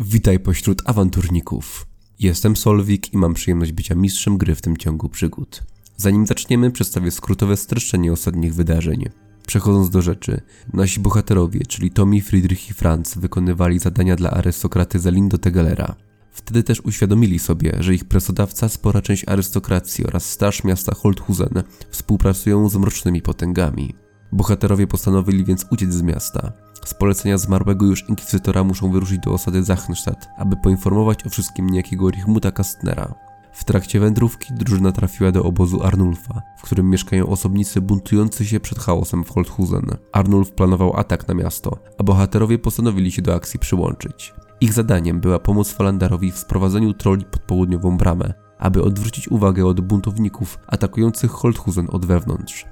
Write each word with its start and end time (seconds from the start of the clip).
Witaj 0.00 0.40
pośród 0.40 0.82
awanturników. 0.84 1.86
Jestem 2.18 2.56
Solwik 2.56 3.14
i 3.14 3.16
mam 3.16 3.34
przyjemność 3.34 3.72
bycia 3.72 3.94
mistrzem 3.94 4.38
gry 4.38 4.54
w 4.54 4.62
tym 4.62 4.76
ciągu 4.76 5.08
przygód. 5.08 5.62
Zanim 5.96 6.26
zaczniemy, 6.26 6.70
przedstawię 6.70 7.10
skrótowe 7.10 7.56
streszczenie 7.56 8.12
ostatnich 8.12 8.54
wydarzeń. 8.54 9.04
Przechodząc 9.46 9.90
do 9.90 10.02
rzeczy, 10.02 10.40
nasi 10.72 11.00
bohaterowie, 11.00 11.60
czyli 11.68 11.90
Tommy, 11.90 12.20
Friedrich 12.20 12.70
i 12.70 12.74
Franz, 12.74 13.14
wykonywali 13.14 13.78
zadania 13.78 14.16
dla 14.16 14.30
arystokraty 14.30 14.98
Zalindo 14.98 15.38
Tegelera. 15.38 15.94
Wtedy 16.32 16.62
też 16.62 16.80
uświadomili 16.80 17.38
sobie, 17.38 17.76
że 17.80 17.94
ich 17.94 18.04
pracodawca, 18.04 18.68
spora 18.68 19.02
część 19.02 19.28
arystokracji 19.28 20.06
oraz 20.06 20.30
straż 20.30 20.64
miasta 20.64 20.94
Holthusen 20.94 21.62
współpracują 21.90 22.68
z 22.68 22.76
mrocznymi 22.76 23.22
potęgami. 23.22 23.94
Bohaterowie 24.32 24.86
postanowili 24.86 25.44
więc 25.44 25.66
uciec 25.70 25.92
z 25.92 26.02
miasta. 26.02 26.52
Z 26.88 26.94
polecenia 26.94 27.38
zmarłego 27.38 27.86
już 27.86 28.08
inkwizytora 28.08 28.64
muszą 28.64 28.90
wyruszyć 28.92 29.18
do 29.18 29.32
osady 29.32 29.64
Zachnstadt, 29.64 30.28
aby 30.36 30.56
poinformować 30.56 31.26
o 31.26 31.30
wszystkim 31.30 31.70
niejakiego 31.70 32.10
Richmuta 32.10 32.50
Kastnera. 32.50 33.14
W 33.52 33.64
trakcie 33.64 34.00
wędrówki 34.00 34.54
drużyna 34.54 34.92
trafiła 34.92 35.32
do 35.32 35.44
obozu 35.44 35.82
Arnulfa, 35.82 36.42
w 36.58 36.62
którym 36.62 36.90
mieszkają 36.90 37.26
osobnicy 37.26 37.80
buntujący 37.80 38.46
się 38.46 38.60
przed 38.60 38.78
chaosem 38.78 39.24
w 39.24 39.30
Holthusen. 39.30 39.86
Arnulf 40.12 40.52
planował 40.52 40.96
atak 40.96 41.28
na 41.28 41.34
miasto, 41.34 41.78
a 41.98 42.02
bohaterowie 42.02 42.58
postanowili 42.58 43.12
się 43.12 43.22
do 43.22 43.34
akcji 43.34 43.60
przyłączyć. 43.60 44.34
Ich 44.60 44.72
zadaniem 44.72 45.20
była 45.20 45.38
pomoc 45.38 45.72
Falandarowi 45.72 46.32
w 46.32 46.38
sprowadzeniu 46.38 46.94
troli 46.94 47.24
pod 47.24 47.42
południową 47.42 47.96
bramę, 47.96 48.34
aby 48.58 48.82
odwrócić 48.82 49.28
uwagę 49.28 49.66
od 49.66 49.80
buntowników 49.80 50.58
atakujących 50.66 51.30
Holthusen 51.30 51.86
od 51.90 52.06
wewnątrz. 52.06 52.66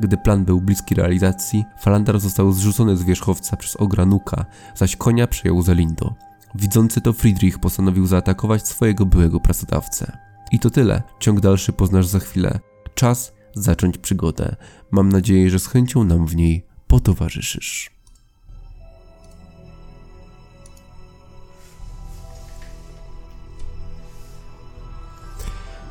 Gdy 0.00 0.16
plan 0.16 0.44
był 0.44 0.60
bliski 0.60 0.94
realizacji, 0.94 1.64
Falandar 1.78 2.20
został 2.20 2.52
zrzucony 2.52 2.96
z 2.96 3.02
wierzchowca 3.02 3.56
przez 3.56 3.76
Ogranuka, 3.76 4.44
zaś 4.74 4.96
konia 4.96 5.26
przejął 5.26 5.62
Zelindo. 5.62 6.14
Widzący 6.54 7.00
to 7.00 7.12
Friedrich 7.12 7.58
postanowił 7.58 8.06
zaatakować 8.06 8.68
swojego 8.68 9.06
byłego 9.06 9.40
pracodawcę. 9.40 10.18
I 10.52 10.58
to 10.58 10.70
tyle. 10.70 11.02
Ciąg 11.20 11.40
dalszy 11.40 11.72
poznasz 11.72 12.06
za 12.06 12.18
chwilę. 12.18 12.58
Czas 12.94 13.32
zacząć 13.54 13.98
przygodę. 13.98 14.56
Mam 14.90 15.08
nadzieję, 15.08 15.50
że 15.50 15.58
z 15.58 15.66
chęcią 15.66 16.04
nam 16.04 16.26
w 16.26 16.36
niej 16.36 16.66
potowarzyszysz. 16.86 17.90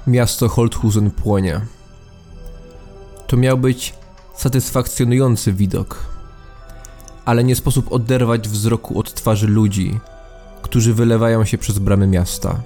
Miasto 0.08 0.50
Holthusen 0.50 1.12
płonie. 1.12 1.62
To 3.28 3.38
miał 3.38 3.58
być 3.58 3.99
satysfakcjonujący 4.40 5.54
widok, 5.54 6.06
ale 7.26 7.44
nie 7.44 7.56
sposób 7.56 7.92
oderwać 7.92 8.50
wzroku 8.50 9.00
od 9.00 9.14
twarzy 9.14 9.48
ludzi, 9.48 10.00
którzy 10.62 10.94
wylewają 10.94 11.46
się 11.46 11.58
przez 11.58 11.80
bramy 11.80 12.08
miasta. 12.08 12.62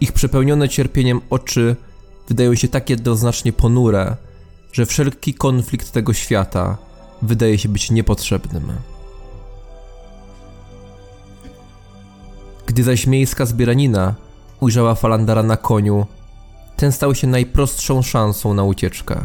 Ich 0.00 0.12
przepełnione 0.12 0.68
cierpieniem 0.68 1.20
oczy 1.30 1.76
wydają 2.28 2.54
się 2.54 2.68
tak 2.68 2.90
jednoznacznie 2.90 3.52
ponure, 3.52 4.16
że 4.72 4.86
wszelki 4.86 5.34
konflikt 5.34 5.92
tego 5.92 6.12
świata 6.12 6.78
wydaje 7.22 7.58
się 7.58 7.68
być 7.68 7.90
niepotrzebnym. 7.90 8.72
Gdy 12.66 12.82
zaś 12.82 13.06
miejska 13.06 13.46
zbieranina 13.46 14.14
ujrzała 14.60 14.94
Falandara 14.94 15.42
na 15.42 15.56
koniu, 15.56 16.06
ten 16.76 16.92
stał 16.92 17.14
się 17.14 17.26
najprostszą 17.26 18.02
szansą 18.02 18.54
na 18.54 18.64
ucieczkę. 18.64 19.24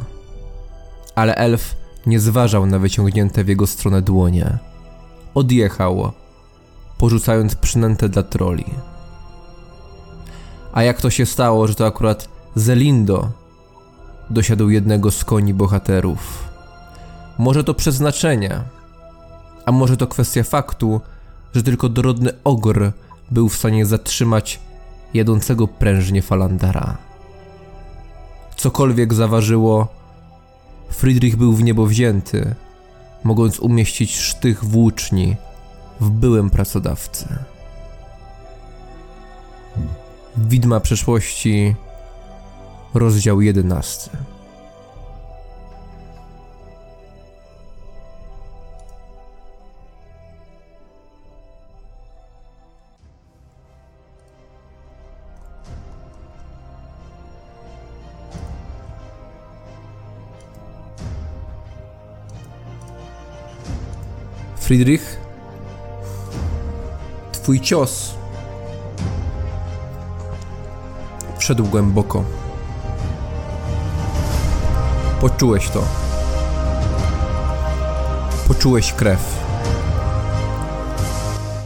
Ale 1.18 1.36
elf 1.36 1.76
nie 2.06 2.20
zważał 2.20 2.66
na 2.66 2.80
wyciągnięte 2.80 3.44
w 3.44 3.48
jego 3.48 3.68
stronę 3.68 4.02
dłonie. 4.02 4.58
Odjechał, 5.34 6.12
porzucając 6.98 7.56
przynętę 7.56 8.10
dla 8.10 8.23
troli. 8.23 8.66
A 10.73 10.84
jak 10.84 11.02
to 11.02 11.10
się 11.10 11.26
stało, 11.26 11.68
że 11.68 11.76
to 11.76 11.86
akurat 11.86 12.30
Zelindo 12.56 13.32
dosiadł 14.30 14.70
jednego 14.70 15.11
z 15.11 15.26
koni 15.26 15.54
bohaterów? 15.54 16.44
Może 17.38 17.64
to 17.64 17.73
przeznaczenie, 17.73 18.61
a 19.66 19.72
może 19.72 19.98
to 19.98 20.08
kwestia 20.08 20.44
faktu, 20.44 21.02
że 21.55 21.64
tylko 21.64 21.89
dorodny 21.89 22.32
ogr 22.44 22.92
był 23.32 23.49
w 23.49 23.55
stanie 23.55 23.86
zatrzymać 23.86 24.60
jadącego 25.14 25.67
prężnie 25.67 26.22
Falandara. 26.22 26.98
Cokolwiek 28.55 29.14
zaważyło, 29.14 29.97
Friedrich 30.89 31.36
był 31.36 31.53
w 31.53 31.64
niebo 31.64 31.86
wzięty, 31.86 32.55
mogąc 33.23 33.59
umieścić 33.59 34.17
sztych 34.17 34.65
włóczni 34.65 35.36
w 35.99 36.09
byłym 36.09 36.49
pracodawcy. 36.49 37.27
Widma 40.37 40.80
przeszłości, 40.80 41.75
rozdział 42.93 43.42
jedenasty. 43.42 44.09
Friedrich, 64.67 65.17
twój 67.32 67.61
cios 67.61 68.14
wszedł 71.38 71.66
głęboko. 71.66 72.23
Poczułeś 75.22 75.70
to. 75.70 75.83
Poczułeś 78.48 78.94
krew. 78.94 79.20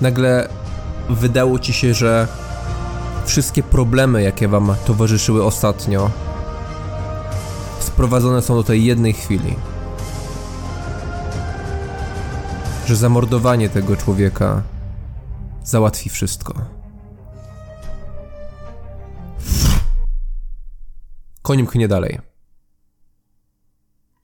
Nagle 0.02 0.50
wydało 1.10 1.60
ci 1.60 1.74
się, 1.74 1.94
że 1.94 2.28
wszystkie 3.26 3.64
problemy, 3.64 4.24
jakie 4.24 4.48
wam 4.48 4.76
towarzyszyły 4.86 5.44
ostatnio, 5.44 6.10
sprowadzone 7.80 8.42
są 8.42 8.56
do 8.56 8.64
tej 8.64 8.86
jednej 8.86 9.14
chwili. 9.14 9.56
Że 12.92 12.98
zamordowanie 12.98 13.70
tego 13.70 13.98
człowieka 13.98 14.64
załatwi 15.64 16.10
wszystko. 16.10 16.66
Koń 21.42 21.64
mknie 21.64 21.88
dalej. 21.88 22.20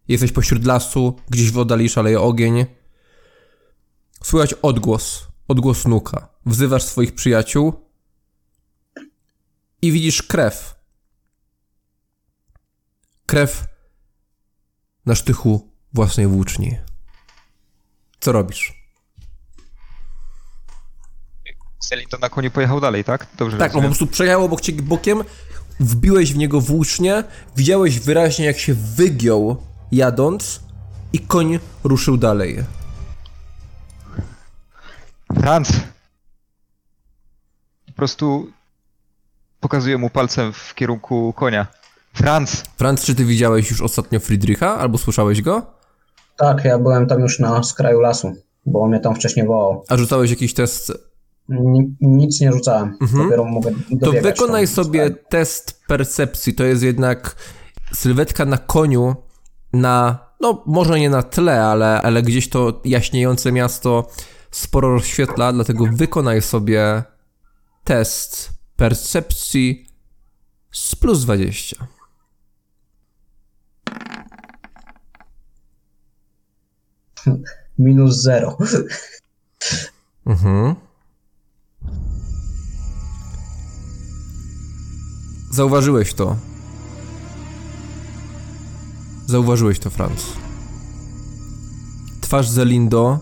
Jesteś 0.08 0.32
pośród 0.32 0.66
lasu, 0.66 1.20
gdzieś 1.30 1.52
w 1.52 1.58
oddali 1.58 1.90
szaleje 1.90 2.22
ogień. 2.22 2.66
Słychać 4.24 4.54
odgłos, 4.54 5.28
odgłos 5.48 5.86
nuka. 5.86 6.30
Wzywasz 6.46 6.84
swoich 6.84 7.16
przyjaciół 7.16 7.74
i 9.82 9.92
widzisz 9.92 10.24
krew. 10.24 10.76
Krew 13.26 13.68
na 15.06 15.16
sztychu 15.16 15.72
własnej 15.94 16.28
włóczni. 16.28 16.87
Co 18.28 18.32
robisz? 18.32 18.74
Selin 21.80 22.08
to 22.10 22.18
na 22.18 22.30
koniu 22.30 22.52
pojechał 22.52 22.80
dalej, 22.80 23.04
tak? 23.04 23.28
Dobrze 23.38 23.58
Tak, 23.58 23.76
on 23.76 23.82
po 23.82 23.88
prostu 23.88 24.08
przejechał 24.08 24.46
obok 24.46 24.62
ciebie 24.62 24.82
bokiem, 24.82 25.24
wbiłeś 25.80 26.34
w 26.34 26.38
niego 26.38 26.62
włócznie, 26.62 27.24
widziałeś 27.56 28.00
wyraźnie 28.00 28.46
jak 28.46 28.60
się 28.60 28.74
wygiął 28.74 29.64
jadąc 29.92 30.60
i 31.14 31.20
koń 31.20 31.60
ruszył 31.84 32.18
dalej. 32.18 32.58
Franz! 35.40 35.72
Po 37.86 37.92
prostu 37.92 38.52
pokazuję 39.60 39.98
mu 39.98 40.10
palcem 40.10 40.54
w 40.54 40.76
kierunku 40.76 41.34
konia. 41.34 41.68
Franz! 42.14 42.64
Franz, 42.78 43.06
czy 43.06 43.16
ty 43.16 43.26
widziałeś 43.26 43.72
już 43.72 43.82
ostatnio 43.82 44.20
Friedricha, 44.20 44.78
albo 44.78 44.98
słyszałeś 44.98 45.42
go? 45.42 45.77
Tak, 46.38 46.66
ja 46.66 46.80
byłem 46.80 47.08
tam 47.08 47.20
już 47.22 47.40
na 47.40 47.64
skraju 47.64 48.00
lasu, 48.00 48.34
bo 48.66 48.88
mnie 48.88 49.00
tam 49.00 49.16
wcześniej 49.16 49.48
wołał. 49.48 49.84
A 49.90 49.98
rzucałeś 49.98 50.30
jakiś 50.30 50.54
test? 50.54 50.94
Ni- 51.50 51.96
nic 52.02 52.42
nie 52.42 52.52
rzucałem, 52.52 52.98
Mhm. 53.02 53.24
dopiero 53.24 53.46
mogę 53.46 53.72
To 54.02 54.12
wykonaj 54.12 54.68
sobie 54.68 55.10
test 55.10 55.82
percepcji. 55.88 56.54
To 56.54 56.64
jest 56.64 56.84
jednak 56.84 57.36
sylwetka 57.94 58.46
na 58.46 58.58
koniu 58.58 59.16
na, 59.74 60.20
no 60.42 60.64
może 60.66 61.00
nie 61.00 61.10
na 61.10 61.24
tle, 61.24 61.64
ale, 61.66 62.02
ale 62.02 62.22
gdzieś 62.22 62.50
to 62.50 62.82
jaśniejące 62.86 63.52
miasto 63.52 64.08
sporo 64.52 64.90
rozświetla, 64.94 65.54
dlatego 65.54 65.86
wykonaj 65.94 66.42
sobie 66.42 67.04
test 67.84 68.50
percepcji 68.76 69.86
z 70.72 70.96
plus 70.96 71.24
20. 71.24 71.88
minus 77.80 78.22
zero. 78.22 78.58
Mhm. 80.26 80.76
Zauważyłeś 85.52 86.14
to. 86.14 86.36
Zauważyłeś 89.26 89.80
to, 89.80 89.90
Franz. 89.90 90.26
Twarz 92.22 92.50
Zelindo, 92.50 93.20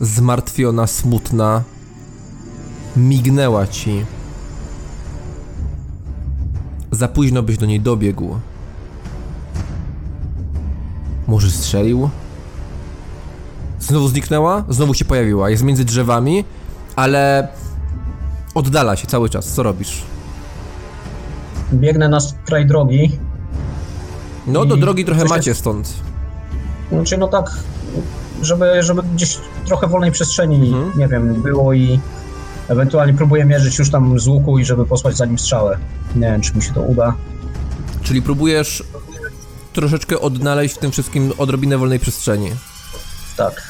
zmartwiona, 0.00 0.86
smutna, 0.86 1.64
mignęła 2.96 3.66
ci. 3.66 4.04
Za 6.90 7.08
późno 7.08 7.42
byś 7.42 7.58
do 7.58 7.66
niej 7.66 7.80
dobiegł. 7.80 8.36
Może 11.26 11.50
strzelił? 11.50 12.10
Znowu 13.80 14.08
zniknęła? 14.08 14.64
Znowu 14.68 14.94
się 14.94 15.04
pojawiła. 15.04 15.50
Jest 15.50 15.62
między 15.62 15.84
drzewami, 15.84 16.44
ale 16.96 17.48
oddala 18.54 18.96
się 18.96 19.06
cały 19.06 19.28
czas. 19.28 19.46
Co 19.46 19.62
robisz? 19.62 20.02
Biegnę 21.72 22.08
na 22.08 22.20
skraj 22.20 22.66
drogi. 22.66 23.18
No, 24.46 24.64
do 24.64 24.76
I 24.76 24.80
drogi 24.80 25.04
trochę 25.04 25.20
coś 25.20 25.30
macie 25.30 25.54
stąd. 25.54 25.92
Znaczy, 26.92 27.18
no 27.18 27.28
tak, 27.28 27.50
żeby, 28.42 28.82
żeby 28.82 29.02
gdzieś 29.02 29.38
trochę 29.66 29.86
wolnej 29.86 30.12
przestrzeni, 30.12 30.56
Mhm. 30.68 30.98
nie 30.98 31.08
wiem, 31.08 31.42
było 31.42 31.72
i 31.72 32.00
ewentualnie 32.68 33.14
próbuję 33.14 33.44
mierzyć 33.44 33.78
już 33.78 33.90
tam 33.90 34.20
z 34.20 34.26
łuku 34.26 34.58
i 34.58 34.64
żeby 34.64 34.86
posłać 34.86 35.16
za 35.16 35.26
nim 35.26 35.38
strzałę. 35.38 35.78
Nie 36.16 36.20
wiem, 36.20 36.40
czy 36.40 36.56
mi 36.56 36.62
się 36.62 36.72
to 36.74 36.80
uda. 36.82 37.14
Czyli 38.02 38.22
próbujesz 38.22 38.82
troszeczkę 39.72 40.20
odnaleźć 40.20 40.74
w 40.74 40.78
tym 40.78 40.90
wszystkim 40.90 41.32
odrobinę 41.38 41.78
wolnej 41.78 41.98
przestrzeni. 41.98 42.50
Tak. 43.36 43.69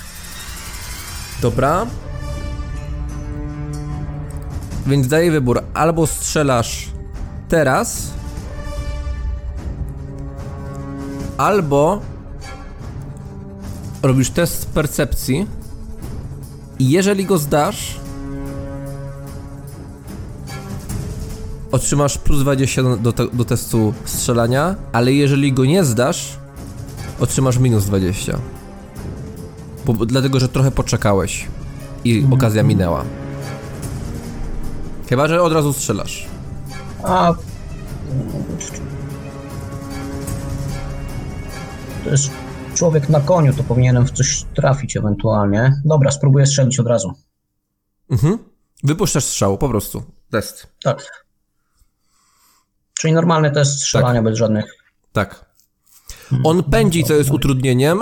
Dobra. 1.43 1.87
Więc 4.87 5.09
daję 5.09 5.31
wybór. 5.31 5.63
Albo 5.75 6.07
strzelasz 6.07 6.89
teraz, 7.49 8.11
albo 11.37 12.01
robisz 14.03 14.31
test 14.31 14.67
percepcji 14.67 15.47
i 16.79 16.91
jeżeli 16.91 17.25
go 17.25 17.39
zdasz, 17.39 17.97
otrzymasz 21.73 22.19
plus 22.19 22.41
20 22.41 22.83
do, 22.97 23.13
te, 23.13 23.27
do 23.33 23.45
testu 23.45 23.95
strzelania, 24.05 24.75
ale 24.93 25.13
jeżeli 25.13 25.53
go 25.53 25.65
nie 25.65 25.85
zdasz, 25.85 26.37
otrzymasz 27.21 27.59
minus 27.59 27.85
20. 27.85 28.39
Dlatego, 29.95 30.41
że 30.41 30.49
trochę 30.49 30.71
poczekałeś 30.71 31.49
i 32.05 32.27
okazja 32.31 32.63
minęła. 32.63 33.05
Chyba, 35.09 35.29
że 35.29 35.43
od 35.43 35.53
razu 35.53 35.73
strzelasz. 35.73 36.27
A. 37.03 37.35
To 42.05 42.11
jest 42.11 42.31
człowiek 42.75 43.09
na 43.09 43.21
koniu, 43.21 43.53
to 43.55 43.63
powinienem 43.63 44.07
w 44.07 44.11
coś 44.11 44.45
trafić 44.55 44.97
ewentualnie. 44.97 45.73
Dobra, 45.85 46.11
spróbuję 46.11 46.47
strzelić 46.47 46.81
od 46.81 46.87
razu. 46.87 47.13
Mhm. 48.11 48.39
Wypuszczasz 48.85 49.25
strzał, 49.25 49.59
po 49.59 49.69
prostu. 49.69 50.03
Test. 50.31 50.67
Tak. 50.83 51.27
Czyli 53.01 53.13
normalny 53.13 53.51
test 53.51 53.81
strzelania 53.81 54.23
bez 54.23 54.39
żadnych. 54.39 54.75
Tak. 55.13 55.45
On 56.45 56.63
pędzi, 56.63 57.05
co 57.05 57.15
jest 57.15 57.31
utrudnieniem. 57.31 58.01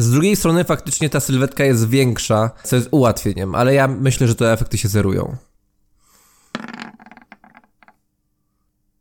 Z 0.00 0.10
drugiej 0.10 0.36
strony 0.36 0.64
faktycznie 0.64 1.10
ta 1.10 1.20
sylwetka 1.20 1.64
jest 1.64 1.88
większa, 1.88 2.50
co 2.64 2.76
jest 2.76 2.88
ułatwieniem, 2.90 3.54
ale 3.54 3.74
ja 3.74 3.88
myślę, 3.88 4.28
że 4.28 4.34
te 4.34 4.52
efekty 4.52 4.78
się 4.78 4.88
zerują. 4.88 5.36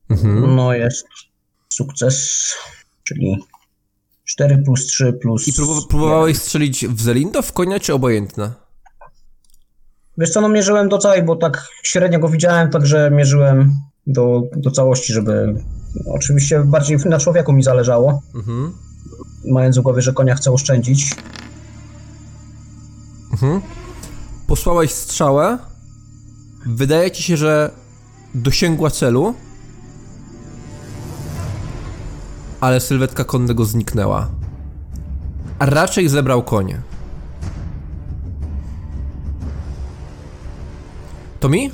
Mhm. 0.10 0.56
No 0.56 0.74
jest 0.74 1.08
sukces, 1.70 2.40
czyli 3.04 3.38
4 4.26 4.58
plus 4.58 4.86
3 4.86 5.14
plus. 5.14 5.48
I 5.48 5.54
próbu- 5.54 5.88
próbowałeś 5.90 6.38
strzelić 6.38 6.88
w 6.88 7.02
Zelindo, 7.02 7.42
w 7.42 7.54
konia, 7.54 7.80
czy 7.80 7.94
obojętne? 7.94 8.52
Wiesz 10.18 10.30
co, 10.30 10.42
no 10.42 10.50
mierzyłem 10.50 10.90
do 10.90 10.98
całej, 10.98 11.24
bo 11.24 11.36
tak 11.36 11.68
średnio 11.84 12.20
go 12.20 12.30
widziałem, 12.30 12.70
także 12.72 13.12
mierzyłem 13.12 13.74
do, 14.08 14.42
do 14.56 14.72
całości, 14.72 15.14
żeby... 15.14 15.64
Oczywiście 16.08 16.60
bardziej 16.66 16.98
na 16.98 17.20
człowieku 17.20 17.54
mi 17.54 17.64
zależało, 17.64 18.22
Mhm. 18.36 18.74
Mając 19.46 19.78
w 19.78 19.82
głowie, 19.82 20.02
że 20.02 20.14
konia 20.14 20.36
chcę 20.36 20.52
oszczędzić. 20.52 21.16
Mhm. 23.32 23.62
Posłałeś 24.48 24.92
strzałę. 24.92 25.58
Wydaje 26.66 27.12
ci 27.12 27.24
się, 27.24 27.38
że 27.38 27.72
dosięgła 28.36 28.90
celu. 28.90 29.36
Ale 32.62 32.80
sylwetka 32.80 33.24
konnego 33.24 33.66
zniknęła. 33.66 34.30
A 35.60 35.66
raczej 35.66 36.10
zebrał 36.10 36.44
konie. 36.44 36.82
To 41.40 41.50
mi? 41.50 41.72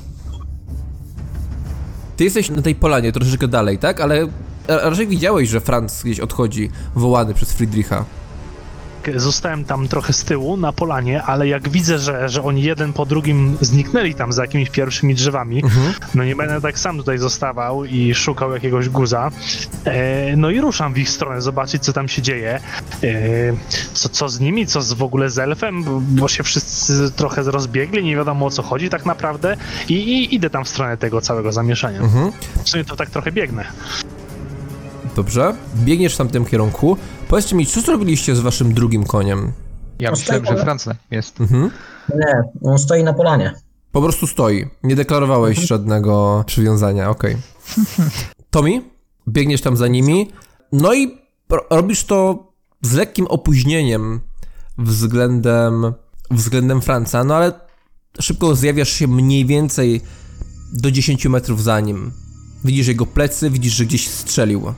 Ty 2.18 2.24
jesteś 2.24 2.50
na 2.50 2.62
tej 2.62 2.76
polanie 2.76 3.12
troszeczkę 3.12 3.48
dalej, 3.48 3.78
tak? 3.78 4.02
Ale 4.02 4.28
raczej 4.68 5.08
widziałeś, 5.08 5.50
że 5.50 5.62
Franz 5.62 6.04
gdzieś 6.04 6.20
odchodzi, 6.20 6.70
wołany 6.96 7.34
przez 7.34 7.54
Friedricha. 7.54 8.06
Zostałem 9.16 9.66
tam 9.66 9.88
trochę 9.88 10.14
z 10.14 10.24
tyłu 10.24 10.58
na 10.58 10.74
polanie, 10.74 11.24
ale 11.24 11.48
jak 11.48 11.70
widzę, 11.70 12.00
że, 12.00 12.30
że 12.30 12.44
oni 12.44 12.64
jeden 12.64 12.94
po 12.94 13.06
drugim 13.06 13.58
zniknęli 13.62 14.14
tam 14.14 14.34
za 14.34 14.42
jakimiś 14.42 14.70
pierwszymi 14.70 15.16
drzewami, 15.16 15.64
no 16.16 16.24
nie 16.24 16.36
będę 16.36 16.62
tak 16.62 16.80
sam 16.80 16.98
tutaj 16.98 17.18
zostawał 17.18 17.86
i 17.86 18.16
szukał 18.16 18.52
jakiegoś 18.54 18.90
guza. 18.90 19.32
E, 19.86 20.36
no 20.38 20.50
i 20.50 20.62
ruszam 20.62 20.94
w 20.94 20.98
ich 20.98 21.10
stronę, 21.10 21.42
zobaczyć 21.42 21.84
co 21.84 21.94
tam 21.94 22.08
się 22.08 22.22
dzieje. 22.22 22.60
E, 23.04 23.10
co, 23.94 24.10
co 24.10 24.30
z 24.30 24.40
nimi, 24.40 24.68
co 24.68 24.82
z, 24.82 24.94
w 24.94 25.04
ogóle 25.04 25.30
z 25.30 25.40
elfem, 25.40 25.84
bo- 25.84 26.02
bo 26.02 26.28
się 26.28 26.44
wszyscy 26.44 27.12
trochę 27.12 27.44
rozbiegli, 27.44 28.04
nie 28.04 28.16
wiadomo 28.16 28.46
o 28.46 28.50
co 28.50 28.64
chodzi 28.64 28.90
tak 28.90 29.06
naprawdę 29.06 29.58
i, 29.90 29.94
i 29.94 30.36
idę 30.36 30.50
tam 30.50 30.66
w 30.66 30.70
stronę 30.70 30.98
tego 30.98 31.22
całego 31.22 31.52
zamieszania. 31.52 32.00
Mhm. 32.00 32.32
W 32.64 32.70
sumie 32.70 32.86
to 32.86 32.96
tak 32.96 33.10
trochę 33.10 33.32
biegnę. 33.32 33.66
Dobrze. 35.16 35.56
Biegniesz 35.76 36.14
w 36.14 36.18
tamtym 36.18 36.46
kierunku. 36.46 36.98
Powiedzcie 37.28 37.56
mi, 37.56 37.66
co 37.66 37.82
zrobiliście 37.82 38.36
z 38.36 38.40
waszym 38.40 38.74
drugim 38.74 39.04
koniem? 39.04 39.52
Ja 40.00 40.12
myślałem, 40.12 40.46
że 40.46 40.58
Francja 40.58 40.96
jest. 41.12 41.42
Mhm. 41.42 41.72
Nie, 42.16 42.42
on 42.72 42.78
stoi 42.80 43.04
na 43.04 43.14
polanie. 43.14 43.54
Po 43.92 44.02
prostu 44.02 44.28
stoi. 44.28 44.66
Nie 44.84 44.96
deklarowałeś 44.96 45.60
żadnego 45.60 46.44
przywiązania, 46.48 47.10
okej. 47.10 47.38
Tommy, 48.52 48.82
biegniesz 49.28 49.62
tam 49.62 49.78
za 49.78 49.88
nimi, 49.88 50.32
no 50.72 50.94
i 50.94 51.18
ro- 51.50 51.66
robisz 51.70 52.04
to 52.04 52.48
z 52.82 52.94
lekkim 52.94 53.28
opóźnieniem 53.28 54.20
względem, 54.78 55.94
względem 56.32 56.82
Franca, 56.82 57.24
no 57.24 57.36
ale 57.36 57.52
szybko 58.20 58.56
zjawiasz 58.56 58.90
się 58.90 59.08
mniej 59.08 59.46
więcej 59.46 60.02
do 60.74 60.92
10 60.92 61.26
metrów 61.26 61.64
za 61.64 61.80
nim. 61.80 62.12
Widzisz 62.66 62.88
jego 62.88 63.06
plecy, 63.06 63.50
widzisz, 63.50 63.74
że 63.74 63.86
gdzieś 63.86 64.08
strzelił. 64.10 64.74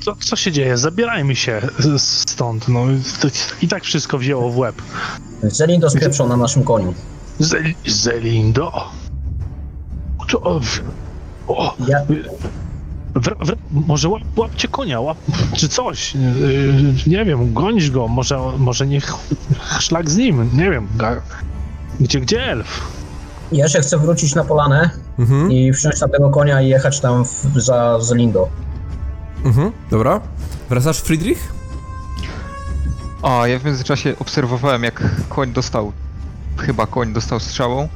Co, 0.00 0.16
co 0.20 0.36
się 0.36 0.52
dzieje? 0.52 0.76
Zabierajmy 0.78 1.36
się 1.36 1.60
stąd. 1.98 2.68
No, 2.68 2.86
to 3.20 3.28
I 3.62 3.68
tak 3.68 3.84
wszystko 3.84 4.18
wzięło 4.18 4.50
w 4.50 4.58
łeb. 4.58 4.82
Zelindo 5.42 5.90
spieprzał 5.90 6.28
na 6.28 6.36
naszym 6.36 6.62
koniu. 6.64 6.94
Zel- 7.40 7.74
Zelindo? 7.86 8.90
To, 10.28 10.42
o, 10.42 10.60
o, 11.48 11.74
Ja, 11.88 11.98
wr, 13.14 13.36
wr, 13.40 13.56
może 13.70 14.08
łap, 14.08 14.22
łapcie 14.36 14.68
konia, 14.68 15.00
łap, 15.00 15.18
czy 15.56 15.68
coś. 15.68 16.14
Yy, 16.14 16.94
nie 17.06 17.24
wiem, 17.24 17.54
gonić 17.54 17.90
go, 17.90 18.08
może, 18.08 18.38
może 18.58 18.86
niech 18.86 19.12
szlak 19.80 20.10
z 20.10 20.16
nim, 20.16 20.50
nie 20.54 20.70
wiem. 20.70 20.88
Gdzie, 22.00 22.20
gdzie 22.20 22.42
elf? 22.42 22.98
ja 23.52 23.68
się 23.68 23.80
chcę 23.80 23.98
wrócić 23.98 24.34
na 24.34 24.44
polanę 24.44 24.90
Mhm, 25.18 25.52
i 25.52 25.72
wsiąść 25.72 26.00
na 26.00 26.08
tego 26.08 26.30
konia 26.30 26.62
i 26.62 26.68
jechać 26.68 27.00
tam 27.00 27.24
w, 27.24 27.46
za 27.56 28.00
Zelindo. 28.00 28.48
Mhm, 29.44 29.72
dobra. 29.90 30.20
Wracasz, 30.70 30.98
Friedrich? 31.00 31.52
A, 33.22 33.46
ja 33.48 33.58
w 33.58 33.64
międzyczasie 33.64 34.14
obserwowałem, 34.18 34.82
jak 34.84 35.02
koń 35.28 35.52
dostał. 35.52 35.92
Chyba 36.58 36.86
koń 36.86 37.12
dostał 37.12 37.40
strzałą. 37.40 37.88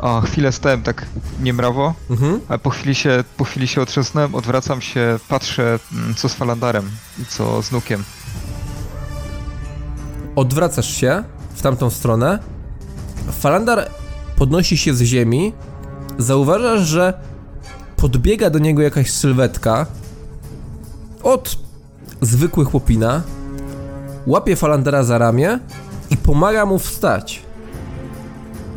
A 0.00 0.20
chwilę 0.20 0.52
stałem 0.52 0.82
tak 0.82 1.06
niemrawo, 1.42 1.94
Mhm. 2.10 2.40
ale 2.48 2.58
po 2.58 2.70
chwili 2.70 2.94
się, 2.94 3.24
po 3.36 3.44
chwili 3.44 3.68
się 3.68 3.80
otrzęsnąłem, 3.82 4.34
odwracam 4.34 4.80
się, 4.80 5.18
patrzę, 5.28 5.78
mm, 5.92 6.14
co 6.14 6.28
z 6.28 6.34
Falandarem 6.34 6.90
i 7.22 7.26
co 7.26 7.62
z 7.62 7.72
Nukiem. 7.72 8.04
odwracasz 10.36 10.94
się 10.96 11.24
w 11.54 11.62
tamtą 11.62 11.90
stronę. 11.90 12.38
Falandar 13.32 13.88
podnosi 14.36 14.76
się 14.76 14.94
z 14.94 15.02
ziemi. 15.02 15.52
Zauważasz, 16.18 16.80
że 16.88 17.20
podbiega 17.96 18.50
do 18.50 18.58
niego 18.58 18.82
jakaś 18.82 19.10
sylwetka 19.10 19.86
od 21.22 21.56
zwykłych 22.20 22.68
chłopina. 22.68 23.22
Łapie 24.26 24.56
Falandara 24.56 25.04
za 25.04 25.18
ramię 25.18 25.58
i 26.10 26.16
pomaga 26.16 26.66
mu 26.66 26.78
wstać. 26.78 27.42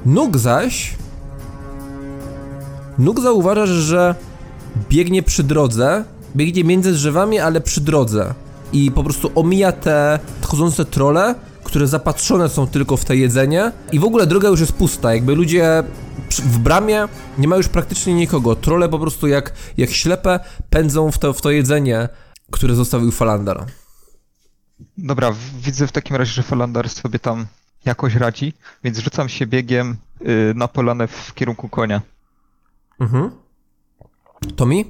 Nóg 0.06 0.38
zaś 0.38 0.96
Nóg 2.98 3.20
zauważasz, 3.20 3.70
że 3.70 4.16
biegnie 4.90 5.24
przy 5.24 5.44
drodze, 5.44 6.04
biegnie 6.36 6.64
między 6.64 6.92
drzewami, 6.92 7.40
ale 7.40 7.62
przy 7.62 7.82
drodze. 7.82 8.34
I 8.74 8.92
po 8.92 9.04
prostu 9.04 9.32
omija 9.36 9.72
te 9.72 10.20
chodzące 10.42 10.86
trole, 10.86 11.36
które 11.64 11.88
zapatrzone 11.88 12.50
są 12.50 12.68
tylko 12.68 12.98
w 12.98 13.06
te 13.06 13.16
jedzenie. 13.16 13.72
I 13.92 14.00
w 14.00 14.04
ogóle 14.04 14.28
droga 14.28 14.50
już 14.50 14.60
jest 14.60 14.74
pusta, 14.74 15.14
jakby 15.14 15.36
ludzie 15.36 15.84
w 16.30 16.60
bramie 16.60 17.08
nie 17.38 17.48
ma 17.48 17.58
już 17.58 17.68
praktycznie 17.68 18.14
nikogo. 18.14 18.56
Trole 18.56 18.90
po 18.90 19.00
prostu 19.00 19.28
jak, 19.28 19.54
jak 19.78 19.90
ślepe 19.90 20.40
pędzą 20.70 21.12
w 21.12 21.20
to, 21.20 21.34
w 21.34 21.42
to 21.42 21.52
jedzenie, 21.52 22.10
które 22.52 22.76
zostawił 22.76 23.12
Falandar. 23.12 23.66
Dobra, 24.98 25.36
widzę 25.60 25.88
w 25.88 25.92
takim 25.92 26.16
razie, 26.16 26.32
że 26.32 26.44
Falandar 26.44 26.90
sobie 26.90 27.20
tam 27.20 27.46
jakoś 27.86 28.16
radzi, 28.16 28.54
więc 28.84 28.98
rzucam 28.98 29.30
się 29.30 29.48
biegiem 29.48 29.98
y, 30.22 30.54
na 30.56 30.68
polanę 30.68 31.08
w 31.08 31.34
kierunku 31.34 31.70
konia. 31.70 32.02
Mhm. 33.00 33.32
Tommy? 34.56 34.86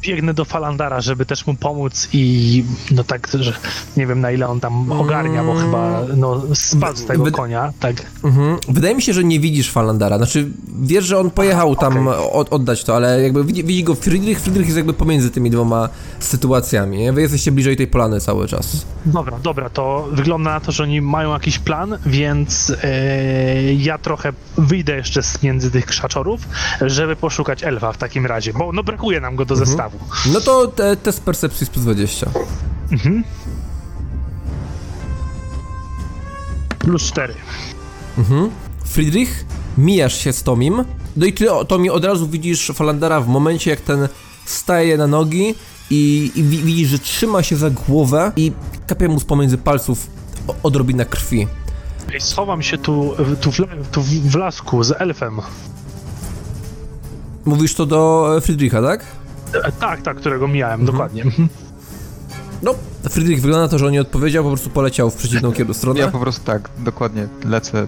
Biegnę 0.00 0.34
do 0.34 0.44
Falandara, 0.44 1.00
żeby 1.00 1.26
też 1.26 1.46
mu 1.46 1.54
pomóc 1.54 2.08
i 2.12 2.64
no 2.90 3.04
tak, 3.04 3.28
że 3.40 3.52
nie 3.96 4.06
wiem 4.06 4.20
na 4.20 4.30
ile 4.30 4.48
on 4.48 4.60
tam 4.60 4.92
ogarnia, 4.92 5.44
bo 5.44 5.54
chyba 5.54 6.02
no 6.16 6.42
spadł 6.54 6.98
z 6.98 7.04
tego 7.04 7.24
Wy- 7.24 7.30
konia, 7.32 7.72
tak. 7.80 8.06
Mhm. 8.24 8.56
Wydaje 8.68 8.94
mi 8.94 9.02
się, 9.02 9.12
że 9.12 9.24
nie 9.24 9.40
widzisz 9.40 9.70
Falandara. 9.70 10.16
Znaczy, 10.16 10.48
wiesz, 10.80 11.04
że 11.04 11.18
on 11.18 11.30
pojechał 11.30 11.76
tam 11.76 12.08
od, 12.32 12.52
oddać 12.52 12.84
to, 12.84 12.96
ale 12.96 13.22
jakby 13.22 13.44
widzi, 13.44 13.64
widzi 13.64 13.84
go 13.84 13.94
Friedrich. 13.94 14.40
Friedrich 14.40 14.66
jest 14.66 14.76
jakby 14.76 14.92
pomiędzy 14.92 15.30
tymi 15.30 15.50
dwoma 15.50 15.88
sytuacjami. 16.18 16.98
Nie? 16.98 17.12
Wy 17.12 17.20
jesteście 17.22 17.52
bliżej 17.52 17.76
tej 17.76 17.86
polany 17.86 18.20
cały 18.20 18.48
czas. 18.48 18.86
Dobra, 19.06 19.38
dobra, 19.42 19.70
to 19.70 20.08
wygląda 20.12 20.50
na 20.50 20.60
to, 20.60 20.72
że 20.72 20.82
oni 20.82 21.00
mają 21.00 21.32
jakiś 21.32 21.58
plan, 21.58 21.98
więc 22.06 22.72
e, 22.82 23.74
ja 23.74 23.98
trochę 23.98 24.32
wyjdę 24.58 24.96
jeszcze 24.96 25.22
z 25.22 25.42
między 25.42 25.70
tych 25.70 25.86
krzaczorów, 25.86 26.40
żeby 26.80 27.16
poszukać 27.16 27.64
elfa 27.64 27.92
w 27.92 27.98
takim 27.98 28.26
razie, 28.26 28.52
bo 28.52 28.72
no 28.72 28.82
brakuje 28.82 29.20
nam 29.20 29.36
go 29.36 29.44
do 29.44 29.56
zestawu. 29.66 29.98
No 30.32 30.40
to 30.40 30.66
te, 30.66 30.96
test 30.96 31.20
percepcji 31.22 31.66
z 31.66 31.70
plus 31.70 31.84
20. 31.84 32.30
Mhm. 32.92 33.24
Plus 36.78 37.02
4. 37.02 37.34
Mhm. 38.18 38.50
Friedrich, 38.84 39.44
mijasz 39.78 40.14
się 40.18 40.32
z 40.32 40.42
Tomim. 40.42 40.84
No 41.16 41.26
i 41.26 41.32
ty, 41.32 41.46
Tomi, 41.68 41.90
od 41.90 42.04
razu 42.04 42.28
widzisz 42.28 42.70
Falandara 42.74 43.20
w 43.20 43.28
momencie, 43.28 43.70
jak 43.70 43.80
ten 43.80 44.08
staje 44.44 44.96
na 44.96 45.06
nogi 45.06 45.54
i, 45.90 46.32
i 46.34 46.42
wi- 46.42 46.62
widzisz, 46.62 46.88
że 46.88 46.98
trzyma 46.98 47.42
się 47.42 47.56
za 47.56 47.70
głowę 47.70 48.32
i 48.36 48.52
kapie 48.86 49.08
mu 49.08 49.20
z 49.20 49.24
pomiędzy 49.24 49.58
palców 49.58 50.06
odrobina 50.62 51.04
krwi. 51.04 51.46
Ej, 52.14 52.20
schowam 52.20 52.62
się 52.62 52.78
tu, 52.78 53.14
tu, 53.40 53.50
w, 53.52 53.56
tu 53.90 54.02
w, 54.02 54.06
w 54.08 54.34
lasku 54.36 54.82
z 54.84 54.92
elfem. 55.00 55.40
Mówisz 57.44 57.74
to 57.74 57.86
do 57.86 58.30
e, 58.36 58.40
Friedricha, 58.40 58.82
tak? 58.82 59.04
E, 59.52 59.72
tak, 59.72 60.02
tak, 60.02 60.16
którego 60.16 60.48
mijałem, 60.48 60.84
dokładnie. 60.84 61.22
Mhm. 61.22 61.48
No, 62.62 62.74
Friedrich 63.10 63.40
wygląda 63.40 63.62
na 63.64 63.68
to, 63.68 63.78
że 63.78 63.86
on 63.86 63.92
nie 63.92 64.00
odpowiedział, 64.00 64.44
po 64.44 64.50
prostu 64.50 64.70
poleciał 64.70 65.10
w 65.10 65.14
przeciwną 65.14 65.52
kierunku 65.52 65.74
stronę. 65.74 66.00
Ja 66.00 66.08
po 66.08 66.18
prostu 66.18 66.44
tak, 66.44 66.68
dokładnie 66.78 67.28
lecę 67.44 67.86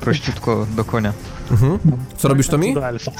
prościutko 0.00 0.66
do 0.76 0.84
konia. 0.84 1.12
Mhm. 1.50 1.78
Co 2.16 2.28
robisz, 2.28 2.48
Tomi? 2.48 2.74
Do 2.74 2.88
elfa. 2.88 3.10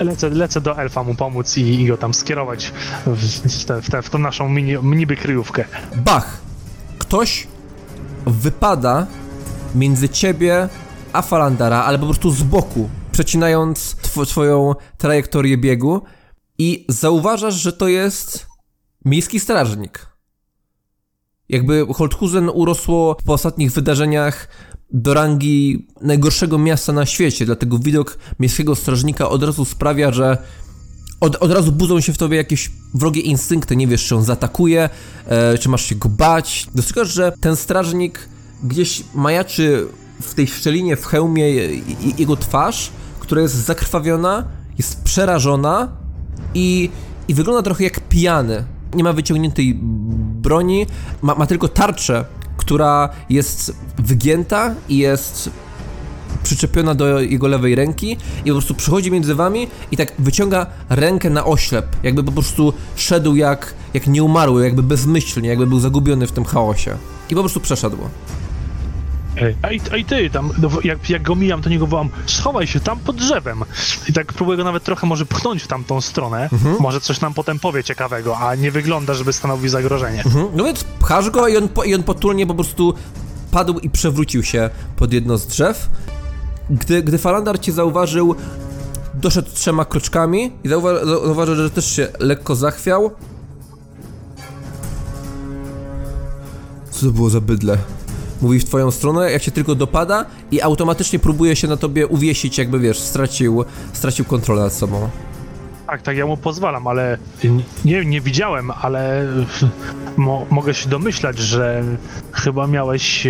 Lecę, 0.00 0.28
lecę 0.30 0.60
do 0.60 0.78
elfa 0.78 1.02
mu 1.04 1.14
pomóc 1.14 1.56
i, 1.56 1.60
i 1.82 1.86
go 1.86 1.96
tam 1.96 2.14
skierować 2.14 2.72
w, 3.06 3.16
w, 3.16 3.64
tę- 3.66 3.82
w, 3.82 3.90
tę- 3.90 4.02
w 4.02 4.10
tą 4.10 4.18
naszą 4.18 4.48
mini, 4.48 4.72
niby 4.82 5.16
kryjówkę. 5.16 5.64
Bach! 5.96 6.36
Ktoś 6.98 7.46
wypada 8.26 9.06
między 9.74 10.08
ciebie 10.08 10.68
a 11.12 11.22
Falandara, 11.22 11.84
ale 11.84 11.98
po 11.98 12.04
prostu 12.04 12.30
z 12.30 12.42
boku, 12.42 12.88
przecinając 13.12 13.96
tw- 13.96 14.26
twoją 14.26 14.74
trajektorię 14.98 15.58
biegu 15.58 16.02
i 16.58 16.86
zauważasz, 16.88 17.54
że 17.54 17.72
to 17.72 17.88
jest 17.88 18.46
miejski 19.04 19.40
strażnik. 19.40 20.06
Jakby 21.48 21.86
Holthusen 21.94 22.50
urosło 22.54 23.16
po 23.24 23.32
ostatnich 23.32 23.72
wydarzeniach 23.72 24.48
do 24.90 25.14
rangi 25.14 25.86
najgorszego 26.00 26.58
miasta 26.58 26.92
na 26.92 27.06
świecie, 27.06 27.46
dlatego 27.46 27.78
widok 27.78 28.18
miejskiego 28.38 28.74
strażnika 28.74 29.28
od 29.28 29.42
razu 29.42 29.64
sprawia, 29.64 30.12
że 30.12 30.38
od, 31.20 31.36
od 31.36 31.52
razu 31.52 31.72
budzą 31.72 32.00
się 32.00 32.12
w 32.12 32.18
tobie 32.18 32.36
jakieś 32.36 32.70
wrogie 32.94 33.20
instynkty, 33.20 33.76
nie 33.76 33.86
wiesz, 33.86 34.06
czy 34.06 34.16
on 34.16 34.24
zaatakuje, 34.24 34.90
e, 35.26 35.58
czy 35.58 35.68
masz 35.68 35.84
się 35.84 35.94
go 35.94 36.08
bać. 36.08 36.66
Dostrzegasz, 36.74 37.08
że 37.08 37.32
ten 37.40 37.56
strażnik 37.56 38.28
gdzieś 38.62 39.04
majaczy 39.14 39.86
w 40.22 40.34
tej 40.34 40.46
szczelinie 40.46 40.96
w 40.96 41.06
hełmie 41.06 41.50
jego 42.18 42.36
twarz, 42.36 42.90
która 43.20 43.42
jest 43.42 43.54
zakrwawiona, 43.54 44.44
jest 44.78 45.02
przerażona 45.02 46.07
i, 46.54 46.90
i 47.28 47.34
wygląda 47.34 47.62
trochę 47.62 47.84
jak 47.84 48.00
pijany. 48.00 48.64
Nie 48.94 49.04
ma 49.04 49.12
wyciągniętej 49.12 49.78
broni, 50.42 50.86
ma, 51.22 51.34
ma 51.34 51.46
tylko 51.46 51.68
tarczę, 51.68 52.24
która 52.56 53.08
jest 53.30 53.76
wygięta 53.98 54.74
i 54.88 54.98
jest 54.98 55.50
przyczepiona 56.42 56.94
do 56.94 57.20
jego 57.20 57.48
lewej 57.48 57.74
ręki 57.74 58.16
i 58.44 58.48
po 58.48 58.52
prostu 58.52 58.74
przychodzi 58.74 59.10
między 59.10 59.34
wami 59.34 59.68
i 59.90 59.96
tak 59.96 60.12
wyciąga 60.18 60.66
rękę 60.88 61.30
na 61.30 61.44
oślep, 61.44 61.86
jakby 62.02 62.24
po 62.24 62.32
prostu 62.32 62.72
szedł 62.96 63.36
jak, 63.36 63.74
jak 63.94 64.06
nieumarły, 64.06 64.64
jakby 64.64 64.82
bezmyślnie, 64.82 65.48
jakby 65.48 65.66
był 65.66 65.80
zagubiony 65.80 66.26
w 66.26 66.32
tym 66.32 66.44
chaosie. 66.44 66.96
I 67.30 67.34
po 67.34 67.40
prostu 67.40 67.60
przeszedł. 67.60 67.96
Ej, 69.42 69.54
ej, 69.62 69.80
ej 69.92 70.04
ty, 70.04 70.30
tam, 70.30 70.50
no, 70.58 70.68
jak, 70.84 71.10
jak 71.10 71.22
go 71.22 71.34
mijam, 71.34 71.62
to 71.62 71.70
niego 71.70 71.86
wołam, 71.86 72.08
schowaj 72.26 72.66
się 72.66 72.80
tam 72.80 72.98
pod 72.98 73.16
drzewem. 73.16 73.64
I 74.08 74.12
tak 74.12 74.32
próbuję 74.32 74.56
go 74.56 74.64
nawet 74.64 74.84
trochę 74.84 75.06
może 75.06 75.26
pchnąć 75.26 75.62
w 75.62 75.66
tamtą 75.66 76.00
stronę. 76.00 76.48
Może 76.80 77.00
coś 77.00 77.20
nam 77.20 77.34
potem 77.34 77.58
powie 77.58 77.84
ciekawego, 77.84 78.38
a 78.38 78.54
nie 78.54 78.70
wygląda, 78.70 79.14
żeby 79.14 79.32
stanowił 79.32 79.68
zagrożenie. 79.68 80.22
Mhm. 80.24 80.46
No 80.54 80.64
więc 80.64 80.84
pchasz 80.84 81.30
go 81.30 81.48
i 81.48 81.56
on, 81.56 81.68
i 81.86 81.94
on 81.94 82.02
potulnie 82.02 82.46
po 82.46 82.54
prostu 82.54 82.94
padł 83.50 83.78
i 83.78 83.90
przewrócił 83.90 84.42
się 84.42 84.70
pod 84.96 85.12
jedno 85.12 85.38
z 85.38 85.46
drzew. 85.46 85.88
Gdy, 86.70 87.02
gdy 87.02 87.18
Falandar 87.18 87.60
cię 87.60 87.72
zauważył, 87.72 88.34
doszedł 89.14 89.48
trzema 89.54 89.84
kroczkami 89.84 90.52
i 90.64 90.68
zauwa- 90.68 91.04
zau- 91.04 91.24
zauważył, 91.26 91.54
że 91.56 91.70
też 91.70 91.96
się 91.96 92.08
lekko 92.18 92.54
zachwiał. 92.56 93.10
Co 96.90 97.06
to 97.06 97.12
było 97.12 97.30
za 97.30 97.40
bydle? 97.40 97.78
Mówi 98.42 98.60
w 98.60 98.64
twoją 98.64 98.90
stronę, 98.90 99.32
jak 99.32 99.42
się 99.42 99.50
tylko 99.50 99.74
dopada 99.74 100.24
i 100.50 100.62
automatycznie 100.62 101.18
próbuje 101.18 101.56
się 101.56 101.68
na 101.68 101.76
tobie 101.76 102.06
uwiesić, 102.06 102.58
jakby 102.58 102.78
wiesz, 102.78 102.98
stracił, 102.98 103.64
stracił 103.92 104.24
kontrolę 104.24 104.62
nad 104.62 104.72
sobą. 104.72 105.10
Tak, 105.86 106.02
tak, 106.02 106.16
ja 106.16 106.26
mu 106.26 106.36
pozwalam, 106.36 106.86
ale 106.86 107.18
nie, 107.84 108.04
nie 108.04 108.20
widziałem, 108.20 108.70
ale 108.70 109.26
mo, 110.16 110.46
mogę 110.50 110.74
się 110.74 110.88
domyślać, 110.88 111.38
że 111.38 111.84
chyba 112.32 112.66
miałeś 112.66 113.26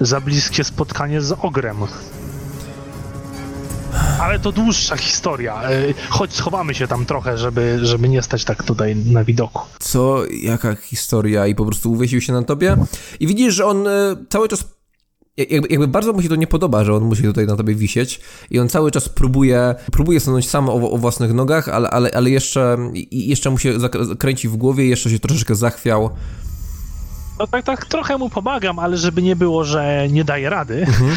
za 0.00 0.20
bliskie 0.20 0.64
spotkanie 0.64 1.20
z 1.20 1.32
ogrem. 1.32 1.76
Ale 4.20 4.38
to 4.38 4.52
dłuższa 4.52 4.96
historia. 4.96 5.62
E, 5.62 5.94
Chodź, 6.08 6.32
schowamy 6.34 6.74
się 6.74 6.88
tam 6.88 7.06
trochę, 7.06 7.38
żeby, 7.38 7.78
żeby 7.82 8.08
nie 8.08 8.22
stać 8.22 8.44
tak 8.44 8.62
tutaj 8.62 8.96
na 8.96 9.24
widoku. 9.24 9.60
co, 9.80 10.22
jaka 10.42 10.74
historia 10.74 11.46
i 11.46 11.54
po 11.54 11.64
prostu 11.64 11.92
uwiesił 11.92 12.20
się 12.20 12.32
na 12.32 12.42
tobie 12.42 12.76
i 13.20 13.26
widzisz, 13.26 13.54
że 13.54 13.66
on 13.66 13.86
e, 13.86 13.90
cały 14.28 14.48
czas 14.48 14.64
jakby, 15.36 15.68
jakby 15.70 15.88
bardzo 15.88 16.12
mu 16.12 16.22
się 16.22 16.28
to 16.28 16.36
nie 16.36 16.46
podoba, 16.46 16.84
że 16.84 16.94
on 16.94 17.02
musi 17.04 17.22
tutaj 17.22 17.46
na 17.46 17.56
tobie 17.56 17.74
wisieć 17.74 18.20
i 18.50 18.58
on 18.58 18.68
cały 18.68 18.90
czas 18.90 19.08
próbuje, 19.08 19.74
próbuje 19.92 20.20
stanąć 20.20 20.48
sam 20.50 20.68
o, 20.68 20.90
o 20.90 20.98
własnych 20.98 21.32
nogach, 21.32 21.68
ale, 21.68 21.90
ale, 21.90 22.10
ale 22.14 22.30
jeszcze, 22.30 22.78
jeszcze 23.10 23.50
mu 23.50 23.58
się 23.58 23.74
kręci 24.18 24.48
w 24.48 24.56
głowie, 24.56 24.86
jeszcze 24.86 25.10
się 25.10 25.18
troszeczkę 25.18 25.54
zachwiał. 25.54 26.10
No 27.38 27.46
tak, 27.46 27.64
tak, 27.64 27.84
trochę 27.86 28.18
mu 28.18 28.30
pomagam, 28.30 28.78
ale 28.78 28.96
żeby 28.96 29.22
nie 29.22 29.36
było, 29.36 29.64
że 29.64 30.08
nie 30.10 30.24
daje 30.24 30.50
rady. 30.50 30.86
E, 30.88 31.16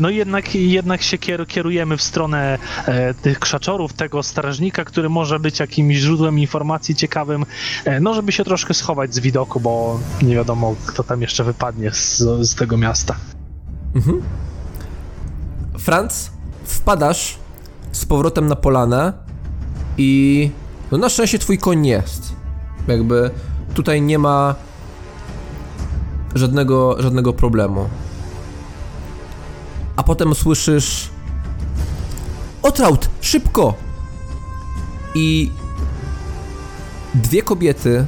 no 0.00 0.10
jednak, 0.10 0.54
jednak 0.54 1.02
się 1.02 1.18
kier, 1.18 1.46
kierujemy 1.46 1.96
w 1.96 2.02
stronę 2.02 2.58
e, 2.86 3.14
tych 3.14 3.38
krzaczorów, 3.38 3.92
tego 3.92 4.22
strażnika, 4.22 4.84
który 4.84 5.08
może 5.08 5.40
być 5.40 5.60
jakimś 5.60 5.96
źródłem 5.96 6.38
informacji 6.38 6.94
ciekawym, 6.94 7.46
e, 7.84 8.00
no 8.00 8.14
żeby 8.14 8.32
się 8.32 8.44
troszkę 8.44 8.74
schować 8.74 9.14
z 9.14 9.18
widoku, 9.18 9.60
bo 9.60 10.00
nie 10.22 10.34
wiadomo, 10.34 10.74
kto 10.86 11.04
tam 11.04 11.22
jeszcze 11.22 11.44
wypadnie 11.44 11.92
z, 11.92 12.18
z 12.40 12.54
tego 12.54 12.76
miasta. 12.76 13.16
Mhm. 13.94 14.22
Franz, 15.78 16.30
wpadasz 16.64 17.38
z 17.92 18.04
powrotem 18.04 18.46
na 18.46 18.56
polanę 18.56 19.12
i 19.98 20.50
no 20.92 20.98
na 20.98 21.08
szczęście 21.08 21.38
twój 21.38 21.58
koń 21.58 21.86
jest. 21.86 22.32
Jakby 22.88 23.30
tutaj 23.74 24.02
nie 24.02 24.18
ma 24.18 24.54
żadnego, 26.34 27.02
żadnego 27.02 27.32
problemu. 27.32 27.88
A 30.02 30.04
potem 30.04 30.34
słyszysz 30.34 31.08
Otraut, 32.62 33.08
szybko! 33.20 33.74
I 35.14 35.50
dwie 37.14 37.42
kobiety 37.42 38.06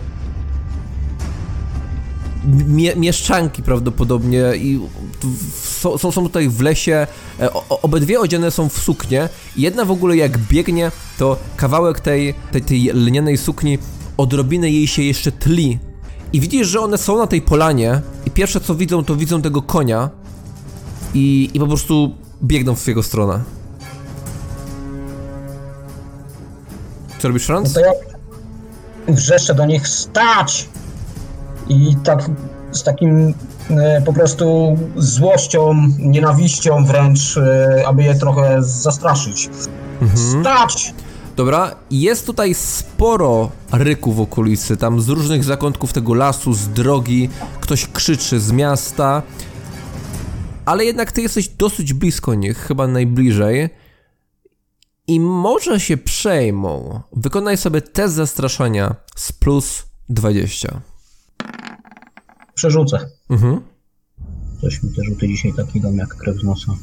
mie 2.66 2.96
mieszczanki 2.96 3.62
prawdopodobnie 3.62 4.42
i 4.56 4.80
są, 5.78 5.98
są, 5.98 6.12
tutaj 6.12 6.48
w 6.48 6.60
lesie, 6.60 7.06
e, 7.40 7.52
o, 7.52 7.80
obydwie 7.82 8.20
odziane 8.20 8.50
są 8.50 8.68
w 8.68 8.78
suknie 8.78 9.28
jedna 9.56 9.84
w 9.84 9.90
ogóle 9.90 10.16
jak 10.16 10.38
biegnie, 10.38 10.90
to 11.18 11.36
kawałek 11.56 12.00
tej, 12.00 12.34
tej, 12.52 12.62
tej 12.62 12.90
lnianej 12.94 13.38
sukni 13.38 13.78
odrobinę 14.16 14.70
jej 14.70 14.86
się 14.86 15.02
jeszcze 15.02 15.32
tli. 15.32 15.78
I 16.32 16.40
widzisz, 16.40 16.68
że 16.68 16.80
one 16.80 16.98
są 16.98 17.18
na 17.18 17.26
tej 17.26 17.42
polanie 17.42 18.00
i 18.26 18.30
pierwsze 18.30 18.60
co 18.60 18.74
widzą, 18.74 19.04
to 19.04 19.16
widzą 19.16 19.42
tego 19.42 19.62
konia 19.62 20.23
i, 21.14 21.50
i 21.54 21.60
po 21.60 21.66
prostu 21.66 22.10
biegną 22.42 22.74
w 22.74 22.86
jego 22.86 23.02
stronę. 23.02 23.40
Co 27.18 27.28
robisz, 27.28 27.48
No 27.48 27.54
Franz? 27.54 27.72
to 27.72 27.80
ja 27.80 27.92
wrzeszczę 29.08 29.54
do 29.54 29.66
nich 29.66 29.88
stać! 29.88 30.68
I 31.68 31.96
tak 32.04 32.30
z 32.72 32.82
takim 32.82 33.34
e, 33.70 34.02
po 34.02 34.12
prostu 34.12 34.76
złością, 34.96 35.74
nienawiścią 35.98 36.84
wręcz, 36.84 37.36
e, 37.36 37.82
aby 37.86 38.02
je 38.02 38.14
trochę 38.14 38.62
zastraszyć. 38.62 39.50
Stać! 40.14 40.94
Dobra, 41.36 41.70
jest 41.90 42.26
tutaj 42.26 42.54
sporo 42.54 43.50
ryku 43.72 44.12
w 44.12 44.20
okolicy, 44.20 44.76
tam 44.76 45.00
z 45.00 45.08
różnych 45.08 45.44
zakątków 45.44 45.92
tego 45.92 46.14
lasu, 46.14 46.52
z 46.54 46.68
drogi, 46.68 47.28
ktoś 47.60 47.86
krzyczy 47.86 48.40
z 48.40 48.52
miasta, 48.52 49.22
ale 50.64 50.84
jednak 50.84 51.12
ty 51.12 51.22
jesteś 51.22 51.48
dosyć 51.48 51.92
blisko 51.92 52.34
nich, 52.34 52.58
chyba 52.58 52.86
najbliżej 52.86 53.70
i 55.06 55.20
może 55.20 55.80
się 55.80 55.96
przejmą. 55.96 57.00
Wykonaj 57.12 57.56
sobie 57.56 57.82
test 57.82 58.14
zastraszania 58.14 58.96
z 59.16 59.32
plus 59.32 59.84
20. 60.08 60.80
Przerzucę. 62.54 63.08
Mhm. 63.30 63.60
Coś 64.60 64.82
mi 64.82 64.92
te 64.94 65.04
rzuty 65.04 65.28
dzisiaj 65.28 65.52
tak 65.56 65.76
idą 65.76 65.94
jak 65.94 66.14
krew 66.14 66.40
z 66.40 66.44
nosa. 66.44 66.74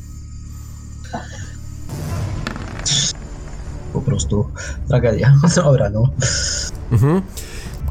Po 3.93 4.01
prostu 4.01 4.49
tragedia. 4.87 5.33
Dobra, 5.55 5.89
no. 5.89 6.09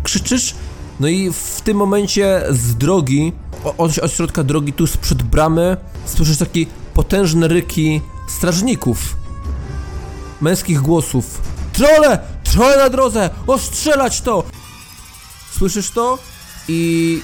krzyczysz, 0.02 0.54
no 1.00 1.08
i 1.08 1.32
w 1.32 1.60
tym 1.60 1.76
momencie 1.76 2.42
z 2.50 2.74
drogi, 2.74 3.32
od, 3.78 3.98
od 3.98 4.12
środka 4.12 4.44
drogi, 4.44 4.72
tu 4.72 4.86
sprzed 4.86 5.22
bramy, 5.22 5.76
słyszysz 6.04 6.38
takie 6.38 6.66
potężne 6.94 7.48
ryki 7.48 8.00
strażników. 8.28 9.16
Męskich 10.40 10.80
głosów. 10.80 11.40
Trole! 11.72 12.18
Trole 12.44 12.76
na 12.76 12.90
drodze! 12.90 13.30
Ostrzelać 13.46 14.20
to! 14.20 14.44
Słyszysz 15.52 15.90
to? 15.90 16.18
I 16.68 17.22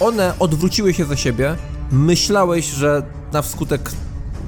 one 0.00 0.34
odwróciły 0.38 0.94
się 0.94 1.04
za 1.04 1.16
siebie. 1.16 1.56
Myślałeś, 1.92 2.66
że 2.66 3.02
na 3.32 3.42
wskutek 3.42 3.92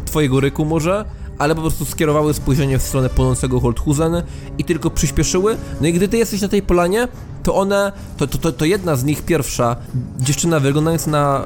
twojego 0.04 0.40
ryku 0.40 0.64
może, 0.64 1.04
ale 1.38 1.54
po 1.54 1.60
prostu 1.60 1.84
skierowały 1.84 2.34
spojrzenie 2.34 2.78
w 2.78 2.82
stronę 2.82 3.08
płonącego 3.08 3.60
Holthusen 3.60 4.22
i 4.58 4.64
tylko 4.64 4.90
przyspieszyły. 4.90 5.56
No 5.80 5.86
i 5.86 5.92
gdy 5.92 6.08
ty 6.08 6.16
jesteś 6.16 6.40
na 6.40 6.48
tej 6.48 6.62
polanie, 6.62 7.08
to 7.46 7.54
one, 7.54 7.92
to, 8.16 8.26
to, 8.26 8.38
to, 8.38 8.52
to 8.52 8.64
jedna 8.64 8.96
z 8.96 9.04
nich, 9.04 9.22
pierwsza, 9.22 9.76
dziewczyna 10.18 10.60
wyglądając 10.60 11.06
na 11.06 11.42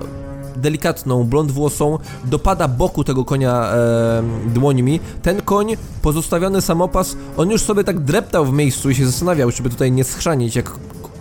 delikatną, 0.57 1.25
blond 1.25 1.53
włosą, 1.53 1.99
dopada 2.25 2.69
boku 2.69 3.05
tego 3.05 3.25
konia 3.25 3.73
e, 3.73 4.23
dłońmi. 4.47 5.01
Ten 5.23 5.43
koń, 5.43 5.77
pozostawiony 6.03 6.61
samopas, 6.61 7.17
on 7.37 7.51
już 7.51 7.63
sobie 7.63 7.85
tak 7.85 8.01
dreptał 8.01 8.47
w 8.47 8.53
miejscu 8.53 8.91
i 8.91 8.95
się 8.95 9.07
zastanawiał, 9.07 9.51
żeby 9.51 9.71
tutaj 9.71 9.93
nie 9.93 10.05
schrzanić 10.05 10.57
jak 10.57 10.73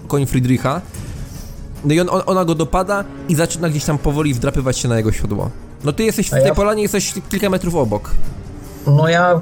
koń 0.07 0.25
Friedricha. 0.25 0.81
No 1.85 1.93
i 1.93 1.99
on, 1.99 2.09
on, 2.09 2.21
ona 2.25 2.45
go 2.45 2.55
dopada 2.55 3.03
i 3.29 3.35
zaczyna 3.35 3.69
gdzieś 3.69 3.85
tam 3.85 3.97
powoli 3.97 4.33
wdrapywać 4.33 4.77
się 4.77 4.87
na 4.87 4.97
jego 4.97 5.11
siodło. 5.11 5.49
No 5.83 5.91
ty 5.93 6.03
jesteś 6.03 6.27
w 6.27 6.29
tej 6.29 6.43
ja- 6.43 6.55
polanie, 6.55 6.81
jesteś 6.81 7.13
kilka 7.29 7.49
metrów 7.49 7.75
obok. 7.75 8.11
No 8.91 9.07
ja 9.07 9.35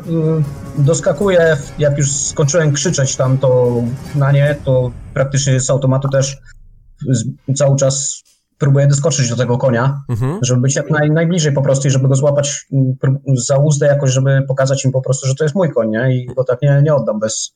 y, 0.78 0.82
doskakuję, 0.84 1.58
jak 1.80 1.98
już 1.98 2.12
skończyłem 2.12 2.74
krzyczeć 2.74 3.16
tam 3.16 3.38
to 3.38 3.74
na 4.16 4.32
nie, 4.32 4.56
to 4.66 4.92
praktycznie 5.14 5.60
z 5.60 5.70
automatu 5.70 6.10
też 6.10 6.38
cały 7.56 7.78
czas 7.78 8.24
próbuję 8.58 8.88
doskoczyć 8.88 9.30
do 9.30 9.36
tego 9.36 9.58
konia, 9.58 10.02
Mhm. 10.10 10.40
żeby 10.42 10.62
być 10.62 10.76
jak 10.76 10.90
naj, 10.90 11.12
najbliżej 11.12 11.54
po 11.54 11.62
prostu 11.62 11.88
i 11.88 11.92
żeby 11.92 12.08
go 12.08 12.16
złapać 12.16 12.68
prób- 13.02 13.22
za 13.48 13.58
uzdę 13.58 13.86
jakoś, 13.88 14.12
żeby 14.12 14.42
pokazać 14.48 14.86
im 14.86 14.92
po 14.92 15.02
prostu, 15.02 15.28
że 15.28 15.36
to 15.36 15.44
jest 15.44 15.56
mój 15.56 15.72
koń, 15.72 15.90
nie? 15.90 16.16
I 16.18 16.26
go 16.26 16.44
tak 16.44 16.62
nie, 16.62 16.82
nie 16.84 16.96
oddam 16.96 17.20
bez 17.20 17.56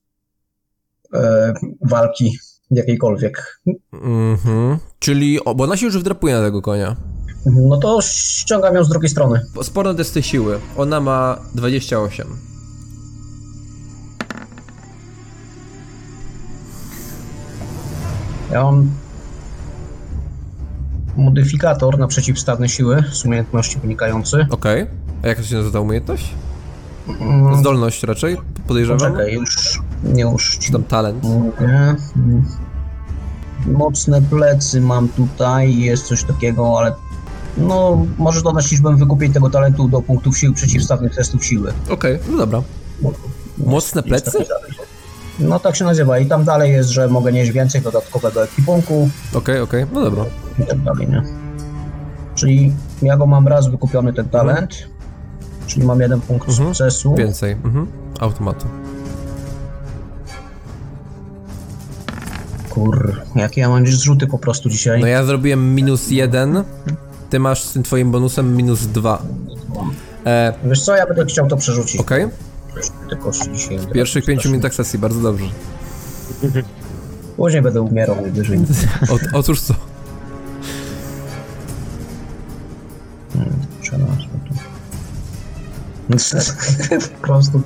e, 1.14 1.54
walki 1.82 2.38
jakiejkolwiek. 2.72 3.62
Mhm. 3.94 4.78
Czyli, 5.00 5.40
bo 5.56 5.64
ona 5.64 5.78
się 5.78 5.86
już 5.86 5.98
wdrapuje 5.98 6.36
na 6.36 6.42
tego 6.42 6.62
konia. 6.62 6.96
No 7.46 7.78
to 7.78 8.02
ściągam 8.02 8.76
ją 8.76 8.84
z 8.84 8.90
drugiej 8.90 9.10
strony. 9.10 9.42
Sporo 9.64 9.94
testy 9.94 10.24
siły. 10.24 10.60
Ona 10.78 11.00
ma 11.00 11.38
28. 11.56 12.28
Ja 18.52 18.64
mam 18.64 18.90
modyfikator 21.18 22.00
na 22.00 22.08
przeciwstawne 22.08 22.70
siły 22.70 23.04
z 23.12 23.26
umiejętności 23.26 23.80
wynikający. 23.80 24.48
Okej. 24.50 24.88
A 25.24 25.28
jaka 25.28 25.44
się 25.44 25.56
nazywa 25.56 25.74
ta 25.74 25.80
umiejętność? 25.80 26.34
Mm, 27.22 27.56
Zdolność 27.56 28.04
raczej, 28.04 28.38
podejrzewam? 28.68 29.00
Czekaj, 29.00 29.34
już, 29.34 29.80
nie 30.04 30.22
już 30.22 30.60
Czy 30.60 30.72
tam 30.72 30.84
talent? 30.84 31.26
Mm. 31.26 31.96
Mocne 33.66 34.22
plecy 34.22 34.82
mam 34.82 35.10
tutaj, 35.10 35.78
jest 35.78 36.06
coś 36.06 36.24
takiego, 36.24 36.80
ale 36.80 36.94
no, 37.58 38.06
możesz 38.18 38.44
dodać 38.44 38.72
liczbę 38.72 38.96
wykupień 38.96 39.34
tego 39.34 39.50
talentu 39.50 39.88
do 39.88 40.02
punktów 40.02 40.38
siły 40.38 40.54
przeciwstawnych 40.54 41.16
testów 41.16 41.46
siły. 41.46 41.74
Okej, 41.90 42.20
no 42.32 42.38
dobra. 42.38 42.62
Mocne 43.58 44.04
plecy? 44.04 44.46
No 45.40 45.60
tak 45.60 45.76
się 45.76 45.86
nazywa 45.86 46.20
i 46.20 46.26
tam 46.26 46.44
dalej 46.44 46.72
jest, 46.72 46.90
że 46.90 47.08
mogę 47.08 47.32
nieść 47.32 47.52
więcej 47.52 47.82
dodatkowego 47.82 48.44
ekwipunku 48.44 49.10
Okej, 49.34 49.62
okej, 49.62 49.86
no 49.94 50.02
dobra. 50.02 50.26
i 50.60 50.64
tak 50.64 50.80
dalej, 50.80 51.08
nie? 51.10 51.24
Czyli 52.36 52.74
ja 53.02 53.18
go 53.18 53.28
mam 53.28 53.48
raz 53.48 53.68
wykupiony 53.68 54.14
ten 54.14 54.30
talent, 54.30 54.88
czyli 55.68 55.86
mam 55.86 56.02
jeden 56.02 56.22
punkt 56.22 56.50
Mhm. 56.50 56.68
sukcesu. 56.68 57.16
Więcej. 57.16 57.52
Mhm. 57.52 57.88
Automatu. 58.20 58.66
Kur, 62.70 63.22
jakie 63.36 63.62
ja 63.62 63.70
mam 63.70 63.88
zrzuty 63.88 64.28
po 64.28 64.38
prostu 64.40 64.70
dzisiaj. 64.70 65.02
No 65.02 65.08
ja 65.08 65.24
zrobiłem 65.24 65.76
minus 65.76 66.12
jeden. 66.12 66.64
Ty 67.30 67.40
masz 67.40 67.64
z 67.64 67.74
tym 67.74 67.84
twoim 67.84 68.12
bonusem 68.12 68.56
minus 68.56 68.86
dwa. 68.88 69.22
E, 70.26 70.54
Wiesz 70.64 70.82
co, 70.84 70.96
ja 70.96 71.08
będę 71.08 71.26
chciał 71.26 71.48
to 71.48 71.58
przerzucić. 71.58 72.02
okej. 72.02 72.28
Dzisiaj. 73.54 73.78
W 73.80 73.92
pierwszych 73.92 74.26
pięciu 74.26 74.50
minutach 74.50 74.74
sesji, 74.74 75.00
bardzo 75.00 75.22
dobrze. 75.22 75.46
Później 77.38 77.62
będę 77.62 77.82
umierał 77.82 78.22
najwyżej. 78.22 78.60
O, 79.12 79.38
otóż 79.38 79.62
co? 79.62 79.74
Tu. 83.34 83.40
Po 87.12 87.28
prostu. 87.28 87.62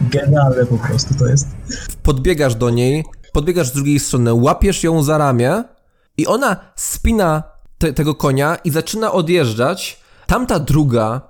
Genialne 0.00 0.66
po 0.66 0.78
prostu 0.78 1.14
to 1.14 1.26
jest. 1.26 1.46
podbiegasz 2.02 2.54
do 2.54 2.70
niej, 2.70 3.04
podbiegasz 3.32 3.68
z 3.68 3.72
drugiej 3.72 4.00
strony, 4.00 4.34
łapiesz 4.34 4.82
ją 4.84 5.02
za 5.02 5.18
ramię 5.18 5.64
i 6.16 6.26
ona 6.26 6.56
spina 6.76 7.42
te, 7.78 7.92
tego 7.92 8.14
konia 8.14 8.56
i 8.64 8.70
zaczyna 8.70 9.12
odjeżdżać. 9.12 10.00
Tamta 10.26 10.58
druga, 10.58 11.20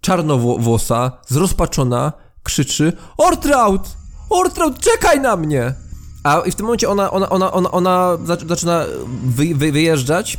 czarnowłosa, 0.00 1.12
zrozpaczona, 1.28 2.12
krzyczy 2.42 2.92
Ortraut! 3.18 3.88
Ortraut, 4.30 4.78
czekaj 4.80 5.20
na 5.20 5.36
mnie! 5.36 5.74
A 6.22 6.40
w 6.40 6.54
tym 6.54 6.66
momencie 6.66 6.88
ona, 6.88 7.10
ona, 7.10 7.28
ona, 7.30 7.52
ona, 7.52 7.70
ona 7.70 8.18
zac- 8.26 8.48
zaczyna 8.48 8.84
wy, 9.24 9.54
wy, 9.54 9.72
wyjeżdżać 9.72 10.38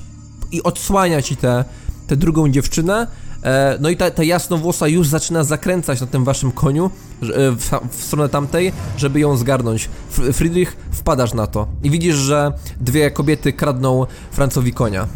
i 0.51 0.63
odsłania 0.63 1.21
ci 1.21 1.37
tę 1.37 1.65
drugą 2.09 2.49
dziewczynę. 2.49 3.07
E, 3.47 3.77
no 3.79 3.89
i 3.89 3.97
ta, 3.97 4.11
ta 4.11 4.23
jasnowłosa 4.23 4.87
już 4.87 5.07
zaczyna 5.07 5.43
zakręcać 5.43 6.01
na 6.01 6.07
tym 6.07 6.23
waszym 6.23 6.51
koniu 6.51 6.85
e, 6.85 7.27
w, 7.51 7.71
w 7.91 8.03
stronę 8.03 8.29
tamtej, 8.29 8.73
żeby 8.97 9.19
ją 9.19 9.37
zgarnąć. 9.37 9.89
Friedrich, 10.33 10.77
wpadasz 10.91 11.33
na 11.33 11.47
to 11.47 11.67
i 11.83 11.89
widzisz, 11.89 12.15
że 12.15 12.51
dwie 12.81 13.11
kobiety 13.11 13.53
kradną 13.53 14.05
Francowi 14.31 14.73
konia. 14.73 15.07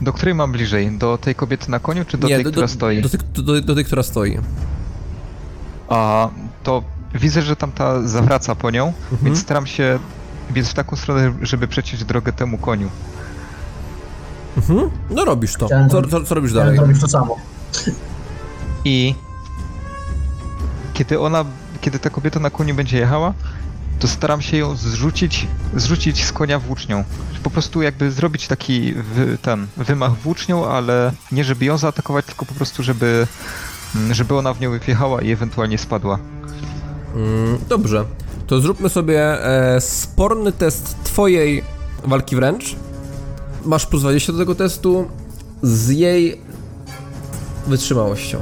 Do 0.00 0.12
której 0.12 0.34
mam 0.34 0.52
bliżej? 0.52 0.90
Do 0.98 1.18
tej 1.18 1.34
kobiety 1.34 1.70
na 1.70 1.78
koniu, 1.80 2.04
czy 2.04 2.18
do 2.18 2.28
tej, 2.28 2.44
która 2.44 2.68
stoi? 2.68 3.02
Do, 3.02 3.08
tej- 3.08 3.20
do, 3.34 3.42
do, 3.42 3.60
do 3.60 3.74
tej, 3.74 3.84
która 3.84 4.02
stoi. 4.02 4.38
A 5.88 6.28
to 6.62 6.82
widzę, 7.14 7.42
że 7.42 7.56
tamta 7.56 8.08
zawraca 8.08 8.54
po 8.54 8.70
nią, 8.70 8.86
Mhm. 8.86 9.18
więc 9.24 9.38
staram 9.38 9.66
się 9.66 9.98
biec 10.52 10.68
w 10.68 10.74
taką 10.74 10.96
stronę, 10.96 11.34
żeby 11.42 11.68
przeciąć 11.68 12.04
drogę 12.04 12.32
temu 12.32 12.58
koniu. 12.58 12.88
Mhm. 14.56 14.90
No 15.10 15.24
robisz 15.24 15.52
to. 15.56 15.66
Chciałem- 15.66 15.90
Co, 15.90 16.02
co, 16.02 16.24
co 16.24 16.34
robisz 16.34 16.52
dalej? 16.52 16.76
zrobić 16.76 17.00
to 17.00 17.08
samo. 17.08 17.36
I 18.84 19.14
kiedy 20.94 21.20
ona, 21.20 21.44
kiedy 21.80 21.98
ta 21.98 22.10
kobieta 22.10 22.40
na 22.40 22.50
koniu 22.50 22.74
będzie 22.74 22.98
jechała, 22.98 23.34
to 23.98 24.08
staram 24.08 24.42
się 24.42 24.56
ją 24.56 24.76
zrzucić, 24.76 25.46
zrzucić 25.76 26.24
z 26.24 26.32
konia 26.32 26.58
włócznią. 26.58 27.04
Po 27.42 27.50
prostu 27.50 27.82
jakby 27.82 28.10
zrobić 28.10 28.48
taki 28.48 28.92
wy, 28.92 29.38
ten 29.42 29.66
wymach 29.76 30.12
włócznią, 30.16 30.66
ale 30.66 31.12
nie 31.32 31.44
żeby 31.44 31.64
ją 31.64 31.78
zaatakować, 31.78 32.24
tylko 32.26 32.44
po 32.46 32.54
prostu 32.54 32.82
żeby, 32.82 33.26
mm, 33.96 34.14
żeby 34.14 34.36
ona 34.38 34.54
w 34.54 34.60
nią 34.60 34.78
wjechała 34.78 35.22
i 35.22 35.30
ewentualnie 35.30 35.78
spadła. 35.78 36.18
Mm, 37.14 37.58
dobrze. 37.68 38.04
To 38.46 38.60
zróbmy 38.60 38.88
sobie 38.88 39.44
e, 39.46 39.80
sporny 39.80 40.52
test 40.52 40.96
twojej 41.04 41.64
walki 42.04 42.36
wręcz. 42.36 42.76
Masz 43.64 43.86
plus 43.86 44.02
20 44.02 44.32
do 44.32 44.38
tego 44.38 44.54
testu 44.54 45.08
z 45.62 45.88
jej 45.90 46.40
wytrzymałością. 47.66 48.38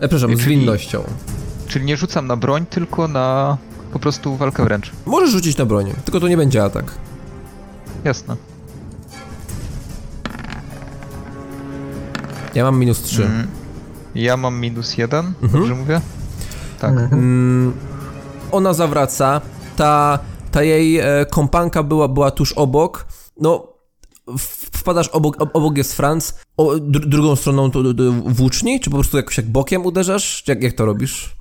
E, 0.00 0.08
przepraszam, 0.08 0.36
z 0.36 0.40
Czyli- 0.40 0.56
winnością. 0.58 1.04
Czyli 1.68 1.84
nie 1.84 1.96
rzucam 1.96 2.26
na 2.26 2.36
broń, 2.36 2.66
tylko 2.70 3.08
na 3.08 3.58
po 3.92 3.98
prostu 3.98 4.36
walkę 4.36 4.64
wręcz. 4.64 4.90
Możesz 5.06 5.30
rzucić 5.30 5.56
na 5.56 5.66
broń, 5.66 5.92
tylko 6.04 6.20
to 6.20 6.28
nie 6.28 6.36
będzie 6.36 6.64
atak. 6.64 6.84
Jasne. 8.04 8.36
Ja 12.54 12.64
mam 12.64 12.78
minus 12.78 13.02
3. 13.02 13.24
Mm, 13.24 13.46
Ja 14.14 14.36
mam 14.36 14.60
minus 14.60 14.98
jeden, 14.98 15.26
Mhm. 15.42 15.50
dobrze 15.52 15.74
mówię? 15.74 16.00
Tak. 16.80 16.92
Mm, 17.12 17.72
ona 18.52 18.72
zawraca, 18.72 19.40
ta, 19.76 20.18
ta 20.50 20.62
jej 20.62 20.98
e, 20.98 21.26
kompanka 21.30 21.82
była, 21.82 22.08
była 22.08 22.30
tuż 22.30 22.52
obok, 22.52 23.06
no 23.40 23.66
wpadasz 24.72 25.08
obok, 25.08 25.36
ob- 25.42 25.50
obok 25.56 25.76
jest 25.76 25.94
Franz, 25.94 26.34
o, 26.56 26.78
dr, 26.80 27.08
drugą 27.08 27.36
stroną 27.36 27.70
to, 27.70 27.82
to, 27.82 27.94
to 27.94 28.12
włóczni, 28.12 28.80
czy 28.80 28.90
po 28.90 28.96
prostu 28.96 29.16
jakoś 29.16 29.36
jak 29.36 29.46
bokiem 29.50 29.86
uderzasz? 29.86 30.44
Jak, 30.48 30.62
jak 30.62 30.72
to 30.72 30.86
robisz? 30.86 31.36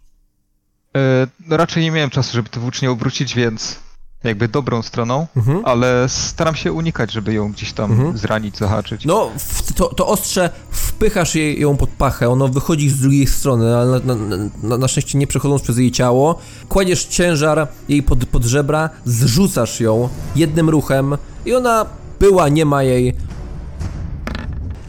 No 1.47 1.57
raczej 1.57 1.83
nie 1.83 1.91
miałem 1.91 2.09
czasu, 2.09 2.33
żeby 2.33 2.49
to 2.49 2.59
włócznie 2.59 2.91
obrócić, 2.91 3.35
więc 3.35 3.75
jakby 4.23 4.47
dobrą 4.47 4.81
stroną, 4.81 5.27
Mhm. 5.35 5.61
ale 5.65 6.05
staram 6.09 6.55
się 6.55 6.71
unikać, 6.73 7.11
żeby 7.11 7.33
ją 7.33 7.51
gdzieś 7.51 7.73
tam 7.73 7.91
Mhm. 7.91 8.17
zranić, 8.17 8.57
zahaczyć. 8.57 9.05
No, 9.05 9.29
to, 9.75 9.85
to 9.93 10.07
ostrze 10.07 10.49
wpychasz 10.71 11.35
jej, 11.35 11.59
ją 11.61 11.77
pod 11.77 11.89
pachę, 11.89 12.29
ono 12.29 12.47
wychodzi 12.47 12.89
z 12.89 12.99
drugiej 12.99 13.27
strony, 13.27 13.75
ale 13.77 13.99
na, 13.99 14.15
na, 14.15 14.37
na, 14.63 14.77
na 14.77 14.87
szczęście 14.87 15.17
nie 15.17 15.27
przechodząc 15.27 15.61
przez 15.61 15.77
jej 15.77 15.91
ciało. 15.91 16.39
Kładziesz 16.69 17.05
ciężar 17.05 17.67
jej 17.89 18.03
pod, 18.03 18.25
pod 18.25 18.43
żebra, 18.45 18.89
zrzucasz 19.05 19.79
ją 19.79 20.09
jednym 20.35 20.69
ruchem 20.69 21.17
i 21.45 21.53
ona 21.55 21.85
była, 22.23 22.49
nie 22.49 22.65
ma 22.65 22.83
jej. 22.83 23.13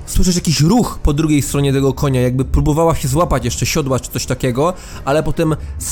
Słyszysz 0.07 0.35
jakiś 0.35 0.61
ruch 0.61 0.99
po 1.03 1.12
drugiej 1.12 1.42
stronie 1.42 1.73
tego 1.73 1.92
konia, 1.92 2.20
jakby 2.20 2.44
próbowała 2.44 2.94
się 2.94 3.09
złapać 3.09 3.44
jeszcze 3.44 3.66
siodła 3.66 4.01
czy 4.01 4.11
coś 4.11 4.27
takiego, 4.27 4.75
ale 5.05 5.23
potem 5.23 5.57
z, 5.79 5.88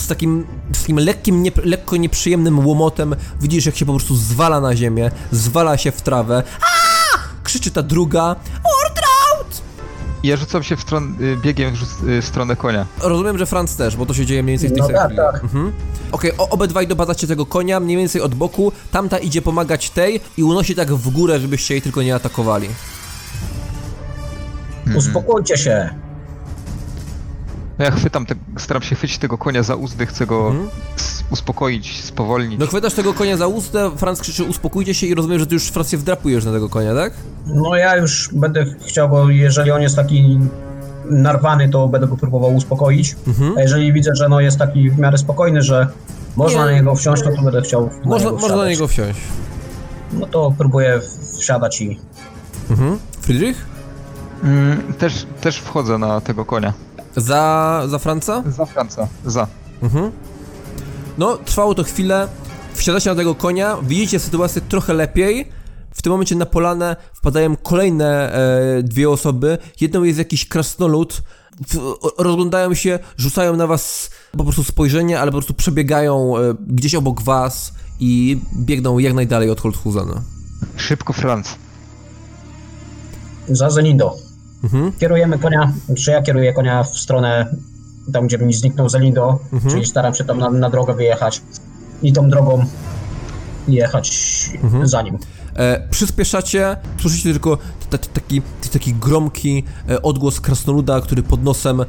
z 0.00 0.06
takim, 0.06 0.46
z 0.72 0.80
takim 0.80 0.98
lekkim, 0.98 1.42
nie, 1.42 1.50
lekko 1.64 1.96
nieprzyjemnym 1.96 2.66
łomotem 2.66 3.16
widzisz 3.40 3.66
jak 3.66 3.76
się 3.76 3.86
po 3.86 3.92
prostu 3.92 4.16
zwala 4.16 4.60
na 4.60 4.76
ziemię, 4.76 5.10
zwala 5.30 5.76
się 5.76 5.92
w 5.92 6.02
trawę. 6.02 6.42
Krzyczy 7.44 7.70
ta 7.70 7.82
druga. 7.82 8.36
Ordraut! 8.86 8.91
I 10.22 10.28
Ja 10.28 10.36
rzucam 10.36 10.62
się 10.62 10.76
w 10.76 10.80
stron, 10.80 11.14
y, 11.20 11.36
biegiem 11.36 11.74
w, 11.76 12.08
y, 12.08 12.22
w 12.22 12.24
stronę 12.24 12.56
konia. 12.56 12.86
Rozumiem, 13.02 13.38
że 13.38 13.46
Franz 13.46 13.76
też, 13.76 13.96
bo 13.96 14.06
to 14.06 14.14
się 14.14 14.26
dzieje 14.26 14.42
mniej 14.42 14.58
więcej 14.58 14.68
w 14.68 14.72
tej 14.72 14.80
No 14.80 14.86
samej 14.86 15.00
tak, 15.00 15.06
chwili. 15.06 15.20
tak. 15.32 15.42
Mhm. 15.44 15.72
Okej, 16.12 16.32
o- 16.38 16.48
obydwaj 16.48 16.86
dobadacie 16.86 17.26
tego 17.26 17.46
konia, 17.46 17.80
mniej 17.80 17.96
więcej 17.96 18.20
od 18.22 18.34
boku. 18.34 18.72
Tamta 18.90 19.18
idzie 19.18 19.42
pomagać 19.42 19.90
tej 19.90 20.20
i 20.36 20.42
unosi 20.42 20.74
tak 20.74 20.94
w 20.94 21.10
górę, 21.10 21.40
żebyście 21.40 21.74
jej 21.74 21.82
tylko 21.82 22.02
nie 22.02 22.14
atakowali. 22.14 22.68
Mhm. 24.80 24.96
Uspokójcie 24.96 25.56
się. 25.56 25.90
No 27.78 27.84
Ja 27.84 27.90
chwytam, 27.90 28.26
te, 28.26 28.34
staram 28.56 28.82
się 28.82 28.94
chwycić 28.96 29.18
tego 29.18 29.38
konia 29.38 29.62
za 29.62 29.74
uzdy, 29.76 30.06
chcę 30.06 30.26
go 30.26 30.46
Mhm. 30.48 30.68
uspokoić, 31.30 32.02
spowolnić. 32.04 32.60
No 32.60 32.66
chwytasz 32.66 32.94
tego 32.94 33.14
konia 33.14 33.36
za 33.36 33.46
ustę, 33.46 33.90
Franz 33.96 34.20
krzyczy 34.20 34.44
uspokójcie 34.44 34.94
się 34.94 35.06
i 35.06 35.14
rozumiem, 35.14 35.38
że 35.38 35.46
ty 35.46 35.54
już 35.54 35.68
Franz 35.68 35.90
się 35.90 35.96
wdrapujesz 35.96 36.44
na 36.44 36.52
tego 36.52 36.68
konia, 36.68 36.94
tak? 36.94 37.12
No 37.46 37.76
ja 37.76 37.96
już 37.96 38.28
będę 38.32 38.64
chciał 38.86 39.08
go, 39.08 39.30
jeżeli 39.30 39.70
on 39.70 39.82
jest 39.82 39.96
taki 39.96 40.38
narwany, 41.10 41.68
to 41.68 41.88
będę 41.88 42.06
go 42.06 42.16
próbował 42.16 42.54
uspokoić. 42.54 43.16
Mhm. 43.26 43.54
A 43.58 43.60
jeżeli 43.60 43.92
widzę, 43.92 44.10
że 44.14 44.28
no 44.28 44.40
jest 44.40 44.58
taki 44.58 44.90
w 44.90 44.98
miarę 44.98 45.18
spokojny, 45.18 45.62
że 45.62 45.86
można 46.36 46.58
Nie. 46.60 46.64
na 46.66 46.72
niego 46.72 46.94
wsiąść, 46.94 47.22
no 47.24 47.36
to 47.36 47.42
będę 47.42 47.62
chciał 47.62 47.86
na 47.86 47.90
Można, 48.04 48.30
niego 48.30 48.40
można 48.40 48.56
na 48.56 48.68
niego 48.68 48.88
wsiąść. 48.88 49.20
No 50.12 50.26
to 50.26 50.54
próbuję 50.58 51.00
wsiadać 51.38 51.80
i... 51.80 52.00
Mhm. 52.70 52.98
Friedrich? 53.20 53.66
Mm, 54.44 54.92
też, 54.98 55.26
też 55.40 55.56
wchodzę 55.58 55.98
na 55.98 56.20
tego 56.20 56.44
konia. 56.44 56.72
Za, 57.16 57.82
za 57.88 57.98
Franca? 57.98 58.42
Za 58.46 58.66
Franca. 58.66 59.08
Za. 59.26 59.46
Mhm. 59.82 60.10
No, 61.18 61.36
trwało 61.36 61.74
to 61.74 61.84
chwilę. 61.84 62.28
Wsiadacie 62.74 63.10
na 63.10 63.16
tego 63.16 63.34
konia, 63.34 63.76
widzicie 63.82 64.18
sytuację 64.18 64.62
trochę 64.68 64.94
lepiej. 64.94 65.48
W 65.94 66.02
tym 66.02 66.12
momencie 66.12 66.36
na 66.36 66.46
polanę 66.46 66.96
wpadają 67.14 67.56
kolejne 67.56 68.32
e, 68.32 68.82
dwie 68.82 69.10
osoby. 69.10 69.58
Jedną 69.80 70.02
jest 70.02 70.18
jakiś 70.18 70.48
krasnolud. 70.48 71.22
W, 71.68 71.94
rozglądają 72.18 72.74
się, 72.74 72.98
rzucają 73.16 73.56
na 73.56 73.66
was 73.66 74.10
po 74.38 74.44
prostu 74.44 74.64
spojrzenie, 74.64 75.20
ale 75.20 75.30
po 75.30 75.38
prostu 75.38 75.54
przebiegają 75.54 76.38
e, 76.38 76.54
gdzieś 76.60 76.94
obok 76.94 77.22
was 77.22 77.72
i 78.00 78.40
biegną 78.56 78.98
jak 78.98 79.14
najdalej 79.14 79.50
od 79.50 79.60
Holthusena. 79.60 80.22
Szybko 80.76 81.12
Franc. 81.12 81.48
Za 83.48 83.70
Zelindo. 83.70 84.16
Mhm. 84.64 84.92
Kierujemy 84.92 85.38
konia, 85.38 85.72
czy 85.96 86.10
ja 86.10 86.22
kieruję 86.22 86.52
konia 86.52 86.82
w 86.82 86.98
stronę 86.98 87.56
tam, 88.12 88.26
gdzie 88.26 88.38
mi 88.38 88.54
zniknął 88.54 88.88
Zelindo, 88.88 89.38
Mhm. 89.52 89.72
czyli 89.74 89.86
staram 89.86 90.14
się 90.14 90.24
tam 90.24 90.38
na, 90.38 90.50
na 90.50 90.70
drogę 90.70 90.94
wyjechać 90.94 91.42
i 92.02 92.12
tą 92.12 92.30
drogą 92.30 92.64
jechać 93.68 94.10
Mhm. 94.62 94.88
za 94.88 95.02
nim. 95.02 95.18
E, 95.56 95.88
przyspieszacie, 95.90 96.76
słyszycie 97.00 97.22
tylko 97.32 97.58
taki, 98.14 98.42
taki 98.72 98.94
gromki 98.94 99.64
e, 99.88 100.02
odgłos 100.02 100.40
krasnoluda, 100.40 101.00
który 101.00 101.22
pod 101.22 101.42
nosem 101.44 101.80
e, 101.80 101.84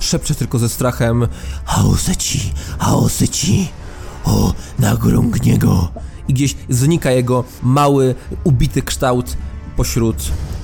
szepcze 0.00 0.34
tylko 0.34 0.58
ze 0.58 0.68
strachem 0.68 1.26
Haoseci, 1.64 2.52
haoseci, 2.78 3.68
o, 4.24 4.52
nagrągnie 4.78 5.58
go. 5.58 5.88
I 6.28 6.34
gdzieś 6.34 6.56
znika 6.68 7.10
jego 7.10 7.44
mały, 7.62 8.14
ubity 8.44 8.82
kształt 8.82 9.36
pośród, 9.76 10.16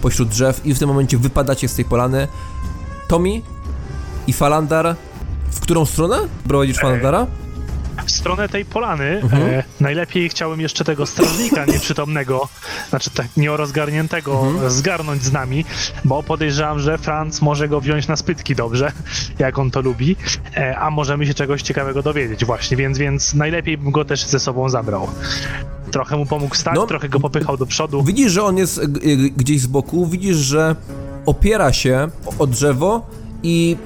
pośród 0.02 0.28
drzew 0.28 0.66
i 0.66 0.74
w 0.74 0.78
tym 0.78 0.88
momencie 0.88 1.18
wypadacie 1.18 1.68
z 1.68 1.74
tej 1.74 1.84
polany. 1.84 2.28
Tomi 3.08 3.42
i 4.26 4.32
Falandar, 4.32 4.96
w 5.50 5.60
którą 5.60 5.84
stronę 5.86 6.16
prowadzisz 6.48 6.76
Falandara? 6.78 7.26
W 8.06 8.10
stronę 8.10 8.48
tej 8.48 8.64
polany 8.64 9.20
Mhm. 9.22 9.42
e, 9.42 9.62
najlepiej 9.80 10.28
chciałem 10.28 10.60
jeszcze 10.60 10.84
tego 10.84 11.06
strażnika 11.06 11.64
nieprzytomnego, 11.64 12.48
znaczy 12.88 13.10
tak 13.10 13.26
nierozgarniętego 13.36 14.40
Mhm. 14.46 14.70
zgarnąć 14.70 15.22
z 15.24 15.32
nami, 15.32 15.64
bo 16.04 16.22
podejrzewam, 16.22 16.78
że 16.80 16.98
Franz 16.98 17.42
może 17.42 17.68
go 17.68 17.80
wziąć 17.80 18.08
na 18.08 18.16
spytki 18.16 18.54
dobrze, 18.54 18.92
jak 19.38 19.58
on 19.58 19.70
to 19.70 19.80
lubi, 19.80 20.16
e, 20.56 20.78
a 20.78 20.90
możemy 20.90 21.26
się 21.26 21.34
czegoś 21.34 21.62
ciekawego 21.62 22.02
dowiedzieć 22.02 22.44
właśnie, 22.44 22.76
więc, 22.76 22.98
więc 22.98 23.34
najlepiej 23.34 23.78
bym 23.78 23.90
go 23.92 24.04
też 24.04 24.24
ze 24.24 24.40
sobą 24.40 24.68
zabrał. 24.68 25.08
Trochę 25.90 26.16
mu 26.16 26.26
pomógł 26.26 26.54
stać, 26.54 26.74
No. 26.74 26.86
trochę 26.86 27.08
go 27.08 27.20
popychał 27.20 27.56
do 27.56 27.66
przodu. 27.66 28.02
Widzisz, 28.02 28.32
że 28.32 28.42
on 28.44 28.56
jest 28.56 28.86
g- 28.86 29.16
g- 29.16 29.30
gdzieś 29.30 29.60
z 29.60 29.66
boku, 29.66 30.06
widzisz, 30.06 30.36
że 30.36 30.76
opiera 31.26 31.72
się 31.72 32.08
o 32.38 32.46
drzewo 32.46 33.06
i 33.42 33.76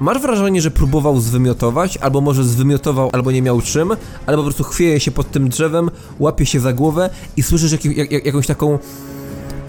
masz 0.00 0.18
wrażenie, 0.22 0.62
że 0.62 0.70
próbował 0.70 1.20
zwymiotować, 1.20 1.96
albo 1.96 2.20
może 2.20 2.44
zwymiotował, 2.44 3.10
albo 3.12 3.30
nie 3.32 3.42
miał 3.42 3.60
czym, 3.60 3.90
ale 4.26 4.36
po 4.36 4.42
prostu 4.42 4.64
chwieje 4.64 5.00
się 5.00 5.10
pod 5.10 5.30
tym 5.30 5.48
drzewem, 5.48 5.90
łapie 6.18 6.46
się 6.46 6.60
za 6.60 6.72
głowę 6.72 7.10
i 7.36 7.42
słyszysz 7.42 7.72
jak, 7.72 7.84
jak, 7.84 8.26
jakąś 8.26 8.46
taką 8.46 8.78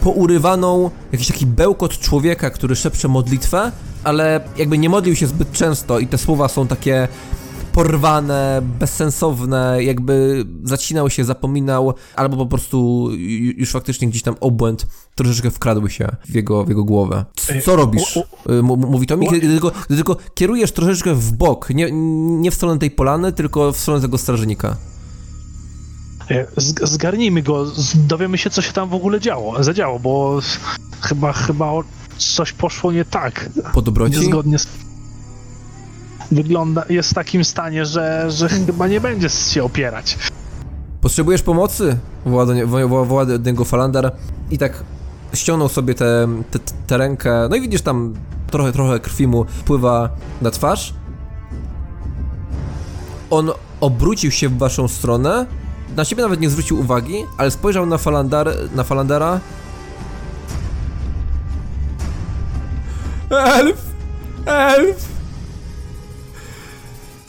pourywaną, 0.02 0.91
jakiś 1.12 1.28
taki 1.28 1.45
bełkot 1.45 1.99
człowieka, 1.99 2.49
który 2.49 2.75
szepcze 2.75 3.08
modlitwę, 3.08 3.71
ale 4.04 4.41
jakby 4.58 4.78
nie 4.78 4.89
modlił 4.89 5.15
się 5.15 5.28
zbyt 5.28 5.52
często 5.52 5.99
i 5.99 6.08
te 6.08 6.17
słowa 6.17 6.47
są 6.47 6.67
takie 6.67 7.08
porwane, 7.84 8.62
bezsensowne, 8.80 9.84
jakby 9.84 10.46
zacinał 10.63 11.10
się, 11.10 11.26
zapominał, 11.26 11.94
albo 12.15 12.38
po 12.38 12.46
prostu 12.46 13.08
ju- 13.12 13.54
już 13.58 13.72
faktycznie 13.72 14.08
gdzieś 14.08 14.22
tam 14.22 14.36
obłęd 14.39 14.88
troszeczkę 15.15 15.52
wkradły 15.52 15.89
się 15.89 16.08
w 16.26 16.36
jego, 16.36 16.63
w 16.65 16.70
jego 16.70 16.84
głowę. 16.84 17.26
Co 17.65 17.76
robisz? 17.76 18.18
Y, 18.18 18.63
Mówi 18.63 19.08
to 19.08 19.18
mi, 19.18 19.28
kiedy 19.28 19.48
tylko, 19.48 19.72
gdy 19.88 19.96
tylko 19.96 20.18
kierujesz 20.34 20.72
troszeczkę 20.72 21.15
w 21.15 21.32
bok, 21.32 21.70
nie, 21.70 21.92
nie 22.42 22.52
w 22.52 22.56
stronę 22.56 22.80
tej 22.80 22.92
polany, 22.92 23.32
tylko 23.32 23.72
w 23.72 23.78
stronę 23.78 24.02
tego 24.02 24.18
strażnika. 24.18 24.76
Zgarnijmy 26.84 27.42
go, 27.42 27.65
dowiemy 27.96 28.38
się, 28.38 28.50
co 28.50 28.62
się 28.62 28.74
tam 28.74 28.89
w 28.89 28.94
ogóle 28.94 29.20
działo, 29.20 29.63
zadziało, 29.63 30.00
bo 30.00 30.39
chyba, 31.02 31.34
chyba 31.34 31.72
coś 32.18 32.54
poszło 32.54 32.92
nie 32.92 33.06
tak. 33.06 33.50
Po 33.74 33.82
dobroci? 33.82 34.20
Niezgodnie 34.20 34.60
z... 34.60 34.68
Wygląda, 36.32 36.86
jest 36.89 37.12
w 37.12 37.13
takim 37.13 37.46
stanie, 37.46 37.86
że, 37.86 38.32
że 38.32 38.50
chyba 38.50 38.88
nie 38.88 39.02
będzie 39.02 39.30
się 39.30 39.63
opierać. 39.63 40.18
Potrzebujesz 41.02 41.42
pomocy? 41.42 41.98
Woła 42.26 43.26
do, 43.26 43.38
niego 43.38 43.65
Falandar 43.65 44.12
i 44.52 44.58
tak 44.58 44.84
ściągnął 45.34 45.70
sobie 45.70 45.96
tę 45.96 46.28
te, 46.52 46.60
te, 46.60 46.74
te 46.88 46.98
rękę, 46.98 47.48
no 47.50 47.56
i 47.56 47.62
widzisz 47.62 47.82
tam 47.82 48.13
trochę, 48.52 48.72
trochę 48.72 49.00
krwi 49.00 49.28
mu 49.28 49.46
pływa 49.65 50.10
na 50.42 50.52
twarz. 50.52 50.94
On 53.30 53.52
obrócił 53.82 54.32
się 54.32 54.50
w 54.50 54.58
waszą 54.58 54.88
stronę, 54.88 55.46
na 55.96 56.06
siebie 56.06 56.24
nawet 56.24 56.39
nie 56.39 56.50
zwrócił 56.50 56.80
uwagi, 56.80 57.26
ale 57.38 57.52
spojrzał 57.52 57.86
na, 57.86 57.98
Falandar, 57.98 58.50
na 58.76 58.84
Falandara. 58.84 59.39
Elf! 63.30 63.82
Elf! 64.46 65.19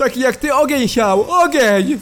Taki 0.01 0.21
jak 0.21 0.37
ty 0.37 0.55
ogień 0.55 0.89
siał! 0.89 1.31
Ogień! 1.31 2.01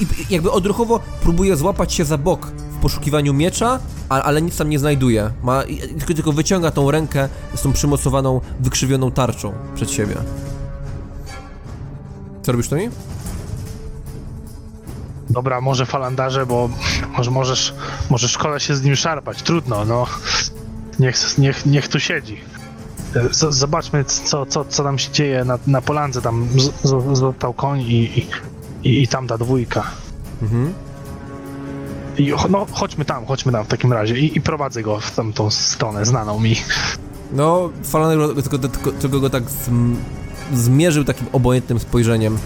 I, 0.00 0.02
i, 0.02 0.06
jakby 0.30 0.50
odruchowo 0.50 1.00
próbuje 1.22 1.56
złapać 1.56 1.92
się 1.92 2.04
za 2.04 2.18
bok 2.18 2.46
w 2.46 2.80
poszukiwaniu 2.82 3.34
miecza, 3.34 3.78
a, 4.08 4.22
ale 4.22 4.42
nic 4.42 4.56
tam 4.56 4.68
nie 4.70 4.78
znajduje. 4.78 5.30
Ma, 5.42 5.62
i- 5.64 5.78
tylko, 5.78 6.14
tylko 6.14 6.32
wyciąga 6.32 6.70
tą 6.70 6.90
rękę 6.90 7.28
z 7.54 7.62
tą 7.62 7.72
przymocowaną, 7.72 8.40
wykrzywioną 8.60 9.10
tarczą 9.10 9.52
przed 9.74 9.90
siebie. 9.90 10.14
Co 12.42 12.52
robisz, 12.52 12.68
Tony? 12.68 12.90
Dobra, 15.30 15.60
może 15.60 15.86
falandarze, 15.86 16.46
bo 16.46 16.68
może 17.16 17.30
możesz, 17.30 17.74
może 18.10 18.28
szkoda 18.28 18.58
się 18.58 18.76
z 18.76 18.82
nim 18.82 18.96
szarpać. 18.96 19.42
Trudno, 19.42 19.84
no. 19.84 20.06
Niech, 20.98 21.38
niech, 21.38 21.66
niech 21.66 21.88
tu 21.88 22.00
siedzi. 22.00 22.40
Z, 23.30 23.54
zobaczmy, 23.54 24.04
co, 24.04 24.46
co, 24.46 24.64
co 24.64 24.82
tam 24.84 24.98
się 24.98 25.12
dzieje 25.12 25.44
na, 25.44 25.58
na 25.66 25.80
polance. 25.80 26.22
Tam 26.22 26.48
z- 26.56 26.88
z- 26.88 27.18
złapał 27.18 27.52
koń 27.54 27.80
i, 27.80 28.28
i, 28.84 29.02
i, 29.02 29.08
tam 29.08 29.26
ta 29.26 29.38
dwójka. 29.38 29.90
Mhm. 30.42 30.74
I 32.18 32.32
no, 32.50 32.66
chodźmy 32.72 33.04
tam, 33.04 33.26
chodźmy 33.26 33.52
tam 33.52 33.64
w 33.64 33.68
takim 33.68 33.92
razie. 33.92 34.18
I, 34.18 34.38
i 34.38 34.40
prowadzę 34.40 34.82
go 34.82 35.00
w 35.00 35.10
tamtą 35.10 35.50
stronę, 35.50 36.04
znaną 36.04 36.40
mi. 36.40 36.56
No, 37.32 37.70
Falaner 37.84 38.34
tylko, 38.34 38.58
tylko, 38.58 38.92
tylko 38.92 39.20
go 39.20 39.30
tak 39.30 39.50
zm, 39.50 39.96
zmierzył 40.54 41.04
takim 41.04 41.26
obojętnym 41.32 41.78
spojrzeniem 41.78 42.38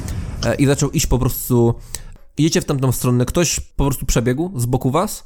e, 0.45 0.55
i 0.55 0.67
zaczął 0.67 0.91
iść 0.91 1.07
po 1.07 1.19
prostu. 1.19 1.75
Idziecie 2.39 2.61
w 2.61 2.65
tamtą 2.65 2.93
stronę, 2.93 3.25
ktoś 3.25 3.61
po 3.61 3.85
prostu 3.85 4.07
przebiegł 4.07 4.53
z 4.61 4.67
boku 4.67 4.91
was 4.91 5.25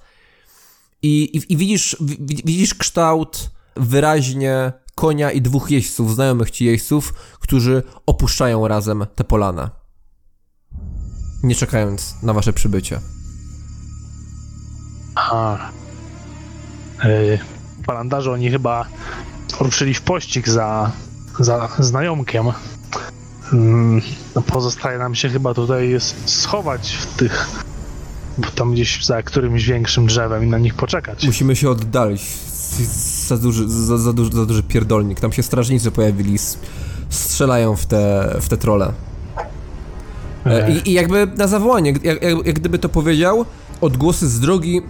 i, 1.02 1.22
i, 1.38 1.52
i 1.52 1.56
widzisz, 1.56 1.96
wi, 2.00 2.42
widzisz 2.44 2.74
kształt 2.74 3.50
wyraźnie 3.76 4.72
konia 4.94 5.30
i 5.30 5.42
dwóch 5.42 5.70
jeźdźców, 5.70 6.14
znajomych 6.14 6.50
ci 6.50 6.64
jeźdźców, 6.64 7.14
którzy 7.40 7.82
opuszczają 8.06 8.68
razem 8.68 9.06
te 9.14 9.24
polana. 9.24 9.70
Nie 11.42 11.54
czekając 11.54 12.22
na 12.22 12.32
wasze 12.32 12.52
przybycie. 12.52 13.00
Aha. 15.14 15.70
Yy, 17.04 17.38
falandarze, 17.86 18.32
oni 18.32 18.50
chyba 18.50 18.86
ruszyli 19.60 19.94
w 19.94 20.02
pościg 20.02 20.48
za, 20.48 20.92
za 21.38 21.68
znajomkiem. 21.78 22.46
Mm, 23.52 24.00
no 24.34 24.42
pozostaje 24.42 24.98
nam 24.98 25.14
się 25.14 25.28
chyba 25.28 25.54
tutaj 25.54 25.96
schować 26.26 26.92
w 26.92 27.06
tych. 27.06 27.64
Tam 28.54 28.72
gdzieś 28.72 29.04
za 29.04 29.22
którymś 29.22 29.64
większym 29.64 30.06
drzewem 30.06 30.44
i 30.44 30.46
na 30.46 30.58
nich 30.58 30.74
poczekać. 30.74 31.26
Musimy 31.26 31.56
się 31.56 31.70
oddalić. 31.70 32.22
Za 33.26 33.36
duży, 33.36 33.68
za, 33.68 33.98
za, 33.98 34.12
duży, 34.12 34.30
za 34.32 34.46
duży 34.46 34.62
pierdolnik. 34.62 35.20
Tam 35.20 35.32
się 35.32 35.42
strażnicy 35.42 35.90
pojawili. 35.90 36.38
Strzelają 37.08 37.76
w 37.76 37.86
te, 37.86 38.36
w 38.40 38.48
te 38.48 38.56
trole. 38.56 38.92
E, 40.46 40.72
I, 40.72 40.90
I 40.90 40.92
jakby 40.92 41.26
na 41.36 41.46
zawołanie, 41.46 41.90
jak, 41.90 42.04
jak, 42.04 42.22
jak 42.22 42.60
gdyby 42.60 42.78
to 42.78 42.88
powiedział, 42.88 43.44
odgłosy 43.80 44.28
z 44.28 44.40
drogi 44.40 44.82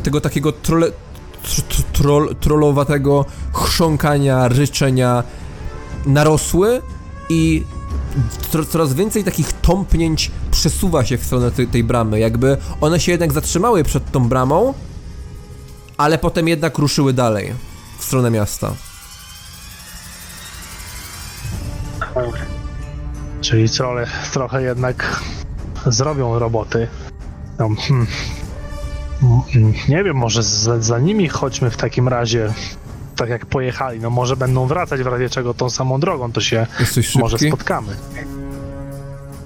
tego 0.00 0.20
takiego 0.20 0.52
trole, 0.52 0.90
tr, 1.42 1.62
tr, 1.62 1.82
troll, 1.92 2.36
trollowatego 2.40 3.24
chrząkania, 3.52 4.48
ryczenia 4.48 5.22
narosły 6.06 6.82
i 7.28 7.64
coraz 8.70 8.94
więcej 8.94 9.24
takich 9.24 9.52
tąpnięć 9.52 10.30
przesuwa 10.50 11.04
się 11.04 11.18
w 11.18 11.24
stronę 11.24 11.50
tej, 11.50 11.66
tej 11.66 11.84
bramy. 11.84 12.18
Jakby 12.18 12.56
one 12.80 13.00
się 13.00 13.12
jednak 13.12 13.32
zatrzymały 13.32 13.84
przed 13.84 14.10
tą 14.10 14.28
bramą, 14.28 14.74
ale 15.96 16.18
potem 16.18 16.48
jednak 16.48 16.78
ruszyły 16.78 17.12
dalej 17.12 17.54
w 17.98 18.04
stronę 18.04 18.30
miasta. 18.30 18.72
Czyli 23.40 23.68
trole 23.70 24.06
trochę 24.32 24.62
jednak 24.62 25.20
zrobią 25.86 26.38
roboty. 26.38 26.88
No, 27.58 27.68
hmm. 27.88 28.06
Mm, 29.54 29.72
Nie 29.88 30.04
wiem, 30.04 30.16
może 30.16 30.42
za, 30.42 30.80
za 30.80 30.98
nimi 30.98 31.28
chodźmy 31.28 31.70
w 31.70 31.76
takim 31.76 32.08
razie. 32.08 32.52
Tak 33.16 33.28
jak 33.28 33.46
pojechali, 33.46 34.00
no 34.00 34.10
może 34.10 34.36
będą 34.36 34.66
wracać 34.66 35.02
w 35.02 35.06
razie 35.06 35.30
czego 35.30 35.54
tą 35.54 35.70
samą 35.70 36.00
drogą, 36.00 36.32
to 36.32 36.40
się 36.40 36.66
może 37.14 37.38
spotkamy. 37.38 37.96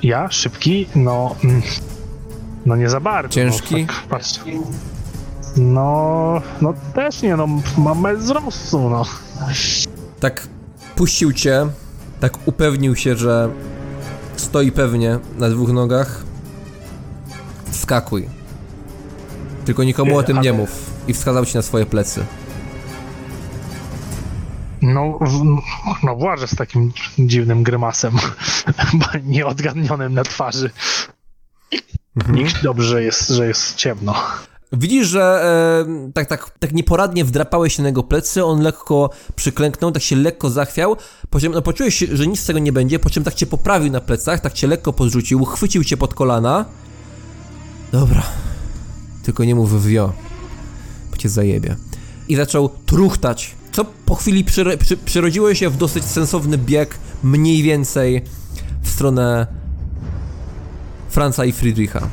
Ja? 0.03 0.31
Szybki? 0.31 0.87
No. 0.95 1.37
mm, 1.45 1.63
No 2.67 2.77
nie 2.77 2.89
za 2.91 3.01
bardzo. 3.01 3.35
Ciężki? 3.35 3.81
No, 3.81 3.87
tak, 3.87 4.03
patrz. 4.09 4.41
No. 5.57 6.43
No 6.63 6.75
też 6.95 7.23
nie, 7.23 7.37
no 7.37 7.47
mam 7.79 8.01
metr 8.01 8.19
wzrostu, 8.19 8.91
no. 8.91 9.05
tak 10.21 10.49
puścił 10.97 11.33
cię, 11.33 11.67
tak 12.21 12.49
upewnił 12.49 12.97
się, 12.97 13.17
że 13.17 13.49
stoi 14.37 14.73
pewnie 14.73 15.19
na 15.39 15.51
dwóch 15.51 15.73
nogach. 15.73 16.25
Wskakuj. 17.71 18.29
Tylko 19.65 19.85
nikomu 19.85 20.19
o 20.19 20.23
tym 20.23 20.41
nie 20.41 20.53
mów. 20.53 20.91
I 21.09 21.15
wskazał 21.15 21.47
ci 21.47 21.57
na 21.57 21.63
swoje 21.63 21.87
plecy. 21.87 22.25
No, 24.83 25.19
no 26.03 26.17
włażę 26.17 26.49
z 26.49 26.57
takim 26.57 26.93
dziwnym 27.19 27.63
grymasem, 27.63 28.15
nieodgadnionym 29.25 30.15
na 30.15 30.25
twarzy. 30.25 30.71
Nikt 32.29 32.63
dobrze 32.63 33.03
jest, 33.03 33.29
że 33.29 33.47
jest 33.47 33.75
ciemno. 33.75 34.15
Widzisz, 34.73 35.09
że 35.09 35.23
e, 35.87 36.13
tak, 36.13 36.29
tak, 36.29 36.59
tak 36.59 36.73
nieporadnie 36.73 37.25
wdrapałeś 37.25 37.77
się 37.77 37.83
na 37.83 37.89
jego 37.89 38.03
plecy, 38.03 38.45
on 38.45 38.63
lekko 38.63 39.11
przyklęknął, 39.37 39.93
tak 39.93 40.03
się 40.03 40.17
lekko 40.17 40.51
zachwiał, 40.51 40.97
po 41.31 41.41
czym 41.41 41.53
no, 41.53 41.63
poczułeś, 41.63 41.99
że 41.99 42.27
nic 42.27 42.41
z 42.41 42.47
tego 42.47 42.59
nie 42.59 42.73
będzie, 42.73 42.99
po 42.99 43.11
czym 43.11 43.25
tak 43.25 43.35
cię 43.35 43.47
poprawił 43.47 43.93
na 43.93 44.01
plecach, 44.01 44.41
tak 44.41 44.53
cię 44.53 44.67
lekko 44.67 44.93
podrzucił, 44.93 45.45
chwycił 45.45 45.85
cię 45.85 45.97
pod 45.97 46.15
kolana. 46.15 46.65
Dobra, 47.93 48.23
tylko 49.23 49.45
nie 49.45 49.55
mów 49.55 49.87
wio, 49.87 50.13
bo 51.11 51.17
cię 51.17 51.29
zajebie. 51.29 51.77
I 52.29 52.37
zaczął 52.37 52.71
truchtać, 52.87 53.55
co 53.73 53.85
po 53.85 54.15
chwili 54.15 54.45
przyro, 54.45 54.79
przy, 54.79 54.97
przyrodziło 54.97 55.55
się 55.55 55.71
w 55.71 55.77
dosyć 55.77 56.05
sensowny 56.05 56.59
bieg, 56.59 56.99
mniej 57.23 57.63
więcej 57.63 58.25
w 58.83 58.91
stronę 58.91 59.47
Franca 61.09 61.45
i 61.45 61.53
Friedricha. 61.53 62.09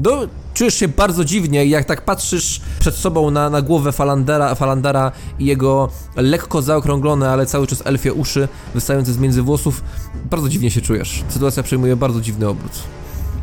No, 0.00 0.26
czujesz 0.56 0.74
się 0.74 0.88
bardzo 0.88 1.24
dziwnie 1.24 1.64
i 1.66 1.70
jak 1.70 1.84
tak 1.84 2.04
patrzysz 2.04 2.60
przed 2.78 2.94
sobą 2.94 3.30
na, 3.30 3.50
na 3.50 3.62
głowę 3.62 3.92
Falandera, 3.92 4.54
Falandara 4.54 5.12
i 5.38 5.44
jego 5.46 5.88
lekko 6.16 6.62
zaokrąglone, 6.62 7.30
ale 7.30 7.46
cały 7.46 7.66
czas 7.66 7.82
elfie 7.84 8.12
uszy 8.12 8.48
wystające 8.74 9.12
z 9.12 9.18
między 9.18 9.42
włosów, 9.42 9.82
bardzo 10.30 10.48
dziwnie 10.48 10.70
się 10.70 10.80
czujesz. 10.80 11.24
Sytuacja 11.28 11.62
przejmuje 11.62 11.96
bardzo 11.96 12.20
dziwny 12.20 12.48
obrót. 12.48 12.72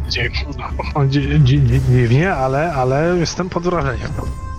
Dzi- 0.10 0.20
dzi- 1.10 1.40
dzi- 1.44 1.60
dzi- 1.62 1.82
Dziwnie, 1.90 2.34
ale, 2.36 2.74
ale 2.74 3.18
jestem 3.20 3.50
pod 3.50 3.64
wrażeniem. 3.64 4.10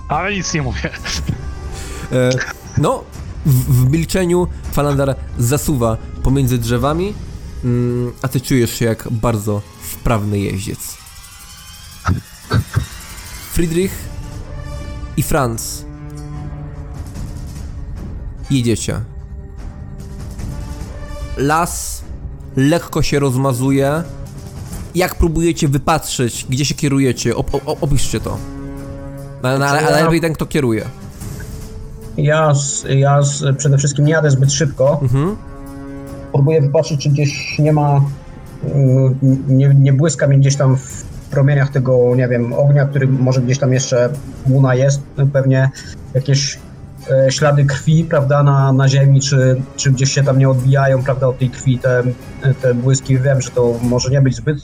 Ale 0.08 0.32
nic 0.34 0.54
nie 0.54 0.62
mówię. 0.62 0.90
E, 2.12 2.30
no, 2.78 3.04
w, 3.46 3.82
w 3.82 3.90
milczeniu 3.90 4.46
Falandar 4.72 5.16
zasuwa 5.38 5.96
pomiędzy 6.22 6.58
drzewami, 6.58 7.14
mm, 7.64 8.12
a 8.22 8.28
ty 8.28 8.40
czujesz 8.40 8.74
się 8.74 8.84
jak 8.84 9.08
bardzo 9.10 9.62
wprawny 9.82 10.38
jeździec. 10.38 11.03
Friedrich 13.52 13.92
i 15.16 15.22
Franz 15.22 15.84
jedziecie. 18.50 19.00
Las 21.36 22.02
lekko 22.56 23.02
się 23.02 23.18
rozmazuje. 23.18 24.02
Jak 24.94 25.14
próbujecie 25.14 25.68
wypatrzeć, 25.68 26.46
gdzie 26.48 26.64
się 26.64 26.74
kierujecie? 26.74 27.36
Op, 27.36 27.54
op, 27.54 27.82
opiszcie 27.82 28.20
to. 28.20 28.38
Ale, 29.42 29.66
ale, 29.66 29.86
ale 29.86 30.04
lepiej 30.04 30.20
ten, 30.20 30.32
kto 30.32 30.46
kieruje. 30.46 30.84
Ja, 32.16 32.54
z, 32.54 32.86
ja 32.88 33.22
z, 33.22 33.56
przede 33.56 33.78
wszystkim 33.78 34.04
nie 34.04 34.12
jadę 34.12 34.30
zbyt 34.30 34.52
szybko. 34.52 34.98
Mhm. 35.02 35.36
Próbuję 36.32 36.60
wypatrzeć, 36.60 37.00
czy 37.00 37.10
gdzieś 37.10 37.58
nie 37.58 37.72
ma, 37.72 38.04
mm, 38.74 39.18
nie, 39.48 39.68
nie 39.68 39.92
błyska 39.92 40.26
mi 40.26 40.38
gdzieś 40.38 40.56
tam 40.56 40.76
w 40.76 41.13
promieniach 41.34 41.70
tego, 41.70 42.16
nie 42.16 42.28
wiem, 42.28 42.52
ognia, 42.52 42.86
który 42.86 43.06
może 43.08 43.40
gdzieś 43.40 43.58
tam 43.58 43.72
jeszcze 43.72 44.08
łuna 44.50 44.74
jest, 44.74 45.02
pewnie 45.32 45.70
jakieś 46.14 46.58
e, 47.10 47.32
ślady 47.32 47.64
krwi, 47.64 48.04
prawda, 48.04 48.42
na, 48.42 48.72
na 48.72 48.88
ziemi, 48.88 49.20
czy, 49.20 49.62
czy 49.76 49.90
gdzieś 49.92 50.12
się 50.12 50.22
tam 50.22 50.38
nie 50.38 50.48
odbijają, 50.48 51.02
prawda, 51.02 51.28
od 51.28 51.38
tej 51.38 51.50
krwi 51.50 51.78
te, 51.78 52.02
te 52.62 52.74
błyski. 52.74 53.18
Wiem, 53.18 53.40
że 53.40 53.50
to 53.50 53.74
może 53.82 54.10
nie 54.10 54.20
być 54.20 54.36
zbyt 54.36 54.58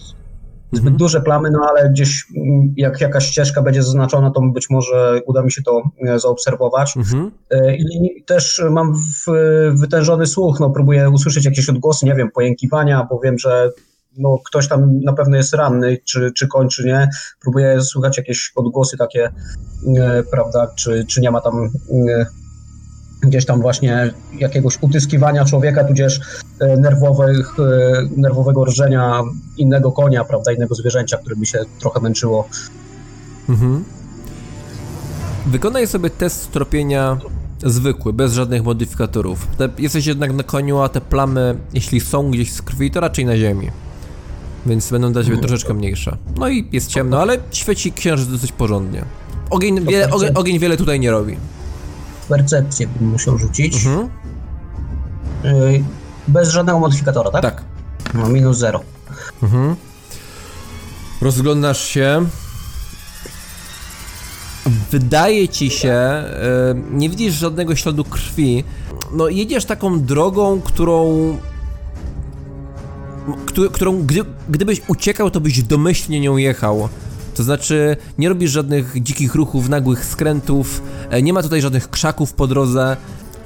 zbyt 0.72 0.86
Mhm. 0.86 0.96
duże 0.96 1.20
plamy, 1.20 1.50
no 1.50 1.60
ale 1.70 1.90
gdzieś 1.90 2.26
mm, 2.36 2.74
jak 2.76 3.00
jakaś 3.00 3.26
ścieżka 3.26 3.62
będzie 3.62 3.82
zaznaczona, 3.82 4.30
to 4.30 4.40
być 4.40 4.70
może 4.70 5.20
uda 5.26 5.42
mi 5.42 5.52
się 5.52 5.62
to 5.62 5.82
e, 6.06 6.18
zaobserwować. 6.18 6.96
Mhm. 6.96 7.30
E, 7.50 7.76
I 7.76 8.24
też 8.26 8.62
mam 8.70 8.94
w, 8.94 9.32
wytężony 9.80 10.26
słuch, 10.26 10.60
no 10.60 10.70
próbuję 10.70 11.10
usłyszeć 11.10 11.44
jakieś 11.44 11.68
odgłosy, 11.68 12.06
nie 12.06 12.14
wiem, 12.14 12.30
pojękiwania, 12.30 13.06
bo 13.10 13.20
wiem, 13.24 13.38
że 13.38 13.70
no, 14.18 14.38
ktoś 14.46 14.68
tam 14.68 15.00
na 15.00 15.12
pewno 15.12 15.36
jest 15.36 15.54
ranny, 15.54 15.98
czy, 16.04 16.32
czy 16.36 16.48
kończy, 16.48 16.84
nie. 16.84 17.08
Próbuję 17.40 17.82
słuchać 17.82 18.18
jakieś 18.18 18.52
odgłosy 18.56 18.96
takie, 18.96 19.30
e, 19.96 20.22
prawda, 20.30 20.72
czy, 20.76 21.04
czy 21.08 21.20
nie 21.20 21.30
ma 21.30 21.40
tam 21.40 21.70
e, 22.08 22.26
gdzieś 23.22 23.46
tam 23.46 23.60
właśnie 23.60 24.14
jakiegoś 24.38 24.78
utyskiwania 24.80 25.44
człowieka, 25.44 25.84
tudzież 25.84 26.20
e, 26.60 26.76
nerwowych, 26.76 27.56
e, 27.58 28.08
nerwowego 28.16 28.64
rżenia 28.64 29.22
innego 29.56 29.92
konia, 29.92 30.24
prawda, 30.24 30.52
innego 30.52 30.74
zwierzęcia, 30.74 31.16
które 31.16 31.36
by 31.36 31.46
się 31.46 31.58
trochę 31.80 32.00
męczyło. 32.00 32.48
Mhm. 33.48 33.84
Wykonaj 35.46 35.86
sobie 35.86 36.10
test 36.10 36.50
tropienia 36.50 37.18
zwykły, 37.62 38.12
bez 38.12 38.32
żadnych 38.32 38.64
modyfikatorów. 38.64 39.46
Te, 39.46 39.68
jesteś 39.78 40.06
jednak 40.06 40.32
na 40.32 40.42
koniu, 40.42 40.78
a 40.78 40.88
te 40.88 41.00
plamy, 41.00 41.56
jeśli 41.72 42.00
są 42.00 42.30
gdzieś 42.30 42.52
z 42.52 42.62
krwi, 42.62 42.90
to 42.90 43.00
raczej 43.00 43.26
na 43.26 43.36
ziemi. 43.36 43.70
Więc 44.66 44.90
będą 44.90 45.12
dla 45.12 45.24
ciebie 45.24 45.38
troszeczkę 45.38 45.74
mniejsze. 45.74 46.16
No 46.36 46.48
i 46.48 46.68
jest 46.72 46.88
ciemno, 46.88 47.20
ale 47.20 47.38
świeci 47.50 47.92
księżyc 47.92 48.28
dosyć 48.28 48.52
porządnie. 48.52 49.04
Ogień, 49.50 49.86
wiele, 49.86 50.10
ogień, 50.10 50.30
ogień 50.34 50.58
wiele 50.58 50.76
tutaj 50.76 51.00
nie 51.00 51.10
robi. 51.10 51.36
Percepcję 52.28 52.86
bym 52.86 53.08
musiał 53.08 53.38
rzucić. 53.38 53.74
Mhm. 53.86 54.08
E, 55.44 55.50
Bez 56.28 56.48
żadnego 56.48 56.78
modyfikatora, 56.78 57.30
tak? 57.30 57.42
Tak. 57.42 57.62
No, 58.14 58.28
minus 58.28 58.58
zero. 58.58 58.80
Mhm. 59.42 59.76
Rozglądasz 61.20 61.84
się. 61.84 62.26
Wydaje 64.90 65.48
ci 65.48 65.70
się, 65.70 65.92
e, 65.92 66.24
nie 66.90 67.10
widzisz 67.10 67.34
żadnego 67.34 67.76
śladu 67.76 68.04
krwi. 68.04 68.64
No, 69.12 69.28
jedziesz 69.28 69.64
taką 69.64 70.00
drogą, 70.00 70.60
którą. 70.60 71.36
Któ- 73.46 73.70
którą 73.70 74.02
gdy, 74.02 74.20
gdybyś 74.48 74.82
uciekał, 74.88 75.30
to 75.30 75.40
byś 75.40 75.62
domyślnie 75.62 76.20
nią 76.20 76.36
jechał. 76.36 76.88
To 77.34 77.42
znaczy, 77.42 77.96
nie 78.18 78.28
robisz 78.28 78.50
żadnych 78.50 79.02
dzikich 79.02 79.34
ruchów, 79.34 79.68
nagłych 79.68 80.04
skrętów, 80.04 80.82
e, 81.10 81.22
nie 81.22 81.32
ma 81.32 81.42
tutaj 81.42 81.60
żadnych 81.60 81.90
krzaków 81.90 82.32
po 82.32 82.46
drodze, 82.46 82.96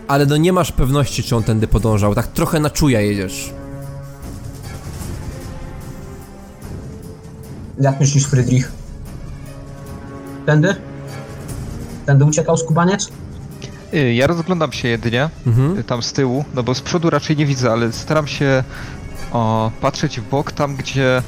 ale 0.09 0.27
no 0.27 0.37
nie 0.37 0.53
masz 0.53 0.73
pewności, 0.73 1.23
czy 1.23 1.37
on 1.37 1.43
tędy 1.43 1.67
podążał. 1.67 2.15
Tak 2.15 2.27
trochę 2.27 2.61
na 2.61 2.71
czuja 2.71 3.01
jedziesz. 3.01 3.53
Jak 7.81 8.01
myślisz, 8.01 8.25
Friedrich? 8.27 8.73
Tędy? 10.47 10.77
Tędy 12.07 12.25
uciekał 12.25 12.57
skubaniec? 12.57 13.09
Y, 13.95 14.15
Ja 14.15 14.27
rozglądam 14.27 14.73
się 14.73 14.89
jedynie 14.89 15.31
Mhm. 15.47 15.79
y, 15.79 15.85
tam 15.85 16.03
z 16.03 16.13
tyłu, 16.13 16.45
no 16.55 16.63
bo 16.63 16.75
z 16.75 16.81
przodu 16.81 17.11
raczej 17.11 17.37
nie 17.37 17.47
widzę, 17.47 17.73
ale 17.73 17.93
staram 17.93 18.27
się 18.27 18.65
o, 19.35 19.71
patrzeć 19.81 20.21
w 20.21 20.29
bok 20.29 20.53
tam, 20.53 20.77
gdzie 20.77 21.23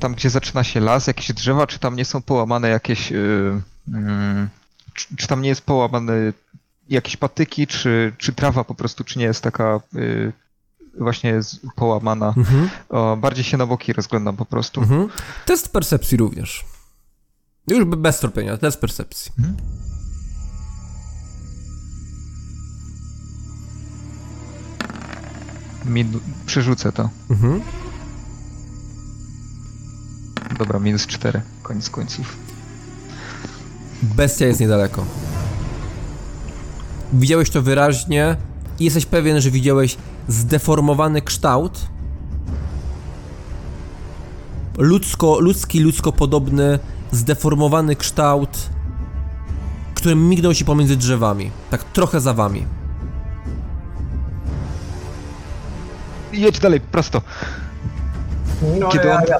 tam, 0.00 0.14
gdzie 0.14 0.30
zaczyna 0.30 0.64
się 0.64 0.80
las, 0.80 1.06
jakieś 1.06 1.32
drzewa, 1.32 1.66
czy 1.66 1.78
tam 1.78 1.96
nie 1.96 2.04
są 2.04 2.22
połamane 2.22 2.68
jakieś. 2.68 3.12
y, 3.12 3.62
mm, 3.88 4.48
czy, 4.94 5.16
czy 5.16 5.26
tam 5.26 5.42
nie 5.42 5.48
jest 5.48 5.62
połamane 5.62 6.12
jakieś 6.88 7.16
patyki, 7.16 7.66
czy, 7.66 8.12
czy 8.18 8.32
trawa 8.32 8.64
po 8.64 8.74
prostu, 8.74 9.04
czy 9.04 9.18
nie 9.18 9.24
jest 9.24 9.42
taka 9.42 9.80
y, 9.96 10.32
właśnie 10.98 11.40
połamana. 11.76 12.34
Mhm. 12.36 12.70
O, 12.88 13.16
bardziej 13.16 13.44
się 13.44 13.56
na 13.56 13.66
boki 13.66 13.92
rozglądam 13.92 14.36
po 14.36 14.44
prostu. 14.44 14.80
Mhm. 14.80 15.08
Test 15.46 15.72
percepcji 15.72 16.16
również. 16.16 16.64
Już 17.66 17.84
be- 17.84 17.96
bez 17.96 18.18
tropienia, 18.20 18.56
test 18.56 18.80
percepcji. 18.80 19.32
Min- 25.84 26.20
przerzucę 26.46 26.92
to. 26.92 27.08
Mhm. 27.30 27.60
Dobra, 30.58 30.78
minus 30.78 31.06
4, 31.06 31.42
koniec 31.62 31.90
końców. 31.90 32.36
Bestia 34.02 34.46
jest 34.46 34.60
niedaleko. 34.60 35.04
Widziałeś 37.12 37.50
to 37.50 37.62
wyraźnie 37.62 38.36
i 38.80 38.84
jesteś 38.84 39.06
pewien, 39.06 39.40
że 39.40 39.50
widziałeś 39.50 39.96
zdeformowany 40.28 41.22
kształt. 41.22 41.86
Ludzko, 44.78 45.40
ludzki, 45.40 45.80
ludzko 45.80 46.12
podobny, 46.12 46.78
zdeformowany 47.12 47.96
kształt, 47.96 48.70
który 49.94 50.14
mignął 50.14 50.54
się 50.54 50.64
pomiędzy 50.64 50.96
drzewami. 50.96 51.50
Tak 51.70 51.84
trochę 51.84 52.20
za 52.20 52.34
wami. 52.34 52.64
Jedź 56.32 56.58
dalej, 56.58 56.80
prosto. 56.80 57.22
No, 58.80 58.88
Kiedy 58.88 59.08
ja, 59.08 59.16
on- 59.16 59.24
ja, 59.28 59.38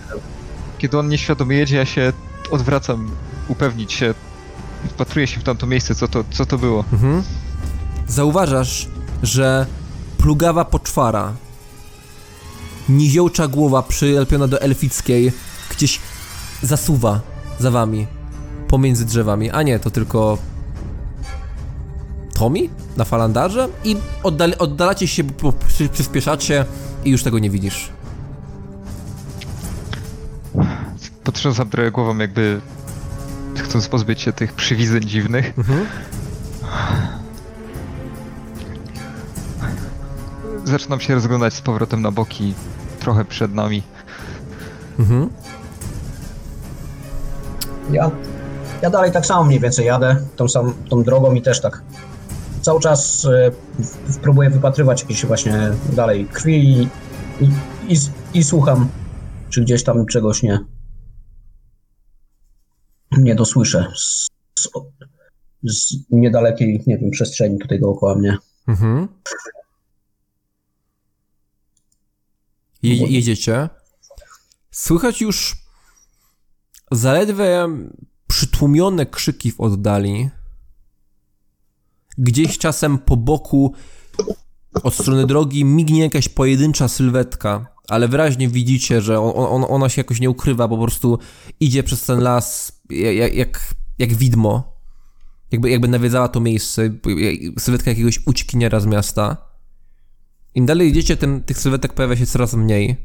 Kiedy 0.78 0.98
on 0.98 1.08
nieświadomie 1.08 1.56
jedzie, 1.56 1.76
ja 1.76 1.84
się 1.86 2.12
odwracam, 2.50 3.10
upewnić 3.48 3.92
się, 3.92 4.14
wpatruję 4.88 5.26
się 5.26 5.40
w 5.40 5.44
tamto 5.44 5.66
miejsce, 5.66 5.94
co 5.94 6.08
to, 6.08 6.24
co 6.30 6.46
to 6.46 6.58
było. 6.58 6.84
Mhm. 6.92 7.22
Zauważasz, 8.08 8.88
że 9.22 9.66
plugawa 10.18 10.64
poczwara, 10.64 11.32
niziołcza 12.88 13.48
głowa 13.48 13.82
przylepiona 13.82 14.48
do 14.48 14.60
elfickiej, 14.60 15.32
gdzieś 15.70 16.00
zasuwa 16.62 17.20
za 17.58 17.70
wami, 17.70 18.06
pomiędzy 18.68 19.04
drzewami. 19.04 19.50
A 19.50 19.62
nie, 19.62 19.78
to 19.78 19.90
tylko 19.90 20.38
Tommy 22.40 22.68
na 22.96 23.04
falandarze 23.04 23.68
i 23.84 23.96
oddal 24.22 24.54
oddalacie 24.58 25.08
się, 25.08 25.24
bo 25.24 25.52
przy 25.52 25.88
przyspieszacie 25.88 26.64
i 27.04 27.10
już 27.10 27.22
tego 27.22 27.38
nie 27.38 27.50
widzisz. 27.50 27.90
Potrząsam 31.24 31.70
trochę 31.70 31.90
głową, 31.90 32.18
jakby 32.18 32.60
chcąc 33.56 33.88
pozbyć 33.88 34.20
się 34.20 34.32
tych 34.32 34.52
przywidzeń 34.52 35.02
dziwnych. 35.02 35.58
Mhm. 35.58 35.86
Zaczynam 40.64 41.00
się 41.00 41.14
rozglądać 41.14 41.54
z 41.54 41.60
powrotem 41.60 42.02
na 42.02 42.10
boki, 42.10 42.54
trochę 43.00 43.24
przed 43.24 43.54
nami. 43.54 43.82
Mhm. 44.98 45.30
ja, 47.90 48.10
ja 48.82 48.90
dalej 48.90 49.12
tak 49.12 49.26
samo 49.26 49.44
mniej 49.44 49.60
więcej 49.60 49.86
jadę 49.86 50.16
tą, 50.36 50.48
sam, 50.48 50.74
tą 50.90 51.02
drogą 51.02 51.34
i 51.34 51.42
też 51.42 51.60
tak 51.60 51.82
cały 52.62 52.80
czas 52.80 53.24
e, 53.24 53.50
próbuję 54.22 54.50
wypatrywać 54.50 55.02
jakieś 55.02 55.26
właśnie 55.26 55.72
dalej 55.92 56.26
krwi 56.26 56.80
i, 56.80 56.88
i, 57.88 57.96
i 58.34 58.44
słucham, 58.44 58.88
czy 59.50 59.60
gdzieś 59.60 59.84
tam 59.84 60.06
czegoś 60.06 60.42
nie 60.42 60.58
nie 63.18 63.34
dosłyszę 63.34 63.92
z, 63.96 64.28
z, 64.58 64.68
z 65.62 65.96
niedalekiej, 66.10 66.82
nie 66.86 66.98
wiem, 66.98 67.10
przestrzeni 67.10 67.58
tutaj 67.58 67.80
dookoła 67.80 68.14
mnie. 68.14 68.36
Mhm. 68.68 69.08
Je 72.82 73.06
jedziecie. 73.06 73.68
Słychać 74.70 75.20
już 75.20 75.56
zaledwie 76.90 77.68
przytłumione 78.28 79.06
krzyki 79.06 79.52
w 79.52 79.60
oddali. 79.60 80.30
Gdzieś 82.18 82.58
czasem 82.58 82.98
po 82.98 83.16
boku 83.16 83.74
od 84.82 84.94
strony 84.94 85.26
drogi 85.26 85.64
mignie 85.64 86.00
jakaś 86.02 86.28
pojedyncza 86.28 86.88
sylwetka, 86.88 87.66
ale 87.88 88.08
wyraźnie 88.08 88.48
widzicie, 88.48 89.00
że 89.02 89.20
on, 89.20 89.62
on, 89.62 89.64
ona 89.68 89.88
się 89.88 90.00
jakoś 90.00 90.20
nie 90.20 90.30
ukrywa, 90.30 90.68
po 90.68 90.78
prostu 90.78 91.18
idzie 91.60 91.82
przez 91.82 92.04
ten 92.04 92.20
las 92.20 92.72
jak, 92.90 93.34
jak, 93.34 93.74
jak 93.98 94.14
widmo. 94.14 94.80
Jakby, 95.52 95.70
jakby 95.70 95.88
nawiedzała 95.88 96.28
to 96.28 96.40
miejsce, 96.40 96.90
sylwetka 97.58 97.90
jakiegoś 97.90 98.26
uciekiniera 98.26 98.80
z 98.80 98.86
miasta. 98.86 99.36
Im 100.54 100.66
dalej 100.66 100.88
idziecie, 100.88 101.16
tym 101.16 101.42
tych 101.42 101.58
sylwetek 101.58 101.92
pojawia 101.92 102.16
się 102.16 102.26
coraz 102.26 102.54
mniej. 102.54 102.96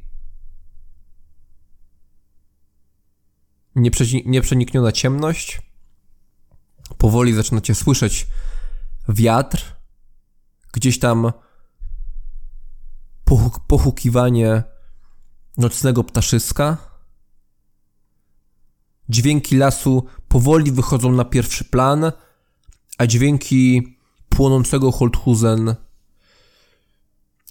Nieprzenikniona 4.26 4.92
ciemność. 4.92 5.62
Powoli 6.98 7.34
zaczynacie 7.34 7.76
słyszeć 7.76 8.28
wiatr. 9.10 9.76
Gdzieś 10.74 11.00
tam 11.00 11.32
pochuk- 13.26 13.60
pochukiwanie 13.68 14.64
nocnego 15.58 16.04
ptaszyska. 16.04 16.78
Dźwięki 19.10 19.58
lasu 19.58 20.06
powoli 20.28 20.72
wychodzą 20.72 21.12
na 21.12 21.26
pierwszy 21.26 21.66
plan, 21.66 22.12
a 22.98 23.08
dźwięki 23.08 23.98
płonącego 24.30 24.92
Holthusen 24.92 25.76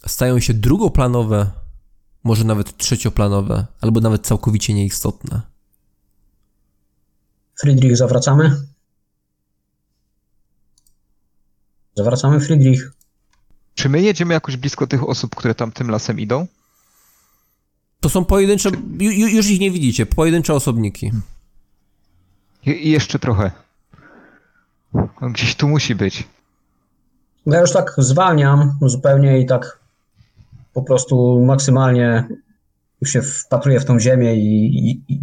stają 0.06 0.40
się 0.40 0.54
drugoplanowe, 0.54 1.50
może 2.24 2.44
nawet 2.44 2.76
trzecioplanowe, 2.76 3.66
albo 3.80 4.00
nawet 4.00 4.26
całkowicie 4.26 4.74
nieistotne. 4.74 5.42
Friedrich, 7.60 7.96
zawracamy? 7.96 8.66
Zawracamy, 11.94 12.40
Friedrich. 12.40 12.92
Czy 13.74 13.88
my 13.88 14.00
jedziemy 14.02 14.34
jakoś 14.34 14.56
blisko 14.56 14.86
tych 14.86 15.08
osób, 15.08 15.34
które 15.34 15.54
tam 15.54 15.72
tym 15.72 15.90
lasem 15.90 16.20
idą? 16.20 16.46
To 18.00 18.08
są 18.08 18.24
pojedyncze, 18.24 18.70
ju- 18.98 19.28
już 19.36 19.46
ich 19.50 19.60
nie 19.60 19.70
widzicie, 19.70 20.06
pojedyncze 20.06 20.54
osobniki. 20.54 21.12
Jeszcze 22.66 23.18
trochę. 23.18 23.50
On 25.20 25.32
gdzieś 25.32 25.54
tu 25.54 25.68
musi 25.68 25.94
być. 25.94 26.24
Ja 27.46 27.60
już 27.60 27.72
tak 27.72 27.94
zwalniam 27.98 28.78
zupełnie 28.82 29.40
i 29.40 29.46
tak 29.46 29.78
po 30.72 30.82
prostu 30.82 31.44
maksymalnie 31.46 32.28
już 33.04 33.12
się 33.12 33.22
wpatruję 33.22 33.80
w 33.80 33.84
tą 33.84 34.00
ziemię 34.00 34.34
i, 34.34 34.66
i, 34.90 35.04
i 35.08 35.20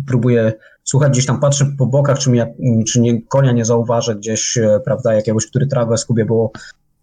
słuchać, 0.83 1.11
gdzieś 1.11 1.25
tam 1.25 1.39
patrzę 1.39 1.65
po 1.77 1.85
bokach, 1.85 2.19
czy, 2.19 2.29
mnie, 2.29 2.53
czy 2.87 2.99
nie, 2.99 3.21
konia 3.21 3.51
nie 3.51 3.65
zauważę 3.65 4.15
gdzieś, 4.15 4.57
e, 4.57 4.79
prawda, 4.85 5.13
jakiegoś, 5.13 5.47
który 5.47 5.67
trawę 5.67 5.97
skubie, 5.97 6.25
bo 6.25 6.51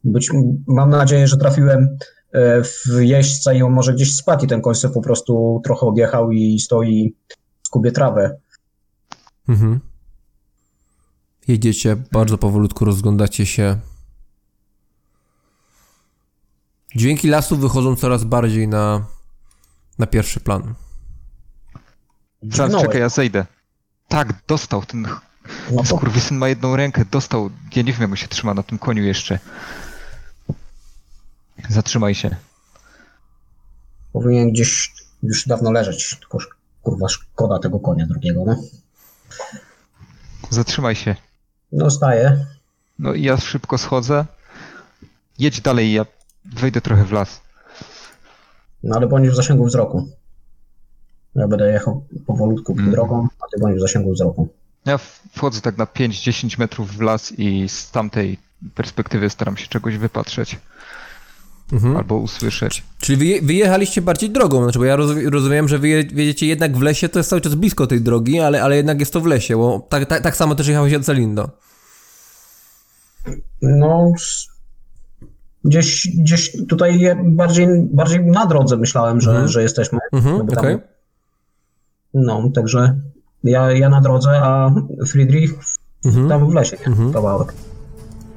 być, 0.05 0.31
mam 0.67 0.91
nadzieję, 0.91 1.27
że 1.27 1.37
trafiłem 1.37 1.99
e, 2.33 2.63
w 2.63 3.01
jeźdźca 3.01 3.53
i 3.53 3.63
on 3.63 3.73
może 3.73 3.95
gdzieś 3.95 4.15
spadł 4.15 4.45
i 4.45 4.49
ten 4.49 4.61
koń 4.61 4.75
po 4.95 5.01
prostu 5.01 5.61
trochę 5.65 5.87
odjechał 5.87 6.31
i 6.31 6.59
stoi, 6.59 7.15
skubie 7.63 7.93
trawę. 7.93 8.37
Mhm. 9.49 9.81
Jedziecie, 11.49 11.97
bardzo 12.13 12.39
powolutku 12.39 12.85
rozglądacie 12.85 13.47
się. 13.47 13.79
Dźwięki 16.97 17.29
lasu 17.29 17.57
wychodzą 17.57 17.97
coraz 17.97 18.25
bardziej 18.25 18.69
na, 18.69 19.07
na 19.99 20.07
pierwszy 20.07 20.41
plan. 20.41 20.75
Zaraz, 22.43 22.71
Dźgnąłem. 22.71 22.87
czekaj, 22.87 23.01
ja 23.01 23.09
zejdę. 23.09 23.47
Tak, 24.09 24.35
dostał 24.49 24.85
ten... 24.85 25.03
No 25.71 25.83
to 25.83 25.85
Skurwysyn 25.85 26.37
ma 26.39 26.49
jedną 26.49 26.77
rękę, 26.77 27.05
dostał... 27.11 27.51
Ja 27.77 27.83
nie 27.83 27.93
wiem, 27.93 28.01
jak 28.01 28.11
on 28.11 28.17
się 28.17 28.29
trzyma 28.29 28.55
na 28.55 28.63
tym 28.63 28.79
koniu 28.79 29.03
jeszcze. 29.03 29.39
Zatrzymaj 31.69 32.15
się. 32.15 32.37
powinien 34.13 34.51
gdzieś 34.53 34.93
już 35.23 35.47
dawno 35.47 35.73
leżeć, 35.73 36.17
tylko 36.21 36.39
kurwa 36.83 37.09
szkoda 37.09 37.59
tego 37.59 37.81
konia 37.81 38.07
drugiego, 38.07 38.45
no. 38.47 38.57
Zatrzymaj 40.51 40.95
się. 40.95 41.17
No 41.73 41.91
staję. 41.91 42.47
No 42.99 43.15
i 43.15 43.23
ja 43.23 43.37
szybko 43.37 43.79
schodzę. 43.79 44.25
Jedź 45.39 45.61
dalej, 45.61 45.93
ja 45.93 46.07
wejdę 46.45 46.81
trochę 46.81 47.05
w 47.05 47.13
las. 47.13 47.41
No 48.83 48.97
ale 48.97 49.07
bądź 49.07 49.29
w 49.29 49.35
zasięgu 49.35 49.65
wzroku. 49.65 50.09
Ja 51.35 51.49
będę 51.49 51.73
jechał 51.73 52.05
powolutku 52.27 52.73
Mhm. 52.73 52.91
drogą, 52.91 53.29
a 53.41 53.45
ty 53.55 53.61
bądź 53.61 53.77
w 53.77 53.81
zasięgu 53.81 54.13
wzroku. 54.13 54.49
Ja 54.87 54.99
wchodzę 55.37 55.61
tak 55.61 55.77
na 55.79 55.85
5-10 55.87 56.59
metrów 56.59 56.97
w 56.97 57.01
las 57.01 57.33
i 57.39 57.69
z 57.69 57.91
tamtej 57.91 58.39
perspektywy 58.75 59.31
staram 59.31 59.57
się 59.57 59.67
czegoś 59.69 59.97
wypatrzeć 59.97 60.59
Mhm. 61.73 61.97
albo 61.97 62.17
usłyszeć. 62.17 62.83
Czyli 63.01 63.19
wyje, 63.19 63.43
wyjechaliście 63.43 64.03
bardziej 64.03 64.31
drogą, 64.31 64.63
znaczy, 64.63 64.79
bo 64.79 64.85
ja 64.85 64.97
roz, 64.97 65.11
rozumiem, 65.25 65.69
że 65.69 65.79
wy 65.79 65.89
jedziecie 65.89 66.47
jednak 66.47 66.77
w 66.77 66.81
lesie, 66.83 67.09
to 67.09 67.19
jest 67.19 67.31
cały 67.31 67.41
czas 67.41 67.55
blisko 67.55 67.87
tej 67.87 68.01
drogi, 68.01 68.41
ale, 68.41 68.63
ale 68.63 68.77
jednak 68.77 69.01
jest 69.01 69.13
to 69.13 69.21
w 69.21 69.27
lesie, 69.27 69.57
bo 69.57 69.87
tak, 69.89 70.07
tak, 70.07 70.23
tak 70.23 70.37
samo 70.37 70.55
też 70.55 70.69
jechałeś 70.69 70.95
od 70.95 71.05
Celindo. 71.05 71.51
No, 73.63 74.13
gdzieś, 75.69 76.09
gdzieś 76.21 76.67
tutaj 76.69 77.17
bardziej, 77.25 77.69
bardziej 77.93 78.27
na 78.27 78.47
drodze 78.47 78.77
myślałem, 78.77 79.21
że, 79.21 79.31
Mhm. 79.31 79.49
że 79.49 79.63
jesteśmy. 79.63 79.99
Mhm, 80.13 80.37
Jakby 80.37 80.53
tam- 80.55 80.65
okej. 80.65 80.79
No, 82.15 82.51
także 82.55 83.01
ja, 83.45 83.73
ja 83.73 83.89
na 83.89 84.01
drodze, 84.01 84.31
a 84.43 84.75
Friedrich 85.07 85.55
Mhm. 86.05 86.29
tam 86.29 86.51
w 86.51 86.55
lesie, 86.55 86.77
nie? 86.81 86.87
Mhm. 86.87 87.13
Kawałek. 87.13 87.53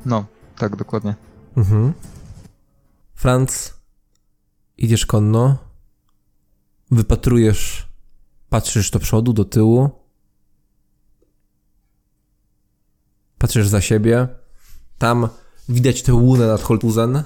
No, 0.06 0.26
tak 0.58 0.76
dokładnie. 0.76 1.16
Mhm. 1.58 1.94
Franz, 3.14 3.74
idziesz 4.78 5.06
konno, 5.06 5.58
wypatrujesz, 6.92 7.88
patrzysz 8.50 8.92
do 8.92 9.00
przodu, 9.00 9.34
do 9.34 9.46
tyłu, 9.46 9.90
patrzysz 13.38 13.68
za 13.68 13.82
siebie, 13.82 14.28
tam 14.98 15.28
widać 15.70 16.02
tę 16.02 16.14
łunę 16.14 16.48
nad 16.48 16.62
Holtuzen. 16.62 17.24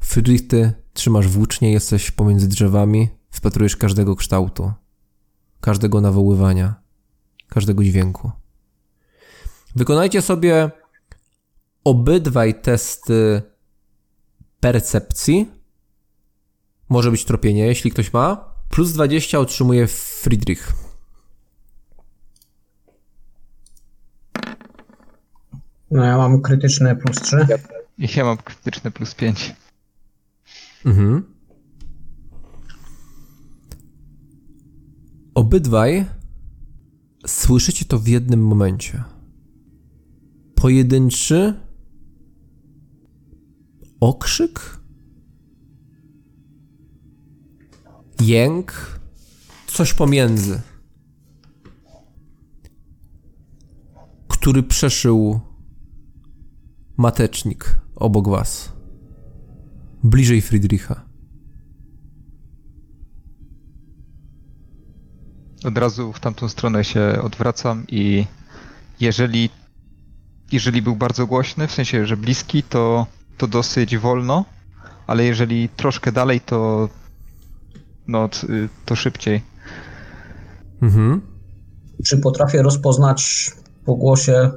Friedrich, 0.00 0.48
ty 0.48 0.72
trzymasz 0.92 1.28
włócznie, 1.28 1.72
jesteś 1.72 2.10
pomiędzy 2.10 2.48
drzewami, 2.48 3.08
wpatrujesz 3.30 3.76
każdego 3.76 4.16
kształtu, 4.16 4.72
każdego 5.60 6.00
nawoływania, 6.00 6.74
każdego 7.48 7.84
dźwięku. 7.84 8.30
Wykonajcie 9.76 10.22
sobie 10.22 10.70
obydwaj 11.84 12.60
testy 12.62 13.42
percepcji. 14.60 15.50
Może 16.88 17.10
być 17.10 17.24
tropienie, 17.24 17.66
jeśli 17.66 17.90
ktoś 17.90 18.12
ma. 18.12 18.54
Plus 18.70 18.92
20 18.92 19.38
otrzymuje 19.38 19.86
Friedrich. 19.86 20.83
No 25.94 26.04
ja 26.04 26.16
mam 26.18 26.42
krytyczne 26.42 26.96
plus 26.96 27.20
3. 27.20 27.36
I 27.98 28.08
ja 28.16 28.24
mam 28.24 28.36
krytyczne 28.36 28.90
plus 28.90 29.14
5. 29.14 29.54
Mhm. 30.84 31.34
Obydwaj 35.34 36.06
słyszycie 37.26 37.84
to 37.84 37.98
w 37.98 38.08
jednym 38.08 38.46
momencie. 38.46 39.04
Pojedynczy 40.54 41.54
okrzyk, 44.00 44.78
jęk, 48.20 49.00
coś 49.66 49.94
pomiędzy, 49.94 50.60
który 54.28 54.62
przeszył 54.62 55.40
matecznik 56.96 57.80
obok 57.96 58.28
was, 58.28 58.72
bliżej 60.02 60.40
Friedricha. 60.40 61.04
Od 65.64 65.78
razu 65.78 66.12
w 66.12 66.20
tamtą 66.20 66.48
stronę 66.48 66.84
się 66.84 67.18
odwracam 67.22 67.84
i 67.88 68.26
jeżeli, 69.00 69.50
jeżeli 70.52 70.82
był 70.82 70.96
bardzo 70.96 71.26
głośny, 71.26 71.66
w 71.66 71.72
sensie, 71.72 72.06
że 72.06 72.16
bliski, 72.16 72.62
to, 72.62 73.06
to 73.38 73.46
dosyć 73.46 73.98
wolno, 73.98 74.44
ale 75.06 75.24
jeżeli 75.24 75.68
troszkę 75.68 76.12
dalej, 76.12 76.40
to 76.40 76.88
no, 78.08 78.28
y, 78.48 78.68
to 78.84 78.96
szybciej. 78.96 79.42
Mhm. 80.82 81.20
Czy 82.06 82.18
potrafię 82.18 82.62
rozpoznać 82.62 83.50
po 83.84 83.94
głosie, 83.94 84.50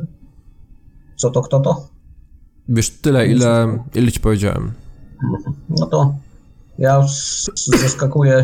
co 1.15 1.29
to, 1.29 1.41
kto 1.41 1.59
to? 1.59 1.96
Wiesz, 2.69 2.89
tyle, 2.89 3.27
ile, 3.27 3.79
ile 3.95 4.11
ci 4.11 4.19
powiedziałem. 4.19 4.71
No 5.69 5.85
to 5.85 6.15
ja 6.79 7.05
zeskakuję 7.55 8.43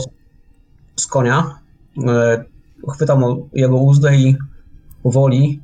z 0.96 1.08
konia, 1.08 1.60
e, 2.08 2.46
chwytam 2.94 3.24
jego 3.54 3.78
uzdę 3.78 4.16
i 4.16 4.38
powoli, 5.04 5.62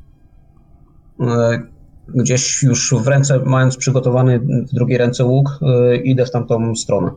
e, 1.19 1.59
gdzieś 2.07 2.63
już 2.63 2.93
w 2.93 3.07
ręce, 3.07 3.39
mając 3.45 3.77
przygotowany 3.77 4.39
w 4.39 4.73
drugiej 4.73 4.97
ręce 4.97 5.25
łuk, 5.25 5.59
e, 5.61 5.95
idę 5.95 6.25
w 6.25 6.31
tamtą 6.31 6.75
stronę. 6.75 7.11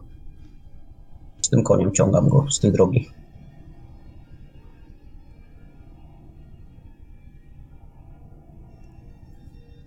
Z 1.40 1.48
tym 1.48 1.62
koniem 1.62 1.92
ciągam 1.92 2.28
go 2.28 2.46
z 2.50 2.60
tej 2.60 2.72
drogi. 2.72 3.10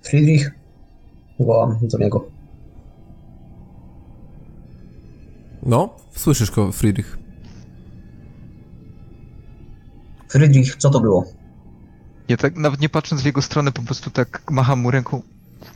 Friedrich? 0.02 0.65
Wołam 1.40 1.78
do 1.82 1.98
niego. 1.98 2.26
No, 5.64 5.90
słyszysz 6.16 6.52
go, 6.52 6.72
Friedrich. 6.72 7.18
Friedrich, 10.30 10.76
co 10.76 10.90
to 10.90 11.00
było? 11.00 11.26
Ja 12.28 12.38
tak 12.38 12.56
nawet 12.58 12.82
nie 12.82 12.90
patrząc 12.90 13.22
w 13.22 13.26
jego 13.26 13.42
stronę, 13.42 13.72
po 13.72 13.82
prostu 13.82 14.10
tak 14.12 14.52
macham 14.52 14.80
mu 14.80 14.92
ręką. 14.92 15.22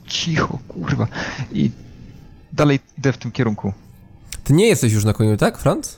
Cicho, 0.07 0.59
kurwa. 0.67 1.07
I 1.51 1.71
dalej 2.53 2.79
idę 2.97 3.13
w 3.13 3.17
tym 3.17 3.31
kierunku. 3.31 3.73
Ty 4.43 4.53
nie 4.53 4.67
jesteś 4.67 4.93
już 4.93 5.05
na 5.05 5.13
koniu, 5.13 5.37
tak, 5.37 5.57
Franz? 5.57 5.97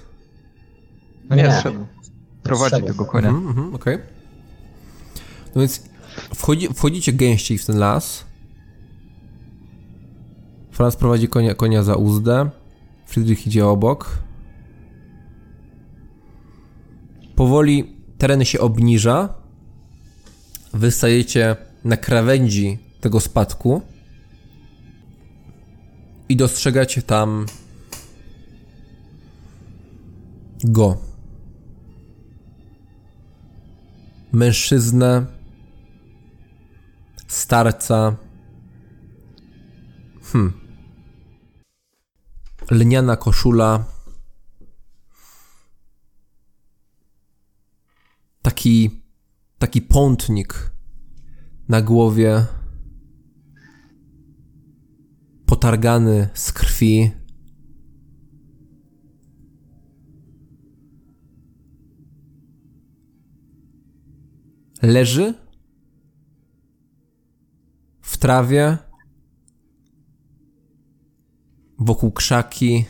No 1.29 1.35
nie, 1.35 1.43
Nie. 1.43 1.51
zszedł. 1.51 1.85
Prowadzi 2.43 2.83
tego 2.83 3.05
konia. 3.05 3.29
Mhm, 3.29 3.47
mhm, 3.47 3.75
okej. 3.75 3.97
No 5.55 5.61
więc 5.61 5.81
wchodzi, 6.35 6.67
wchodzicie 6.73 7.13
gęściej 7.13 7.57
w 7.57 7.65
ten 7.65 7.77
las. 7.77 8.25
Franz 10.71 10.95
prowadzi 10.95 11.27
konia, 11.27 11.55
konia 11.55 11.83
za 11.83 11.95
uzdę. 11.95 12.49
Friedrich 13.05 13.47
idzie 13.47 13.67
obok. 13.67 14.19
Powoli 17.35 17.95
teren 18.17 18.45
się 18.45 18.59
obniża. 18.59 19.33
Wystajecie 20.73 21.55
na 21.83 21.97
krawędzi 21.97 22.77
tego 23.01 23.19
spadku 23.19 23.81
i 26.29 26.35
dostrzegacie 26.35 27.01
tam 27.01 27.45
go. 30.63 30.97
Mężczyznę, 34.31 35.25
starca. 37.27 38.15
Hmm. 40.23 40.60
Lniana 42.69 43.17
koszula. 43.17 43.85
Taki, 48.41 49.03
taki 49.59 49.81
pątnik 49.81 50.71
na 51.67 51.81
głowie. 51.81 52.45
Potargany 55.45 56.29
z 56.33 56.53
krwi. 56.53 57.11
Leży 64.81 65.33
w 68.01 68.17
trawie, 68.17 68.77
wokół 71.81 72.11
krzaki, 72.11 72.85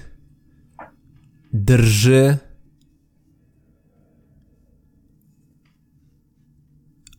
drży, 1.54 2.38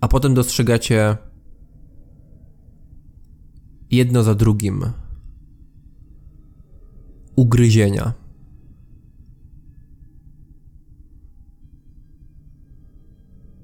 a 0.01 0.09
potem 0.09 0.35
dostrzegacie 0.35 1.17
jedno 3.91 4.23
za 4.23 4.35
drugim 4.35 4.85
ugryzienia. 7.37 8.13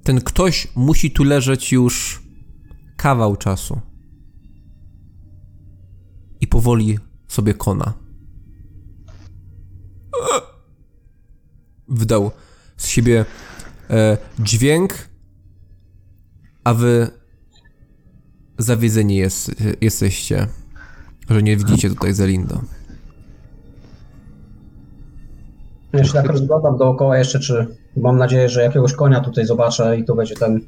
Ten 0.03 0.21
ktoś 0.21 0.69
musi 0.77 1.11
tu 1.11 1.25
leżeć 1.25 1.73
już 1.73 2.23
kawał 2.97 3.37
czasu. 3.37 3.81
I 6.41 6.47
powoli 6.47 6.99
sobie 7.29 7.55
kona. 7.55 7.93
Wdał 11.89 12.31
z 12.77 12.87
siebie 12.87 13.25
e, 13.91 14.19
dźwięk, 14.39 14.95
a 16.65 16.75
wy 16.75 17.11
zawiedzeni 18.59 19.17
jest, 19.17 19.55
jesteście, 19.81 20.47
że 21.31 21.43
nie 21.43 21.57
widzicie 21.57 21.89
tutaj 21.89 22.15
Zelindo. 22.15 22.61
Ja 25.93 26.05
się 26.05 26.13
tak 26.13 26.27
rozglądam 26.27 26.79
dookoła 26.79 27.19
jeszcze, 27.19 27.41
czy 27.41 27.67
mam 27.97 28.19
nadzieję, 28.19 28.49
że 28.49 28.63
jakiegoś 28.63 28.93
konia 28.93 29.21
tutaj 29.21 29.47
zobaczę 29.47 29.99
i 29.99 30.05
to 30.05 30.15
będzie 30.15 30.35
ten. 30.35 30.61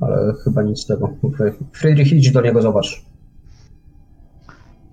Ale 0.00 0.34
chyba 0.44 0.62
nic 0.62 0.80
z 0.80 0.86
tego. 0.86 1.10
Friedrich, 1.72 2.12
idź 2.12 2.30
do 2.30 2.40
niego, 2.40 2.62
zobacz. 2.62 3.04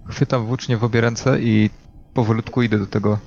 Chwytam 0.06 0.46
włócznie 0.46 0.78
w 0.78 0.84
obie 0.84 1.02
ręce 1.02 1.42
i 1.42 1.70
powolutku 2.14 2.62
idę 2.62 2.80
do 2.80 2.88
tego, 2.88 3.18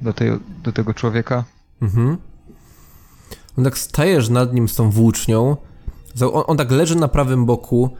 do, 0.00 0.12
tej, 0.12 0.30
do 0.64 0.72
tego 0.72 0.94
człowieka. 0.94 1.44
Mhm. 1.82 2.16
On 3.58 3.64
tak 3.64 3.78
stajesz 3.78 4.28
nad 4.28 4.52
nim 4.52 4.68
z 4.68 4.74
tą 4.74 4.90
włócznią. 4.90 5.56
On, 6.32 6.44
on 6.46 6.56
tak 6.56 6.70
leży 6.70 6.96
na 6.96 7.08
prawym 7.08 7.46
boku. 7.46 7.90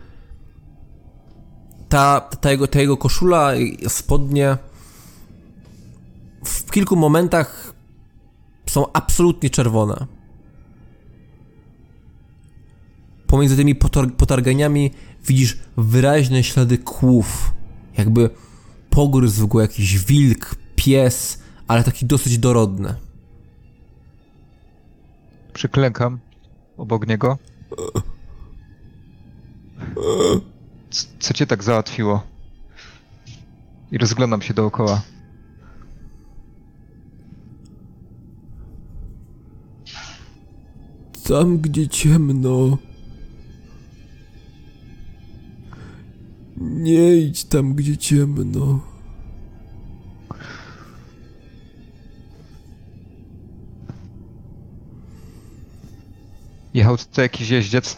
Ta, 1.89 2.21
ta, 2.21 2.51
jego, 2.51 2.67
ta 2.67 2.81
jego 2.81 2.97
koszula 2.97 3.57
i 3.57 3.89
spodnie 3.89 4.57
w 6.45 6.71
kilku 6.71 6.97
momentach 6.97 7.75
są 8.67 8.93
absolutnie 8.93 9.51
czerwone. 9.51 10.07
Pomiędzy 13.31 13.57
tymi 13.57 13.75
potar 13.75 14.13
potarganiami 14.13 14.91
widzisz 15.27 15.59
wyraźne 15.77 16.45
ślady 16.45 16.79
kłów. 16.79 17.53
Jakby 17.99 18.31
pogryzł 18.91 19.49
go 19.49 19.61
jakiś 19.61 19.99
wilk, 19.99 20.55
pies, 20.77 21.43
ale 21.69 21.85
taki 21.85 22.07
dosyć 22.07 22.39
dorodny. 22.39 22.95
Przyklękam 25.53 26.19
obok 26.77 27.07
niego. 27.09 27.39
C 30.91 31.07
co 31.19 31.35
cię 31.35 31.47
tak 31.47 31.65
załatwiło? 31.65 32.23
I 33.93 33.99
rozglądam 33.99 34.43
się 34.43 34.55
dookoła. 34.55 35.03
Tam, 41.29 41.59
gdzie 41.59 41.89
ciemno. 41.89 42.79
Nie 46.61 47.17
idź 47.17 47.45
tam, 47.45 47.75
gdzie 47.75 47.97
ciemno. 47.97 48.81
Jechał 56.75 56.97
tutaj 56.99 57.25
jakiś 57.25 57.51
jeździec. 57.51 57.97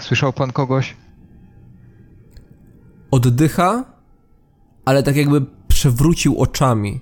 Słyszał 0.00 0.32
pan 0.32 0.52
kogoś? 0.52 0.96
Oddycha, 3.10 3.84
ale 4.84 5.02
tak 5.02 5.16
jakby 5.16 5.46
przewrócił 5.68 6.40
oczami. 6.40 7.00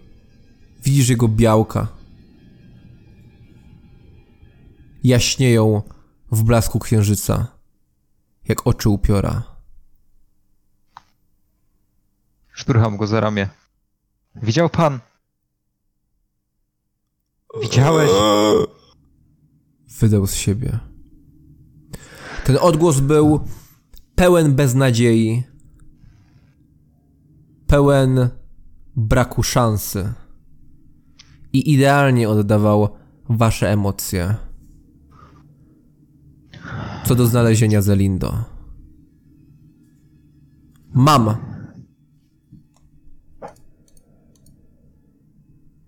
Widzisz 0.85 1.09
jego 1.09 1.29
białka. 1.29 1.89
Jaśnieją 5.05 5.83
w 6.33 6.43
blasku 6.43 6.79
księżyca, 6.79 7.60
jak 8.51 8.67
oczy 8.67 8.89
upiora. 8.89 9.43
Szturcham 12.53 12.97
go 12.97 13.07
za 13.07 13.21
ramię. 13.21 13.49
Widział 14.35 14.69
pan? 14.69 15.01
Widziałeś? 17.63 18.11
Wydał 20.01 20.27
z 20.27 20.35
siebie. 20.35 20.79
Ten 22.45 22.59
odgłos 22.61 23.01
był 23.01 23.41
pełen 24.15 24.55
beznadziei, 24.55 25.43
pełen 27.67 28.29
braku 28.97 29.43
szansy 29.43 30.13
i 31.53 31.73
idealnie 31.73 32.29
oddawał 32.29 32.89
wasze 33.29 33.71
emocje. 33.71 34.50
Co 37.05 37.15
do 37.15 37.27
znalezienia 37.27 37.83
Zelindo. 37.83 38.35
Mam. 40.95 41.37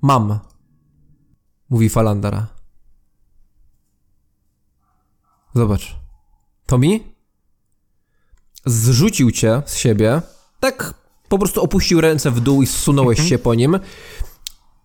Mam. 0.02 0.38
Mówi 1.70 1.88
Falandara. 1.88 2.46
Zobacz. 5.54 5.96
To 6.66 6.78
mi? 6.78 7.02
Zrzucił 8.66 9.30
cię 9.30 9.62
z 9.66 9.76
siebie. 9.76 10.22
Tak 10.60 10.94
po 11.28 11.38
prostu 11.38 11.62
opuścił 11.62 12.00
ręce 12.00 12.30
w 12.30 12.40
dół 12.40 12.62
i 12.62 12.66
zsunąłeś 12.66 13.28
się 13.28 13.38
po 13.38 13.54
nim. 13.54 13.78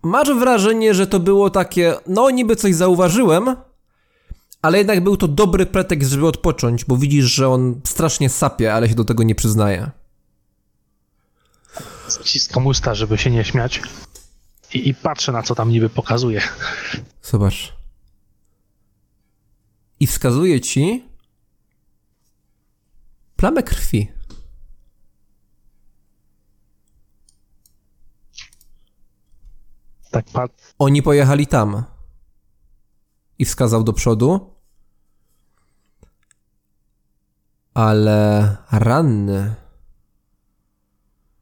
Masz 0.02 0.28
wrażenie, 0.34 0.94
że 0.94 1.06
to 1.06 1.20
było 1.20 1.50
takie, 1.50 1.94
no 2.06 2.30
niby 2.30 2.56
coś 2.56 2.74
zauważyłem, 2.74 3.56
ale 4.62 4.78
jednak 4.78 5.04
był 5.04 5.16
to 5.16 5.28
dobry 5.28 5.66
pretekst, 5.66 6.10
żeby 6.10 6.26
odpocząć, 6.26 6.84
bo 6.84 6.96
widzisz, 6.96 7.24
że 7.24 7.48
on 7.48 7.80
strasznie 7.84 8.28
sapie, 8.28 8.74
ale 8.74 8.88
się 8.88 8.94
do 8.94 9.04
tego 9.04 9.22
nie 9.22 9.34
przyznaje. 9.34 9.90
Ściskam 12.24 12.66
usta, 12.66 12.94
żeby 12.94 13.18
się 13.18 13.30
nie 13.30 13.44
śmiać. 13.44 13.82
I, 14.74 14.88
I 14.88 14.94
patrzę 14.94 15.32
na 15.32 15.42
co 15.42 15.54
tam 15.54 15.70
niby 15.70 15.88
pokazuje. 15.88 16.42
Zobacz. 17.22 17.72
I 20.00 20.06
wskazuje 20.06 20.60
ci 20.60 21.04
plamę 23.36 23.62
krwi. 23.62 24.08
Tak 30.10 30.24
pat... 30.32 30.74
Oni 30.78 31.02
pojechali 31.02 31.46
tam. 31.46 31.84
I 33.38 33.44
wskazał 33.44 33.84
do 33.84 33.92
przodu. 33.92 34.54
Ale 37.74 38.56
ranny. 38.72 39.54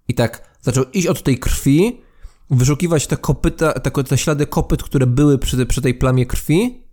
I 0.09 0.15
tak 0.15 0.59
zaczął 0.61 0.85
iść 0.85 1.07
od 1.07 1.23
tej 1.23 1.39
krwi, 1.39 2.03
wyszukiwać 2.51 3.07
te 3.07 3.17
kopyta, 3.17 3.73
te, 3.73 4.05
te 4.05 4.19
ślady 4.19 4.47
kopyt, 4.47 4.83
które 4.83 5.07
były 5.07 5.39
przy, 5.39 5.67
przy 5.67 5.83
tej 5.83 5.95
plamie 5.95 6.27
krwi 6.27 6.87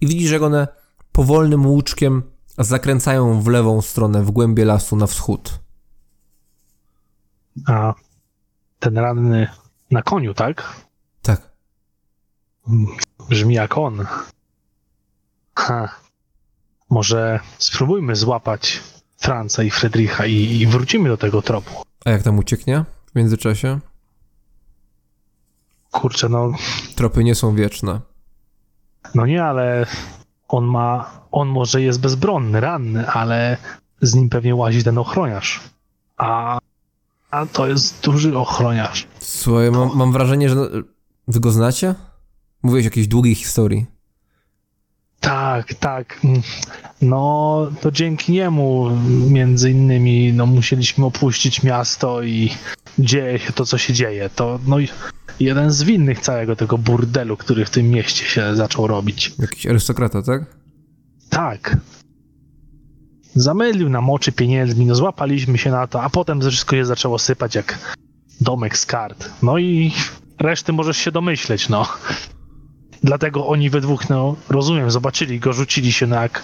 i 0.00 0.06
widzisz, 0.06 0.30
jak 0.30 0.42
one 0.42 0.68
powolnym 1.12 1.66
łuczkiem 1.66 2.22
zakręcają 2.58 3.40
w 3.40 3.46
lewą 3.46 3.82
stronę, 3.82 4.22
w 4.22 4.30
głębie 4.30 4.64
lasu 4.64 4.96
na 4.96 5.06
wschód. 5.06 5.60
A 7.66 7.94
ten 8.78 8.98
ranny 8.98 9.48
na 9.90 10.02
koniu, 10.02 10.34
tak? 10.34 10.86
Tak. 11.22 11.50
Brzmi 13.28 13.54
jak 13.54 13.78
on. 13.78 14.06
Ha. 15.58 15.88
Może 16.90 17.40
spróbujmy 17.58 18.16
złapać 18.16 18.80
Franca 19.16 19.62
i 19.62 19.70
Friedricha 19.70 20.26
i, 20.26 20.32
i 20.34 20.66
wrócimy 20.66 21.08
do 21.08 21.16
tego 21.16 21.42
tropu. 21.42 21.70
A 22.04 22.10
jak 22.10 22.22
tam 22.22 22.38
ucieknie 22.38 22.84
w 23.12 23.14
międzyczasie? 23.14 23.80
Kurczę, 25.90 26.28
no, 26.28 26.52
Tropy 26.96 27.24
nie 27.24 27.34
są 27.34 27.54
wieczne. 27.54 28.00
no 29.14 29.26
nie, 29.26 29.44
ale 29.44 29.86
on 30.48 30.64
ma, 30.64 31.10
on 31.32 31.48
może 31.48 31.82
jest 31.82 32.00
bezbronny, 32.00 32.60
ranny, 32.60 33.08
ale 33.10 33.56
z 34.00 34.14
nim 34.14 34.28
pewnie 34.28 34.54
łazi 34.54 34.84
ten 34.84 34.98
ochroniarz. 34.98 35.60
A, 36.16 36.58
a 37.30 37.46
to 37.46 37.66
jest 37.66 38.04
duży 38.04 38.38
ochroniarz. 38.38 39.06
Słuchaj, 39.20 39.70
mam, 39.70 39.90
mam 39.96 40.12
wrażenie, 40.12 40.48
że 40.48 40.56
wy 41.28 41.40
go 41.40 41.50
znacie? 41.50 41.94
Mówiłeś 42.64 42.84
o 42.84 42.86
jakiejś 42.86 43.08
długiej 43.08 43.34
historii. 43.34 43.86
Tak, 45.20 45.74
tak. 45.74 46.20
No, 47.02 47.66
to 47.80 47.90
dzięki 47.90 48.32
niemu 48.32 48.90
między 49.28 49.70
innymi 49.70 50.32
no, 50.32 50.46
musieliśmy 50.46 51.04
opuścić 51.04 51.62
miasto 51.62 52.22
i 52.22 52.50
dzieje 52.98 53.38
się 53.38 53.52
to, 53.52 53.66
co 53.66 53.78
się 53.78 53.92
dzieje. 53.92 54.30
To 54.30 54.58
no, 54.66 54.76
jeden 55.40 55.70
z 55.70 55.82
winnych 55.82 56.20
całego 56.20 56.56
tego 56.56 56.78
burdelu, 56.78 57.36
który 57.36 57.64
w 57.64 57.70
tym 57.70 57.90
mieście 57.90 58.24
się 58.24 58.56
zaczął 58.56 58.86
robić. 58.86 59.32
Jakiś 59.38 59.66
arystokrata, 59.66 60.22
tak? 60.22 60.56
Tak. 61.30 61.76
Zamylił 63.34 63.88
nam 63.88 64.10
oczy 64.10 64.32
pieniędzmi, 64.32 64.86
no 64.86 64.94
złapaliśmy 64.94 65.58
się 65.58 65.70
na 65.70 65.86
to, 65.86 66.02
a 66.02 66.10
potem 66.10 66.40
wszystko 66.40 66.76
się 66.76 66.84
zaczęło 66.84 67.18
sypać 67.18 67.54
jak 67.54 67.96
domek 68.40 68.78
z 68.78 68.86
kart. 68.86 69.30
No 69.42 69.58
i 69.58 69.92
reszty 70.40 70.72
możesz 70.72 70.96
się 70.96 71.12
domyśleć, 71.12 71.68
no. 71.68 71.86
Dlatego 73.04 73.46
oni 73.46 73.70
we 73.70 73.80
dwóch, 73.80 74.10
no, 74.10 74.36
rozumiem, 74.48 74.90
zobaczyli 74.90 75.40
go, 75.40 75.52
rzucili 75.52 75.92
się 75.92 76.06
no 76.06 76.16
jak 76.22 76.42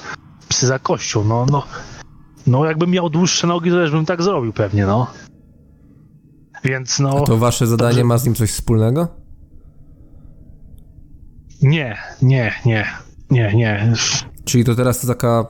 psy 0.48 0.66
za 0.66 0.78
kością, 0.78 1.24
no, 1.24 1.46
no. 1.50 1.62
No 2.46 2.64
jakbym 2.64 2.90
miał 2.90 3.10
dłuższe 3.10 3.46
nogi, 3.46 3.70
to 3.70 3.76
też 3.76 3.90
bym 3.90 4.06
tak 4.06 4.22
zrobił 4.22 4.52
pewnie, 4.52 4.86
no. 4.86 5.06
Więc 6.64 6.98
no, 6.98 7.18
A 7.22 7.26
to 7.26 7.36
wasze 7.36 7.66
zadanie 7.66 7.90
Dobrze. 7.90 8.04
ma 8.04 8.18
z 8.18 8.24
nim 8.24 8.34
coś 8.34 8.50
wspólnego? 8.50 9.08
nie, 11.62 11.98
nie, 12.22 12.54
nie, 12.66 12.86
nie, 13.30 13.52
nie. 13.54 13.92
Czyli 14.44 14.64
to 14.64 14.74
teraz 14.74 15.00
to 15.00 15.06
taka 15.06 15.46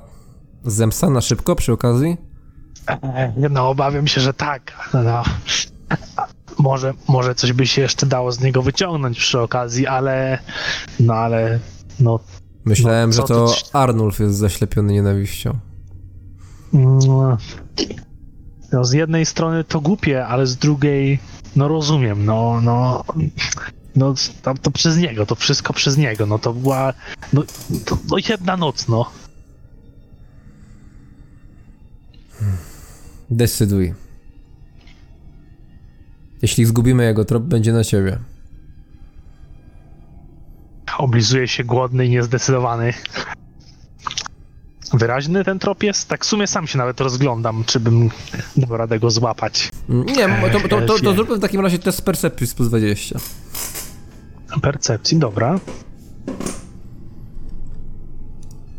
zemsta 0.65 1.11
na 1.11 1.21
szybko 1.21 1.57
przy 1.57 1.73
okazji? 1.73 2.17
No, 3.51 3.69
obawiam 3.69 4.07
się, 4.07 4.21
że 4.21 4.35
tak. 4.35 4.91
No. 4.95 5.23
Może, 6.59 6.95
może 7.09 7.35
coś 7.35 7.53
by 7.53 7.67
się 7.67 7.83
jeszcze 7.83 8.07
dało 8.07 8.33
z 8.33 8.41
niego 8.41 8.63
wyciągnąć 8.63 9.19
przy 9.19 9.41
okazji, 9.41 9.87
ale. 9.87 10.39
No 11.01 11.15
ale. 11.15 11.59
No. 12.01 12.21
Myślałem, 12.65 13.11
No, 13.11 13.17
że 13.17 13.23
to 13.23 13.47
ty- 13.49 13.55
Arnulf 13.73 14.21
jest 14.21 14.37
zaślepiony 14.37 14.93
nienawiścią. 14.93 15.59
mm, 16.75 16.99
no 18.73 18.85
z 18.85 18.93
jednej 18.93 19.27
strony 19.27 19.65
to 19.65 19.81
głupie, 19.81 20.27
ale 20.27 20.47
z 20.47 20.57
drugiej. 20.57 21.19
No 21.57 21.69
rozumiem, 21.69 22.25
no. 22.25 22.61
no 22.63 23.05
no, 23.97 24.15
to, 24.43 24.55
to 24.55 24.71
przez 24.71 24.97
niego, 24.97 25.27
to 25.27 25.35
wszystko 25.35 25.73
przez 25.73 25.97
niego, 25.97 26.27
no 26.27 26.39
to 26.39 26.53
była, 26.53 26.93
no, 27.33 27.43
to, 27.85 27.99
no 28.11 28.17
jedna 28.29 28.57
noc, 28.57 28.89
no. 28.89 29.11
Decyduj. 33.31 33.95
Jeśli 36.43 36.65
zgubimy 36.65 37.05
jego 37.05 37.25
trop, 37.25 37.43
będzie 37.43 37.73
na 37.73 37.85
ciebie. 37.85 38.19
Oblizuje 40.99 41.49
się 41.49 41.65
głodny 41.65 42.07
i 42.07 42.11
niezdecydowany. 42.11 42.93
Wyraźny 44.93 45.45
ten 45.45 45.59
trop 45.59 45.83
jest? 45.83 46.09
Tak 46.09 46.25
w 46.25 46.29
sumie 46.29 46.47
sam 46.47 46.67
się 46.67 46.79
nawet 46.79 47.01
rozglądam, 47.01 47.65
czy 47.67 47.81
bym 47.81 48.11
dał 48.57 48.77
radę 48.77 48.99
go 48.99 49.11
złapać. 49.11 49.69
Nie, 49.89 50.29
to, 50.53 50.61
to, 50.61 50.69
to, 50.69 50.69
to, 50.69 50.95
Elfie. 50.95 51.15
zróbmy 51.15 51.37
w 51.37 51.41
takim 51.41 51.61
razie 51.61 51.79
test 51.79 52.03
percepcji 52.03 52.47
z 52.47 52.55
plus 52.55 52.69
20. 52.69 53.19
Percepcji, 54.63 55.19
dobra. 55.19 55.61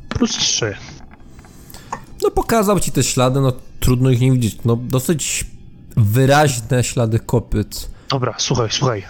Plus 0.09 0.31
3. 0.31 0.75
No 2.23 2.31
pokazał 2.31 2.79
ci 2.79 2.91
te 2.91 3.03
ślady, 3.03 3.41
no 3.41 3.53
trudno 3.79 4.09
ich 4.09 4.21
nie 4.21 4.31
widzieć. 4.31 4.57
No 4.65 4.75
dosyć 4.75 5.45
wyraźne 6.03 6.83
ślady 6.83 7.19
kopyt. 7.19 7.89
Dobra, 8.09 8.35
słuchaj, 8.37 8.67
słuchaj. 8.71 9.03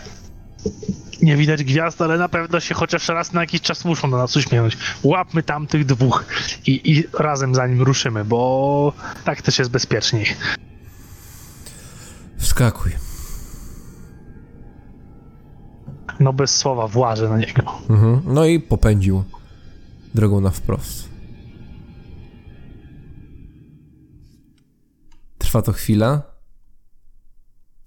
Nie 1.22 1.38
widać 1.38 1.64
gwiazd, 1.64 2.02
ale 2.02 2.18
na 2.18 2.30
pewno 2.30 2.60
się 2.60 2.76
chociaż 2.76 3.08
raz 3.08 3.34
na 3.34 3.42
jakiś 3.42 3.62
czas 3.62 3.86
muszą 3.86 4.12
do 4.12 4.18
nas 4.18 4.36
uśmiechnąć. 4.36 4.78
Łapmy 5.04 5.44
tam 5.44 5.68
tych 5.68 5.86
dwóch 5.86 6.26
i, 6.68 6.92
i 6.92 7.04
razem 7.20 7.56
za 7.56 7.68
nim 7.68 7.82
ruszymy, 7.82 8.26
bo 8.26 8.94
tak 9.24 9.42
też 9.42 9.60
jest 9.60 9.72
bezpieczniej. 9.72 10.26
Wskakuj. 12.38 12.92
No 16.20 16.34
bez 16.34 16.58
słowa 16.58 16.88
włażę 16.88 17.30
na 17.30 17.38
niego. 17.38 17.62
Mhm. 17.89 18.22
No 18.26 18.46
i 18.46 18.60
popędził 18.60 19.24
drogą 20.14 20.42
na 20.42 20.50
wprost. 20.50 21.10
Trwa 25.38 25.62
to 25.62 25.72
chwilę. 25.74 26.30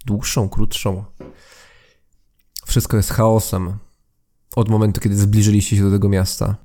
Dłuższą, 0.04 0.48
krótszą. 0.48 1.04
Wszystko 2.66 2.96
jest 2.96 3.10
chaosem. 3.10 3.78
Od 4.56 4.68
momentu, 4.68 5.00
kiedy 5.00 5.16
zbliżyliście 5.16 5.76
się 5.76 5.82
do 5.82 5.90
tego 5.90 6.08
miasta. 6.08 6.56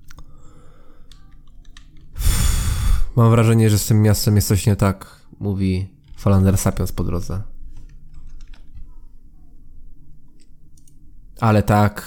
Mam 3.16 3.32
wrażenie, 3.32 3.70
że 3.70 3.80
z 3.80 3.86
tym 3.86 4.02
miastem 4.02 4.36
jest 4.36 4.48
coś 4.48 4.66
nie 4.66 4.76
tak, 4.76 5.26
mówi 5.40 5.88
Falander 6.18 6.58
sapiąc 6.58 6.92
po 6.92 7.04
drodze. 7.04 7.44
Ale 11.40 11.64
tak. 11.64 12.04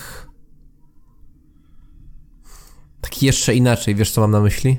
Tak 3.00 3.22
jeszcze 3.22 3.54
inaczej, 3.54 3.94
wiesz 3.94 4.10
co 4.10 4.20
mam 4.20 4.30
na 4.30 4.40
myśli? 4.40 4.78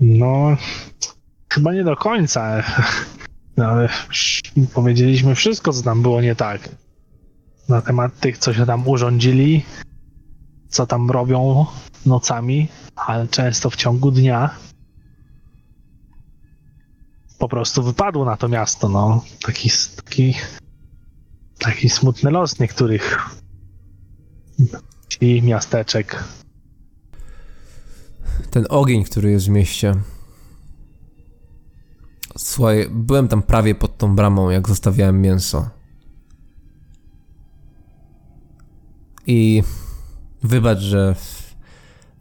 No, 0.00 0.56
chyba 1.52 1.72
nie 1.72 1.84
do 1.84 1.96
końca. 1.96 2.42
No, 3.56 3.66
ale 3.66 3.88
powiedzieliśmy 4.74 5.34
wszystko, 5.34 5.72
co 5.72 5.82
tam 5.82 6.02
było 6.02 6.20
nie 6.20 6.34
tak. 6.34 6.68
Na 7.68 7.82
temat 7.82 8.20
tych, 8.20 8.38
co 8.38 8.54
się 8.54 8.66
tam 8.66 8.88
urządzili, 8.88 9.64
co 10.68 10.86
tam 10.86 11.10
robią 11.10 11.66
nocami, 12.06 12.68
ale 12.96 13.28
często 13.28 13.70
w 13.70 13.76
ciągu 13.76 14.10
dnia. 14.10 14.50
Po 17.38 17.48
prostu 17.48 17.82
wypadło 17.82 18.24
na 18.24 18.36
to 18.36 18.48
miasto, 18.48 18.88
no. 18.88 19.24
Taki, 19.46 19.70
taki, 19.96 20.34
taki 21.58 21.88
smutny 21.88 22.30
los 22.30 22.58
niektórych 22.58 23.18
wsi, 25.08 25.42
miasteczek. 25.42 26.24
Ten 28.50 28.66
ogień, 28.68 29.04
który 29.04 29.30
jest 29.30 29.46
w 29.46 29.50
mieście. 29.50 29.94
Słuchaj, 32.42 32.88
byłem 32.90 33.28
tam 33.28 33.42
prawie 33.42 33.74
pod 33.74 33.98
tą 33.98 34.16
bramą, 34.16 34.50
jak 34.50 34.68
zostawiałem 34.68 35.20
mięso. 35.20 35.70
I 39.26 39.62
wybacz, 40.42 40.78
że 40.78 41.14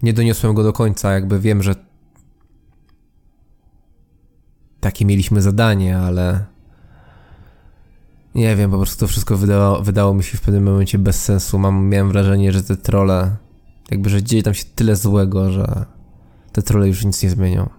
nie 0.02 0.14
doniosłem 0.14 0.54
go 0.54 0.64
do 0.64 0.74
końca, 0.74 1.14
jakby 1.14 1.40
wiem, 1.40 1.64
że 1.64 1.76
takie 4.80 5.06
mieliśmy 5.06 5.42
zadanie, 5.42 5.98
ale 5.98 6.46
nie 8.36 8.56
wiem, 8.56 8.72
po 8.72 8.78
prostu 8.78 9.00
to 9.00 9.08
wszystko 9.08 9.38
wydało, 9.38 9.82
wydało 9.82 10.14
mi 10.14 10.24
się 10.24 10.38
w 10.38 10.42
pewnym 10.42 10.64
momencie 10.64 10.98
bez 10.98 11.24
sensu. 11.24 11.60
Mam, 11.60 11.90
miałem 11.90 12.10
wrażenie, 12.10 12.52
że 12.52 12.64
te 12.64 12.78
trole, 12.78 13.36
jakby, 13.92 14.10
że 14.10 14.24
dzieje 14.24 14.44
tam 14.44 14.54
się 14.54 14.66
tyle 14.76 14.96
złego, 14.96 15.52
że 15.52 15.86
te 16.52 16.62
trole 16.62 16.88
już 16.88 17.06
nic 17.06 17.24
nie 17.24 17.30
zmienią. 17.30 17.79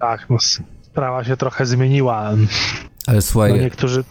Tak, 0.00 0.30
no, 0.30 0.36
sprawa 0.82 1.24
się 1.24 1.36
trochę 1.36 1.66
zmieniła. 1.66 2.30
Ale 3.06 3.22
słuchaj, 3.22 3.50
No 3.50 3.56
niektórzy 3.56 4.04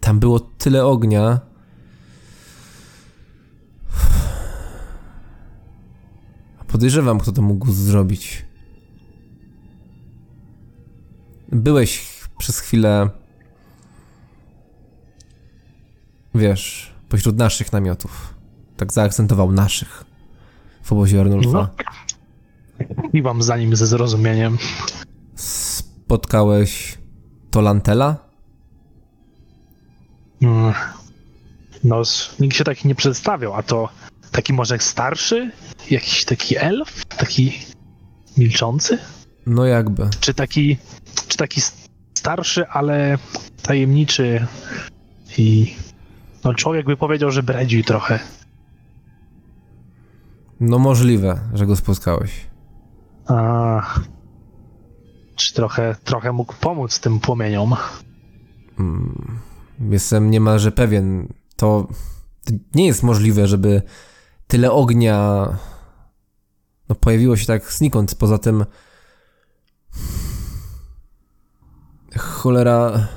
tam 0.00 0.18
było 0.20 0.40
tyle 0.40 0.84
ognia. 0.84 1.40
Podejrzewam, 6.68 7.18
kto 7.18 7.32
to 7.32 7.42
mógł 7.42 7.72
zrobić. 7.72 8.46
byłeś 11.52 12.04
przez 12.38 12.58
chwilę, 12.60 13.10
wiesz, 16.34 16.94
pośród 17.08 17.36
naszych 17.36 17.72
namiotów. 17.72 18.34
Tak 18.76 18.92
zaakcentował 18.92 19.52
naszych 19.52 20.04
w 20.82 20.92
obozie 20.92 21.20
Arnulfa. 21.20 21.50
No. 21.52 21.68
Kiwam 23.12 23.42
za 23.42 23.56
nim 23.56 23.76
ze 23.76 23.86
zrozumieniem. 23.86 24.58
Spotkałeś 25.34 26.98
Tolantela? 27.50 28.16
Mm. 30.42 30.74
No, 31.84 32.02
nikt 32.40 32.56
się 32.56 32.64
taki 32.64 32.88
nie 32.88 32.94
przedstawiał, 32.94 33.54
a 33.54 33.62
to 33.62 33.88
taki 34.32 34.52
może 34.52 34.78
starszy? 34.78 35.50
Jakiś 35.90 36.24
taki 36.24 36.58
elf? 36.58 37.04
Taki 37.04 37.52
milczący? 38.36 38.98
No 39.46 39.64
jakby. 39.64 40.10
Czy 40.20 40.34
taki, 40.34 40.76
czy 41.28 41.36
taki 41.36 41.60
starszy, 42.14 42.66
ale 42.68 43.18
tajemniczy 43.62 44.46
i 45.38 45.74
no 46.44 46.54
człowiek 46.54 46.86
by 46.86 46.96
powiedział, 46.96 47.30
że 47.30 47.42
bredzi 47.42 47.84
trochę. 47.84 48.18
No 50.60 50.78
możliwe, 50.78 51.40
że 51.54 51.66
go 51.66 51.76
spotkałeś. 51.76 52.30
A, 53.26 54.00
czy 55.36 55.54
trochę, 55.54 55.96
trochę 56.04 56.32
mógł 56.32 56.54
pomóc 56.60 57.00
tym 57.00 57.20
płomieniom? 57.20 57.74
Jestem 59.80 60.30
niemalże 60.30 60.72
pewien. 60.72 61.32
To 61.56 61.88
to 62.44 62.54
nie 62.74 62.86
jest 62.86 63.02
możliwe, 63.02 63.46
żeby 63.46 63.82
tyle 64.46 64.72
ognia 64.72 65.48
no, 66.88 66.94
pojawiło 66.94 67.36
się 67.36 67.46
tak 67.46 67.72
znikąd. 67.72 68.14
Poza 68.14 68.38
tym 68.38 68.64
cholera 72.18 73.08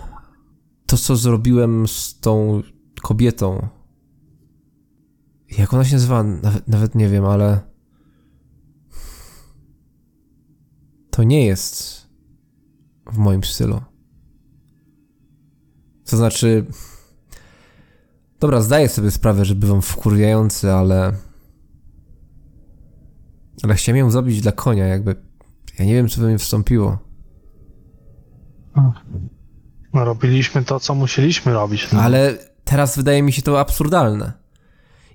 to, 0.85 0.97
co 0.97 1.15
zrobiłem 1.15 1.87
z 1.87 2.19
tą 2.19 2.61
kobietą 3.01 3.67
jak 5.57 5.73
ona 5.73 5.85
się 5.85 5.93
nazywa? 5.93 6.23
Nawet, 6.23 6.67
nawet 6.67 6.95
nie 6.95 7.09
wiem, 7.09 7.25
ale 7.25 7.59
to 11.11 11.23
nie 11.23 11.45
jest 11.45 12.01
w 13.11 13.17
moim 13.17 13.43
stylu. 13.43 13.81
To 16.05 16.17
znaczy. 16.17 16.65
Dobra, 18.39 18.61
zdaję 18.61 18.89
sobie 18.89 19.11
sprawę, 19.11 19.45
że 19.45 19.55
bywam 19.55 19.81
wkurwiający, 19.81 20.71
ale. 20.71 21.13
Ale 23.63 23.75
chciałem 23.75 23.99
ją 23.99 24.11
zabić 24.11 24.41
dla 24.41 24.51
konia, 24.51 24.85
jakby. 24.85 25.15
Ja 25.79 25.85
nie 25.85 25.93
wiem, 25.93 26.09
co 26.09 26.21
we 26.21 26.27
mnie 26.27 26.37
wstąpiło. 26.37 26.97
No, 29.93 30.05
robiliśmy 30.05 30.63
to, 30.63 30.79
co 30.79 30.95
musieliśmy 30.95 31.53
robić. 31.53 31.91
No. 31.91 32.01
Ale 32.01 32.37
teraz 32.63 32.97
wydaje 32.97 33.23
mi 33.23 33.33
się 33.33 33.41
to 33.41 33.59
absurdalne. 33.59 34.33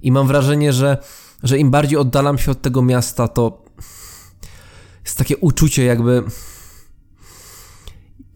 I 0.03 0.13
mam 0.13 0.27
wrażenie, 0.27 0.73
że, 0.73 0.99
że 1.43 1.59
im 1.59 1.71
bardziej 1.71 1.99
oddalam 1.99 2.39
się 2.39 2.51
od 2.51 2.63
tego 2.63 2.83
miasta, 2.83 3.29
to 3.29 3.64
jest 5.05 5.19
takie 5.19 5.37
uczucie, 5.37 5.85
jakby. 5.85 6.23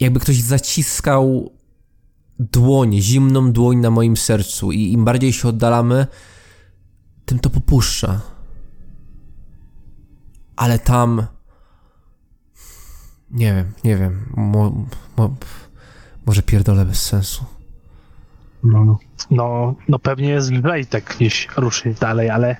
Jakby 0.00 0.20
ktoś 0.20 0.40
zaciskał 0.42 1.52
dłoń, 2.38 3.00
zimną 3.00 3.52
dłoń 3.52 3.76
na 3.76 3.90
moim 3.90 4.16
sercu, 4.16 4.72
i 4.72 4.92
im 4.92 5.04
bardziej 5.04 5.32
się 5.32 5.48
oddalamy, 5.48 6.06
tym 7.24 7.38
to 7.38 7.50
popuszcza. 7.50 8.20
Ale 10.56 10.78
tam. 10.78 11.26
Nie 13.30 13.54
wiem, 13.54 13.72
nie 13.84 13.96
wiem. 13.96 14.32
Mo, 14.36 14.86
mo, 15.16 15.36
może 16.26 16.42
pierdolę 16.42 16.84
bez 16.84 17.02
sensu. 17.02 17.44
No, 18.62 18.98
no, 19.30 19.74
no 19.88 19.98
pewnie 19.98 20.28
jest 20.28 20.50
lżej 20.50 20.86
tak 20.86 21.16
gdzieś 21.16 21.48
ruszyć 21.56 21.98
dalej, 21.98 22.30
ale, 22.30 22.56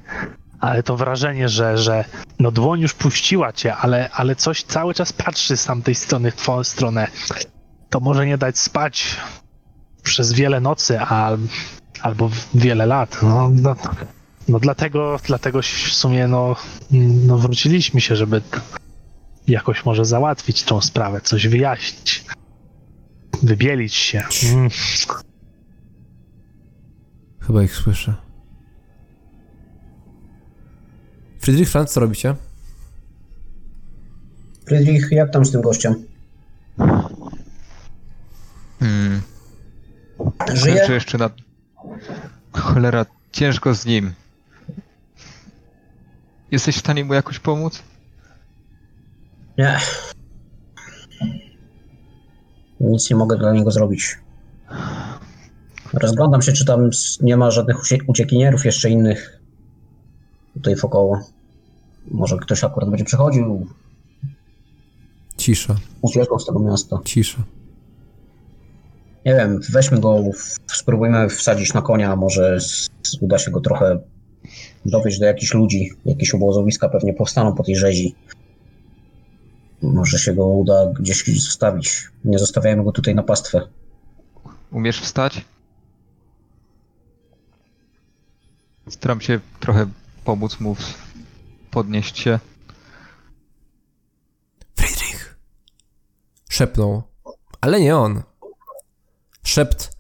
ale 0.61 0.83
to 0.83 0.97
wrażenie, 0.97 1.49
że, 1.49 1.79
że 1.79 2.05
no 2.39 2.51
dłoń 2.51 2.81
już 2.81 2.95
puściła 2.95 3.53
cię, 3.53 3.77
ale, 3.77 4.11
ale 4.11 4.37
coś 4.37 4.63
cały 4.63 4.95
czas 4.95 5.13
patrzy 5.13 5.57
z 5.57 5.65
tamtej 5.65 5.95
strony 5.95 6.31
w 6.31 6.37
twoją 6.37 6.65
stronę. 6.65 7.09
To 7.91 8.01
może 8.01 8.27
nie 8.27 8.39
dać 8.39 8.59
spać 8.59 9.17
przez 10.03 10.33
wiele 10.33 10.61
nocy, 10.61 11.01
a, 11.01 11.31
albo 12.03 12.31
wiele 12.55 12.87
lat. 12.87 13.19
No, 13.23 13.51
no, 13.53 13.77
no 14.49 14.59
dlatego, 14.59 15.21
dlatego 15.27 15.63
w 15.63 15.67
sumie 15.93 16.29
no, 16.29 16.57
no 17.27 17.39
wróciliśmy 17.39 18.01
się, 18.01 18.17
żeby 18.17 18.43
jakoś 19.49 19.85
może 19.85 20.05
załatwić 20.05 20.63
tą 20.63 20.81
sprawę, 20.81 21.21
coś 21.21 21.49
wyjaśnić. 21.49 22.25
Wybielić 23.43 23.95
się. 23.95 24.23
Mm. 24.53 24.69
Chyba 27.41 27.63
ich 27.63 27.75
słyszę. 27.75 28.28
Friedrich 31.39 31.71
Franz, 31.71 31.93
co 31.93 32.01
robicie? 32.01 32.35
Friedrich, 34.67 35.09
jak 35.11 35.33
tam 35.33 35.45
z 35.45 35.53
tym 35.53 35.61
gościem? 35.61 35.95
Hmm. 38.81 39.23
Żyje? 40.55 40.87
Czy 40.87 40.93
jeszcze 40.93 41.19
na... 41.19 41.31
Cholera, 42.53 43.07
ciężko 43.33 43.75
z 43.75 43.87
nim. 43.87 44.13
Jesteś 46.51 46.77
w 46.77 46.81
stanie 46.81 47.05
mu 47.05 47.15
jakoś 47.15 47.39
pomóc? 47.39 47.83
Nie. 49.59 49.79
Nic 52.81 53.11
nie 53.11 53.17
mogę 53.17 53.37
dla 53.37 53.53
niego 53.53 53.71
zrobić. 53.71 54.19
Rozglądam 55.93 56.43
się, 56.43 56.53
czy 56.53 56.65
tam 56.65 56.91
nie 57.21 57.37
ma 57.37 57.51
żadnych 57.51 57.81
ucie- 57.83 58.05
uciekinierów 58.07 58.65
jeszcze 58.65 58.91
innych 58.91 59.38
tutaj 60.59 60.77
wokoło. 60.77 61.21
Może 62.11 62.37
ktoś 62.37 62.65
akurat 62.65 62.91
będzie 62.91 63.05
przechodził, 63.05 63.67
Cisza, 65.37 65.77
uciekał 66.03 66.39
z 66.41 66.47
tego 66.47 66.59
miasta. 66.59 66.99
cisza. 67.05 67.43
Nie 69.27 69.35
wiem, 69.35 69.61
weźmy 69.71 70.01
go, 70.01 70.23
spróbujmy 70.67 71.29
wsadzić 71.29 71.75
na 71.75 71.83
konia, 71.83 72.17
może 72.17 72.59
uda 73.21 73.39
się 73.39 73.51
go 73.51 73.61
trochę 73.61 73.99
dowieść 74.87 75.19
do 75.19 75.27
jakichś 75.27 75.55
ludzi, 75.55 75.91
jakieś 76.05 76.35
obozowiska 76.35 76.89
pewnie 76.89 77.15
powstaną 77.15 77.55
po 77.55 77.63
tej 77.63 77.77
rzezi. 77.77 78.15
Może 79.83 80.19
się 80.19 80.35
go 80.35 80.47
uda 80.47 80.87
gdzieś 81.01 81.43
zostawić. 81.43 82.09
Nie 82.25 82.39
zostawiajmy 82.39 82.85
go 82.85 82.93
tutaj 82.93 83.15
na 83.15 83.23
pastwę. 83.23 83.61
Umiesz 84.73 85.01
wstać? 85.01 85.45
Staram 88.89 89.21
się 89.21 89.41
trochę 89.61 89.87
pomóc 90.29 90.61
mu 90.61 90.75
w- 90.75 90.95
podnieść 91.71 92.19
się. 92.19 92.39
Friedrich! 94.77 95.37
Szepnął. 96.51 97.03
Ale 97.61 97.81
nie 97.81 97.97
on. 97.97 98.23
Szept, 99.45 99.93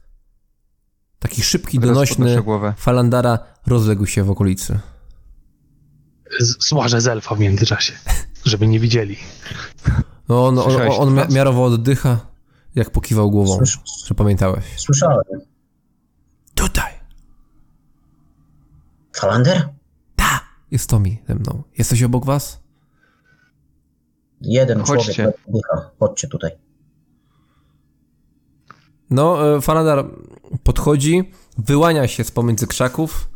taki 1.19 1.43
szybki, 1.43 1.79
Teraz 1.81 1.95
donośny. 1.95 2.43
Falandara 2.77 3.39
rozległ 3.67 4.07
się 4.07 4.25
w 4.25 4.31
okolicy. 4.31 4.79
Złażę 6.41 7.01
z 7.01 7.07
elfa 7.07 7.35
w 7.35 7.41
międzyczasie, 7.41 7.93
żeby 8.45 8.67
nie 8.67 8.81
widzieli. 8.81 9.17
No 10.29 10.47
on, 10.47 10.59
on, 10.59 10.73
on 10.99 11.15
mia- 11.15 11.33
miarowo 11.33 11.65
oddycha, 11.65 12.19
jak 12.75 12.91
pokiwał 12.91 13.31
głową, 13.31 13.57
Słysz, 13.57 13.79
że 14.07 14.15
pamiętałeś. 14.15 14.65
słyszałem. 14.77 15.25
Tutaj! 16.55 16.93
Falander? 19.17 19.78
Jest 20.71 20.91
Tomi 20.91 21.19
ze 21.29 21.35
mną. 21.35 21.63
Jesteś 21.79 22.03
obok 22.03 22.25
was? 22.27 22.61
Jeden 24.41 24.81
Chodźcie. 24.81 25.15
człowiek 25.15 25.37
oddycha. 25.49 25.91
Chodźcie 26.01 26.29
tutaj. 26.29 26.51
No, 29.11 29.57
e, 29.57 29.61
Falandar 29.61 30.05
podchodzi, 30.63 31.33
wyłania 31.59 32.09
się 32.09 32.25
z 32.25 32.31
pomiędzy 32.31 32.67
krzaków, 32.67 33.29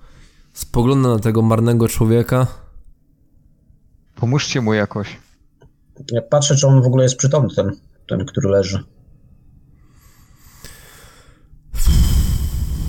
spogląda 0.53 1.09
na 1.09 1.19
tego 1.19 1.43
marnego 1.43 1.89
człowieka. 1.89 2.47
Pomóżcie 4.15 4.61
mu 4.61 4.75
jakoś. 4.75 5.19
Ja 6.13 6.23
patrzę, 6.23 6.57
czy 6.57 6.67
on 6.67 6.83
w 6.83 6.87
ogóle 6.87 7.03
jest 7.03 7.17
przytomny, 7.17 7.55
ten, 7.55 7.77
ten 8.09 8.27
który 8.27 8.49
leży. 8.49 8.85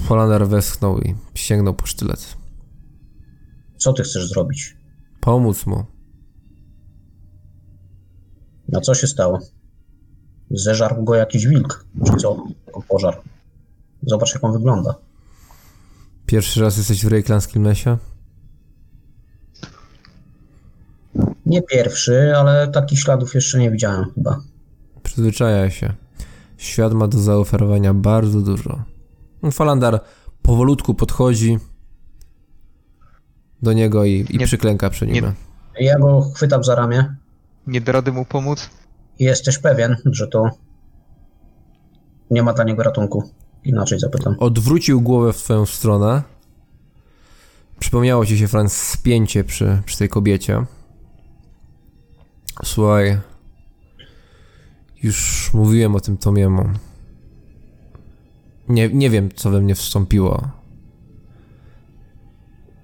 Falandar 0.06 0.48
westchnął 0.48 1.00
i 1.00 1.16
sięgnął 1.36 1.74
po 1.74 1.86
sztylet. 1.86 2.38
Co 3.84 3.94
ty 3.94 4.04
chcesz 4.04 4.28
zrobić? 4.28 4.78
Pomóc 5.20 5.66
mu. 5.66 5.86
No 8.70 8.82
co 8.82 8.96
się 8.96 9.08
stało? 9.08 9.40
Zeżarł 10.52 11.04
go 11.04 11.16
jakiś 11.16 11.48
wilk, 11.48 11.86
czy 12.06 12.14
co? 12.18 12.44
Pożar. 12.90 13.22
Zobacz, 14.04 14.34
jak 14.34 14.44
on 14.44 14.54
wygląda. 14.54 14.96
Pierwszy 16.26 16.62
raz 16.62 16.78
jesteś 16.78 17.06
w 17.06 17.08
Rejklanskim 17.08 17.64
lesie? 17.64 17.98
Nie 21.46 21.62
pierwszy, 21.62 22.34
ale 22.38 22.68
takich 22.68 23.00
śladów 23.00 23.36
jeszcze 23.36 23.60
nie 23.60 23.72
widziałem 23.72 24.06
chyba. 24.16 24.40
Przyzwyczaja 25.04 25.70
się. 25.70 25.94
Świat 26.58 26.94
ma 26.94 27.08
do 27.08 27.20
zaoferowania 27.20 27.94
bardzo 27.94 28.42
dużo. 28.42 28.84
Falandar 29.52 30.02
powolutku 30.42 30.94
podchodzi 30.94 31.60
do 33.64 33.74
niego 33.74 34.06
i, 34.06 34.26
i 34.30 34.38
Nie- 34.38 34.46
przyklęka 34.46 34.90
przy 34.90 35.08
nim. 35.08 35.26
nie- 35.26 35.86
Ja 35.86 36.00
go 36.00 36.22
chwytam 36.36 36.64
za 36.64 36.76
ramię. 36.76 37.16
Nie 37.68 37.82
da 37.82 37.92
rady 37.92 38.12
mu 38.12 38.26
pomóc? 38.26 38.70
Jesteś 39.20 39.58
pewien, 39.58 39.96
że 40.06 40.28
to 40.28 40.50
nie 42.32 42.44
ma 42.44 42.54
dla 42.54 42.64
niego 42.64 42.84
ratunku? 42.84 43.30
Inaczej 43.64 44.00
zapytam. 44.00 44.36
Odwrócił 44.40 45.02
głowę 45.02 45.34
w 45.34 45.38
twoją 45.38 45.66
stronę. 45.66 46.24
Przypomniało 47.80 48.26
ci 48.26 48.38
się, 48.38 48.48
Franz, 48.48 48.74
spięcie 48.74 49.44
przy, 49.44 49.82
przy 49.86 49.98
tej 49.98 50.10
kobiecie. 50.10 50.66
Słuchaj, 52.64 53.20
już 55.04 55.50
mówiłem 55.54 55.96
o 55.96 56.00
tym 56.00 56.18
Tomiemu. 56.18 56.70
Nie, 58.70 58.90
nie 58.90 59.10
wiem, 59.10 59.30
co 59.36 59.50
we 59.50 59.62
mnie 59.62 59.76
wstąpiło. 59.76 60.48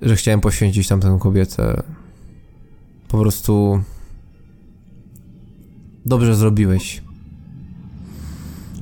Że 0.01 0.15
chciałem 0.15 0.41
poświęcić 0.41 0.87
tamtą 0.87 1.19
kobietę. 1.19 1.83
Po 3.07 3.17
prostu... 3.17 3.83
Dobrze 6.05 6.35
zrobiłeś. 6.35 7.03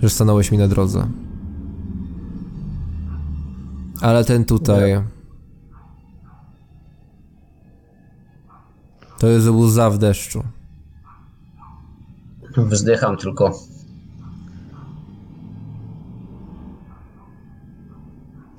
Że 0.01 0.09
stanąłeś 0.09 0.51
mi 0.51 0.57
na 0.57 0.67
drodze. 0.67 1.07
Ale 4.01 4.25
ten 4.25 4.45
tutaj. 4.45 5.03
To 9.19 9.27
jest 9.27 9.47
łza 9.47 9.89
w 9.89 9.97
deszczu. 9.97 10.43
Wzdycham 12.57 13.17
tylko. 13.17 13.59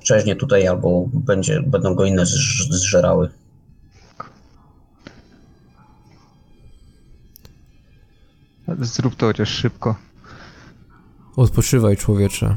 Przeźnie 0.09 0.35
tutaj 0.35 0.67
albo 0.67 1.05
będzie, 1.13 1.61
będą 1.61 1.95
go 1.95 2.05
inne 2.05 2.23
zż- 2.23 2.71
zżerały. 2.71 3.29
Zrób 8.79 9.15
to 9.15 9.25
chociaż 9.25 9.49
szybko. 9.49 9.95
Odpoczywaj, 11.35 11.97
człowiecze. 11.97 12.55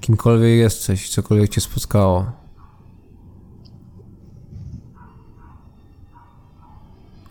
Kimkolwiek 0.00 0.58
jesteś, 0.58 1.10
cokolwiek 1.10 1.50
cię 1.50 1.60
spotkało. 1.60 2.32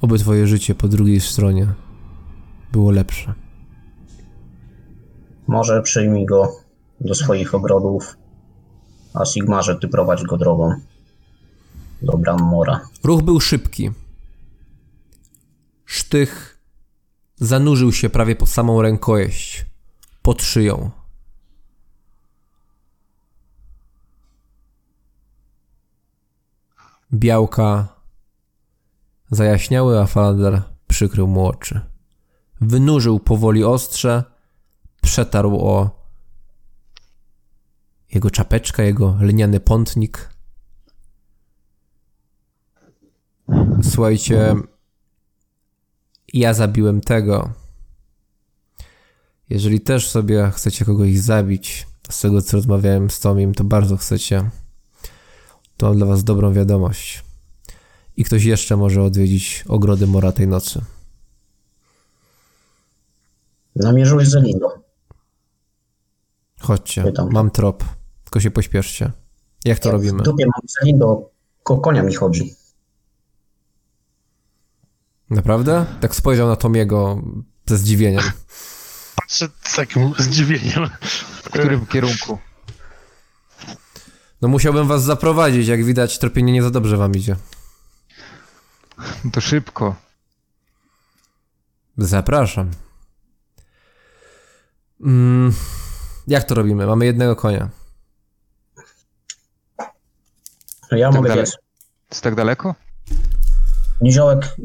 Oby 0.02 0.20
twoje 0.20 0.48
życie 0.48 0.76
po 0.76 0.88
drugiej 0.88 1.22
stronie 1.22 1.68
było 2.72 2.92
lepsze. 2.92 3.34
Może 5.48 5.82
przyjmij 5.82 6.26
go 6.26 6.52
do 7.02 7.16
swoich 7.16 7.56
ogrodów, 7.56 8.18
a 9.16 9.26
Sigmarze 9.26 9.76
ty 9.76 9.88
prowadź 9.88 10.24
go 10.24 10.38
drogą. 10.38 10.76
Do 12.02 12.18
Bram 12.18 12.42
Mora. 12.42 12.82
Ruch 13.04 13.22
był 13.22 13.40
szybki. 13.40 13.92
Sztych 15.86 16.60
zanurzył 17.36 17.92
się 17.92 18.10
prawie 18.10 18.36
po 18.36 18.46
samą 18.46 18.82
rękojeść, 18.82 19.66
pod 20.22 20.44
szyją. 20.44 20.92
Białka 27.14 27.88
zajaśniały, 29.32 30.00
a 30.00 30.06
Faladar 30.06 30.62
przykrył 30.88 31.28
mu 31.28 31.48
oczy. 31.48 31.82
Wynurzył 32.62 33.20
powoli 33.20 33.64
ostrze, 33.64 34.24
przetarł 35.02 35.60
o 35.60 36.05
jego 38.16 38.32
czapeczkę, 38.32 38.86
jego 38.86 39.18
lniany 39.22 39.60
pątnik. 39.60 40.30
Słuchajcie, 43.84 44.56
ja 46.34 46.54
zabiłem 46.54 47.02
tego. 47.02 47.54
Jeżeli 49.50 49.82
też 49.82 50.10
sobie 50.10 50.52
chcecie 50.56 50.86
kogoś 50.86 51.18
zabić, 51.18 51.88
z 52.10 52.22
tego 52.22 52.42
co 52.42 52.58
rozmawiałem 52.58 53.10
z 53.10 53.20
Tomim, 53.20 53.54
to 53.54 53.64
bardzo 53.64 53.98
chcecie, 53.98 54.50
to 55.78 55.88
mam 55.88 55.98
dla 55.98 56.06
was 56.06 56.24
dobrą 56.24 56.54
wiadomość. 56.54 57.24
I 58.18 58.24
ktoś 58.24 58.44
jeszcze 58.44 58.78
może 58.78 59.04
odwiedzić 59.04 59.64
ogrody 59.68 60.08
Mora 60.08 60.32
tej 60.32 60.48
nocy. 60.48 60.82
Namierzyłeś 63.76 64.28
Zelindo. 64.28 64.80
Chodźcie, 66.60 67.04
Pytam. 67.04 67.30
mam 67.32 67.52
trop. 67.52 67.84
Tylko 68.26 68.40
się 68.40 68.52
pośpieszcie. 68.52 69.12
Jak 69.66 69.80
to 69.80 69.92
robimy? 69.92 70.20
W 70.20 70.26
dupie 70.26 70.46
mam 70.46 71.26
ko 71.64 71.78
konia 71.78 72.04
mi 72.04 72.14
chodzi. 72.16 72.56
Naprawdę? 75.30 75.86
Tak 76.02 76.16
spojrzał 76.16 76.48
na 76.48 76.56
Tomiego 76.56 77.22
ze 77.66 77.78
zdziwieniem. 77.78 78.24
Patrzę 79.16 79.48
z 79.64 79.76
takim 79.76 80.14
zdziwieniem. 80.20 80.90
W 81.44 81.44
którym 81.44 81.86
kierunku? 81.86 82.38
No 84.42 84.48
musiałbym 84.48 84.88
was 84.88 85.04
zaprowadzić, 85.04 85.68
jak 85.68 85.84
widać 85.84 86.20
tropienie 86.20 86.54
nie 86.54 86.64
za 86.64 86.70
dobrze 86.72 86.98
wam 86.98 87.12
idzie. 87.12 87.36
No 89.26 89.32
To 89.32 89.42
szybko. 89.42 89.96
Zapraszam. 91.98 92.72
Mm, 95.02 95.54
jak 96.28 96.44
to 96.44 96.56
robimy? 96.56 96.88
Mamy 96.88 97.06
jednego 97.06 97.36
konia. 97.36 97.70
Ja 100.98 101.08
Tak 101.08 101.16
mogę 101.16 101.30
dalej. 101.30 101.46
Jest 102.12 102.24
tak 102.24 102.36
daleko? 102.36 102.76
Niziołek 104.02 104.56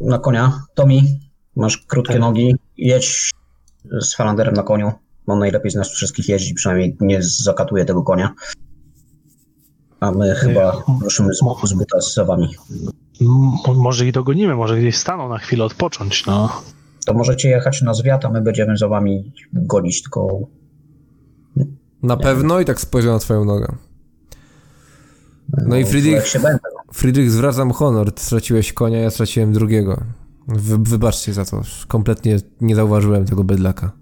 na 0.00 0.18
konia. 0.18 0.62
Tomi, 0.74 1.20
masz 1.56 1.78
krótkie 1.78 2.18
nogi. 2.18 2.54
Jedź 2.76 3.30
z 4.00 4.14
Falanderem 4.14 4.54
na 4.54 4.62
koniu. 4.62 4.92
On 5.26 5.38
najlepiej 5.38 5.70
z 5.70 5.74
nas 5.74 5.88
wszystkich 5.90 6.28
jeździ, 6.28 6.54
przynajmniej 6.54 6.96
nie 7.00 7.22
zakatuje 7.22 7.84
tego 7.84 8.02
konia. 8.02 8.34
A 10.00 10.10
my 10.10 10.34
chyba 10.34 10.82
ruszymy 11.02 11.34
z, 11.34 11.40
z 11.64 11.72
buta 11.72 12.00
z 12.00 12.26
wami. 12.26 12.48
M- 13.20 13.76
może 13.76 14.06
ich 14.06 14.12
dogonimy, 14.12 14.54
może 14.56 14.78
gdzieś 14.78 14.96
staną 14.96 15.28
na 15.28 15.38
chwilę 15.38 15.64
odpocząć, 15.64 16.26
no. 16.26 16.62
To 17.06 17.14
możecie 17.14 17.48
jechać 17.48 17.82
na 17.82 17.94
zwiat, 17.94 18.24
a 18.24 18.30
my 18.30 18.40
będziemy 18.40 18.76
za 18.76 18.88
wami 18.88 19.32
gonić, 19.52 20.02
tylko 20.02 20.38
Na 22.02 22.16
pewno 22.16 22.60
i 22.60 22.64
tak 22.64 22.80
spojrzał 22.80 23.12
na 23.12 23.18
twoją 23.18 23.44
nogę. 23.44 23.76
No 25.66 25.76
i 25.76 25.84
Friedrich, 25.84 26.26
się 26.26 26.40
będę. 26.40 26.58
Friedrich 26.92 27.30
zwracam 27.30 27.70
honor. 27.72 28.12
Ty 28.12 28.22
straciłeś 28.22 28.72
konia, 28.72 28.98
ja 28.98 29.10
straciłem 29.10 29.52
drugiego. 29.52 30.04
Wy, 30.48 30.78
wybaczcie 30.78 31.32
za 31.32 31.44
to. 31.44 31.62
Kompletnie 31.88 32.36
nie 32.60 32.76
zauważyłem 32.76 33.24
tego 33.24 33.44
bydlaka. 33.44 33.92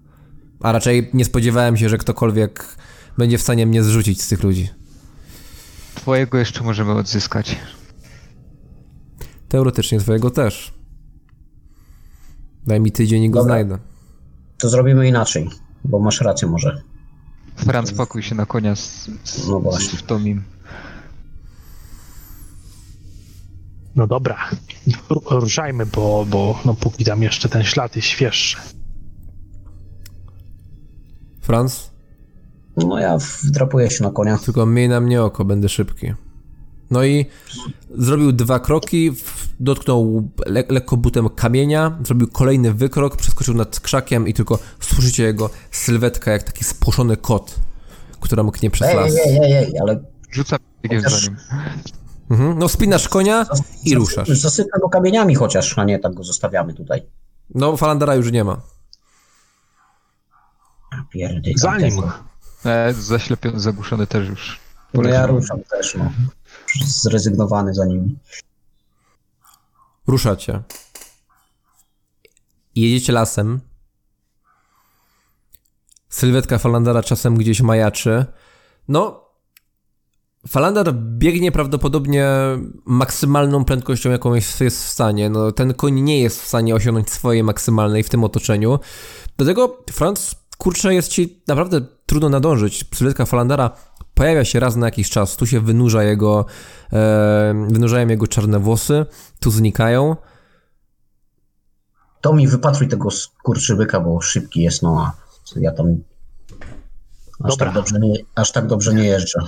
A 0.59 0.71
raczej 0.71 1.09
nie 1.13 1.25
spodziewałem 1.25 1.77
się, 1.77 1.89
że 1.89 1.97
ktokolwiek 1.97 2.77
będzie 3.17 3.37
w 3.37 3.41
stanie 3.41 3.65
mnie 3.67 3.83
zrzucić 3.83 4.21
z 4.21 4.27
tych 4.27 4.43
ludzi. 4.43 4.69
Twojego 5.95 6.37
jeszcze 6.37 6.63
możemy 6.63 6.91
odzyskać. 6.91 7.57
Teoretycznie 9.49 9.99
twojego 9.99 10.31
też. 10.31 10.73
Daj 12.67 12.79
mi 12.81 12.91
tydzień 12.91 13.23
i 13.23 13.29
go 13.29 13.39
Dobra. 13.39 13.53
znajdę. 13.53 13.77
To 14.57 14.69
zrobimy 14.69 15.07
inaczej, 15.07 15.49
bo 15.85 15.99
masz 15.99 16.21
rację 16.21 16.47
może. 16.47 16.81
Franz, 17.55 17.91
pakuj 17.93 18.23
się 18.23 18.35
na 18.35 18.45
konia 18.45 18.75
z, 18.75 19.09
z, 19.23 19.47
No 19.47 19.59
właśnie. 19.59 19.99
z 19.99 20.03
Tomim. 20.03 20.43
No 23.95 24.07
dobra, 24.07 24.37
Ru- 25.09 25.21
ruszajmy, 25.29 25.85
bo, 25.85 26.25
bo 26.29 26.59
no 26.65 26.73
póki 26.73 27.05
tam 27.05 27.23
jeszcze 27.23 27.49
ten 27.49 27.63
ślad 27.63 27.95
jest 27.95 28.07
świeższy. 28.07 28.57
Franz? 31.41 31.91
No 32.77 32.99
ja 32.99 33.17
wdrapuję 33.43 33.89
się 33.89 34.03
na 34.03 34.11
konia. 34.11 34.37
Tylko 34.37 34.65
miej 34.65 34.89
na 34.89 34.99
mnie 34.99 35.23
oko, 35.23 35.45
będę 35.45 35.69
szybki. 35.69 36.13
No 36.91 37.03
i 37.03 37.25
zrobił 37.97 38.31
dwa 38.31 38.59
kroki, 38.59 39.11
dotknął 39.59 40.29
le 40.45 40.63
lekko 40.69 40.97
butem 40.97 41.29
kamienia, 41.29 41.97
zrobił 42.05 42.27
kolejny 42.27 42.73
wykrok, 42.73 43.15
przeskoczył 43.17 43.53
nad 43.53 43.79
krzakiem 43.79 44.27
i 44.27 44.33
tylko 44.33 44.59
słyszycie 44.79 45.23
jego 45.23 45.49
sylwetkę 45.71 46.31
jak 46.31 46.43
taki 46.43 46.63
spłoszony 46.63 47.17
kot, 47.17 47.55
która 48.19 48.43
mknie 48.43 48.71
przez 48.71 48.87
Ej, 48.87 48.95
las. 48.95 49.15
ej, 49.25 49.37
ej, 49.43 49.51
ej, 49.53 49.79
ale 49.81 49.99
Rzucam 50.31 50.59
biegiem 50.83 51.01
za 51.01 51.09
Chociaż- 51.09 51.27
nim. 51.27 51.37
Mhm. 52.33 52.59
No 52.59 52.69
spinasz 52.69 53.09
konia 53.09 53.45
i 53.85 53.95
ruszasz. 53.95 54.29
Zasypę 54.29 54.79
go 54.79 54.89
kamieniami 54.89 55.35
chociaż, 55.35 55.77
a 55.77 55.83
nie 55.83 55.99
tak 55.99 56.13
go 56.13 56.23
zostawiamy 56.23 56.73
tutaj. 56.73 57.05
No 57.55 57.77
Falandera 57.77 58.15
już 58.15 58.31
nie 58.31 58.43
ma. 58.43 58.61
Pierdykam 61.09 61.57
Za 61.57 61.77
nim. 61.77 61.95
tego. 61.95 62.13
E, 62.65 62.93
zaślepiony, 62.93 63.59
zagłuszony 63.59 64.07
też 64.07 64.29
już. 64.29 64.59
No 64.93 65.09
ja 65.09 65.27
ruszam 65.27 65.63
też, 65.63 65.95
no. 65.95 66.11
Zrezygnowany 66.85 67.73
za 67.73 67.85
nimi. 67.85 68.19
Ruszacie. 70.07 70.61
Jedziecie 72.75 73.13
lasem 73.13 73.59
Sylwetka 76.09 76.57
Falandara 76.57 77.03
czasem 77.03 77.37
gdzieś 77.37 77.61
majaczy. 77.61 78.25
No, 78.87 79.22
Falandar 80.47 80.93
biegnie 80.95 81.51
prawdopodobnie 81.51 82.27
maksymalną 82.85 83.65
prędkością, 83.65 84.09
jaką 84.09 84.33
jest, 84.33 84.61
jest 84.61 84.83
w 84.83 84.87
stanie. 84.87 85.29
No, 85.29 85.51
ten 85.51 85.73
koń 85.73 86.01
nie 86.01 86.21
jest 86.21 86.41
w 86.41 86.47
stanie 86.47 86.75
osiągnąć 86.75 87.09
swojej 87.09 87.43
maksymalnej 87.43 88.03
w 88.03 88.09
tym 88.09 88.23
otoczeniu. 88.23 88.79
Dlatego 89.37 89.77
Franz, 89.91 90.35
kurczę, 90.57 90.93
jest 90.93 91.09
ci 91.09 91.43
naprawdę 91.47 91.81
trudno 92.05 92.29
nadążyć. 92.29 92.85
Sylwetka 92.93 93.25
Falandara 93.25 93.71
pojawia 94.13 94.45
się 94.45 94.59
raz 94.59 94.75
na 94.75 94.87
jakiś 94.87 95.09
czas. 95.09 95.35
Tu 95.35 95.45
się 95.45 95.59
wynurza 95.59 96.03
jego, 96.03 96.45
e, 96.93 97.67
wynurzają 97.69 98.07
jego 98.07 98.27
czarne 98.27 98.59
włosy, 98.59 99.05
tu 99.39 99.51
znikają. 99.51 100.15
To 102.21 102.33
mi 102.33 102.47
wypatruj 102.47 102.87
tego 102.87 103.11
skurczybyka, 103.11 103.99
bo 103.99 104.21
szybki 104.21 104.61
jest, 104.61 104.81
no 104.81 105.01
a 105.01 105.11
ja 105.59 105.71
tam 105.71 105.87
aż 107.43 107.51
Dobra. 107.51 107.65
tak, 107.65 107.75
dobrze 107.75 107.99
nie, 107.99 108.13
aż 108.35 108.51
tak 108.51 108.67
dobrze 108.67 108.93
nie 108.93 109.03
jeżdżę. 109.03 109.39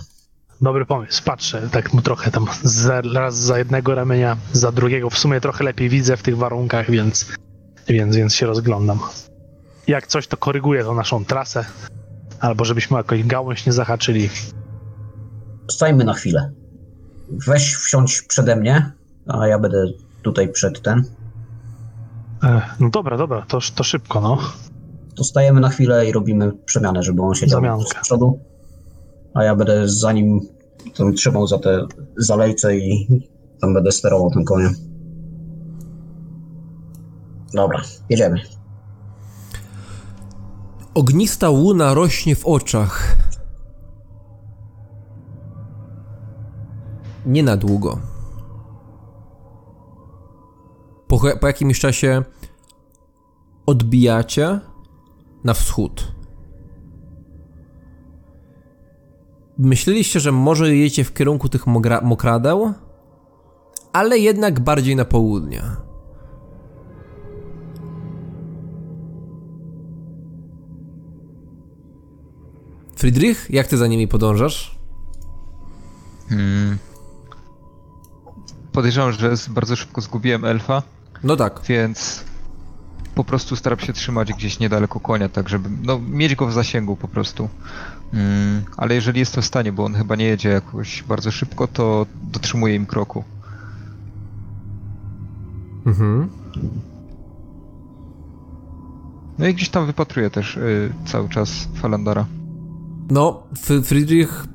Dobry 0.62 0.86
pomysł, 0.86 1.24
patrzę, 1.26 1.70
tak 1.72 1.94
mu 1.94 2.02
trochę 2.02 2.32
tam 2.32 2.46
za, 2.64 3.02
raz 3.02 3.38
za 3.38 3.58
jednego 3.58 3.96
ramienia, 3.96 4.38
za 4.52 4.72
drugiego. 4.72 5.10
W 5.10 5.18
sumie 5.18 5.42
trochę 5.42 5.64
lepiej 5.64 5.90
widzę 5.90 6.18
w 6.18 6.24
tych 6.24 6.38
warunkach, 6.38 6.92
więc, 6.92 7.26
więc, 7.88 8.16
więc 8.16 8.36
się 8.36 8.46
rozglądam. 8.46 9.00
Jak 9.88 10.08
coś, 10.08 10.28
to 10.28 10.38
koryguję 10.38 10.84
tą 10.84 10.96
naszą 10.96 11.26
trasę, 11.26 11.66
albo 12.40 12.66
żebyśmy 12.66 12.98
jakoś 12.98 13.24
gałąź 13.24 13.66
nie 13.66 13.74
zahaczyli. 13.74 14.30
Stajmy 15.72 16.04
na 16.04 16.14
chwilę. 16.14 16.52
Weź 17.48 17.76
wsiądź 17.76 18.22
przede 18.22 18.56
mnie, 18.56 18.92
a 19.28 19.48
ja 19.48 19.60
będę 19.60 19.86
tutaj 20.22 20.50
przed 20.50 20.82
ten. 20.82 21.04
E, 22.44 22.62
no 22.80 22.90
dobra, 22.90 23.18
dobra, 23.18 23.46
to, 23.48 23.60
to 23.76 23.84
szybko, 23.84 24.22
no. 24.22 24.38
To 25.16 25.24
stajemy 25.24 25.62
na 25.62 25.70
chwilę 25.70 26.06
i 26.08 26.12
robimy 26.12 26.52
przemianę, 26.66 27.04
żeby 27.04 27.22
on 27.22 27.36
siedział 27.36 27.62
Zamiankę. 27.62 27.86
z 27.90 27.94
przodu, 28.04 28.40
a 29.36 29.44
ja 29.44 29.56
będę 29.56 29.90
za 29.90 30.12
nim 30.12 30.40
tam 30.98 31.14
trzymał 31.14 31.48
za 31.48 31.60
te 31.60 31.88
zalejce 32.18 32.78
i 32.78 33.08
tam 33.62 33.74
będę 33.74 33.92
sterował 33.92 34.32
tym 34.32 34.46
koniem. 34.46 34.76
Dobra, 37.54 37.82
jedziemy. 38.10 38.42
Ognista 40.94 41.50
łuna 41.50 41.94
rośnie 41.94 42.36
w 42.36 42.46
oczach. 42.46 43.16
Nie 47.26 47.44
na 47.44 47.58
długo. 47.58 48.00
Po, 51.08 51.20
po 51.40 51.48
jakimś 51.48 51.80
czasie 51.80 52.24
odbijacie 53.66 54.60
na 55.44 55.54
wschód. 55.54 56.15
Myśleliście, 59.58 60.20
że 60.20 60.32
może 60.32 60.76
jedziecie 60.76 61.04
w 61.04 61.14
kierunku 61.14 61.50
tych 61.50 61.68
mokradeł, 62.04 62.74
ale 63.94 64.18
jednak 64.20 64.60
bardziej 64.60 64.96
na 64.96 65.06
południe. 65.06 65.62
Friedrich, 72.96 73.48
jak 73.50 73.68
ty 73.68 73.78
za 73.78 73.88
nimi 73.88 74.08
podążasz? 74.08 74.76
Hmm. 76.30 76.78
Podejrzewam, 78.72 79.12
że 79.12 79.34
bardzo 79.50 79.76
szybko 79.76 80.02
zgubiłem 80.02 80.46
elfa, 80.46 80.84
No 81.24 81.36
tak. 81.36 81.62
więc 81.68 82.24
po 83.16 83.24
prostu 83.24 83.56
staram 83.56 83.80
się 83.80 83.94
trzymać 83.94 84.34
gdzieś 84.34 84.60
niedaleko 84.60 85.00
konia, 85.00 85.30
tak 85.30 85.50
żeby 85.50 85.70
no, 85.84 86.00
mieć 86.00 86.36
go 86.36 86.48
w 86.48 86.54
zasięgu 86.54 86.96
po 86.96 87.08
prostu. 87.08 87.50
Mm, 88.14 88.64
ale 88.78 88.96
jeżeli 88.96 89.20
jest 89.20 89.36
to 89.36 89.42
w 89.42 89.46
stanie, 89.46 89.72
bo 89.72 89.86
on 89.86 89.94
chyba 89.94 90.16
nie 90.16 90.26
jedzie 90.26 90.50
jakoś 90.50 91.04
bardzo 91.04 91.32
szybko, 91.32 91.68
to 91.68 92.06
dotrzymuję 92.24 92.76
im 92.76 92.86
kroku. 92.86 93.24
Mhm. 95.86 96.30
No 99.38 99.48
i 99.48 99.54
gdzieś 99.54 99.70
tam 99.70 99.86
wypatruję 99.86 100.30
też 100.30 100.58
y, 100.58 100.94
cały 101.06 101.30
czas 101.30 101.68
Falandara. 101.76 102.26
No, 103.12 103.44
Friedrich, 103.84 104.46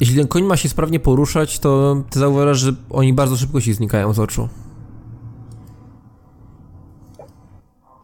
jeśli 0.00 0.16
ten 0.16 0.28
koń 0.28 0.42
ma 0.44 0.56
się 0.56 0.68
sprawnie 0.68 1.00
poruszać, 1.00 1.58
to 1.58 1.96
ty 2.10 2.18
zauważasz, 2.18 2.58
że 2.58 2.72
oni 2.90 3.12
bardzo 3.12 3.36
szybko 3.36 3.60
ci 3.60 3.72
znikają 3.74 4.12
z 4.12 4.18
oczu. 4.18 4.48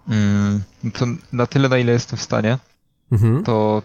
Mm, 0.09 0.63
to 0.93 1.07
na 1.33 1.47
tyle, 1.47 1.69
na 1.69 1.79
ile 1.79 1.93
jestem 1.93 2.19
w 2.19 2.23
stanie, 2.23 2.59
Mhm. 3.13 3.43
to 3.43 3.83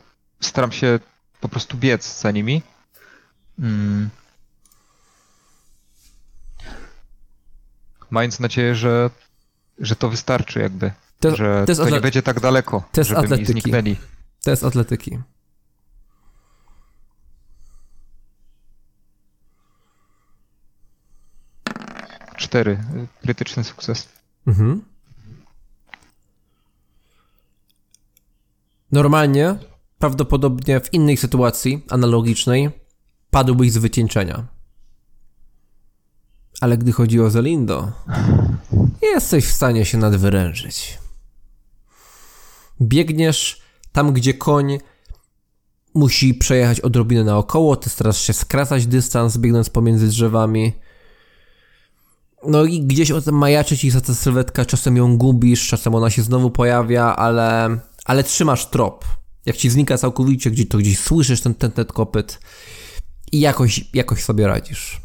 staram 0.48 0.72
się 0.72 1.00
po 1.42 1.50
prostu 1.50 1.78
biec 1.78 2.20
za 2.22 2.32
nimi. 2.32 2.62
Mm. 3.60 4.10
Mając 8.10 8.40
nadzieję, 8.40 8.76
że, 8.76 9.10
że 9.78 9.96
to 9.96 10.10
wystarczy 10.10 10.60
jakby. 10.60 10.92
To, 11.20 11.36
że 11.36 11.64
to 11.68 11.76
to 11.76 11.90
nie 11.90 12.02
będzie 12.02 12.22
tak 12.22 12.40
daleko, 12.40 12.84
to 12.92 13.02
jest 13.02 13.10
żeby 13.10 13.22
atletyki. 13.22 13.52
zniknęli. 13.52 13.98
to 14.44 14.52
jest 14.52 14.64
atletyki. 14.64 15.20
Cztery. 22.38 22.84
Krytyczny 23.22 23.64
sukces. 23.64 24.10
Mhm. 24.48 24.82
Normalnie, 28.92 29.56
prawdopodobnie 30.04 30.80
w 30.80 30.94
innej 30.94 31.18
sytuacji 31.18 31.86
analogicznej, 31.90 32.70
padłbyś 33.30 33.72
z 33.72 33.78
wycieńczenia. 33.78 34.48
Ale 36.62 36.78
gdy 36.78 36.92
chodzi 36.92 37.22
o 37.22 37.30
Zelindo, 37.30 37.92
jesteś 39.02 39.46
w 39.46 39.52
stanie 39.52 39.86
się 39.86 39.98
nadwyrężyć. 39.98 40.98
Biegniesz 42.82 43.62
tam, 43.92 44.14
gdzie 44.14 44.34
koń 44.34 44.78
musi 45.94 46.34
przejechać 46.34 46.80
odrobinę 46.80 47.24
naokoło, 47.24 47.76
ty 47.76 47.90
starasz 47.90 48.22
się 48.22 48.34
skracać 48.34 48.88
dystans, 48.88 49.38
biegnąc 49.38 49.70
pomiędzy 49.70 50.08
drzewami. 50.08 50.74
No 52.48 52.66
i 52.66 52.82
gdzieś 52.82 53.12
o 53.12 53.22
tym 53.22 53.38
majaczy 53.38 53.78
ci 53.78 53.92
ta 53.92 54.14
sylwetka, 54.14 54.66
czasem 54.66 54.98
ją 54.98 55.18
gubisz, 55.18 55.68
czasem 55.68 55.96
ona 55.96 56.10
się 56.10 56.22
znowu 56.22 56.50
pojawia, 56.50 57.16
ale, 57.16 57.78
ale 58.06 58.24
trzymasz 58.24 58.70
trop. 58.70 59.23
Jak 59.46 59.58
ci 59.58 59.70
znika 59.70 59.98
całkowicie, 59.98 60.52
gdzie 60.52 60.66
to 60.66 60.78
gdzieś 60.78 61.00
słyszysz 61.00 61.42
ten, 61.42 61.56
ten, 61.56 61.72
ten 61.72 61.86
kopyt 61.86 62.40
i 63.32 63.40
jakoś, 63.40 63.82
jakoś 63.94 64.24
sobie 64.24 64.48
radzisz. 64.48 65.02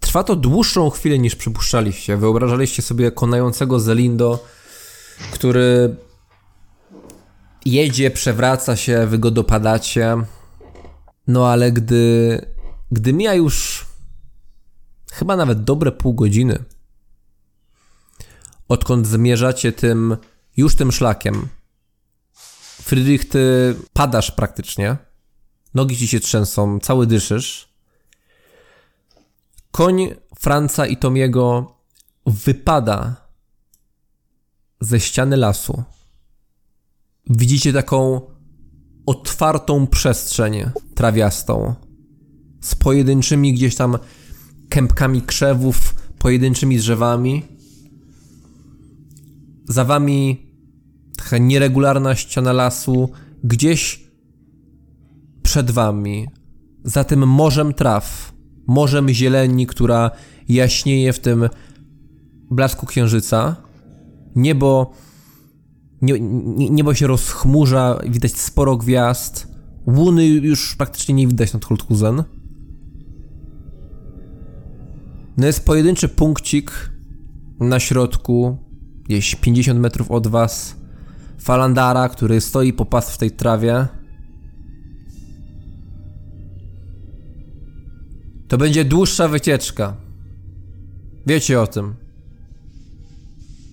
Trwa 0.00 0.24
to 0.24 0.36
dłuższą 0.36 0.90
chwilę 0.90 1.18
niż 1.18 1.36
przypuszczaliście. 1.36 2.16
Wyobrażaliście 2.16 2.82
sobie 2.82 3.12
konającego 3.12 3.80
Zelindo, 3.80 4.44
który 5.32 5.96
jedzie, 7.64 8.10
przewraca 8.10 8.76
się, 8.76 9.06
wy 9.06 9.18
go 9.18 9.30
dopadacie. 9.30 10.16
No 11.26 11.48
ale 11.48 11.72
gdy, 11.72 12.40
gdy 12.92 13.12
mija 13.12 13.34
już 13.34 13.83
chyba 15.14 15.36
nawet 15.36 15.64
dobre 15.64 15.92
pół 15.92 16.14
godziny, 16.14 16.64
odkąd 18.68 19.06
zmierzacie 19.06 19.72
tym, 19.72 20.16
już 20.56 20.76
tym 20.76 20.92
szlakiem, 20.92 21.48
Friedrich, 22.82 23.28
ty 23.28 23.74
padasz 23.92 24.30
praktycznie, 24.30 24.96
nogi 25.74 25.96
ci 25.96 26.08
się 26.08 26.20
trzęsą, 26.20 26.80
cały 26.80 27.06
dyszysz. 27.06 27.68
Koń 29.70 30.14
Franca 30.38 30.86
i 30.86 30.96
Tomiego 30.96 31.76
wypada 32.26 33.16
ze 34.80 35.00
ściany 35.00 35.36
lasu. 35.36 35.82
Widzicie 37.26 37.72
taką 37.72 38.20
otwartą 39.06 39.86
przestrzeń 39.86 40.70
trawiastą 40.94 41.74
z 42.60 42.74
pojedynczymi 42.74 43.54
gdzieś 43.54 43.74
tam 43.74 43.98
kępkami 44.74 45.22
krzewów, 45.22 45.94
pojedynczymi 46.18 46.76
drzewami. 46.76 47.42
Za 49.68 49.84
wami 49.84 50.46
taka 51.16 51.38
nieregularna 51.38 52.14
ściana 52.14 52.52
lasu, 52.52 53.10
gdzieś 53.44 54.04
przed 55.42 55.70
wami, 55.70 56.26
za 56.84 57.04
tym 57.04 57.28
morzem 57.28 57.74
traw, 57.74 58.32
morzem 58.66 59.08
zieleni, 59.08 59.66
która 59.66 60.10
jaśnieje 60.48 61.12
w 61.12 61.18
tym 61.18 61.48
blasku 62.50 62.86
księżyca. 62.86 63.56
Niebo 64.36 64.92
nie, 66.02 66.20
nie, 66.20 66.70
niebo 66.70 66.94
się 66.94 67.06
rozchmurza, 67.06 67.98
widać 68.08 68.36
sporo 68.36 68.76
gwiazd. 68.76 69.48
Łuny 69.86 70.26
już 70.26 70.76
praktycznie 70.76 71.14
nie 71.14 71.26
widać 71.26 71.52
nad 71.52 71.64
Holthusen. 71.64 72.24
No 75.36 75.46
jest 75.46 75.66
pojedynczy 75.66 76.08
punkcik 76.08 76.90
na 77.60 77.80
środku, 77.80 78.58
gdzieś 79.04 79.34
50 79.34 79.80
metrów 79.80 80.10
od 80.10 80.26
was. 80.26 80.76
Falandara, 81.38 82.08
który 82.08 82.40
stoi 82.40 82.72
po 82.72 82.84
pas 82.84 83.10
w 83.10 83.18
tej 83.18 83.30
trawie. 83.30 83.86
To 88.48 88.58
będzie 88.58 88.84
dłuższa 88.84 89.28
wycieczka. 89.28 89.96
Wiecie 91.26 91.60
o 91.60 91.66
tym. 91.66 92.03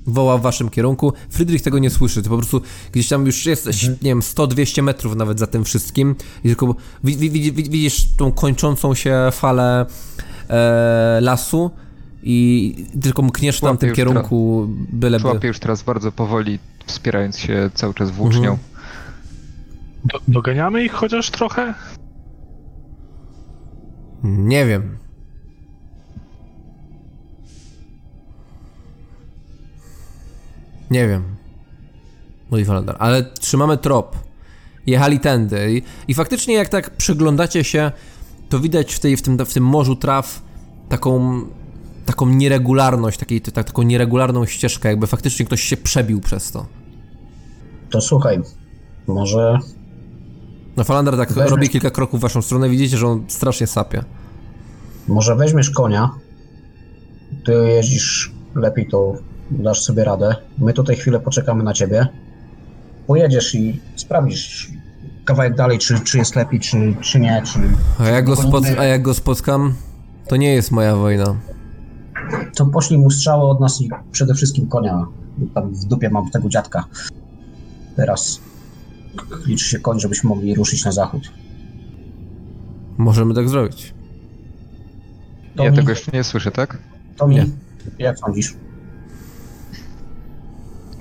Woła 0.07 0.37
w 0.37 0.41
waszym 0.41 0.69
kierunku. 0.69 1.13
Friedrich 1.29 1.61
tego 1.61 1.79
nie 1.79 1.89
słyszy. 1.89 2.21
Ty 2.21 2.29
po 2.29 2.37
prostu 2.37 2.61
gdzieś 2.91 3.07
tam 3.07 3.25
już 3.25 3.45
jesteś, 3.45 3.87
nie 3.87 3.95
wiem, 4.01 4.19
100-200 4.19 4.83
metrów 4.83 5.15
nawet 5.15 5.39
za 5.39 5.47
tym 5.47 5.63
wszystkim. 5.63 6.15
I 6.43 6.47
tylko 6.47 6.75
wi- 7.03 7.17
wi- 7.17 7.29
wi- 7.29 7.51
wi- 7.51 7.69
widzisz 7.69 8.15
tą 8.17 8.31
kończącą 8.31 8.93
się 8.93 9.29
falę 9.31 9.85
e, 10.49 11.19
lasu 11.21 11.71
i 12.23 12.75
tylko 13.01 13.21
mkniesz 13.21 13.61
w 13.61 13.83
już 13.83 13.95
kierunku, 13.95 14.67
byleby. 14.69 15.27
Łapię 15.27 15.47
już 15.47 15.59
teraz 15.59 15.83
bardzo 15.83 16.11
powoli, 16.11 16.59
wspierając 16.85 17.37
się 17.37 17.69
cały 17.73 17.93
czas 17.93 18.11
włócznią. 18.11 18.51
Mhm. 18.51 18.57
Do, 20.05 20.19
doganiamy 20.27 20.83
ich 20.83 20.91
chociaż 20.93 21.29
trochę? 21.31 21.73
Nie 24.23 24.65
wiem. 24.65 24.97
Nie 30.91 31.07
wiem. 31.07 31.23
Mówi 32.51 32.65
Falandar. 32.65 32.95
Ale 32.99 33.23
trzymamy 33.23 33.77
trop. 33.77 34.15
Jechali 34.85 35.19
tędy 35.19 35.73
i, 35.73 35.81
i 36.07 36.13
faktycznie 36.13 36.53
jak 36.53 36.69
tak 36.69 36.89
przyglądacie 36.89 37.63
się, 37.63 37.91
to 38.49 38.59
widać 38.59 38.93
w, 38.93 38.99
tej, 38.99 39.17
w, 39.17 39.21
tym, 39.21 39.37
w 39.45 39.53
tym 39.53 39.63
morzu 39.63 39.95
traw 39.95 40.41
taką, 40.89 41.41
taką 42.05 42.25
nieregularność, 42.29 43.19
takiej, 43.19 43.41
tak, 43.41 43.65
taką 43.65 43.81
nieregularną 43.81 44.45
ścieżkę, 44.45 44.89
jakby 44.89 45.07
faktycznie 45.07 45.45
ktoś 45.45 45.61
się 45.61 45.77
przebił 45.77 46.21
przez 46.21 46.51
to. 46.51 46.65
To 47.89 48.01
słuchaj, 48.01 48.41
może 49.07 49.59
No 50.77 50.83
Falandar 50.83 51.17
tak 51.17 51.29
Weźmiesz- 51.33 51.49
robi 51.51 51.69
kilka 51.69 51.89
kroków 51.89 52.19
w 52.19 52.23
waszą 52.23 52.41
stronę, 52.41 52.69
widzicie, 52.69 52.97
że 52.97 53.07
on 53.07 53.23
strasznie 53.27 53.67
sapie. 53.67 54.03
Może 55.07 55.35
weźmiesz 55.35 55.69
konia, 55.69 56.09
ty 57.45 57.53
jeździsz 57.53 58.31
lepiej, 58.55 58.87
to 58.87 59.13
dasz 59.51 59.81
sobie 59.81 60.03
radę. 60.03 60.35
My 60.57 60.73
tutaj 60.73 60.95
chwilę 60.95 61.19
poczekamy 61.19 61.63
na 61.63 61.73
ciebie. 61.73 62.07
Pojedziesz 63.07 63.55
i 63.55 63.79
sprawdzisz 63.95 64.71
kawałek 65.25 65.55
dalej, 65.55 65.77
czy, 65.79 65.99
czy 65.99 66.17
jest 66.17 66.35
lepiej, 66.35 66.59
czy, 66.59 66.95
czy 67.01 67.19
nie, 67.19 67.41
czy... 67.45 67.59
A 67.99 68.09
jak, 68.09 68.25
go 68.25 68.35
a 68.79 68.83
jak 68.83 69.01
go 69.01 69.13
spotkam, 69.13 69.73
to 70.27 70.35
nie 70.35 70.53
jest 70.53 70.71
moja 70.71 70.95
wojna. 70.95 71.35
To 72.55 72.65
poślij 72.65 72.99
mu 72.99 73.11
strzały 73.11 73.43
od 73.49 73.59
nas 73.59 73.81
i 73.81 73.89
przede 74.11 74.33
wszystkim 74.33 74.67
konia. 74.67 75.05
Tam 75.53 75.73
w 75.73 75.85
dupie 75.85 76.09
mam 76.09 76.29
tego 76.29 76.49
dziadka. 76.49 76.83
Teraz 77.95 78.41
liczy 79.47 79.65
się 79.65 79.79
koń, 79.79 79.99
żebyśmy 79.99 80.29
mogli 80.29 80.55
ruszyć 80.55 80.85
na 80.85 80.91
zachód. 80.91 81.31
Możemy 82.97 83.33
tak 83.33 83.49
zrobić. 83.49 83.93
To 85.55 85.63
Ja 85.63 85.71
mi- 85.71 85.77
tego 85.77 85.89
jeszcze 85.89 86.11
nie 86.13 86.23
słyszę, 86.23 86.51
tak? 86.51 86.77
To 87.17 87.27
mi, 87.27 87.35
Nie. 87.35 87.45
jak 87.99 88.19
sądzisz? 88.19 88.55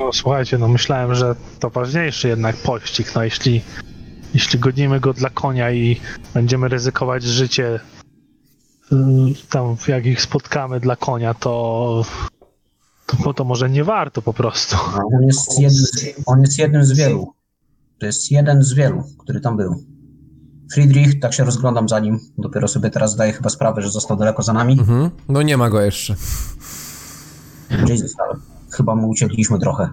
No 0.01 0.13
słuchajcie, 0.13 0.59
no 0.59 0.69
myślałem, 0.69 1.15
że 1.15 1.35
to 1.59 1.71
ważniejszy 1.71 2.29
jednak 2.29 2.57
pościg. 2.57 3.15
No 3.15 3.25
jeśli, 3.25 3.63
jeśli 4.35 4.59
gonimy 4.59 5.01
go 5.01 5.13
dla 5.13 5.31
konia 5.31 5.71
i 5.71 6.01
będziemy 6.35 6.69
ryzykować 6.69 7.23
życie 7.23 7.81
y, 8.93 8.97
tam 9.51 9.77
jak 9.89 10.07
ich 10.07 10.23
spotkamy 10.23 10.81
dla 10.81 10.97
konia, 10.97 11.35
to 11.35 12.05
to, 13.25 13.35
to 13.35 13.45
może 13.45 13.71
nie 13.71 13.85
warto 13.85 14.23
po 14.23 14.33
prostu. 14.33 14.77
On 15.17 15.23
jest, 15.23 15.61
jednym, 15.61 15.85
on 16.27 16.41
jest 16.41 16.59
jednym 16.59 16.85
z 16.85 16.93
wielu. 16.93 17.33
To 18.01 18.07
jest 18.07 18.31
jeden 18.31 18.63
z 18.63 18.75
wielu, 18.75 19.03
który 19.19 19.41
tam 19.41 19.57
był. 19.57 19.85
Friedrich, 20.73 21.21
tak 21.21 21.35
się 21.35 21.45
rozglądam 21.45 21.89
za 21.89 22.01
nim. 22.01 22.21
Dopiero 22.39 22.69
sobie 22.69 22.91
teraz 22.91 23.13
zdaję 23.13 23.33
chyba 23.33 23.49
sprawę, 23.49 23.83
że 23.83 23.91
został 23.91 24.17
daleko 24.17 24.43
za 24.43 24.53
nami. 24.53 24.73
Mhm. 24.81 25.11
No 25.29 25.43
nie 25.43 25.57
ma 25.57 25.71
go 25.71 25.81
jeszcze. 25.81 26.17
Gdzieś 27.85 28.01
został. 28.01 28.27
Chyba 28.73 28.97
mu 28.97 29.09
uciekliśmy 29.09 29.59
trochę. 29.59 29.89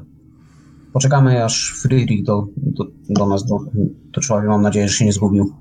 Poczekamy, 0.93 1.43
aż 1.43 1.73
Friedrich 1.82 2.23
do, 2.23 2.47
do, 2.57 2.86
do 3.09 3.28
nas 3.28 3.45
do, 3.45 3.59
do 4.13 4.21
człowieka. 4.21 4.49
Mam 4.49 4.61
nadzieję, 4.61 4.88
że 4.88 4.93
się 4.93 5.05
nie 5.05 5.13
zgubił. 5.13 5.53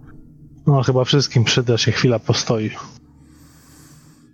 No 0.66 0.82
chyba 0.82 1.04
wszystkim 1.04 1.44
przyda 1.44 1.78
się 1.78 1.92
chwila 1.92 2.18
postoi. 2.18 2.70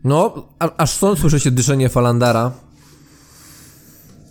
No, 0.04 0.48
a, 0.58 0.76
aż 0.76 0.90
stąd 0.90 1.18
słyszycie 1.18 1.50
dyszenie 1.50 1.88
Falandara, 1.88 2.52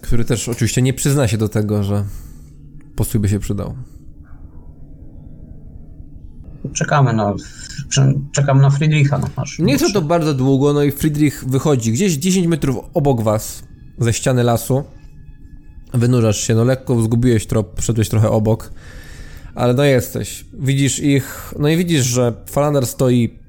który 0.02 0.26
też 0.26 0.50
oczywiście 0.50 0.82
nie 0.82 0.94
przyzna 0.94 1.28
się 1.28 1.38
do 1.38 1.50
tego, 1.50 1.84
że 1.84 2.06
postój 2.96 3.22
by 3.22 3.30
się 3.30 3.40
przydał. 3.40 3.76
Czekamy 6.74 7.14
na, 7.14 7.34
czekamy 8.32 8.62
na 8.62 8.70
Friedricha. 8.70 9.18
No, 9.18 9.28
aż 9.36 9.60
Nie 9.60 9.78
trwa 9.78 9.94
to 9.94 10.02
bardzo 10.02 10.34
długo, 10.34 10.74
no 10.74 10.84
i 10.84 10.92
Friedrich 10.92 11.44
wychodzi 11.48 11.92
gdzieś 11.92 12.14
10 12.14 12.48
metrów 12.48 12.78
obok 12.94 13.22
was, 13.22 13.64
ze 14.02 14.14
ściany 14.14 14.44
lasu. 14.44 14.84
Wynurzasz 15.94 16.38
się, 16.38 16.56
no 16.56 16.64
lekko 16.64 17.02
zgubiłeś 17.02 17.48
trop, 17.48 17.82
szedłeś 17.82 18.10
trochę 18.10 18.30
obok, 18.30 18.72
ale 19.56 19.74
no 19.74 19.84
jesteś. 19.84 20.46
Widzisz 20.54 21.00
ich, 21.00 21.54
no 21.60 21.68
i 21.68 21.78
widzisz, 21.78 22.06
że 22.06 22.34
Falander 22.50 22.88
stoi 22.88 23.40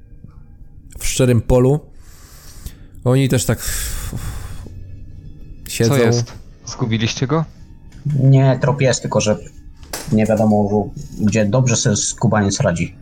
w 0.99 1.07
szczerym 1.07 1.41
polu. 1.41 1.79
Oni 3.03 3.29
też 3.29 3.45
tak 3.45 3.59
siedzą. 5.67 5.95
Co 5.95 6.03
jest? 6.03 6.33
Zgubiliście 6.65 7.27
go? 7.27 7.45
Nie, 8.19 8.59
trop 8.61 8.81
jest, 8.81 9.01
tylko 9.01 9.21
że 9.21 9.37
nie 10.11 10.25
wiadomo, 10.25 10.89
gdzie 11.21 11.45
dobrze 11.45 11.75
sobie 11.75 11.95
skubaniec 11.95 12.59
radzi. 12.59 12.95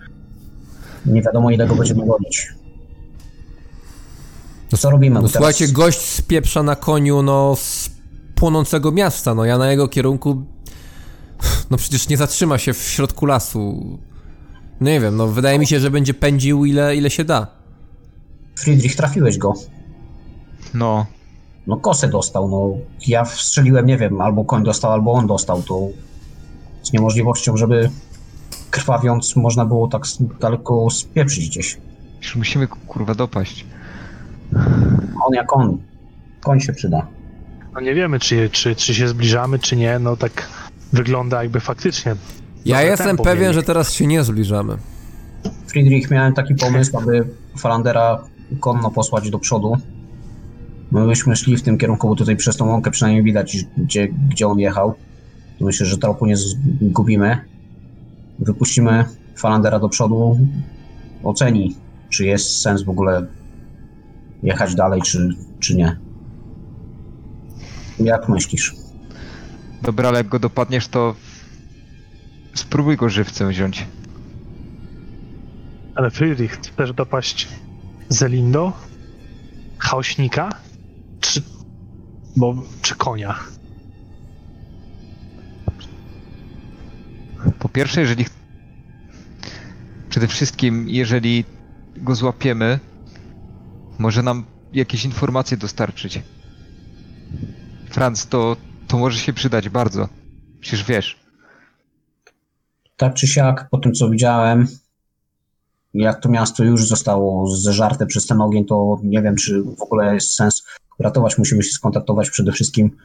Nie 1.06 1.22
wiadomo, 1.22 1.52
ile 1.52 1.68
go 1.68 1.76
będziemy 1.76 2.06
gonić. 2.06 2.54
Co 4.78 4.90
robimy? 4.90 5.16
No 5.16 5.22
Bo 5.22 5.28
słuchajcie, 5.28 5.60
teraz- 5.66 5.72
gość 5.72 6.00
spieprza 6.02 6.64
na 6.64 6.76
koniu, 6.76 7.22
no, 7.22 7.56
z 7.56 7.90
płonącego 8.36 8.92
miasta, 8.92 9.36
no 9.36 9.46
ja 9.46 9.58
na 9.58 9.72
jego 9.72 9.88
kierunku, 9.88 10.44
no 11.72 11.78
przecież 11.78 12.10
nie 12.10 12.18
zatrzyma 12.18 12.58
się 12.58 12.74
w 12.74 12.78
środku 12.84 13.26
lasu. 13.26 13.98
No 14.82 14.90
nie 14.90 15.00
wiem, 15.00 15.16
no 15.16 15.28
wydaje 15.28 15.60
mi 15.60 15.68
się, 15.68 15.80
że 15.80 15.92
będzie 15.92 16.14
pędził 16.14 16.66
ile, 16.66 16.96
ile 16.96 17.10
się 17.10 17.24
da. 17.24 17.48
Friedrich, 18.60 18.96
trafiłeś 18.96 19.38
go. 19.38 19.54
No, 20.74 21.06
No 21.68 21.78
kosę 21.78 22.08
dostał, 22.08 22.50
no. 22.50 22.74
Ja 23.08 23.26
strzeliłem, 23.26 23.86
nie 23.86 23.98
wiem, 23.98 24.22
albo 24.22 24.46
koń 24.46 24.64
dostał, 24.64 24.92
albo 24.92 25.12
on 25.14 25.28
dostał, 25.28 25.64
to 25.64 25.88
z 26.84 26.94
niemożliwością, 26.94 27.58
żeby 27.58 27.90
krwawiąc 28.70 29.36
można 29.36 29.66
było 29.66 29.88
tak 29.88 30.04
daleko 30.40 30.90
spieprzyć 30.90 31.50
gdzieś. 31.50 31.78
już 32.22 32.36
musimy 32.36 32.68
kurwa 32.68 33.16
dopaść. 33.16 33.66
On 35.26 35.34
jak 35.34 35.58
on. 35.58 35.78
Koń 36.42 36.60
się 36.60 36.74
przyda. 36.74 37.08
No 37.74 37.82
nie 37.82 37.94
wiemy, 37.94 38.20
czy, 38.20 38.50
czy, 38.50 38.76
czy 38.76 38.94
się 38.94 39.08
zbliżamy, 39.08 39.60
czy 39.60 39.76
nie. 39.76 40.00
No 40.00 40.18
tak 40.18 40.50
wygląda 40.94 41.44
jakby 41.44 41.60
faktycznie. 41.60 42.16
Ja 42.66 42.82
jestem 42.82 43.18
pewien, 43.18 43.44
mieli. 43.44 43.54
że 43.54 43.64
teraz 43.64 43.94
się 43.94 44.08
nie 44.08 44.24
zbliżamy. 44.24 44.78
Friedrich, 45.68 46.12
miałem 46.12 46.34
taki 46.34 46.56
pomysł, 46.56 46.98
aby 46.98 47.28
Falandera 47.58 48.24
konno 48.60 48.92
posłać 48.92 49.30
do 49.30 49.40
przodu. 49.40 49.78
My 50.92 51.08
byśmy 51.08 51.36
szli 51.36 51.58
w 51.58 51.64
tym 51.64 51.78
kierunku, 51.78 52.08
bo 52.08 52.16
tutaj 52.16 52.36
przez 52.36 52.58
tą 52.58 52.68
łąkę 52.68 52.92
przynajmniej 52.92 53.24
widać, 53.24 53.58
gdzie, 53.78 54.08
gdzie 54.08 54.48
on 54.48 54.60
jechał. 54.60 54.94
To 55.60 55.66
myślę, 55.66 55.86
że 55.86 55.98
tropu 55.98 56.26
nie 56.26 56.38
zgubimy. 56.38 57.38
Wypuścimy 58.40 59.06
Falandera 59.36 59.80
do 59.80 59.90
przodu. 59.90 60.40
Oceni, 61.24 61.76
czy 62.10 62.26
jest 62.26 62.62
sens 62.62 62.84
w 62.84 62.90
ogóle 62.90 63.26
jechać 64.44 64.76
dalej, 64.76 65.02
czy, 65.02 65.30
czy 65.60 65.76
nie. 65.76 66.00
Jak 68.00 68.30
myślisz? 68.30 68.76
Dobra, 69.82 70.10
ale 70.10 70.18
jak 70.18 70.28
go 70.28 70.40
dopadniesz, 70.40 70.88
to 70.88 71.16
spróbuj 72.54 72.98
go 72.98 73.10
żywcem 73.10 73.50
wziąć. 73.50 73.88
Ale 75.96 76.12
Friedrich, 76.12 76.52
chcesz 76.52 76.94
dopaść 76.94 77.48
Zelindo? 78.10 78.74
Chaośnika? 79.78 80.50
Czy... 81.20 81.42
Bo... 82.36 82.64
czy 82.82 82.96
konia? 82.96 83.40
Po 87.60 87.70
pierwsze, 87.70 88.02
jeżeli. 88.02 88.26
Przede 90.10 90.28
wszystkim, 90.28 90.90
jeżeli 90.90 91.46
go 91.98 92.16
złapiemy, 92.16 92.80
może 94.02 94.24
nam 94.24 94.46
jakieś 94.74 95.06
informacje 95.06 95.58
dostarczyć. 95.58 96.22
Franz, 97.90 98.28
to, 98.28 98.58
to 98.88 98.98
może 98.98 99.20
się 99.20 99.34
przydać 99.34 99.70
bardzo. 99.70 100.10
Przecież 100.60 100.84
wiesz. 100.86 101.20
Tak 102.98 103.14
czy 103.14 103.28
siak, 103.28 103.68
po 103.72 103.78
tym 103.78 103.94
co 103.94 104.10
widziałem, 104.10 104.68
jak 105.94 106.22
to 106.22 106.30
miasto 106.30 106.64
już 106.64 106.88
zostało 106.88 107.56
zeżarte 107.56 108.06
przez 108.06 108.28
ten 108.28 108.42
ogień, 108.42 108.66
to 108.66 109.00
nie 109.04 109.22
wiem, 109.22 109.36
czy 109.36 109.64
w 109.64 109.82
ogóle 109.82 110.14
jest 110.14 110.36
sens 110.36 110.64
ratować. 111.00 111.38
Musimy 111.38 111.64
się 111.64 111.72
skontaktować 111.72 112.30
przede 112.30 112.52
wszystkim 112.52 112.98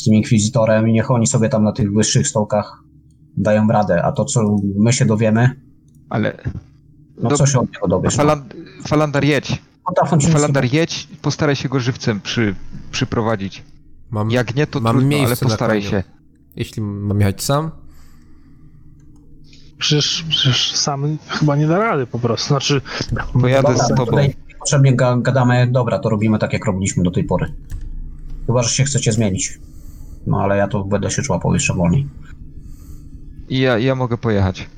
z 0.00 0.04
tym 0.04 0.14
inkwizytorem 0.14 0.88
i 0.88 0.92
niech 0.92 1.10
oni 1.10 1.26
sobie 1.26 1.48
tam 1.48 1.64
na 1.64 1.72
tych 1.72 1.92
wyższych 1.92 2.28
stołkach 2.28 2.82
dają 3.36 3.68
radę. 3.68 4.02
A 4.02 4.12
to, 4.12 4.24
co 4.24 4.56
my 4.76 4.92
się 4.92 5.06
dowiemy, 5.06 5.50
Ale 6.08 6.36
no 7.22 7.28
Dob- 7.30 7.38
co 7.38 7.46
się 7.46 7.58
od 7.58 7.72
niego 7.72 7.88
dowiesz? 7.88 8.16
No, 8.16 8.22
Faland 8.22 8.54
Falandar 8.86 9.24
jedź. 9.24 9.67
Falandar 10.32 10.64
jedź, 10.72 11.08
postaraj 11.22 11.56
się 11.56 11.68
go 11.68 11.80
żywcem 11.80 12.20
przy, 12.20 12.54
przyprowadzić. 12.90 13.62
Mam, 14.10 14.30
Jak 14.30 14.54
nie, 14.54 14.66
to 14.66 14.80
Mam 14.80 14.96
trudno, 14.96 15.16
ale 15.26 15.36
postaraj 15.36 15.82
się. 15.82 16.02
Jeśli 16.56 16.82
mam 16.82 17.20
jechać 17.20 17.42
sam, 17.42 17.70
Przecież, 19.78 20.24
przecież 20.28 20.74
sam 20.76 21.18
chyba 21.28 21.56
nie 21.56 21.66
da 21.66 21.78
rady 21.78 22.06
po 22.06 22.18
prostu. 22.18 22.48
Znaczy, 22.48 22.80
Pojadę 23.40 23.68
Dobra, 23.68 23.84
z 23.84 23.88
tobą. 23.88 24.04
tutaj 24.06 24.34
Potrzebnie 24.58 24.96
ga 24.96 25.16
gadamy, 25.16 25.68
dobra, 25.70 25.98
to 25.98 26.08
robimy 26.08 26.38
tak, 26.38 26.52
jak 26.52 26.64
robiliśmy 26.66 27.02
do 27.02 27.10
tej 27.10 27.24
pory. 27.24 27.52
Chyba, 28.46 28.62
że 28.62 28.68
się 28.70 28.84
chcecie 28.84 29.12
zmienić. 29.12 29.58
No 30.26 30.40
ale 30.40 30.56
ja 30.56 30.68
to 30.68 30.84
będę 30.84 31.10
się 31.10 31.22
człapał 31.22 31.54
jeszcze 31.54 31.74
wolniej. 31.74 32.08
I 33.48 33.58
ja, 33.60 33.78
ja 33.78 33.94
mogę 33.94 34.18
pojechać. 34.18 34.68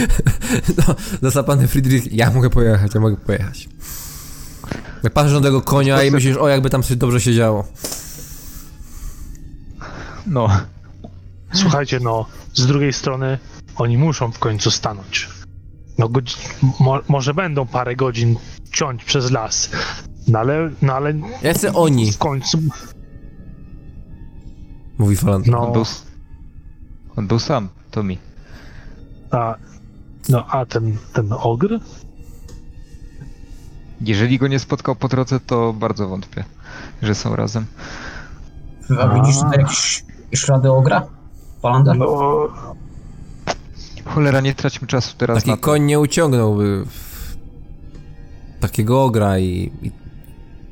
no, 0.78 0.94
zasapany 1.22 1.68
Friedrich, 1.68 2.12
ja 2.12 2.30
mogę 2.30 2.50
pojechać, 2.50 2.94
ja 2.94 3.00
mogę 3.00 3.16
pojechać. 3.16 3.68
Jak 5.02 5.12
patrzysz 5.12 5.34
na 5.34 5.40
tego 5.40 5.62
konia 5.62 6.02
i 6.02 6.10
myślisz, 6.10 6.36
o 6.36 6.48
jakby 6.48 6.70
tam 6.70 6.82
sobie 6.82 6.96
dobrze 6.96 7.20
się 7.20 7.34
działo. 7.34 7.64
No. 10.26 10.48
słuchajcie, 11.52 12.00
no, 12.00 12.26
z 12.54 12.66
drugiej 12.66 12.92
strony 12.92 13.38
oni 13.76 13.98
muszą 13.98 14.32
w 14.32 14.38
końcu 14.38 14.70
stanąć. 14.70 15.28
No, 15.98 16.08
godzi- 16.08 16.36
mo 16.80 17.00
może 17.08 17.34
będą 17.34 17.66
parę 17.66 17.96
godzin 17.96 18.36
ciąć 18.72 19.04
przez 19.04 19.30
las, 19.30 19.70
no 20.28 20.38
ale, 20.38 20.70
no 20.82 20.92
ale 20.94 21.14
Jacy 21.42 21.72
oni, 21.72 22.12
w 22.12 22.18
końcu, 22.18 22.58
mówi 24.98 25.16
Falant. 25.16 25.46
On 25.46 25.52
no, 25.52 25.70
był, 25.70 25.82
s- 25.82 26.02
on 27.16 27.26
był 27.28 27.38
sam, 27.38 27.68
to 27.90 28.02
mi. 28.02 28.18
a, 29.30 29.54
no, 30.28 30.46
a 30.46 30.66
ten, 30.66 30.96
ten 31.12 31.32
ogr? 31.32 31.80
Jeżeli 34.00 34.38
go 34.38 34.48
nie 34.48 34.58
spotkał 34.58 34.96
po 34.96 35.08
drodze, 35.08 35.40
to 35.40 35.72
bardzo 35.72 36.08
wątpię, 36.08 36.44
że 37.02 37.14
są 37.14 37.36
razem. 37.36 37.66
A 39.00 39.08
widzisz 39.14 39.36
tutaj 39.36 39.58
jakieś 39.58 40.04
ślady 40.34 40.70
ogra? 40.70 41.06
Palander? 41.62 41.96
No, 41.98 42.48
Cholera, 44.04 44.40
nie 44.40 44.54
traćmy 44.54 44.86
czasu 44.88 45.14
teraz 45.18 45.36
Taki 45.36 45.50
na 45.50 45.56
to. 45.56 45.62
koń 45.62 45.82
nie 45.82 46.00
uciągnąłby 46.00 46.84
takiego 48.60 49.04
ogra 49.04 49.38
i... 49.38 49.72
i... 49.82 49.90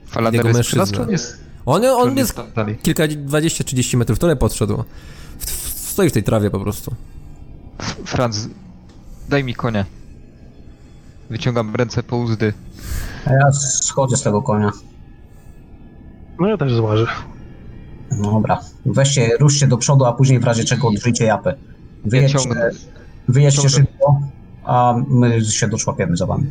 Falandar 0.06 0.47
jego 0.47 0.59
jest 0.59 0.77
jest, 1.10 1.39
On, 1.66 1.85
on 1.85 2.16
jest 2.16 2.40
dalej? 2.56 2.78
kilka, 2.82 3.05
20-30 3.05 3.97
metrów 3.97 4.18
w 4.18 4.20
tole 4.20 4.36
podszedł. 4.36 4.85
W, 5.39 5.44
w, 5.47 5.78
stoi 5.90 6.10
w 6.10 6.12
tej 6.12 6.22
trawie 6.22 6.51
po 6.51 6.60
prostu. 6.60 6.94
Franz, 8.05 8.48
daj 9.31 9.44
mi 9.44 9.55
konia. 9.55 9.85
Wyciągam 11.31 11.74
ręce 11.74 12.02
po 12.02 12.16
uzdy. 12.16 12.52
A 13.27 13.32
ja 13.32 13.52
schodzę 13.52 14.16
z 14.16 14.23
tego 14.23 14.43
konia. 14.43 14.70
no 16.40 16.48
ja 16.48 16.57
też 16.57 16.74
złażę. 16.74 17.07
No 18.19 18.32
dobra. 18.32 18.61
Weźcie, 18.86 19.31
ruszcie 19.40 19.66
do 19.66 19.77
przodu, 19.78 20.05
a 20.05 20.12
później 20.12 20.40
w 20.40 20.44
razie 20.44 20.65
czego 20.65 20.89
odżyjcie 20.89 21.24
japy. 21.24 21.51
Ja 21.51 21.57
Wyjedźcie, 22.11 22.39
ciągnę, 22.39 22.70
wyjedźcie 23.28 23.62
ciągnę. 23.62 23.78
szybko, 23.78 24.20
a 24.65 24.94
my 25.09 25.44
się 25.44 25.69
doczłapiemy 25.69 26.16
za 26.16 26.27
wami. 26.27 26.47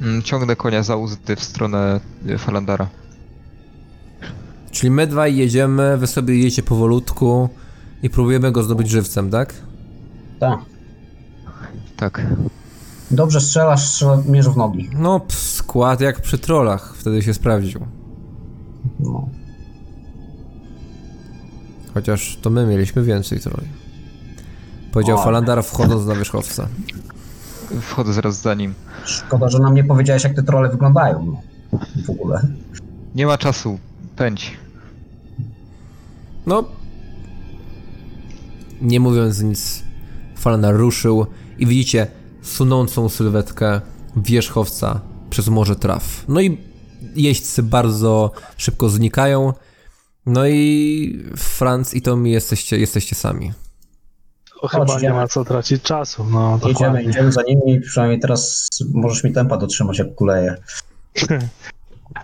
mm, 0.00 0.22
ciągnę 0.22 0.56
konia 0.56 0.82
za 0.82 0.96
uzdy 0.96 1.36
w 1.36 1.44
stronę 1.44 2.00
y, 2.28 2.38
Falandara. 2.38 2.88
Czyli 4.70 4.90
my 4.90 5.06
dwaj 5.06 5.36
jedziemy, 5.36 5.96
wy 5.98 6.06
sobie 6.06 6.36
jedziecie 6.36 6.62
powolutku 6.62 7.48
i 8.02 8.10
próbujemy 8.10 8.52
go 8.52 8.62
zdobyć 8.62 8.90
żywcem, 8.90 9.30
tak? 9.30 9.54
Tak. 10.40 10.58
Tak. 12.00 12.26
Dobrze 13.10 13.40
strzelasz, 13.40 13.88
strzela, 13.88 14.22
mierz 14.28 14.48
w 14.48 14.56
nogi. 14.56 14.90
No, 14.92 15.20
ps, 15.20 15.54
skład 15.54 16.00
jak 16.00 16.20
przy 16.20 16.38
trollach, 16.38 16.94
wtedy 16.96 17.22
się 17.22 17.34
sprawdził. 17.34 17.80
No. 19.00 19.28
Chociaż 21.94 22.38
to 22.42 22.50
my 22.50 22.66
mieliśmy 22.66 23.02
więcej 23.02 23.40
trolli. 23.40 23.68
Powiedział 24.92 25.18
O. 25.18 25.22
Falandar 25.22 25.64
wchodząc 25.64 26.06
na 26.06 26.14
wierzchowca. 26.14 26.68
Wchodzę 27.80 28.12
zaraz 28.12 28.40
za 28.40 28.54
nim. 28.54 28.74
Szkoda, 29.04 29.48
że 29.48 29.58
nam 29.58 29.74
nie 29.74 29.84
powiedziałeś, 29.84 30.24
jak 30.24 30.34
te 30.34 30.42
trole 30.42 30.68
wyglądają. 30.68 31.26
No. 31.26 31.78
W 32.06 32.10
ogóle. 32.10 32.42
Nie 33.14 33.26
ma 33.26 33.38
czasu. 33.38 33.78
Pędź. 34.16 34.56
No. 36.46 36.64
Nie 38.80 39.00
mówiąc 39.00 39.42
nic, 39.42 39.84
Falandar 40.36 40.74
ruszył 40.76 41.26
i 41.60 41.66
widzicie 41.66 42.06
sunącą 42.42 43.08
sylwetkę 43.08 43.80
wierzchowca 44.16 45.00
przez 45.30 45.48
morze 45.48 45.76
traw. 45.76 46.24
No 46.28 46.40
i 46.40 46.58
jeźdźcy 47.16 47.62
bardzo 47.62 48.30
szybko 48.56 48.88
znikają. 48.88 49.52
No 50.26 50.46
i 50.46 51.24
Franz 51.36 51.94
i 51.94 52.02
Tommy 52.02 52.28
jesteście, 52.28 52.78
jesteście 52.78 53.14
sami. 53.14 53.52
To 54.60 54.68
chyba 54.68 55.00
nie 55.00 55.10
ma 55.10 55.28
co 55.28 55.44
tracić 55.44 55.82
czasu. 55.82 56.24
No, 56.24 56.52
Jedziemy, 56.52 56.72
dokładnie. 56.72 57.02
idziemy 57.02 57.32
za 57.32 57.42
nimi 57.42 57.80
przynajmniej 57.80 58.20
teraz 58.20 58.68
możesz 58.94 59.24
mi 59.24 59.32
tempa 59.32 59.56
dotrzymać, 59.56 59.98
jak 59.98 60.14
kuleje. 60.14 60.56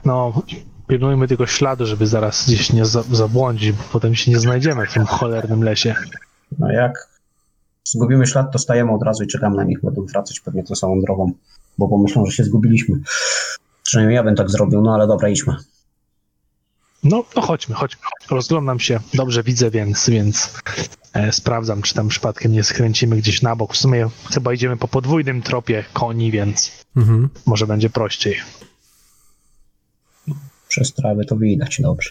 No, 0.05 0.43
pilnujmy 0.89 1.29
tylko 1.29 1.47
śladu, 1.47 1.87
żeby 1.87 2.07
zaraz 2.07 2.47
gdzieś 2.47 2.73
nie 2.73 2.87
za 2.87 3.03
zabłądzić, 3.03 3.73
bo 3.73 3.83
potem 3.93 4.15
się 4.15 4.31
nie 4.31 4.39
znajdziemy 4.39 4.87
w 4.87 4.93
tym 4.93 5.07
cholernym 5.07 5.63
lesie. 5.63 5.95
No 6.59 6.73
jak 6.73 7.09
zgubimy 7.91 8.27
ślad, 8.27 8.53
to 8.53 8.59
stajemy 8.59 8.93
od 8.93 9.03
razu 9.03 9.25
i 9.25 9.27
czekamy 9.27 9.57
na 9.57 9.65
nich. 9.65 9.79
Będą 9.83 10.07
wracać 10.07 10.41
pewnie 10.41 10.65
tą 10.65 10.75
samą 10.75 11.01
drogą, 11.01 11.33
bo 11.79 11.89
pomyślą, 11.89 12.27
że 12.27 12.33
się 12.33 12.45
zgubiliśmy. 12.45 13.01
Przynajmniej 13.83 14.17
ja 14.17 14.23
bym 14.25 14.37
tak 14.37 14.51
zrobił, 14.51 14.83
no 14.83 14.95
ale 14.95 15.07
dobra, 15.07 15.29
idźmy. 15.29 15.57
No, 17.05 17.25
no 17.37 17.43
chodźmy, 17.43 17.75
chodźmy. 17.75 18.01
Rozglądam 18.31 18.81
się, 18.81 19.01
dobrze 19.15 19.43
widzę, 19.43 19.71
więc, 19.71 20.11
więc 20.11 20.55
e, 21.13 21.33
sprawdzam, 21.33 21.83
czy 21.83 21.95
tam 21.95 22.09
przypadkiem 22.09 22.53
nie 22.53 22.65
skręcimy 22.65 23.17
gdzieś 23.17 23.43
na 23.43 23.57
bok. 23.57 23.75
W 23.75 23.77
sumie 23.77 24.09
chyba 24.35 24.53
idziemy 24.53 24.77
po 24.77 24.89
podwójnym 24.89 25.43
tropie 25.43 25.85
koni, 25.93 26.31
więc 26.31 26.85
Mhm. 26.97 27.29
może 27.47 27.67
będzie 27.67 27.91
prościej. 27.91 28.37
Przez 30.69 30.93
trawę 30.93 31.25
to 31.25 31.37
widać, 31.37 31.81
dobrze. 31.81 32.11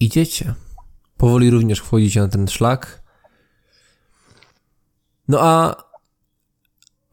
Idziecie. 0.00 0.54
Powoli 1.22 1.50
również 1.50 1.78
wchodzicie 1.78 2.20
na 2.20 2.28
ten 2.28 2.48
szlak. 2.48 3.02
No 5.28 5.38
a 5.40 5.76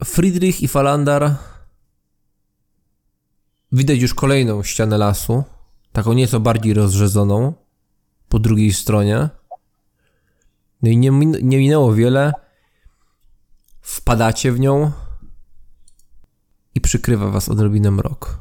Friedrich 0.03 0.61
i 0.61 0.67
Falandar 0.67 1.35
widać 3.71 3.99
już 3.99 4.13
kolejną 4.13 4.63
ścianę 4.63 4.97
lasu, 4.97 5.43
taką 5.91 6.13
nieco 6.13 6.39
bardziej 6.39 6.73
rozrzedzoną 6.73 7.53
po 8.29 8.39
drugiej 8.39 8.73
stronie. 8.73 9.29
No 10.81 10.89
i 10.89 10.97
nie, 10.97 11.11
nie 11.41 11.57
minęło 11.57 11.93
wiele. 11.93 12.33
Wpadacie 13.81 14.51
w 14.51 14.59
nią 14.59 14.91
i 16.75 16.81
przykrywa 16.81 17.29
was 17.29 17.49
odrobinę 17.49 17.91
mrok. 17.91 18.39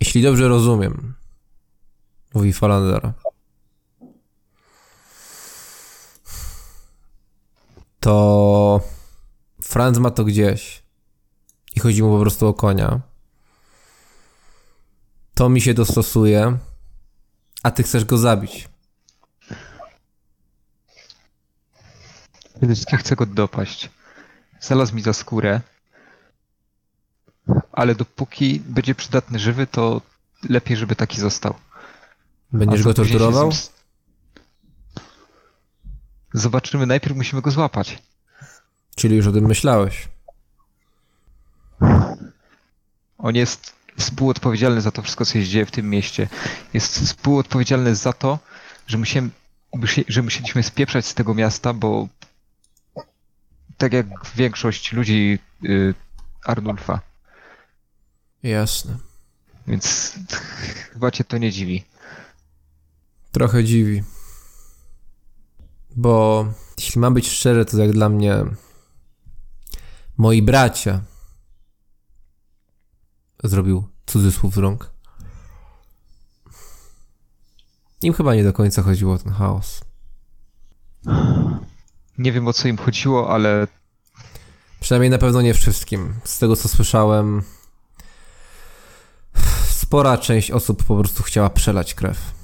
Jeśli 0.00 0.22
dobrze 0.22 0.48
rozumiem, 0.48 1.14
mówi 2.34 2.52
Falandar. 2.52 3.31
To 8.02 8.80
Franz 9.62 9.98
ma 9.98 10.10
to 10.10 10.24
gdzieś 10.24 10.82
i 11.76 11.80
chodzi 11.80 12.02
mu 12.02 12.14
po 12.16 12.20
prostu 12.20 12.46
o 12.48 12.54
konia. 12.54 13.00
To 15.34 15.48
mi 15.48 15.60
się 15.60 15.74
dostosuje, 15.74 16.58
a 17.62 17.70
ty 17.70 17.82
chcesz 17.82 18.04
go 18.04 18.18
zabić. 18.18 18.68
Przede 22.56 22.74
wszystkim 22.74 22.98
chcę 22.98 23.16
go 23.16 23.26
dopaść. 23.26 23.90
Znalazł 24.60 24.94
mi 24.94 25.02
za 25.02 25.12
skórę. 25.12 25.60
Ale 27.72 27.94
dopóki 27.94 28.60
będzie 28.60 28.94
przydatny 28.94 29.38
żywy, 29.38 29.66
to 29.66 30.00
lepiej, 30.48 30.76
żeby 30.76 30.96
taki 30.96 31.20
został. 31.20 31.54
Będziesz 32.52 32.82
go 32.82 32.90
się 32.90 32.94
torturował? 32.94 33.52
z 33.52 33.54
nim 33.54 33.62
s- 33.62 33.72
Zobaczymy, 36.34 36.86
najpierw 36.86 37.16
musimy 37.16 37.42
go 37.42 37.50
złapać. 37.50 37.98
Czyli 38.94 39.16
już 39.16 39.26
o 39.26 39.32
tym 39.32 39.46
myślałeś. 39.46 40.08
On 43.18 43.34
jest 43.34 43.72
współodpowiedzialny 43.98 44.80
za 44.80 44.90
to 44.90 45.02
wszystko, 45.02 45.24
co 45.24 45.32
się 45.32 45.44
dzieje 45.44 45.66
w 45.66 45.70
tym 45.70 45.90
mieście. 45.90 46.28
Jest 46.74 47.00
współodpowiedzialny 47.00 47.94
za 47.94 48.12
to, 48.12 48.38
że, 48.86 48.98
że 50.08 50.22
musieliśmy 50.22 50.62
spieprzać 50.62 51.06
z 51.06 51.14
tego 51.14 51.34
miasta, 51.34 51.72
bo 51.72 52.08
tak 53.78 53.92
jak 53.92 54.06
większość 54.36 54.92
ludzi 54.92 55.38
y, 55.64 55.94
Arnulfa. 56.44 57.00
Jasne. 58.42 58.96
Więc 59.66 60.14
chyba 60.92 61.10
cię 61.10 61.24
to 61.24 61.38
nie 61.38 61.52
dziwi. 61.52 61.84
Trochę 63.32 63.64
dziwi. 63.64 64.02
Bo 65.96 66.46
jeśli 66.78 67.00
mam 67.00 67.14
być 67.14 67.30
szczery, 67.30 67.64
to 67.64 67.78
jak 67.78 67.92
dla 67.92 68.08
mnie 68.08 68.44
moi 70.16 70.42
bracia 70.42 71.00
zrobił 73.44 73.88
cudzysłów 74.06 74.54
z 74.54 74.58
rąk. 74.58 74.90
Im 78.02 78.12
chyba 78.12 78.34
nie 78.34 78.44
do 78.44 78.52
końca 78.52 78.82
chodziło 78.82 79.14
o 79.14 79.18
ten 79.18 79.32
chaos. 79.32 79.80
Nie 82.18 82.32
wiem 82.32 82.48
o 82.48 82.52
co 82.52 82.68
im 82.68 82.76
chodziło, 82.76 83.30
ale 83.30 83.66
Przynajmniej 84.82 85.10
na 85.10 85.18
pewno 85.18 85.42
nie 85.42 85.54
wszystkim. 85.54 86.14
Z 86.24 86.38
tego 86.38 86.56
co 86.56 86.68
słyszałem, 86.68 87.42
spora 89.68 90.18
część 90.18 90.50
osób 90.50 90.84
po 90.84 90.96
prostu 90.96 91.22
chciała 91.22 91.50
przelać 91.50 91.94
krew. 91.94 92.41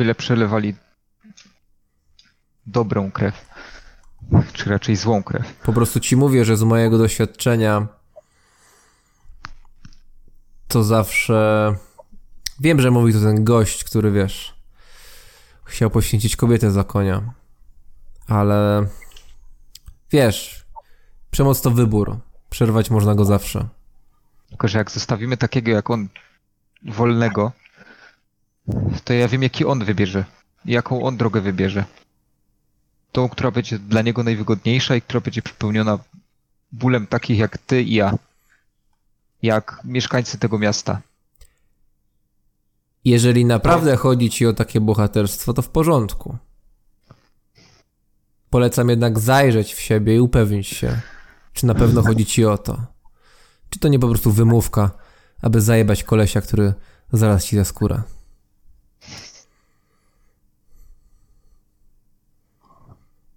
Byle 0.00 0.14
przelewali 0.14 0.74
dobrą 2.66 3.10
krew. 3.12 3.46
Czy 4.52 4.70
raczej 4.70 4.96
złą 4.96 5.22
krew. 5.22 5.54
Po 5.54 5.72
prostu 5.72 6.00
ci 6.00 6.16
mówię, 6.16 6.44
że 6.44 6.56
z 6.56 6.62
mojego 6.62 6.98
doświadczenia 6.98 7.86
to 10.68 10.84
zawsze. 10.84 11.74
Wiem, 12.60 12.80
że 12.80 12.90
mówi 12.90 13.12
to 13.12 13.20
ten 13.20 13.44
gość, 13.44 13.84
który 13.84 14.12
wiesz, 14.12 14.54
chciał 15.64 15.90
poświęcić 15.90 16.36
kobietę 16.36 16.70
za 16.70 16.84
konia, 16.84 17.34
ale 18.26 18.86
wiesz, 20.12 20.66
przemoc 21.30 21.60
to 21.60 21.70
wybór. 21.70 22.16
Przerwać 22.50 22.90
można 22.90 23.14
go 23.14 23.24
zawsze. 23.24 23.68
Tylko, 24.48 24.68
że 24.68 24.78
jak 24.78 24.90
zostawimy 24.90 25.36
takiego 25.36 25.70
jak 25.70 25.90
on 25.90 26.08
wolnego, 26.84 27.52
to 29.04 29.12
ja 29.12 29.28
wiem 29.28 29.42
jaki 29.42 29.64
on 29.64 29.84
wybierze. 29.84 30.24
Jaką 30.64 31.02
on 31.02 31.16
drogę 31.16 31.40
wybierze. 31.40 31.84
Tą, 33.12 33.28
która 33.28 33.50
będzie 33.50 33.78
dla 33.78 34.02
niego 34.02 34.22
najwygodniejsza 34.22 34.96
i 34.96 35.02
która 35.02 35.20
będzie 35.20 35.42
przepełniona 35.42 35.98
bólem 36.72 37.06
takich 37.06 37.38
jak 37.38 37.58
ty 37.58 37.82
i 37.82 37.94
ja. 37.94 38.14
Jak 39.42 39.80
mieszkańcy 39.84 40.38
tego 40.38 40.58
miasta. 40.58 41.00
Jeżeli 43.04 43.44
naprawdę 43.44 43.96
chodzi 43.96 44.30
ci 44.30 44.46
o 44.46 44.52
takie 44.52 44.80
bohaterstwo, 44.80 45.52
to 45.52 45.62
w 45.62 45.68
porządku. 45.68 46.36
Polecam 48.50 48.88
jednak 48.88 49.18
zajrzeć 49.18 49.74
w 49.74 49.80
siebie 49.80 50.16
i 50.16 50.20
upewnić 50.20 50.68
się, 50.68 51.00
czy 51.52 51.66
na 51.66 51.74
pewno 51.74 52.02
chodzi 52.02 52.26
ci 52.26 52.44
o 52.44 52.58
to. 52.58 52.86
Czy 53.70 53.78
to 53.78 53.88
nie 53.88 53.98
po 53.98 54.08
prostu 54.08 54.32
wymówka, 54.32 54.90
aby 55.42 55.60
zajebać 55.60 56.04
kolesia, 56.04 56.40
który 56.40 56.74
zaraz 57.12 57.44
ci 57.44 57.56
za 57.56 57.64
skórę. 57.64 58.02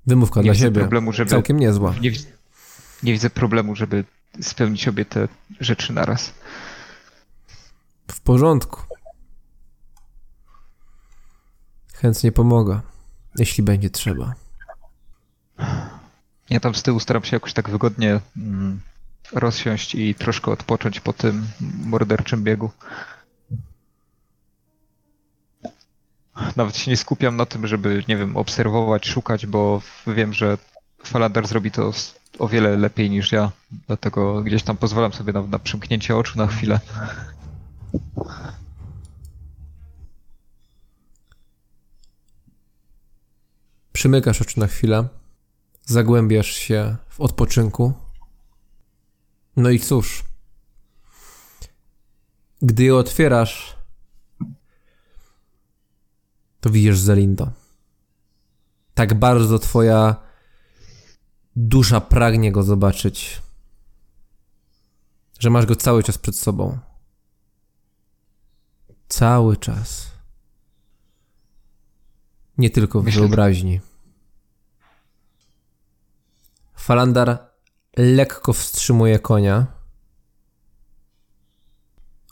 Wymówka 0.07 0.39
Nie 0.39 0.43
dla 0.43 0.55
siebie. 0.55 0.79
problemu, 0.81 1.13
żeby- 1.13 1.31
Całkiem 1.31 1.59
niezła. 1.59 1.93
Nie, 2.01 2.11
nie 3.03 3.13
widzę 3.13 3.29
problemu, 3.29 3.75
żeby 3.75 4.03
spełnić 4.41 4.87
obie 4.87 5.05
te 5.05 5.27
rzeczy 5.59 5.93
naraz. 5.93 6.33
W 8.11 8.21
porządku. 8.21 8.81
Chętnie 11.93 12.31
pomogę, 12.31 12.81
jeśli 13.37 13.63
będzie 13.63 13.89
trzeba. 13.89 14.33
Ja 16.49 16.59
tam 16.59 16.75
z 16.75 16.83
tyłu 16.83 16.99
staram 16.99 17.23
się 17.23 17.35
jakoś 17.35 17.53
tak 17.53 17.69
wygodnie 17.69 18.19
mm, 18.37 18.81
rozsiąść 19.31 19.95
i 19.95 20.15
troszkę 20.15 20.51
odpocząć 20.51 20.99
po 20.99 21.13
tym 21.13 21.47
morderczym 21.85 22.43
biegu. 22.43 22.71
Nawet 26.55 26.77
się 26.77 26.91
nie 26.91 26.97
skupiam 26.97 27.37
na 27.37 27.45
tym, 27.45 27.67
żeby, 27.67 28.03
nie 28.07 28.17
wiem, 28.17 28.37
obserwować, 28.37 29.07
szukać, 29.07 29.45
bo 29.45 29.81
wiem, 30.07 30.33
że 30.33 30.57
Falander 31.03 31.47
zrobi 31.47 31.71
to 31.71 31.91
o 32.39 32.47
wiele 32.47 32.77
lepiej 32.77 33.09
niż 33.09 33.31
ja. 33.31 33.51
Dlatego 33.87 34.41
gdzieś 34.41 34.63
tam 34.63 34.77
pozwalam 34.77 35.13
sobie 35.13 35.33
na, 35.33 35.41
na 35.41 35.59
przymknięcie 35.59 36.17
oczu 36.17 36.37
na 36.37 36.47
chwilę. 36.47 36.79
Przymykasz 43.93 44.41
oczy 44.41 44.59
na 44.59 44.67
chwilę, 44.67 45.07
zagłębiasz 45.85 46.47
się 46.47 46.95
w 47.09 47.21
odpoczynku. 47.21 47.93
No 49.55 49.69
i 49.69 49.79
cóż, 49.79 50.23
gdy 52.61 52.83
je 52.83 52.95
otwierasz, 52.95 53.75
to 56.63 56.69
widzisz 56.69 56.99
Zelindo. 56.99 57.51
Tak 58.93 59.13
bardzo 59.19 59.59
twoja 59.59 60.15
dusza 61.55 62.01
pragnie 62.01 62.51
go 62.51 62.63
zobaczyć, 62.63 63.41
że 65.39 65.49
masz 65.49 65.65
go 65.65 65.75
cały 65.75 66.03
czas 66.03 66.17
przed 66.17 66.35
sobą. 66.37 66.79
Cały 69.07 69.57
czas. 69.57 70.11
Nie 72.57 72.69
tylko 72.69 73.01
w 73.01 73.05
Myślę- 73.05 73.21
wyobraźni. 73.21 73.81
Falandar 76.75 77.47
lekko 77.97 78.53
wstrzymuje 78.53 79.19
konia. 79.19 79.65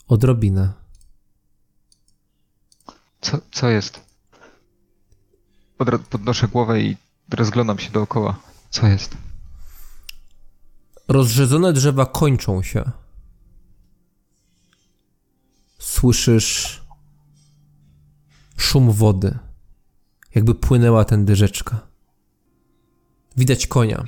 Odrobinę. 0.08 0.72
Co, 3.20 3.38
co 3.52 3.68
jest? 3.68 4.11
Podnoszę 6.10 6.48
głowę 6.48 6.80
i 6.80 6.96
rozglądam 7.30 7.78
się 7.78 7.90
dookoła. 7.90 8.36
Co 8.70 8.86
jest? 8.86 9.16
Rozrzedzone 11.08 11.72
drzewa 11.72 12.06
kończą 12.06 12.62
się. 12.62 12.90
Słyszysz 15.78 16.82
szum 18.56 18.92
wody, 18.92 19.38
jakby 20.34 20.54
płynęła 20.54 21.04
tędy 21.04 21.36
rzeczka. 21.36 21.80
Widać 23.36 23.66
konia. 23.66 24.04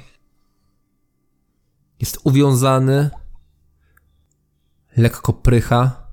Jest 2.00 2.18
uwiązany, 2.24 3.10
lekko 4.96 5.32
prycha. 5.32 6.06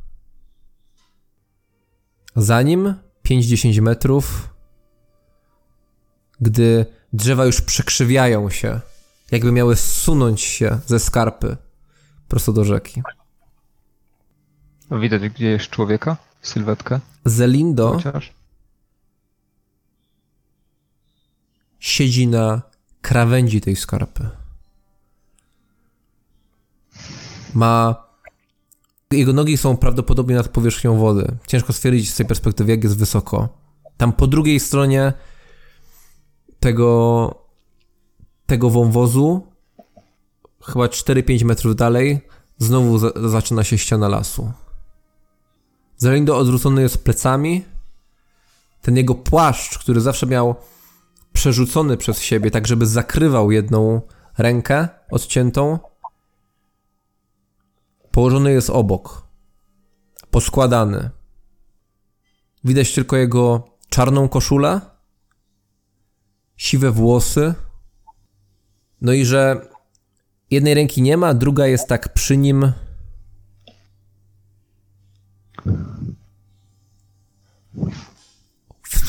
Za 2.35 2.61
nim 2.61 2.93
5-10 3.23 3.81
metrów, 3.81 4.50
gdy 6.41 6.85
drzewa 7.13 7.45
już 7.45 7.61
przekrzywiają 7.61 8.49
się, 8.49 8.79
jakby 9.31 9.51
miały 9.51 9.75
zsunąć 9.75 10.41
się 10.41 10.79
ze 10.85 10.99
skarpy 10.99 11.57
prosto 12.27 12.53
do 12.53 12.63
rzeki. 12.63 13.03
Widać 14.91 15.29
gdzie 15.29 15.47
jest 15.47 15.69
człowieka? 15.69 16.17
Sylwetkę? 16.41 16.99
Zelindo 17.25 17.93
Chociaż? 17.93 18.33
siedzi 21.79 22.27
na 22.27 22.61
krawędzi 23.01 23.61
tej 23.61 23.75
skarpy. 23.75 24.29
Ma. 27.53 27.95
Jego 29.11 29.33
nogi 29.33 29.57
są 29.57 29.77
prawdopodobnie 29.77 30.35
nad 30.35 30.47
powierzchnią 30.49 30.97
wody. 30.97 31.37
Ciężko 31.47 31.73
stwierdzić 31.73 32.09
z 32.09 32.15
tej 32.15 32.25
perspektywy, 32.25 32.71
jak 32.71 32.83
jest 32.83 32.97
wysoko. 32.97 33.49
Tam 33.97 34.13
po 34.13 34.27
drugiej 34.27 34.59
stronie 34.59 35.13
tego, 36.61 37.35
tego 38.45 38.69
wąwozu, 38.69 39.47
chyba 40.63 40.85
4-5 40.85 41.45
metrów 41.45 41.75
dalej, 41.75 42.21
znowu 42.57 42.97
za, 42.97 43.11
zaczyna 43.29 43.63
się 43.63 43.77
ściana 43.77 44.09
lasu. 44.09 44.51
Zelindo 45.97 46.37
odwrócony 46.37 46.81
jest 46.81 47.03
plecami. 47.03 47.65
Ten 48.81 48.97
jego 48.97 49.15
płaszcz, 49.15 49.77
który 49.77 50.01
zawsze 50.01 50.25
miał 50.25 50.55
przerzucony 51.33 51.97
przez 51.97 52.19
siebie, 52.21 52.51
tak 52.51 52.67
żeby 52.67 52.85
zakrywał 52.85 53.51
jedną 53.51 54.01
rękę 54.37 54.87
odciętą, 55.11 55.79
położony 58.11 58.51
jest 58.51 58.69
obok, 58.69 59.27
poskładany. 60.31 61.09
Widać 62.63 62.93
tylko 62.93 63.17
jego 63.17 63.67
czarną 63.89 64.29
koszulę, 64.29 64.90
siwe 66.61 66.91
włosy, 66.91 67.53
no 69.01 69.13
i 69.13 69.25
że 69.25 69.67
jednej 70.51 70.73
ręki 70.73 71.01
nie 71.01 71.17
ma, 71.17 71.33
druga 71.33 71.67
jest 71.67 71.87
tak 71.87 72.13
przy 72.13 72.37
nim. 72.37 72.71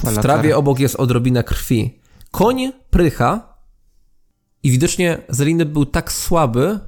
W 0.05 0.23
trawie 0.23 0.57
obok 0.57 0.79
jest 0.79 0.97
odrobina 0.97 1.43
krwi. 1.43 2.01
Koń 2.31 2.73
prycha 2.91 3.57
i 4.63 4.71
widocznie 4.71 5.23
Zeliny 5.29 5.67
był 5.67 5.87
tak 5.87 6.13
słaby, 6.13 6.81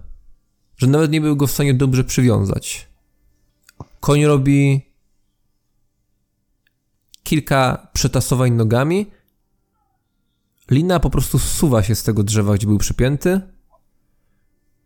że 0.76 0.86
nawet 0.86 1.10
nie 1.10 1.20
był 1.20 1.36
go 1.36 1.46
w 1.46 1.52
stanie 1.52 1.74
dobrze 1.74 2.04
przywiązać. 2.04 2.88
Koń 4.00 4.24
robi 4.24 4.90
kilka 7.22 7.88
przetasowań 7.92 8.52
nogami. 8.52 9.06
Lina 10.70 11.00
po 11.00 11.10
prostu 11.10 11.38
zsuwa 11.38 11.82
się 11.82 11.94
z 11.94 12.02
tego 12.02 12.22
drzewa, 12.22 12.54
gdzie 12.54 12.66
był 12.66 12.78
przypięty 12.78 13.40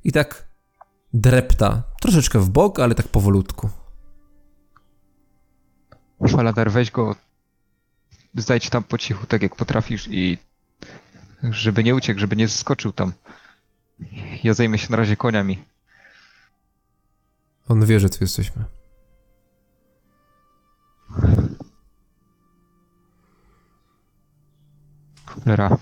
i 0.04 0.12
tak 0.12 0.48
drepta. 1.14 1.82
Troszeczkę 2.00 2.38
w 2.38 2.50
bok, 2.50 2.80
ale 2.80 2.94
tak 2.94 3.08
powolutku. 3.08 3.70
Faladar, 6.28 6.70
weź 6.70 6.90
go, 6.90 7.16
zajdź 8.34 8.70
tam 8.70 8.84
po 8.84 8.98
cichu, 8.98 9.26
tak 9.26 9.42
jak 9.42 9.56
potrafisz 9.56 10.08
i 10.08 10.38
żeby 11.42 11.84
nie 11.84 11.94
uciekł, 11.94 12.20
żeby 12.20 12.36
nie 12.36 12.48
zeskoczył 12.48 12.92
tam. 12.92 13.12
Ja 14.44 14.54
zajmę 14.54 14.78
się 14.78 14.86
na 14.90 14.96
razie 14.96 15.16
koniami. 15.16 15.64
On 17.68 17.86
wie, 17.86 18.00
że 18.00 18.08
tu 18.08 18.18
jesteśmy. 18.20 18.64
Cholera. 25.28 25.76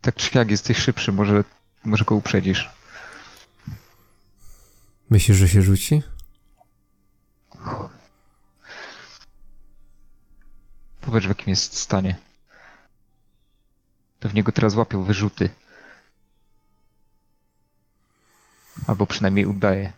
Tak 0.00 0.14
czy 0.14 0.38
jak 0.38 0.50
jesteś 0.50 0.78
szybszy, 0.78 1.12
może, 1.12 1.44
może 1.84 2.04
go 2.04 2.14
uprzedzisz. 2.14 2.70
Myślisz, 5.10 5.36
że 5.36 5.48
się 5.48 5.62
rzuci? 5.62 6.02
Powiedz 11.00 11.24
w 11.24 11.28
jakim 11.28 11.48
jest 11.48 11.78
stanie. 11.78 12.16
Pewnie 14.20 14.42
go 14.42 14.52
teraz 14.52 14.74
łapią 14.74 15.02
wyrzuty. 15.02 15.50
Albo 18.86 19.06
przynajmniej 19.06 19.46
udaje. 19.46 19.92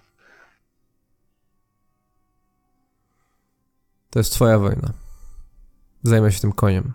To 4.10 4.18
jest 4.18 4.32
twoja 4.32 4.58
wojna. 4.58 4.92
Zajmę 6.02 6.32
się 6.32 6.40
tym 6.40 6.52
koniem. 6.52 6.92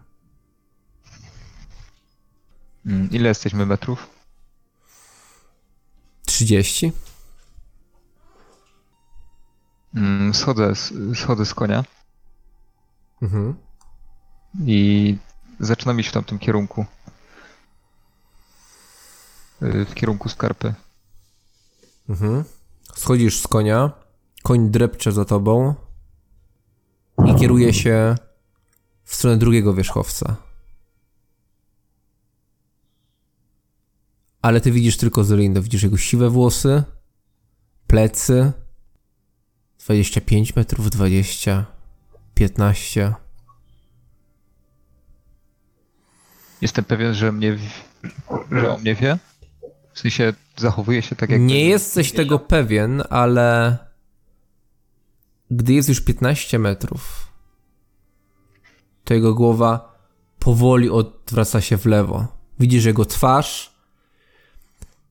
Mm, 2.86 3.10
Ile 3.12 3.30
jesteśmy 3.30 3.66
metrów? 3.66 4.10
30? 6.26 6.92
Mm, 9.96 10.34
Schodzę, 10.34 10.76
z- 10.76 10.94
schodzę 11.20 11.46
z 11.46 11.54
konia 11.54 11.84
Mhm. 13.22 13.56
i 14.66 15.18
zaczynam 15.60 16.00
iść 16.00 16.10
w 16.10 16.14
tamtym 16.14 16.40
kierunku. 16.40 16.86
Y, 19.62 19.86
W 19.86 19.94
kierunku 19.94 20.30
skarpy. 20.30 20.74
Mhm. 22.10 22.44
Schodzisz 22.96 23.42
z 23.42 23.48
konia, 23.48 23.92
koń 24.44 24.70
drepcze 24.70 25.12
za 25.12 25.26
tobą 25.26 25.76
i 27.26 27.36
kieruje 27.36 27.74
się 27.74 28.16
w 29.14 29.15
stronę 29.15 29.38
drugiego 29.38 29.73
wierzchowca. 29.73 30.35
Ale 34.41 34.61
ty 34.61 34.72
widzisz 34.72 34.98
tylko 34.98 35.23
Zelindo, 35.23 35.61
widzisz 35.61 35.84
jego 35.84 35.98
siwe 35.98 36.30
włosy, 36.30 36.84
plecy, 37.88 38.52
25 39.80 40.56
metrów, 40.56 40.90
20, 40.90 41.65
15. 42.34 43.14
Jestem 46.61 46.85
pewien, 46.85 47.14
że 47.14 47.31
mnie, 47.31 47.57
że 48.52 48.73
o 48.73 48.77
mnie 48.77 48.95
wie. 48.95 49.18
W 49.94 49.99
sensie 49.99 50.34
zachowuje 50.57 51.02
się 51.02 51.15
tak 51.15 51.30
jak. 51.30 51.41
Nie 51.41 51.65
jesteś 51.65 52.11
tego 52.11 52.40
pewien, 52.40 53.03
ale 53.10 53.77
gdy 55.52 55.73
jest 55.73 55.90
już 55.90 56.02
15 56.02 56.60
metrów, 56.60 57.32
to 59.04 59.14
jego 59.14 59.34
głowa 59.34 59.94
powoli 60.40 60.90
odwraca 60.90 61.62
się 61.62 61.78
w 61.78 61.86
lewo. 61.86 62.28
Widzisz 62.60 62.86
jego 62.86 63.06
twarz, 63.06 63.76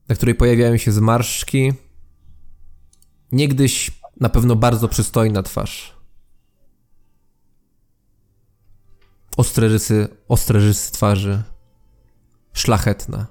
na 0.09 0.15
której 0.15 0.35
pojawiają 0.35 0.77
się 0.77 0.93
zmarszczki. 0.93 1.73
Niegdyś 3.33 3.91
na 4.21 4.29
pewno 4.29 4.57
bardzo 4.57 4.89
przystojna 4.89 5.43
twarz. 5.43 5.97
Ostre 9.37 9.69
rysy, 9.69 10.09
ostre 10.29 10.61
rysy 10.61 10.93
twarzy. 10.93 11.43
Szlachetna. 12.53 13.27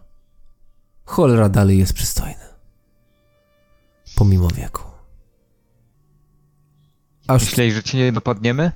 Cholera 1.06 1.50
dalej 1.50 1.78
jest 1.80 1.94
przystojny. 1.94 2.46
Pomimo 4.16 4.48
wieku. 4.48 4.84
Aż 7.28 7.46
Myśleli, 7.46 7.72
że 7.72 7.84
cię 7.84 7.98
nie 7.98 8.12
dopadniemy? 8.12 8.72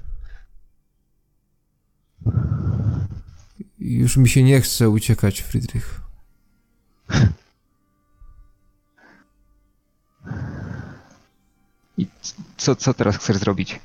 Już 3.80 4.18
mi 4.18 4.30
się 4.30 4.44
nie 4.44 4.62
chce 4.62 4.90
uciekać, 4.90 5.42
Friedrich. 5.42 6.02
I 11.98 12.08
co, 12.58 12.76
co 12.76 12.94
teraz 12.94 13.18
chcesz 13.18 13.38
zrobić? 13.38 13.80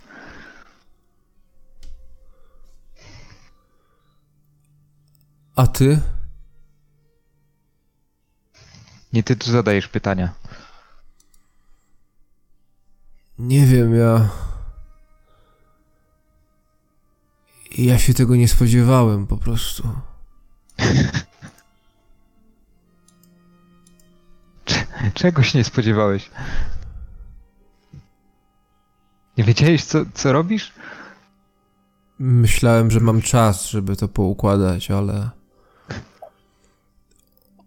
A 5.56 5.66
ty? 5.66 6.00
Nie 9.12 9.22
ty 9.22 9.36
tu 9.36 9.50
zadajesz 9.50 9.88
pytania. 9.88 10.34
Nie 13.38 13.66
wiem, 13.66 13.94
ja. 13.94 14.28
Ja 17.78 17.98
się 17.98 18.14
tego 18.14 18.36
nie 18.36 18.48
spodziewałem 18.48 19.26
po 19.26 19.36
prostu. 19.36 19.88
Czegoś 25.14 25.54
nie 25.54 25.64
spodziewałeś. 25.64 26.30
Nie 29.38 29.44
wiedziałeś, 29.44 29.84
co, 29.84 29.98
co 30.14 30.32
robisz? 30.32 30.72
Myślałem, 32.18 32.90
że 32.90 33.00
mam 33.00 33.22
czas, 33.22 33.68
żeby 33.68 33.96
to 33.96 34.08
poukładać, 34.08 34.90
ale. 34.90 35.30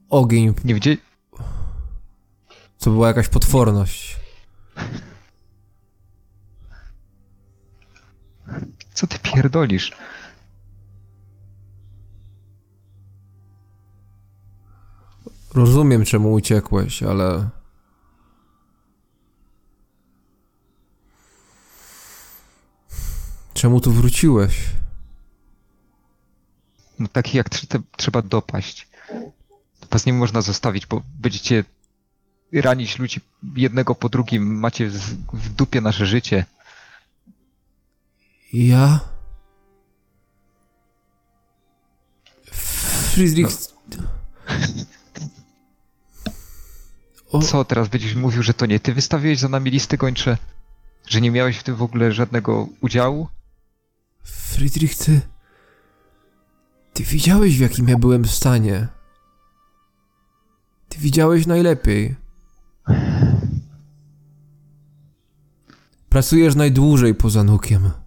Ogień 0.10 0.54
Nie 0.64 0.74
wiedziałeś. 0.74 1.00
to 2.80 2.92
była 2.92 3.08
jakaś 3.08 3.28
potworność. 3.30 4.18
Co 8.94 9.08
ty 9.08 9.20
pierdolisz? 9.20 9.92
Rozumiem, 15.54 16.06
czemu 16.06 16.34
uciekłeś, 16.34 17.04
ale. 17.04 17.50
Czemu 23.54 23.82
tu 23.82 23.92
wróciłeś? 23.92 24.60
No 27.00 27.08
takich 27.08 27.34
jak 27.34 27.50
tr- 27.50 27.82
trzeba 27.98 28.22
dopaść. 28.22 28.88
Was 29.92 30.06
nie 30.06 30.14
można 30.14 30.42
zostawić, 30.42 30.86
bo 30.86 31.02
będziecie 31.20 31.64
ranić 32.54 33.00
ludzi 33.00 33.22
jednego 33.56 33.96
po 33.96 34.10
drugim. 34.10 34.60
Macie 34.60 34.90
w 35.34 35.50
dupie 35.50 35.82
nasze 35.82 36.06
życie. 36.06 36.46
Ja? 38.54 39.00
Friedrich. 43.12 43.48
O, 47.32 47.42
Co 47.42 47.66
teraz 47.66 47.88
będziesz 47.88 48.16
mówił, 48.16 48.44
że 48.44 48.54
to 48.54 48.66
nie 48.66 48.80
ty 48.80 48.94
wystawiłeś 48.94 49.40
za 49.40 49.50
nami 49.50 49.72
listy 49.72 49.98
gończe? 49.98 50.38
Że 51.08 51.22
nie 51.22 51.32
miałeś 51.32 51.58
w 51.58 51.64
tym 51.64 51.76
w 51.76 51.82
ogóle 51.82 52.12
żadnego 52.12 52.68
udziału? 52.82 53.28
Friedrich, 54.24 54.98
ty. 54.98 55.22
Ty 56.94 57.04
widziałeś, 57.04 57.58
w 57.58 57.62
jakim 57.62 57.88
ja 57.90 57.98
byłem 57.98 58.26
stanie. 58.26 58.88
Ty 60.90 61.00
widziałeś 61.00 61.46
najlepiej. 61.48 62.16
Pracujesz 66.10 66.56
najdłużej 66.56 67.16
poza 67.16 67.44
nukiem. 67.44 68.03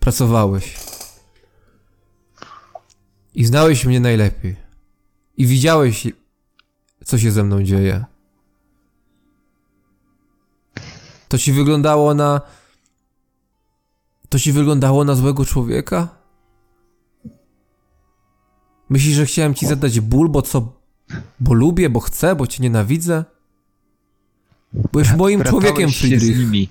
Pracowałeś. 0.00 0.76
I 3.34 3.44
znałeś 3.44 3.84
mnie 3.84 4.00
najlepiej. 4.00 4.56
I 5.36 5.46
widziałeś, 5.46 6.08
co 7.04 7.18
się 7.18 7.30
ze 7.30 7.44
mną 7.44 7.62
dzieje. 7.62 8.04
To 11.28 11.38
ci 11.38 11.52
wyglądało 11.52 12.14
na 12.14 12.40
To 14.28 14.38
ci 14.38 14.52
wyglądało 14.52 15.04
na 15.04 15.14
złego 15.14 15.44
człowieka? 15.44 16.08
Myślisz, 18.88 19.14
że 19.16 19.26
chciałem 19.26 19.54
ci 19.54 19.66
zadać 19.66 20.00
ból, 20.00 20.28
bo 20.28 20.42
co? 20.42 20.72
Bo 21.40 21.54
lubię, 21.54 21.90
bo 21.90 22.00
chcę, 22.00 22.34
bo 22.36 22.46
cię 22.46 22.62
nienawidzę? 22.62 23.24
Byłeś 24.72 25.12
moim 25.12 25.40
Bratałeś 25.40 25.64
człowiekiem, 25.64 25.90
się 25.90 25.96
z 25.96 26.00
Friedrich. 26.00 26.38
nimi. 26.38 26.68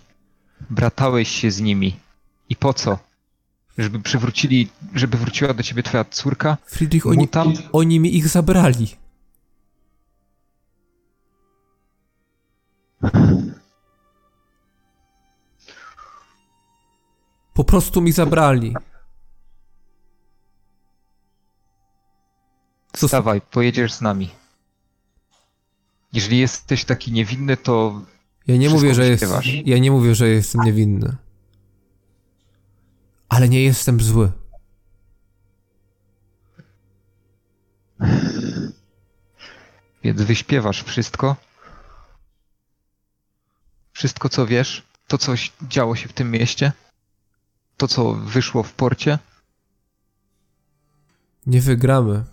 Bratałeś 0.70 1.30
się 1.30 1.52
z 1.52 1.62
nimi. 1.62 2.00
I 2.50 2.56
po 2.56 2.74
co? 2.74 3.00
Żeby 3.80 4.00
przywrócili, 4.00 4.70
żeby 4.96 5.18
wróciła 5.18 5.54
do 5.54 5.64
ciebie 5.64 5.84
twoja 5.84 6.06
córka? 6.06 6.58
Friedrich, 6.66 7.08
oni, 7.08 7.18
Mutant? 7.18 7.70
oni 7.72 8.00
mi 8.00 8.16
ich 8.18 8.28
zabrali. 8.28 8.88
Po 17.54 17.64
prostu 17.64 18.02
mi 18.02 18.12
zabrali. 18.12 18.74
Co- 22.94 23.08
Wstawaj, 23.08 23.42
pojedziesz 23.42 23.94
z 23.94 24.02
nami. 24.02 24.30
Jeżeli 26.14 26.40
jesteś 26.40 26.86
taki 26.86 27.12
niewinny, 27.12 27.58
to 27.58 28.02
Ja 28.48 28.58
nie 28.58 28.70
mówię, 28.70 28.96
że 28.96 29.08
jest, 29.08 29.26
ja 29.66 29.78
nie 29.78 29.92
mówię, 29.92 30.16
że 30.16 30.28
jestem 30.30 30.62
niewinny. 30.62 31.16
Ale 33.30 33.50
nie 33.50 33.64
jestem 33.64 34.02
zły. 34.02 34.32
Więc 40.04 40.22
wyśpiewasz 40.22 40.84
wszystko. 40.84 41.36
Wszystko, 43.94 44.30
co 44.30 44.46
wiesz, 44.46 44.84
to, 45.08 45.18
co 45.18 45.34
działo 45.62 45.96
się 45.96 46.08
w 46.08 46.14
tym 46.14 46.32
mieście, 46.32 46.72
to, 47.78 47.88
co 47.88 48.14
wyszło 48.14 48.64
w 48.64 48.74
porcie. 48.74 49.20
Nie 51.46 51.62
wygramy. 51.62 52.24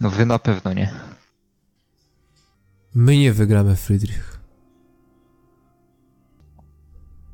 No 0.00 0.10
wy 0.10 0.26
na 0.26 0.38
pewno 0.38 0.72
nie. 0.72 0.94
My 2.94 3.16
nie 3.16 3.32
wygramy, 3.32 3.76
Friedrich. 3.76 4.31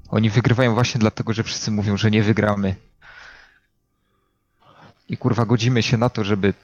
Oni 0.09 0.31
wygrywają 0.31 0.75
właśnie 0.75 0.99
dlatego, 0.99 1.33
że 1.33 1.43
wszyscy 1.43 1.71
mówią, 1.71 1.97
że 1.97 2.11
nie 2.11 2.23
wygramy. 2.23 2.75
I 5.09 5.17
kurwa, 5.17 5.47
godzimy 5.47 5.83
się 5.83 5.97
na 5.97 6.09
to, 6.09 6.25
żeby 6.25 6.55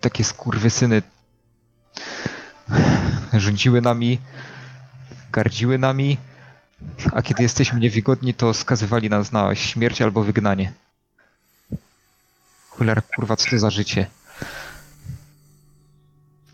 takie 0.00 0.24
skurwysyny 0.24 1.02
rządziły 3.32 3.80
nami, 3.80 4.18
gardziły 5.32 5.78
nami, 5.78 6.18
a 7.12 7.22
kiedy 7.22 7.42
jesteśmy 7.42 7.80
niewygodni, 7.80 8.34
to 8.34 8.54
skazywali 8.54 9.10
nas 9.10 9.32
na 9.32 9.54
śmierć 9.54 10.02
albo 10.02 10.22
wygnanie. 10.22 10.72
Cholera, 12.68 13.02
kurwa, 13.02 13.36
co 13.36 13.50
to 13.50 13.58
za 13.58 13.70
życie? 13.70 14.06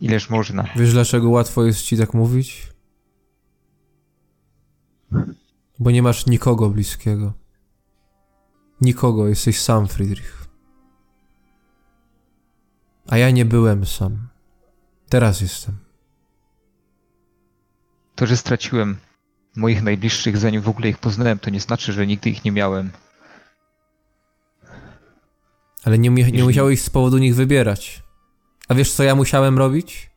Ileż 0.00 0.30
można? 0.30 0.64
Wiesz, 0.76 0.92
dlaczego 0.92 1.30
łatwo 1.30 1.64
jest 1.64 1.82
ci 1.82 1.96
tak 1.96 2.14
mówić? 2.14 2.75
Bo 5.78 5.90
nie 5.90 6.02
masz 6.02 6.26
nikogo 6.26 6.70
bliskiego. 6.70 7.32
Nikogo, 8.80 9.28
jesteś 9.28 9.60
sam, 9.60 9.86
Friedrich. 9.86 10.46
A 13.08 13.16
ja 13.16 13.30
nie 13.30 13.44
byłem 13.44 13.86
sam. 13.86 14.28
Teraz 15.08 15.40
jestem. 15.40 15.78
To, 18.14 18.26
że 18.26 18.36
straciłem 18.36 18.96
moich 19.56 19.82
najbliższych, 19.82 20.36
zanim 20.36 20.60
w 20.60 20.68
ogóle 20.68 20.88
ich 20.88 20.98
poznałem, 20.98 21.38
to 21.38 21.50
nie 21.50 21.60
znaczy, 21.60 21.92
że 21.92 22.06
nigdy 22.06 22.30
ich 22.30 22.44
nie 22.44 22.52
miałem. 22.52 22.90
Ale 25.84 25.98
nie, 25.98 26.10
nie 26.10 26.44
musiałeś 26.44 26.82
z 26.82 26.90
powodu 26.90 27.18
nich 27.18 27.34
wybierać. 27.34 28.02
A 28.68 28.74
wiesz, 28.74 28.92
co 28.92 29.02
ja 29.02 29.14
musiałem 29.14 29.58
robić? 29.58 30.10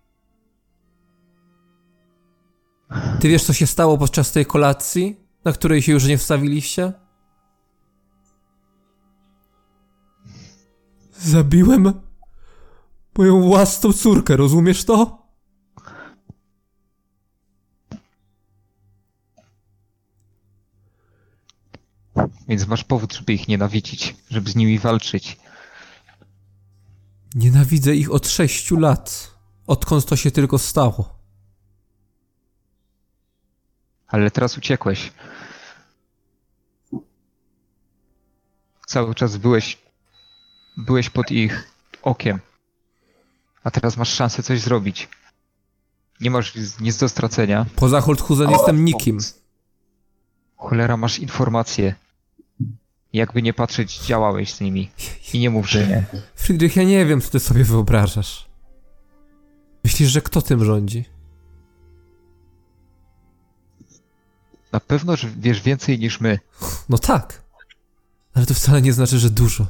Ty 3.19 3.29
wiesz, 3.29 3.43
co 3.43 3.53
się 3.53 3.67
stało 3.67 3.97
podczas 3.97 4.31
tej 4.31 4.45
kolacji, 4.45 5.19
na 5.45 5.51
której 5.51 5.81
się 5.81 5.91
już 5.91 6.05
nie 6.05 6.17
wstawiliście? 6.17 6.93
Zabiłem 11.19 11.93
moją 13.17 13.41
własną 13.41 13.93
córkę, 13.93 14.37
rozumiesz 14.37 14.85
to? 14.85 15.27
Więc 22.47 22.67
masz 22.67 22.83
powód, 22.83 23.13
żeby 23.13 23.33
ich 23.33 23.47
nienawidzić, 23.47 24.15
żeby 24.29 24.51
z 24.51 24.55
nimi 24.55 24.79
walczyć. 24.79 25.37
Nienawidzę 27.35 27.95
ich 27.95 28.11
od 28.11 28.27
sześciu 28.27 28.79
lat. 28.79 29.35
Odkąd 29.67 30.05
to 30.05 30.15
się 30.15 30.31
tylko 30.31 30.57
stało. 30.57 31.18
Ale 34.09 34.31
teraz 34.31 34.57
uciekłeś. 34.57 35.11
Cały 38.87 39.15
czas 39.15 39.37
byłeś. 39.37 39.77
Byłeś 40.77 41.09
pod 41.09 41.31
ich 41.31 41.71
okiem. 42.01 42.39
A 43.63 43.71
teraz 43.71 43.97
masz 43.97 44.09
szansę 44.13 44.43
coś 44.43 44.61
zrobić. 44.61 45.09
Nie 46.21 46.31
masz 46.31 46.53
nic 46.79 46.97
do 46.97 47.09
stracenia. 47.09 47.65
Poza 47.75 48.01
Holthusen 48.01 48.51
jestem 48.51 48.85
nikim. 48.85 49.17
Cholera, 50.55 50.97
masz 50.97 51.19
informacje. 51.19 51.95
Jakby 53.13 53.41
nie 53.41 53.53
patrzeć, 53.53 53.99
działałeś 53.99 54.53
z 54.53 54.61
nimi. 54.61 54.91
I 55.33 55.39
nie 55.39 55.49
mów, 55.49 55.69
że 55.69 55.87
nie. 55.87 56.05
Friedrich, 56.35 56.75
ja 56.75 56.83
nie 56.83 57.05
wiem, 57.05 57.21
co 57.21 57.29
ty 57.29 57.39
sobie 57.39 57.63
wyobrażasz. 57.63 58.49
Myślisz, 59.83 60.09
że 60.09 60.21
kto 60.21 60.41
tym 60.41 60.65
rządzi? 60.65 61.05
Na 64.71 64.79
pewno, 64.79 65.15
że 65.15 65.27
wiesz 65.37 65.61
więcej 65.61 65.99
niż 65.99 66.21
my. 66.21 66.39
No 66.89 66.97
tak. 66.97 67.43
Ale 68.33 68.45
to 68.45 68.53
wcale 68.53 68.81
nie 68.81 68.93
znaczy, 68.93 69.19
że 69.19 69.29
dużo. 69.29 69.65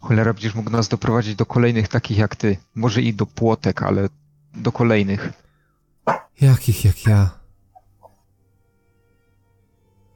Cholera, 0.00 0.32
będziesz 0.32 0.54
mógł 0.54 0.70
nas 0.70 0.88
doprowadzić 0.88 1.34
do 1.34 1.46
kolejnych 1.46 1.88
takich 1.88 2.18
jak 2.18 2.36
ty. 2.36 2.56
Może 2.74 3.02
i 3.02 3.14
do 3.14 3.26
płotek, 3.26 3.82
ale 3.82 4.08
do 4.54 4.72
kolejnych. 4.72 5.32
Jakich 6.40 6.84
jak 6.84 7.06
ja? 7.06 7.40
To 8.00 8.08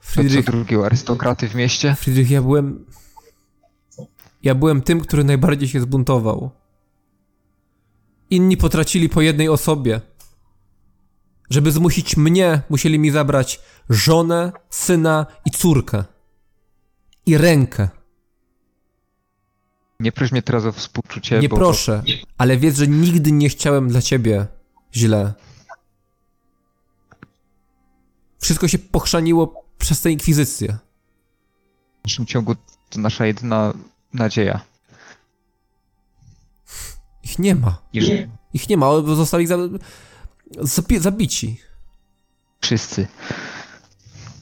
co 0.00 0.20
Friedrich, 0.20 0.44
drugiego 0.44 0.86
arystokraty 0.86 1.48
w 1.48 1.54
mieście? 1.54 1.94
Friedrich, 1.94 2.30
ja 2.30 2.42
byłem... 2.42 2.86
Ja 4.42 4.54
byłem 4.54 4.82
tym, 4.82 5.00
który 5.00 5.24
najbardziej 5.24 5.68
się 5.68 5.80
zbuntował. 5.80 6.50
Inni 8.30 8.56
potracili 8.56 9.08
po 9.08 9.20
jednej 9.20 9.48
osobie. 9.48 10.00
Żeby 11.50 11.72
zmusić 11.72 12.16
mnie, 12.16 12.62
musieli 12.70 12.98
mi 12.98 13.10
zabrać 13.10 13.60
żonę, 13.90 14.52
syna 14.70 15.26
i 15.44 15.50
córkę. 15.50 16.04
I 17.26 17.38
rękę. 17.38 17.88
Nie 20.00 20.12
proś 20.12 20.32
mnie 20.32 20.42
teraz 20.42 20.64
o 20.64 20.72
współczucie, 20.72 21.38
Nie 21.38 21.48
bo 21.48 21.56
proszę, 21.56 22.02
ale 22.38 22.56
wiedz, 22.56 22.76
że 22.76 22.86
nigdy 22.86 23.32
nie 23.32 23.48
chciałem 23.48 23.88
dla 23.88 24.02
ciebie 24.02 24.46
źle. 24.94 25.34
Wszystko 28.40 28.68
się 28.68 28.78
pochrzaniło 28.78 29.64
przez 29.78 30.00
tę 30.00 30.10
inkwizycję. 30.10 30.78
w 31.98 32.02
dalszym 32.02 32.26
ciągu 32.26 32.54
to 32.90 33.00
nasza 33.00 33.26
jedyna 33.26 33.74
nadzieja. 34.12 34.60
Ich 37.22 37.38
nie 37.38 37.54
ma. 37.54 37.78
Jeżeli 37.92 38.26
Ich 38.52 38.68
nie 38.68 38.76
ma, 38.76 38.86
zostali 39.02 39.46
za... 39.46 39.56
zabi- 40.50 41.00
zabici. 41.00 41.60
wszyscy. 42.60 43.06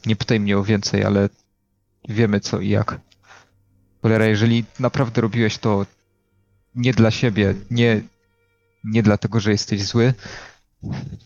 Nie 0.07 0.17
pytaj 0.17 0.41
mnie 0.41 0.59
o 0.59 0.65
więcej, 0.65 1.05
ale 1.05 1.29
wiemy 2.09 2.41
co 2.41 2.61
i 2.61 2.69
jak. 2.69 3.01
Cholera, 4.03 4.25
jeżeli 4.27 4.65
naprawdę 4.79 5.21
robiłeś 5.21 5.59
to 5.59 5.87
nie 6.75 6.93
dla 6.93 7.11
siebie, 7.11 7.55
nie, 7.71 8.03
nie 8.85 9.03
dlatego, 9.03 9.41
że 9.41 9.51
jesteś 9.51 9.85
zły, 9.85 10.15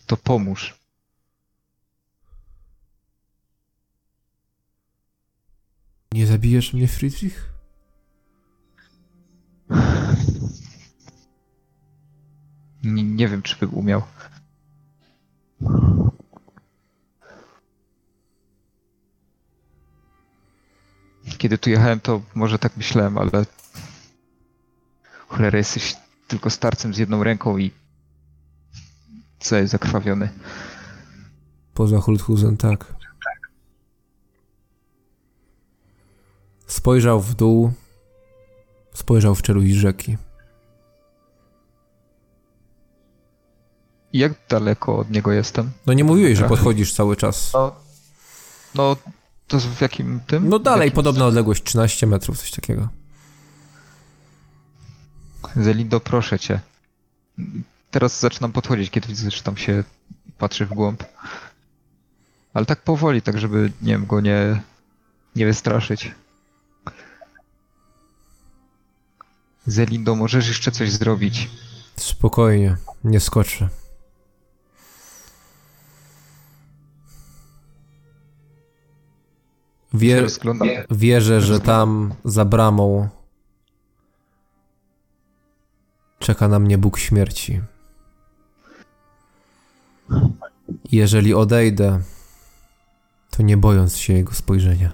to 0.05 0.17
pomóż. 0.17 0.77
Nie 6.11 6.27
zabijesz 6.27 6.73
mnie, 6.73 6.87
Friedrich? 6.87 7.49
Nie, 12.83 13.03
nie 13.03 13.27
wiem, 13.27 13.41
czy 13.41 13.55
bym 13.55 13.73
umiał. 13.73 14.01
Kiedy 21.37 21.57
tu 21.57 21.69
jechałem, 21.69 21.99
to 21.99 22.21
może 22.35 22.59
tak 22.59 22.77
myślałem, 22.77 23.17
ale 23.17 23.31
cholera, 25.27 25.57
jesteś 25.57 25.95
tylko 26.27 26.49
starcem 26.49 26.93
z 26.93 26.97
jedną 26.97 27.23
ręką 27.23 27.57
i 27.57 27.71
jest 29.51 29.71
zakrwawiony. 29.71 30.29
Poza 31.73 31.99
Hulthusen, 31.99 32.57
tak. 32.57 32.93
Spojrzał 36.67 37.21
w 37.21 37.35
dół, 37.35 37.71
spojrzał 38.93 39.35
w 39.35 39.41
czeluść 39.41 39.73
rzeki. 39.73 40.17
Jak 44.13 44.33
daleko 44.49 44.97
od 44.97 45.11
niego 45.11 45.31
jestem? 45.31 45.71
No 45.85 45.93
nie 45.93 46.03
mówiłeś, 46.03 46.35
że 46.37 46.41
Tak. 46.41 46.49
podchodzisz 46.49 46.93
cały 46.93 47.15
czas. 47.15 47.53
No, 47.53 47.75
no 48.75 48.95
to 49.47 49.59
w 49.59 49.81
jakim 49.81 50.19
tym? 50.27 50.49
No 50.49 50.59
dalej, 50.59 50.91
podobna 50.91 51.25
odległość, 51.25 51.63
13 51.63 52.07
metrów, 52.07 52.39
coś 52.39 52.51
takiego. 52.51 52.89
Zelindo, 55.55 55.99
proszę 55.99 56.39
cię. 56.39 56.59
Teraz 57.91 58.19
zaczynam 58.19 58.51
podchodzić, 58.51 58.89
kiedy 58.89 59.07
widzę, 59.07 59.31
że 59.31 59.43
tam 59.43 59.57
się 59.57 59.83
patrzy 60.37 60.65
w 60.65 60.69
głąb. 60.73 61.03
Ale 62.53 62.65
tak 62.65 62.81
powoli, 62.81 63.21
tak 63.21 63.39
żeby, 63.39 63.71
nie 63.81 63.91
wiem, 63.93 64.05
go 64.05 64.21
nie, 64.21 64.61
nie 65.35 65.45
wystraszyć. 65.45 66.11
Zelindo, 69.67 70.15
możesz 70.15 70.47
jeszcze 70.47 70.71
coś 70.71 70.91
zrobić. 70.91 71.49
Spokojnie, 71.95 72.77
nie 73.03 73.19
skoczę. 73.19 73.69
Wie, 79.93 80.25
wierzę, 80.91 81.41
że 81.41 81.59
tam 81.59 82.13
za 82.25 82.45
bramą 82.45 83.09
czeka 86.19 86.47
na 86.47 86.59
mnie 86.59 86.77
Bóg 86.77 86.99
śmierci. 86.99 87.61
Jeżeli 90.91 91.33
odejdę, 91.33 92.01
to 93.31 93.43
nie 93.43 93.57
bojąc 93.57 93.97
się 93.97 94.13
jego 94.13 94.33
spojrzenia. 94.33 94.91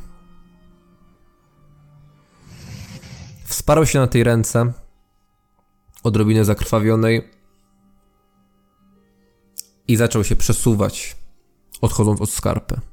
Wsparł 3.46 3.86
się 3.86 4.00
na 4.00 4.08
tej 4.08 4.24
ręce, 4.24 4.74
odrobinę 6.04 6.46
zakrwawionej, 6.46 7.34
i 9.88 9.96
zaczął 9.96 10.24
się 10.24 10.36
przesuwać, 10.36 11.16
odchodząc 11.82 12.22
od 12.22 12.30
skarpy. 12.30 12.93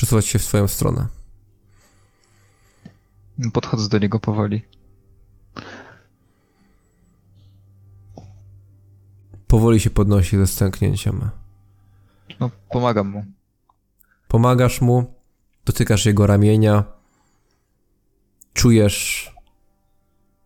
Przesuwać 0.00 0.26
się 0.26 0.38
w 0.38 0.44
swoją 0.44 0.68
stronę. 0.68 1.06
Podchodzę 3.52 3.88
do 3.88 3.98
niego 3.98 4.20
powoli. 4.20 4.62
Powoli 9.46 9.80
się 9.80 9.90
podnosi 9.90 10.36
ze 10.36 10.46
stęknięciem. 10.46 11.30
No, 12.40 12.50
pomagam 12.70 13.08
mu. 13.08 13.24
Pomagasz 14.28 14.80
mu, 14.80 15.14
dotykasz 15.64 16.06
jego 16.06 16.26
ramienia, 16.26 16.84
czujesz 18.52 19.32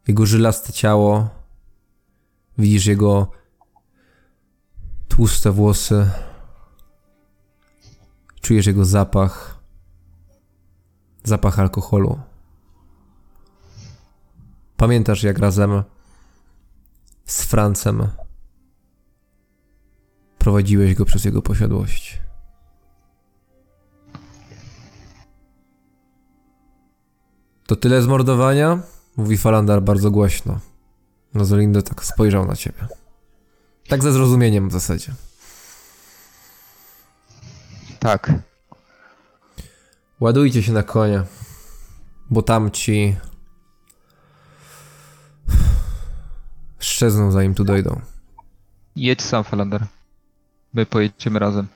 jego 0.09 0.27
żylaste 0.27 0.73
ciało, 0.73 1.31
widzisz 2.59 2.87
jego 2.87 3.31
tłuste 5.09 5.53
włosy, 5.53 6.11
czujesz 8.45 8.67
jego 8.67 8.85
zapach, 8.85 9.59
zapach 11.25 11.59
alkoholu. 11.59 12.21
Pamiętasz, 14.77 15.23
jak 15.23 15.39
razem 15.39 15.83
z 17.25 17.43
Francem 17.43 18.09
prowadziłeś 20.39 20.95
go 20.95 21.05
przez 21.05 21.25
jego 21.25 21.43
posiadłość. 21.43 22.21
To 27.67 27.77
tyle 27.77 28.03
zmordowania? 28.03 28.83
Mówi 29.17 29.37
Falandar 29.37 29.83
bardzo 29.83 30.11
głośno. 30.11 30.59
Rozolindo 31.35 31.83
tak 31.83 32.05
spojrzał 32.05 32.47
na 32.47 32.57
ciebie. 32.57 32.87
Tak 33.89 34.03
ze 34.03 34.13
zrozumieniem 34.13 34.69
w 34.69 34.73
zasadzie. 34.73 35.15
Tak. 38.05 38.33
Ładujcie 40.21 40.63
się 40.63 40.73
na 40.73 40.83
konia, 40.83 41.25
bo 42.31 42.43
tamci 42.43 43.17
szczezną 46.79 47.31
zanim 47.31 47.55
tu 47.55 47.65
dojdą. 47.65 48.01
Jedź 48.97 49.23
sam, 49.23 49.45
Falander. 49.45 49.87
My 50.75 50.87
pojedziemy 50.87 51.39
razem. 51.39 51.67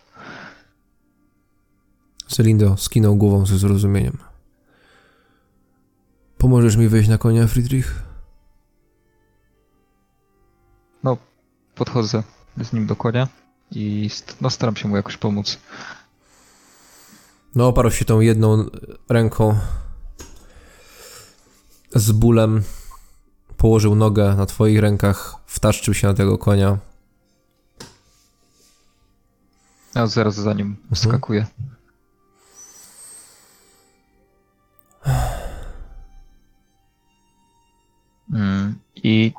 Celindo 2.26 2.76
skinął 2.76 3.16
głową 3.16 3.46
ze 3.46 3.58
zrozumieniem. 3.58 4.18
Pomożesz 6.38 6.76
mi 6.76 6.88
wejść 6.88 7.08
na 7.08 7.18
konia, 7.18 7.46
Friedrich? 7.46 8.02
No, 11.02 11.16
podchodzę 11.74 12.22
z 12.60 12.72
nim 12.72 12.86
do 12.86 12.96
konia 12.96 13.28
i 13.70 14.10
no, 14.40 14.50
staram 14.50 14.76
się 14.76 14.88
mu 14.88 14.96
jakoś 14.96 15.16
pomóc. 15.16 15.58
No, 17.58 17.68
oparł 17.68 17.90
się 17.90 18.04
tą 18.04 18.20
jedną 18.20 18.66
ręką 19.08 19.58
z 21.94 22.12
bólem. 22.12 22.62
Położył 23.56 23.94
nogę 23.94 24.34
na 24.34 24.46
twoich 24.46 24.80
rękach, 24.80 25.34
wtaszczył 25.46 25.94
się 25.94 26.08
na 26.08 26.14
tego 26.14 26.38
konia. 26.38 26.78
Ja 29.94 30.06
zaraz 30.06 30.34
za 30.34 30.54
nim 30.54 30.76
skakuję. 30.94 31.46
Mm, 38.32 38.74
I 38.96 39.32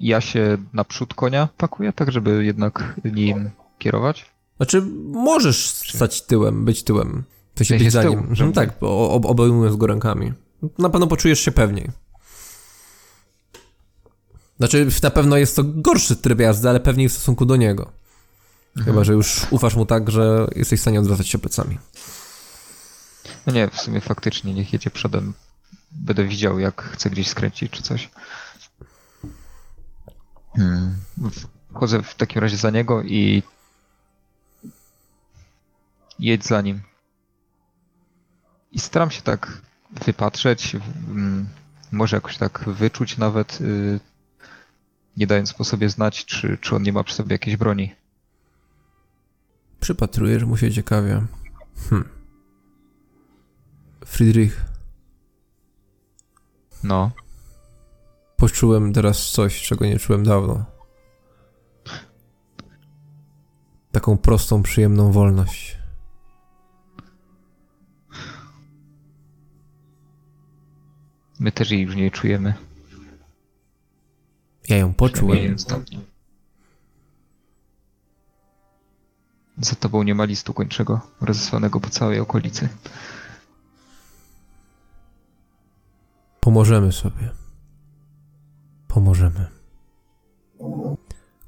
ja 0.00 0.20
się 0.20 0.58
naprzód 0.72 1.14
konia 1.14 1.48
pakuję, 1.56 1.92
tak 1.92 2.12
żeby 2.12 2.44
jednak 2.44 3.00
nim 3.04 3.50
kierować. 3.78 4.30
Znaczy, 4.56 4.82
możesz 5.06 5.66
stać 5.66 6.22
tyłem, 6.22 6.64
być 6.64 6.82
tyłem. 6.82 7.24
To 7.56 7.64
się 7.64 7.78
być 7.78 7.92
za 7.92 8.00
tyłu, 8.02 8.10
nim. 8.10 8.18
Mhm, 8.18 8.36
żeby- 8.36 8.52
Tak, 8.52 8.70
ob- 8.80 9.26
obejmując 9.26 9.76
go 9.76 9.86
rękami. 9.86 10.32
Na 10.78 10.90
pewno 10.90 11.06
poczujesz 11.06 11.40
się 11.40 11.52
pewniej. 11.52 11.90
Znaczy, 14.58 14.86
na 15.02 15.10
pewno 15.10 15.36
jest 15.36 15.56
to 15.56 15.62
gorszy 15.64 16.16
tryb 16.16 16.40
jazdy, 16.40 16.68
ale 16.68 16.80
pewniej 16.80 17.08
w 17.08 17.12
stosunku 17.12 17.46
do 17.46 17.56
niego. 17.56 17.92
Chyba, 18.84 19.04
że 19.04 19.12
już 19.12 19.46
ufasz 19.50 19.74
mu 19.76 19.86
tak, 19.86 20.10
że 20.10 20.46
jesteś 20.56 20.78
w 20.78 20.82
stanie 20.82 21.00
odwracać 21.00 21.28
się 21.28 21.38
plecami. 21.38 21.78
No 23.46 23.52
nie, 23.52 23.68
w 23.68 23.80
sumie 23.80 24.00
faktycznie 24.00 24.54
niech 24.54 24.72
jedzie 24.72 24.90
przodem. 24.90 25.32
Będę 25.92 26.24
widział, 26.24 26.58
jak 26.58 26.82
chce 26.82 27.10
gdzieś 27.10 27.28
skręcić 27.28 27.72
czy 27.72 27.82
coś. 27.82 28.10
Hmm. 30.56 30.96
Wchodzę 31.74 32.02
w 32.02 32.14
takim 32.14 32.42
razie 32.42 32.56
za 32.56 32.70
niego 32.70 33.02
i 33.02 33.42
jedź 36.18 36.44
za 36.46 36.60
nim. 36.60 36.82
I 38.76 38.80
staram 38.80 39.10
się 39.10 39.22
tak 39.22 39.62
wypatrzeć, 40.06 40.76
mm, 41.08 41.48
może 41.92 42.16
jakoś 42.16 42.36
tak 42.36 42.64
wyczuć 42.66 43.18
nawet, 43.18 43.60
y, 43.60 44.00
nie 45.16 45.26
dając 45.26 45.52
po 45.52 45.64
sobie 45.64 45.88
znać, 45.88 46.24
czy, 46.24 46.58
czy 46.60 46.76
on 46.76 46.82
nie 46.82 46.92
ma 46.92 47.04
przy 47.04 47.14
sobie 47.14 47.34
jakiejś 47.34 47.56
broni. 47.56 47.94
Przypatrujesz 49.80 50.44
mu 50.44 50.56
się 50.56 50.72
ciekawie. 50.72 51.22
Hm. 51.90 52.08
Friedrich, 54.04 54.64
No, 56.82 57.10
poczułem 58.36 58.92
teraz 58.92 59.30
coś, 59.30 59.62
czego 59.62 59.86
nie 59.86 59.98
czułem 59.98 60.24
dawno. 60.24 60.64
Taką 63.92 64.16
prostą, 64.18 64.62
przyjemną 64.62 65.12
wolność. 65.12 65.75
My 71.40 71.52
też 71.52 71.70
jej 71.70 71.82
już 71.82 71.96
nie 71.96 72.10
czujemy. 72.10 72.54
Ja 74.68 74.76
ją 74.76 74.94
poczułem. 74.94 75.56
Za 79.58 79.74
tobą 79.76 80.02
nie 80.02 80.14
ma 80.14 80.24
listu 80.24 80.54
kończego, 80.54 81.00
rozesłanego 81.20 81.80
po 81.80 81.90
całej 81.90 82.20
okolicy. 82.20 82.68
Pomożemy 86.40 86.92
sobie. 86.92 87.30
Pomożemy. 88.88 89.46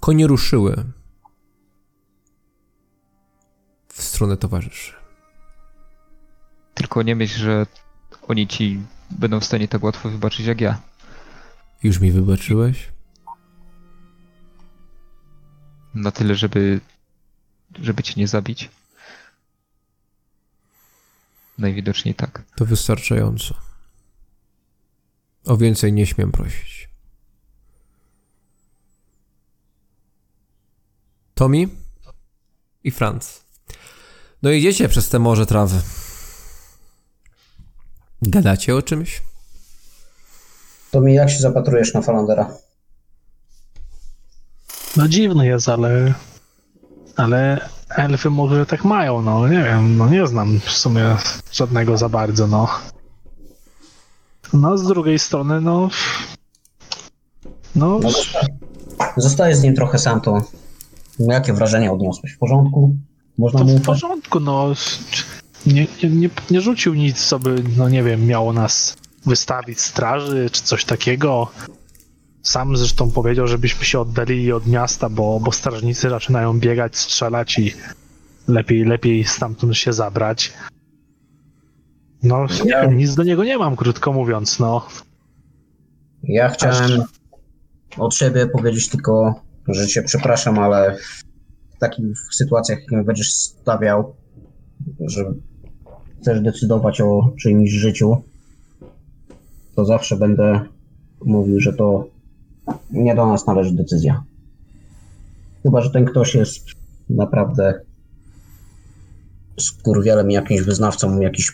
Konie 0.00 0.26
ruszyły 0.26 0.84
w 3.88 4.02
stronę 4.02 4.36
towarzyszy. 4.36 4.92
Tylko 6.74 7.02
nie 7.02 7.16
myśl, 7.16 7.38
że 7.38 7.66
oni 8.28 8.46
ci 8.46 8.80
będą 9.10 9.40
w 9.40 9.44
stanie 9.44 9.68
tak 9.68 9.82
łatwo 9.82 10.10
wybaczyć 10.10 10.46
jak 10.46 10.60
ja. 10.60 10.80
Już 11.82 12.00
mi 12.00 12.12
wybaczyłeś? 12.12 12.88
Na 15.94 16.10
tyle, 16.10 16.34
żeby, 16.34 16.80
żeby 17.80 18.02
cię 18.02 18.14
nie 18.16 18.28
zabić? 18.28 18.70
Najwidoczniej 21.58 22.14
tak. 22.14 22.42
To 22.56 22.64
wystarczająco. 22.64 23.54
O 25.44 25.56
więcej 25.56 25.92
nie 25.92 26.06
śmiem 26.06 26.32
prosić. 26.32 26.88
Tommy 31.34 31.68
i 32.84 32.90
Franz. 32.90 33.44
No 34.42 34.50
idziecie 34.50 34.88
przez 34.88 35.08
te 35.08 35.18
morze 35.18 35.46
trawy. 35.46 35.80
Gadacie 38.22 38.76
o 38.76 38.82
czymś? 38.82 39.22
To 40.90 41.00
mi 41.00 41.14
jak 41.14 41.30
się 41.30 41.38
zapatrujesz 41.38 41.94
na 41.94 42.02
Falandera? 42.02 42.54
No 44.96 45.08
dziwny 45.08 45.46
jest, 45.46 45.68
ale... 45.68 46.14
Ale 47.16 47.68
elfy 47.88 48.30
może 48.30 48.66
tak 48.66 48.84
mają, 48.84 49.22
no 49.22 49.48
nie 49.48 49.62
wiem, 49.64 49.96
no 49.96 50.08
nie 50.08 50.26
znam 50.26 50.60
w 50.60 50.70
sumie 50.70 51.16
żadnego 51.52 51.96
za 51.96 52.08
bardzo, 52.08 52.46
no. 52.46 52.68
No 54.52 54.78
z 54.78 54.86
drugiej 54.86 55.18
strony, 55.18 55.60
no... 55.60 55.88
No, 57.74 58.00
No 58.02 58.10
zostaję. 59.16 59.56
Z 59.56 59.62
nim 59.62 59.74
trochę 59.74 59.98
sam, 59.98 60.20
to 60.20 60.42
jakie 61.18 61.52
wrażenie 61.52 61.92
odniosłeś? 61.92 62.32
W 62.32 62.38
porządku? 62.38 62.96
Można 63.38 63.60
to 63.60 63.66
w 63.66 63.82
porządku, 63.82 64.40
no. 64.40 64.68
Nie, 64.68 64.74
nie, 65.66 65.86
nie, 66.10 66.30
nie 66.50 66.60
rzucił 66.60 66.94
nic, 66.94 67.26
co 67.26 67.38
by, 67.38 67.62
no 67.76 67.88
nie 67.88 68.02
wiem, 68.02 68.26
miało 68.26 68.52
nas 68.52 68.96
wystawić 69.26 69.80
straży, 69.80 70.50
czy 70.52 70.62
coś 70.62 70.84
takiego. 70.84 71.50
Sam 72.42 72.76
zresztą 72.76 73.10
powiedział, 73.10 73.46
żebyśmy 73.46 73.84
się 73.84 74.00
oddalili 74.00 74.52
od 74.52 74.66
miasta, 74.66 75.08
bo, 75.08 75.40
bo 75.40 75.52
strażnicy 75.52 76.10
zaczynają 76.10 76.60
biegać, 76.60 76.96
strzelać 76.96 77.58
i 77.58 77.74
lepiej, 78.48 78.84
lepiej 78.84 79.24
stamtąd 79.24 79.76
się 79.76 79.92
zabrać. 79.92 80.52
No, 82.22 82.46
nie 82.64 82.70
Ja- 82.70 82.82
wiem, 82.82 82.96
nic 82.98 83.14
do 83.14 83.22
niego 83.22 83.44
nie 83.44 83.58
mam, 83.58 83.76
krótko 83.76 84.12
mówiąc, 84.12 84.58
no. 84.58 84.86
Ja 86.22 86.48
chciałem 86.48 87.02
od 87.98 88.14
siebie 88.14 88.46
powiedzieć 88.46 88.88
tylko, 88.88 89.40
że 89.68 89.86
cię 89.88 90.02
przepraszam, 90.02 90.58
ale 90.58 90.96
w 91.76 91.78
takich 91.78 92.04
sytuacjach, 92.32 92.78
jakim 92.80 93.04
będziesz 93.04 93.32
stawiał, 93.32 94.16
że 95.06 95.32
chcesz 96.20 96.40
decydować 96.40 97.00
o 97.00 97.32
czyimś 97.40 97.70
życiu, 97.70 98.16
to 99.74 99.84
zawsze 99.84 100.16
będę 100.16 100.60
mówił, 101.24 101.60
że 101.60 101.72
to 101.72 102.08
nie 102.90 103.14
do 103.14 103.26
nas 103.26 103.46
należy 103.46 103.72
decyzja. 103.72 104.24
Chyba, 105.62 105.80
że 105.80 105.90
ten 105.90 106.04
ktoś 106.04 106.34
jest 106.34 106.66
naprawdę 107.10 107.80
skurwielem 109.60 110.30
jakimś 110.30 110.60
wyznawcą 110.60 111.20
jakiś 111.20 111.52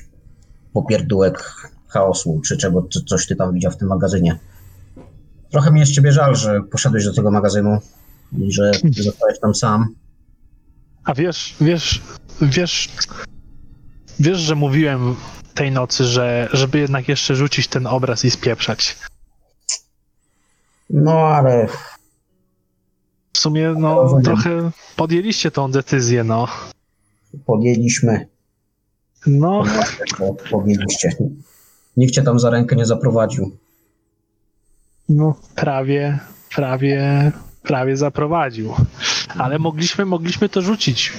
popierdółek 0.72 1.54
chaosu, 1.88 2.40
czy 2.46 2.56
czego, 2.56 2.82
czy 2.82 3.04
coś 3.04 3.26
ty 3.26 3.36
tam 3.36 3.54
widział 3.54 3.72
w 3.72 3.76
tym 3.76 3.88
magazynie. 3.88 4.38
Trochę 5.50 5.72
mi 5.72 5.80
jest 5.80 5.92
ciebie 5.92 6.12
żal, 6.12 6.36
że 6.36 6.60
poszedłeś 6.62 7.04
do 7.04 7.14
tego 7.14 7.30
magazynu 7.30 7.78
i 8.38 8.52
że 8.52 8.72
zostałeś 8.90 9.40
tam 9.40 9.54
sam. 9.54 9.94
A 11.04 11.14
wiesz, 11.14 11.56
wiesz, 11.60 12.02
wiesz, 12.40 12.88
wiesz, 14.20 14.38
że 14.38 14.54
mówiłem 14.54 15.16
tej 15.54 15.70
nocy, 15.72 16.04
że 16.04 16.48
żeby 16.52 16.78
jednak 16.78 17.08
jeszcze 17.08 17.34
rzucić 17.36 17.68
ten 17.68 17.86
obraz 17.86 18.24
i 18.24 18.30
spieprzać. 18.30 18.96
No 20.90 21.18
ale 21.20 21.68
W 23.32 23.38
sumie, 23.38 23.74
no, 23.78 23.94
Rozumiem. 23.94 24.24
trochę 24.24 24.70
podjęliście 24.96 25.50
tą 25.50 25.70
decyzję, 25.70 26.24
no. 26.24 26.48
podjęliśmy, 27.46 28.28
No, 29.26 29.64
bo 30.18 30.34
powiedzieliście. 30.50 31.16
Nikt 31.96 32.14
cię 32.14 32.22
tam 32.22 32.38
za 32.40 32.50
rękę 32.50 32.76
nie 32.76 32.86
zaprowadził. 32.86 33.56
no, 35.08 35.34
prawie, 35.54 36.18
prawie, 36.54 37.32
prawie 37.62 37.96
zaprowadził. 37.96 38.74
Ale 39.38 39.58
mogliśmy, 39.58 40.04
mogliśmy 40.06 40.48
to 40.48 40.62
rzucić. 40.62 41.12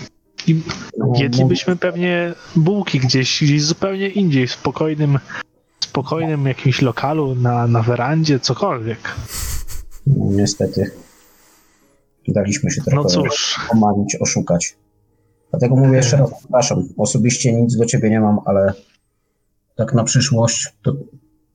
I 0.47 0.61
No, 0.97 1.13
jedlibyśmy 1.19 1.75
pewnie 1.75 2.33
bułki 2.55 2.99
gdzieś, 2.99 3.43
gdzieś 3.43 3.63
zupełnie 3.63 4.09
indziej, 4.09 4.47
w 4.47 4.51
spokojnym, 4.51 5.19
spokojnym 5.83 6.45
jakimś 6.45 6.81
lokalu, 6.81 7.35
na, 7.35 7.67
na 7.67 7.81
werandzie, 7.81 8.39
cokolwiek. 8.39 9.15
no, 10.07 10.25
niestety. 10.31 10.91
Daliśmy 12.27 12.71
się 12.71 12.81
trochę 12.81 13.03
No 13.03 13.09
cóż, 13.09 13.59
omamić, 13.69 14.15
oszukać. 14.19 14.75
Dlatego 15.49 15.75
mówię 15.75 15.97
jeszcze 15.97 16.17
raz, 16.17 16.29
przepraszam, 16.39 16.89
osobiście 16.97 17.53
nic 17.53 17.77
do 17.77 17.85
ciebie 17.85 18.09
nie 18.09 18.19
mam, 18.19 18.39
ale 18.45 18.73
tak 19.75 19.93
na 19.93 20.03
przyszłość, 20.03 20.73
to 20.83 20.93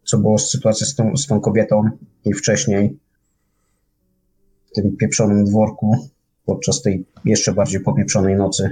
co 0.05 0.19
było 0.19 0.39
z 0.39 0.51
sytuacją 0.51 0.87
z 0.87 0.95
tą, 0.95 1.17
z 1.17 1.27
tą 1.27 1.41
kobietą 1.41 1.83
i 2.25 2.35
wcześniej 2.35 2.99
w 4.71 4.75
tym 4.75 4.97
pieprzonym 4.97 5.45
dworku, 5.45 6.09
podczas 6.45 6.83
tej 6.83 7.05
jeszcze 7.25 7.53
bardziej 7.53 7.81
popieprzonej 7.81 8.37
nocy. 8.37 8.71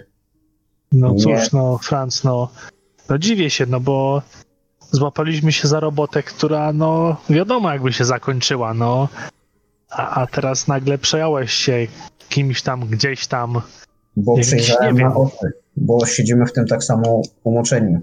no 0.92 1.12
Nie. 1.12 1.18
cóż, 1.18 1.52
no, 1.52 1.78
Franc, 1.82 2.24
no, 2.24 2.50
no 3.08 3.18
dziwię 3.18 3.50
się, 3.50 3.66
no 3.66 3.80
bo 3.80 4.22
złapaliśmy 4.90 5.52
się 5.52 5.68
za 5.68 5.80
robotę, 5.80 6.22
która, 6.22 6.72
no, 6.72 7.16
wiadomo 7.30 7.72
jakby 7.72 7.92
się 7.92 8.04
zakończyła, 8.04 8.74
no. 8.74 9.08
A, 9.90 10.22
a 10.22 10.26
teraz 10.26 10.68
nagle 10.68 10.98
przejąłeś 10.98 11.52
się 11.52 11.86
kimś 12.28 12.62
tam, 12.62 12.80
gdzieś 12.80 13.26
tam. 13.26 13.60
Bo 14.16 14.38
przejrzałem 14.38 14.96
na 14.96 15.14
oczy, 15.14 15.52
bo 15.76 16.06
siedzimy 16.06 16.46
w 16.46 16.52
tym 16.52 16.66
tak 16.66 16.84
samo 16.84 17.22
umoczeniu. 17.44 18.00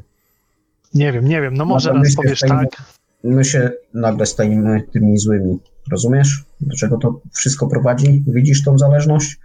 Nie 0.93 1.11
wiem, 1.11 1.27
nie 1.27 1.41
wiem, 1.41 1.53
no 1.53 1.65
może 1.65 1.93
Może 1.93 2.03
raz 2.03 2.15
powiesz 2.15 2.39
to 2.39 2.47
tak, 2.47 2.83
My 3.23 3.45
się 3.45 3.71
nagle 3.93 4.25
stajemy 4.25 4.83
tymi 4.93 5.17
złymi. 5.17 5.59
Rozumiesz? 5.91 6.43
Do 6.61 6.77
czego 6.77 6.97
to 6.97 7.21
wszystko 7.33 7.67
prowadzi? 7.67 8.23
Widzisz 8.27 8.63
tą 8.63 8.77
zależność? 8.77 9.39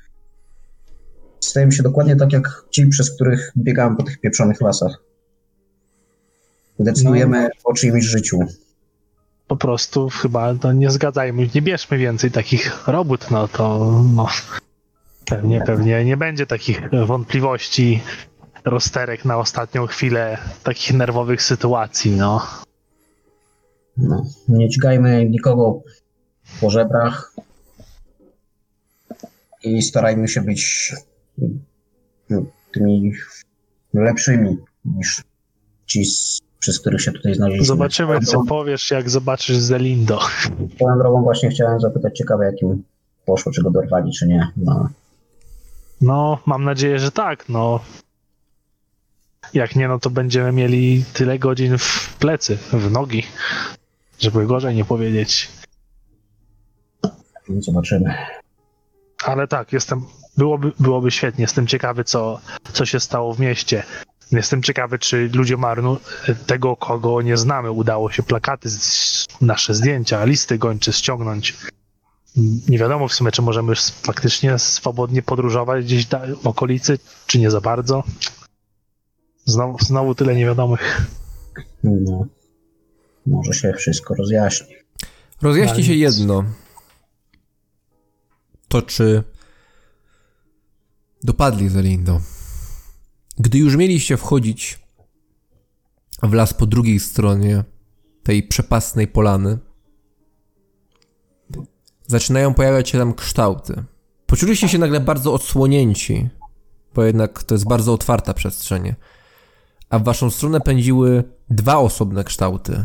Stajemy 1.51 1.73
się 1.73 1.83
dokładnie 1.83 2.17
tak 2.17 2.33
jak 2.33 2.65
ci, 2.71 2.87
przez 2.87 3.15
których 3.15 3.53
biegałem 3.57 3.97
po 3.97 4.03
tych 4.03 4.21
pieprzonych 4.21 4.61
lasach. 4.61 5.03
Decydujemy 6.79 7.49
o 7.65 7.75
czyimś 7.75 8.05
życiu. 8.05 8.39
po 9.49 9.57
prostu 9.57 10.09
chyba 10.09 10.55
no, 10.65 10.73
nie 10.73 10.91
zgadzajmy, 10.91 11.49
nie 11.55 11.63
bierzmy 11.63 11.99
więcej 11.99 12.31
takich 12.31 12.89
robót, 12.89 13.31
no 13.31 13.49
to 13.49 13.95
no, 14.15 14.27
pewnie, 15.27 15.61
pewnie 15.67 16.05
nie 16.05 16.17
będzie 16.17 16.47
takich 16.47 16.81
wątpliwości, 17.07 18.03
rozterek 18.65 19.25
na 19.25 19.37
ostatnią 19.37 19.87
chwilę, 19.87 20.39
takich 20.63 20.93
nerwowych 20.95 21.43
sytuacji, 21.43 22.11
no. 22.11 22.47
No, 23.97 24.25
nie 24.49 24.69
dźgajmy 24.69 25.27
nikogo 25.27 25.83
po 26.61 26.71
żebrach 26.71 27.35
i 29.63 29.83
starajmy 29.83 30.29
się 30.29 30.41
być 30.41 30.93
no, 30.93 31.10
tymi 32.73 33.13
lepszymi 33.95 34.57
niż 34.85 35.23
ci, 35.87 36.05
przez 36.59 36.81
których 36.81 37.01
się 37.03 37.13
tutaj 37.13 37.35
znaleźliśmy. 37.35 37.67
Zobaczymy, 37.67 38.21
co 38.21 38.45
powiesz, 38.45 38.91
jak 38.91 39.11
zobaczysz 39.11 39.57
Zelindo. 39.57 40.21
Swoją 40.77 40.99
drogą 40.99 41.23
właśnie 41.23 41.51
chciałem 41.51 41.81
zapytać, 41.81 42.19
ciekawe 42.19 42.45
jakim 42.45 42.83
poszło, 43.27 43.53
czy 43.53 43.63
go 43.63 43.71
dorwali, 43.71 44.13
czy 44.13 44.27
nie. 44.27 44.53
No, 44.57 44.89
No, 46.01 46.39
mam 46.47 46.65
nadzieję, 46.65 46.99
że 46.99 47.11
tak, 47.11 47.49
no. 47.49 47.81
Jak 49.55 49.77
nie, 49.77 49.89
no 49.89 49.99
to 49.99 50.11
będziemy 50.11 50.53
mieli 50.53 51.05
tyle 51.13 51.39
godzin 51.39 51.79
w 51.79 52.17
plecy, 52.19 52.57
w 52.57 52.91
nogi, 52.91 53.23
żeby 54.19 54.47
gorzej 54.47 54.75
nie 54.75 54.85
powiedzieć. 54.85 55.51
zobaczymy. 57.59 58.15
Ale 59.25 59.49
tak, 59.49 59.73
jestem. 59.73 60.05
Byłoby, 60.41 60.73
byłoby 60.81 61.11
świetnie. 61.11 61.43
Jestem 61.43 61.67
ciekawy, 61.67 62.05
co, 62.05 62.41
co 62.73 62.87
się 62.87 63.01
stało 63.01 63.35
w 63.35 63.41
mieście. 63.41 63.83
Jestem 64.33 64.63
ciekawy, 64.63 64.99
czy 64.99 65.31
ludzie 65.35 65.57
Marnu, 65.57 65.97
tego 66.47 66.77
kogo 66.77 67.23
nie 67.23 67.37
znamy, 67.37 67.71
udało 67.71 68.11
się 68.11 68.23
plakaty, 68.23 68.71
z, 68.71 69.27
nasze 69.41 69.75
zdjęcia, 69.75 70.25
listy 70.25 70.59
gończe 70.59 70.93
ściągnąć. 70.93 71.57
Nie 72.69 72.79
wiadomo 72.79 73.09
w 73.09 73.13
sumie, 73.15 73.33
czy 73.33 73.43
możemy 73.43 73.75
faktycznie 74.03 74.59
swobodnie 74.59 75.23
podróżować 75.23 75.85
gdzieś 75.85 76.07
w 76.43 76.47
okolicy, 76.47 76.99
czy 77.27 77.39
nie 77.39 77.51
za 77.51 77.61
bardzo. 77.61 78.05
Znowu, 79.45 79.79
znowu 79.79 80.15
tyle 80.15 80.35
niewiadomych. 80.35 81.01
No, 81.85 82.27
może 83.27 83.53
się 83.53 83.73
wszystko 83.73 84.15
rozjaśni. 84.15 84.75
Rozjaśni 85.43 85.75
Ale 85.75 85.85
się 85.85 85.95
jedno. 85.95 86.45
To 88.69 88.83
czy 88.83 89.25
dopadli 91.25 91.69
Zelindo. 91.69 92.21
Gdy 93.39 93.59
już 93.59 93.77
mieliście 93.77 94.17
wchodzić 94.17 94.79
w 96.23 96.33
las 96.33 96.55
po 96.55 96.67
drugiej 96.67 97.01
stronie 97.01 97.65
tej 98.23 98.43
przepastnej 98.43 99.09
polany, 99.09 99.59
zaczynają 102.07 102.55
pojawiać 102.55 102.89
się 102.89 102.99
tam 102.99 103.15
kształty. 103.15 103.85
Poczuliście 104.27 104.69
się 104.69 104.79
nagle 104.79 105.01
bardzo 105.01 105.35
odsłonięci, 105.35 106.29
bo 106.95 107.05
jednak 107.05 107.43
to 107.43 107.55
jest 107.55 107.69
bardzo 107.69 107.93
otwarta 107.93 108.35
przestrzeń. 108.35 108.95
A 109.91 109.99
w 109.99 110.05
waszą 110.05 110.31
stronę 110.31 110.61
pędziły 110.61 111.25
dwa 111.51 111.79
osobne 111.79 112.25
kształty. 112.25 112.85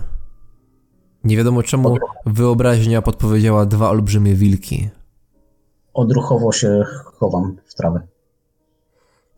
Nie 1.23 1.37
wiadomo 1.37 1.63
czemu 1.63 1.97
wyobraźnia 2.25 3.01
podpowiedziała 3.01 3.65
dwa 3.65 3.89
olbrzymie 3.89 4.35
wilki. 4.35 4.89
Odruchowo 5.93 6.51
się 6.51 6.83
chowam 7.19 7.57
w 7.65 7.75
trawę. 7.75 8.07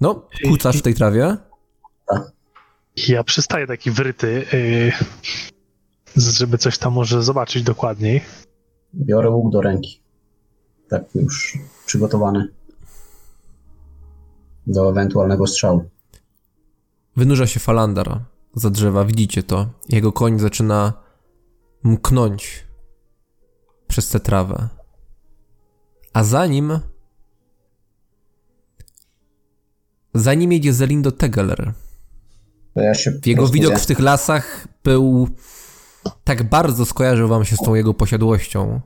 No, 0.02 0.28
kucasz 0.50 0.78
w 0.78 0.82
tej 0.82 0.94
trawie? 0.94 1.38
Ja 3.08 3.24
przystaję 3.24 3.68
taki 3.68 3.92
wryty, 3.92 4.46
yy, 4.54 4.92
żeby 6.16 6.58
coś 6.58 6.78
tam 6.78 6.94
może 6.94 7.24
zobaczyć 7.24 7.64
dokładniej. 7.64 8.22
Biorę 8.94 9.30
łuk 9.30 9.54
do 9.54 9.62
ręki. 9.62 10.02
Tak 10.90 11.16
już 11.16 11.58
przygotowany 11.86 12.48
do 14.68 14.90
ewentualnego 14.90 15.48
strzału. 15.48 15.90
Wynurza 17.16 17.48
się 17.48 17.60
falandar 17.60 18.20
za 18.54 18.70
drzewa, 18.70 19.06
widzicie 19.06 19.44
to. 19.44 19.70
Jego 19.90 20.12
koń 20.12 20.40
zaczyna 20.40 20.94
mknąć 21.84 22.68
przez 23.88 24.10
tę 24.10 24.20
trawę. 24.20 24.68
A 26.14 26.24
za 26.24 26.48
nim. 26.48 26.80
Za 30.20 30.34
nim 30.34 30.52
jedzie 30.52 30.74
Zelindo 30.74 31.12
Tegeler. 31.12 31.74
Ja 32.76 32.94
się 32.94 33.12
Jego 33.26 33.48
widok 33.48 33.80
w 33.80 33.86
tych 33.86 34.00
lasach 34.00 34.68
był. 34.84 35.30
Tak 36.24 36.50
bardzo 36.50 36.86
skojarzył 36.86 37.28
wam 37.28 37.46
się 37.46 37.56
z 37.56 37.60
tą 37.60 37.76
jego 37.76 37.94
posiadłością, 37.94 38.82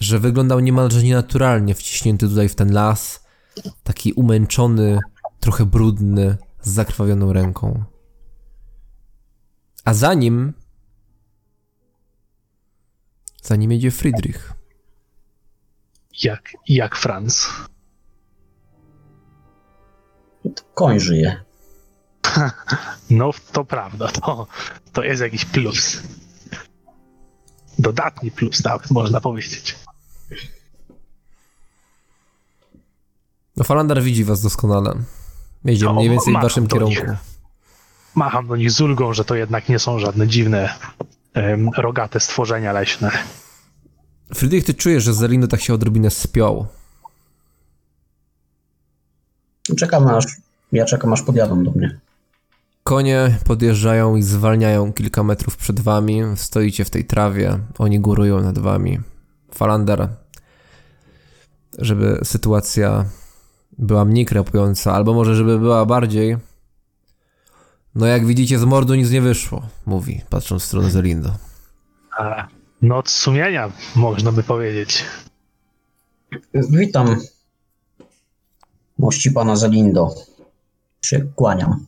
że 0.00 0.18
wyglądał 0.18 0.60
niemalże 0.60 1.02
nienaturalnie 1.02 1.74
wciśnięty 1.74 2.28
tutaj 2.28 2.48
w 2.48 2.54
ten 2.54 2.72
las, 2.72 3.24
taki 3.82 4.12
umęczony, 4.12 4.98
trochę 5.40 5.66
brudny, 5.66 6.36
z 6.62 6.70
zakrwawioną 6.70 7.32
ręką. 7.32 7.84
A 9.84 9.94
za 9.94 10.14
nim. 10.14 10.52
Za 13.42 13.56
nim 13.56 13.72
jedzie 13.72 13.90
Friedrich. 13.90 14.52
Jak, 16.22 16.52
jak 16.68 16.96
Franz. 16.96 17.48
Koń 20.74 21.00
żyje. 21.00 21.40
No, 23.10 23.30
to 23.52 23.64
prawda, 23.64 24.08
to, 24.08 24.46
to 24.92 25.02
jest 25.02 25.22
jakiś 25.22 25.44
plus. 25.44 26.02
Dodatni 27.78 28.30
plus, 28.30 28.64
nawet 28.64 28.90
można 28.90 29.20
powiedzieć. 29.20 29.76
No, 33.56 33.64
Falander 33.64 34.02
widzi 34.02 34.24
was 34.24 34.42
doskonale. 34.42 34.94
Jedzie 35.64 35.84
No, 35.84 35.94
mniej 35.94 36.10
więcej 36.10 36.34
w 36.34 36.42
waszym 36.42 36.66
do 36.66 36.80
nich. 36.80 36.98
kierunku. 36.98 37.22
Macham 38.14 38.46
do 38.46 38.56
nich 38.56 38.70
z 38.70 38.80
ulgą, 38.80 39.12
że 39.12 39.24
to 39.24 39.34
jednak 39.34 39.68
nie 39.68 39.78
są 39.78 39.98
żadne 39.98 40.28
dziwne, 40.28 40.74
em, 41.34 41.70
rogate 41.76 42.20
stworzenia 42.20 42.72
leśne. 42.72 43.10
Friedrich, 44.34 44.64
ty 44.64 44.74
czujesz, 44.74 45.04
że 45.04 45.14
Zelindo 45.14 45.46
tak 45.48 45.60
się 45.60 45.74
odrobinę 45.74 46.10
spiął. 46.10 46.66
Czekam 49.76 50.06
aż. 50.08 50.24
Ja 50.72 50.84
czekam 50.84 51.12
aż 51.12 51.22
podjadą 51.22 51.64
do 51.64 51.70
mnie. 51.70 52.00
Konie 52.84 53.38
podjeżdżają 53.44 54.16
i 54.16 54.22
zwalniają 54.22 54.92
kilka 54.92 55.22
metrów 55.22 55.56
przed 55.56 55.80
wami. 55.80 56.22
Stoicie 56.36 56.84
w 56.84 56.90
tej 56.90 57.04
trawie, 57.04 57.58
oni 57.78 58.00
górują 58.00 58.40
nad 58.40 58.58
wami. 58.58 59.00
Falander, 59.54 60.08
żeby 61.78 62.20
sytuacja 62.24 63.04
była 63.78 64.04
mniej 64.04 64.26
krepująca, 64.26 64.92
albo 64.92 65.14
może 65.14 65.34
żeby 65.34 65.58
była 65.58 65.86
bardziej. 65.86 66.36
No 67.94 68.06
jak 68.06 68.26
widzicie, 68.26 68.58
z 68.58 68.64
mordu 68.64 68.94
nic 68.94 69.10
nie 69.10 69.20
wyszło, 69.20 69.62
mówi, 69.86 70.20
patrząc 70.30 70.62
w 70.62 70.66
stronę 70.66 70.90
Zelindo. 70.90 71.36
A, 72.18 72.48
noc 72.82 73.10
sumienia, 73.10 73.72
można 73.96 74.32
by 74.32 74.42
powiedzieć. 74.42 75.04
Witam. 76.54 77.16
Mości 79.02 79.30
pana 79.30 79.56
Zelindo. 79.56 80.14
Się 81.04 81.20
kłaniam. 81.34 81.86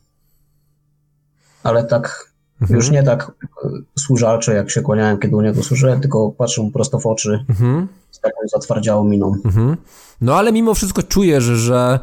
Ale 1.63 1.83
tak, 1.83 2.31
Mhm. 2.61 2.77
już 2.77 2.91
nie 2.91 3.03
tak 3.03 3.31
e, 3.65 3.69
służalczo, 3.99 4.51
jak 4.51 4.71
się 4.71 4.81
kłaniałem, 4.81 5.19
kiedy 5.19 5.35
u 5.35 5.41
niego 5.41 5.63
służyłem, 5.63 6.01
tylko 6.01 6.31
patrzę 6.31 6.61
mu 6.61 6.71
prosto 6.71 6.99
w 6.99 7.05
oczy 7.05 7.45
Mhm. 7.49 7.87
z 8.11 8.19
taką 8.19 8.35
zatwardziałą 8.53 9.03
miną. 9.03 9.35
Mhm. 9.45 9.77
No 10.21 10.35
ale 10.35 10.51
mimo 10.51 10.73
wszystko 10.73 11.03
czujesz, 11.03 11.43
że 11.43 11.99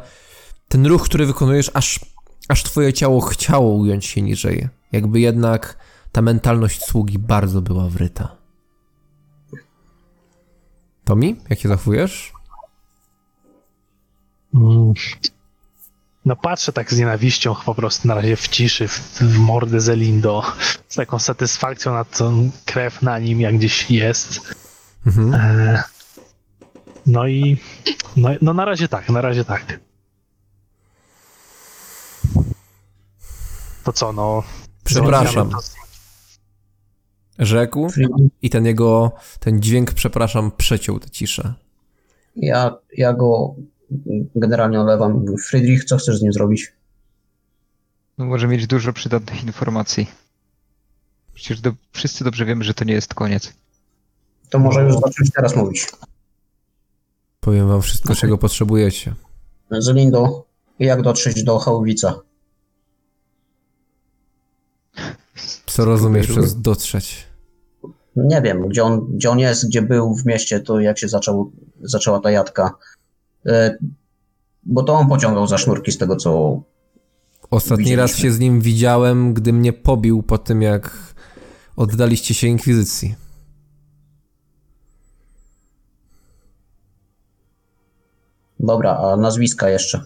ten 0.67 0.85
ruch, 0.85 1.03
który 1.03 1.25
wykonujesz, 1.25 1.71
aż, 1.73 1.99
aż 2.49 2.63
twoje 2.63 2.93
ciało 2.93 3.21
chciało 3.21 3.73
ująć 3.75 4.05
się 4.05 4.21
niżej. 4.21 4.67
Jakby 4.91 5.19
jednak 5.19 5.77
ta 6.11 6.21
mentalność 6.21 6.85
sługi 6.85 7.19
bardzo 7.19 7.61
była 7.61 7.89
wryta. 7.89 8.35
Tomi, 11.03 11.35
jak 11.49 11.59
się 11.59 11.69
zachowujesz? 11.69 12.33
Mm. 14.53 14.93
No 16.25 16.35
patrzę 16.35 16.73
tak 16.73 16.93
z 16.93 16.99
nienawiścią 16.99 17.55
po 17.65 17.75
prostu 17.75 18.07
na 18.07 18.15
razie 18.15 18.35
w 18.35 18.47
ciszy, 18.47 18.87
w, 18.87 19.19
w 19.19 19.37
mordę 19.37 19.81
Zelindo, 19.81 20.43
z 20.89 20.95
taką 20.95 21.19
satysfakcją 21.19 21.93
na 21.93 22.05
tą 22.05 22.51
krew 22.65 23.01
na 23.01 23.19
nim, 23.19 23.41
jak 23.41 23.57
gdzieś 23.57 23.91
jest. 23.91 24.55
Mhm. 25.07 25.33
E, 25.33 25.83
no 27.05 27.27
i 27.27 27.57
no, 28.17 28.29
no 28.41 28.53
na 28.53 28.65
razie 28.65 28.87
tak, 28.87 29.09
na 29.09 29.21
razie 29.21 29.45
tak. 29.45 29.79
To 33.83 33.93
co, 33.93 34.13
no... 34.13 34.43
Przepraszam, 34.83 35.49
rzekł 37.39 37.87
i 38.41 38.49
ten 38.49 38.65
jego, 38.65 39.11
ten 39.39 39.61
dźwięk, 39.61 39.93
przepraszam, 39.93 40.51
przeciął 40.57 40.99
tę 40.99 41.09
ciszę. 41.09 41.53
Ja, 42.35 42.75
ja 42.97 43.13
go 43.13 43.55
generalnie 44.35 44.81
olewam. 44.81 45.25
Friedrich, 45.37 45.83
co 45.83 45.97
chcesz 45.97 46.17
z 46.17 46.21
nim 46.21 46.33
zrobić? 46.33 46.73
No, 48.17 48.25
może 48.25 48.47
mieć 48.47 48.67
dużo 48.67 48.93
przydatnych 48.93 49.43
informacji. 49.43 50.07
Przecież 51.33 51.61
do, 51.61 51.73
wszyscy 51.91 52.23
dobrze 52.23 52.45
wiemy, 52.45 52.63
że 52.63 52.73
to 52.73 52.85
nie 52.85 52.93
jest 52.93 53.13
koniec. 53.13 53.53
To 54.49 54.59
może 54.59 54.83
już 54.83 54.93
zacząć 54.93 55.31
teraz 55.35 55.55
mówić. 55.55 55.87
Powiem 57.39 57.67
wam 57.67 57.81
wszystko, 57.81 58.15
czego 58.15 58.37
potrzebujecie. 58.37 59.13
Zelindo, 59.71 60.45
jak 60.79 61.01
dotrzeć 61.01 61.43
do 61.43 61.59
Chałowica? 61.59 62.19
Co 65.65 65.85
rozumiesz 65.85 66.27
przez 66.27 66.61
dotrzeć? 66.61 67.27
Nie 68.15 68.41
wiem, 68.41 68.67
gdzie 68.67 68.83
on, 68.83 69.07
gdzie 69.15 69.29
on 69.29 69.39
jest, 69.39 69.67
gdzie 69.67 69.81
był 69.81 70.15
w 70.15 70.25
mieście, 70.25 70.59
to 70.59 70.79
jak 70.79 70.99
się 70.99 71.09
zaczął, 71.09 71.51
zaczęła 71.81 72.19
ta 72.19 72.31
jadka. 72.31 72.71
E, 73.45 73.77
bo 74.63 74.83
to 74.83 74.93
on 74.93 75.07
pociągał 75.07 75.47
za 75.47 75.57
sznurki 75.57 75.91
z 75.91 75.97
tego, 75.97 76.15
co... 76.15 76.61
Ostatni 77.49 77.95
raz 77.95 78.15
się 78.15 78.31
z 78.31 78.39
nim 78.39 78.61
widziałem, 78.61 79.33
gdy 79.33 79.53
mnie 79.53 79.73
pobił 79.73 80.23
po 80.23 80.37
tym, 80.37 80.61
jak 80.61 81.13
oddaliście 81.75 82.33
się 82.33 82.47
inkwizycji. 82.47 83.15
Dobra, 88.59 88.97
a 88.97 89.17
nazwiska 89.17 89.69
jeszcze. 89.69 90.01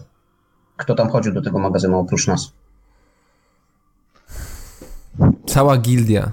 Kto 0.76 0.94
tam 0.94 1.10
chodził 1.10 1.32
do 1.34 1.42
tego 1.42 1.58
magazynu 1.58 1.98
oprócz 1.98 2.26
nas? 2.26 2.52
Cała 5.46 5.76
gildia. 5.78 6.32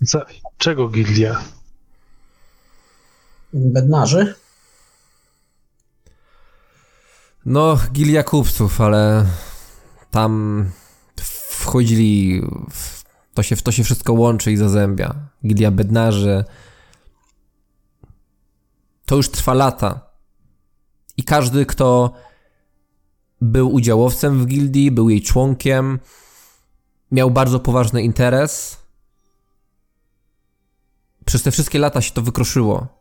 Za, 0.00 0.26
czego 0.58 0.88
gildia? 0.88 1.40
Bednarzy? 3.52 4.34
No, 7.46 7.78
gilia 7.92 8.22
kupców, 8.22 8.80
ale 8.80 9.26
tam 10.10 10.64
wchodzili. 11.50 12.42
W... 12.70 13.04
To, 13.34 13.42
się, 13.42 13.56
to 13.56 13.72
się 13.72 13.84
wszystko 13.84 14.12
łączy 14.12 14.52
i 14.52 14.56
zazębia. 14.56 15.14
Gilia 15.46 15.70
bednarzy. 15.70 16.44
To 19.06 19.16
już 19.16 19.28
trwa 19.30 19.54
lata. 19.54 20.00
I 21.16 21.24
każdy, 21.24 21.66
kto 21.66 22.12
był 23.40 23.74
udziałowcem 23.74 24.40
w 24.40 24.46
gildii, 24.46 24.90
był 24.90 25.10
jej 25.10 25.22
członkiem, 25.22 25.98
miał 27.10 27.30
bardzo 27.30 27.60
poważny 27.60 28.02
interes. 28.02 28.76
Przez 31.24 31.42
te 31.42 31.50
wszystkie 31.50 31.78
lata 31.78 32.00
się 32.00 32.12
to 32.12 32.22
wykruszyło. 32.22 32.97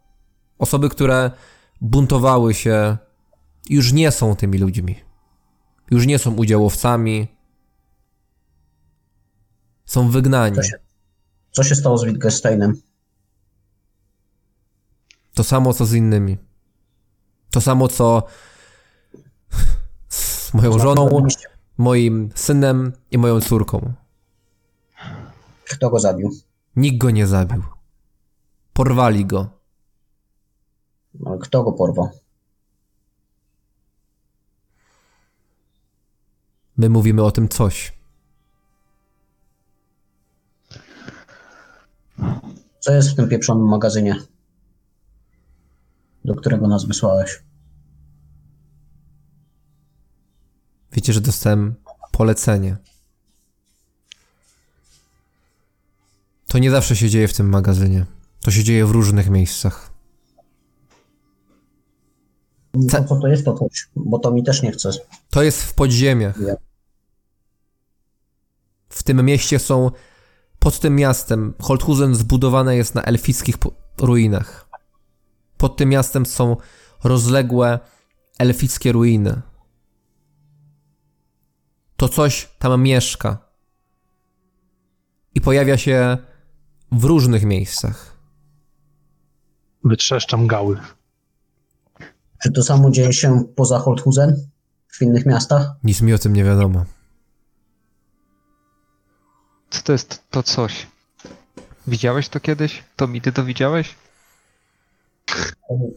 Osoby, 0.60 0.90
które 0.90 1.32
buntowały 1.82 2.54
się, 2.54 2.98
już 3.70 3.94
nie 3.94 4.12
są 4.12 4.36
tymi 4.36 4.58
ludźmi. 4.58 4.96
Już 5.92 6.06
nie 6.06 6.20
są 6.20 6.34
udziałowcami. 6.34 7.28
Są 9.86 10.10
wygnani. 10.10 10.56
Co 10.56 10.64
się, 10.64 10.78
co 11.52 11.64
się 11.64 11.76
stało 11.76 11.98
z 11.98 12.06
Wittgensteinem? 12.06 12.82
To 15.34 15.44
samo 15.44 15.74
co 15.74 15.86
z 15.86 15.94
innymi. 15.94 16.38
To 17.52 17.62
samo 17.62 17.88
co 17.88 18.24
z 20.08 20.54
moją 20.54 20.80
żoną, 20.80 21.28
moim 21.78 22.30
synem 22.36 22.94
i 23.12 23.18
moją 23.18 23.42
córką. 23.42 23.94
Kto 25.70 25.90
go 25.90 26.00
zabił? 26.00 26.32
Nikt 26.76 26.98
go 26.98 27.12
nie 27.12 27.28
zabił. 27.28 27.64
Porwali 28.74 29.26
go. 29.26 29.57
Ale 31.26 31.38
kto 31.38 31.64
go 31.64 31.72
porwał? 31.72 32.10
My 36.78 36.90
mówimy 36.90 37.24
o 37.24 37.32
tym 37.32 37.50
coś. 37.50 37.94
Co 42.80 42.94
jest 42.94 43.10
w 43.10 43.16
tym 43.16 43.30
pieprzonym 43.30 43.68
magazynie? 43.68 44.16
Do 46.26 46.36
którego 46.36 46.68
nas 46.68 46.86
wysłałeś? 46.86 47.44
Wiecie, 50.92 51.14
że 51.14 51.22
dostałem 51.22 51.76
polecenie. 52.12 52.78
To 56.48 56.60
nie 56.60 56.72
zawsze 56.72 56.96
się 56.96 57.10
dzieje 57.10 57.28
w 57.28 57.34
tym 57.34 57.50
magazynie. 57.50 58.06
To 58.42 58.52
się 58.52 58.64
dzieje 58.64 58.86
w 58.86 58.92
różnych 58.92 59.30
miejscach. 59.30 59.97
No 62.74 63.04
co 63.08 63.16
to 63.16 63.28
jest 63.28 63.46
to 63.46 63.54
coś? 63.54 63.90
Bo 63.96 64.20
to 64.20 64.32
mi 64.32 64.44
też 64.44 64.64
nie 64.64 64.72
chce. 64.72 64.90
To 65.30 65.44
jest 65.44 65.64
w 65.64 65.74
podziemiach. 65.74 66.40
Nie. 66.40 66.56
W 68.90 69.04
tym 69.04 69.26
mieście 69.26 69.60
są. 69.60 69.92
Pod 70.60 70.80
tym 70.80 70.96
miastem 70.96 71.54
Holthusen 71.62 72.16
zbudowane 72.16 72.76
jest 72.76 72.96
na 72.96 73.04
elfickich 73.04 73.56
ruinach. 73.98 74.70
Pod 75.58 75.78
tym 75.78 75.90
miastem 75.90 76.26
są 76.26 76.58
rozległe 77.04 77.80
elfickie 78.40 78.92
ruiny. 78.92 79.42
To 81.98 82.10
coś 82.10 82.50
tam 82.60 82.84
mieszka. 82.84 83.38
I 85.36 85.42
pojawia 85.42 85.78
się 85.78 86.18
w 86.92 87.04
różnych 87.04 87.46
miejscach. 87.46 88.18
Wytrzeszczam 89.84 90.48
gały. 90.48 90.78
Czy 92.44 92.52
to 92.52 92.64
samo 92.64 92.92
dzieje 92.92 93.14
się 93.14 93.44
poza 93.56 93.80
Holthusen? 93.80 94.48
W 94.88 95.02
innych 95.02 95.26
miastach? 95.26 95.72
Nic 95.84 96.02
mi 96.02 96.14
o 96.14 96.18
tym 96.18 96.34
nie 96.34 96.44
wiadomo. 96.44 96.86
Co 99.70 99.82
to 99.82 99.92
jest 99.92 100.24
to 100.30 100.44
coś? 100.44 100.88
Widziałeś 101.88 102.30
to 102.30 102.40
kiedyś? 102.40 102.84
To 102.96 103.08
mi 103.08 103.22
ty 103.22 103.32
to 103.32 103.44
widziałeś? 103.44 103.96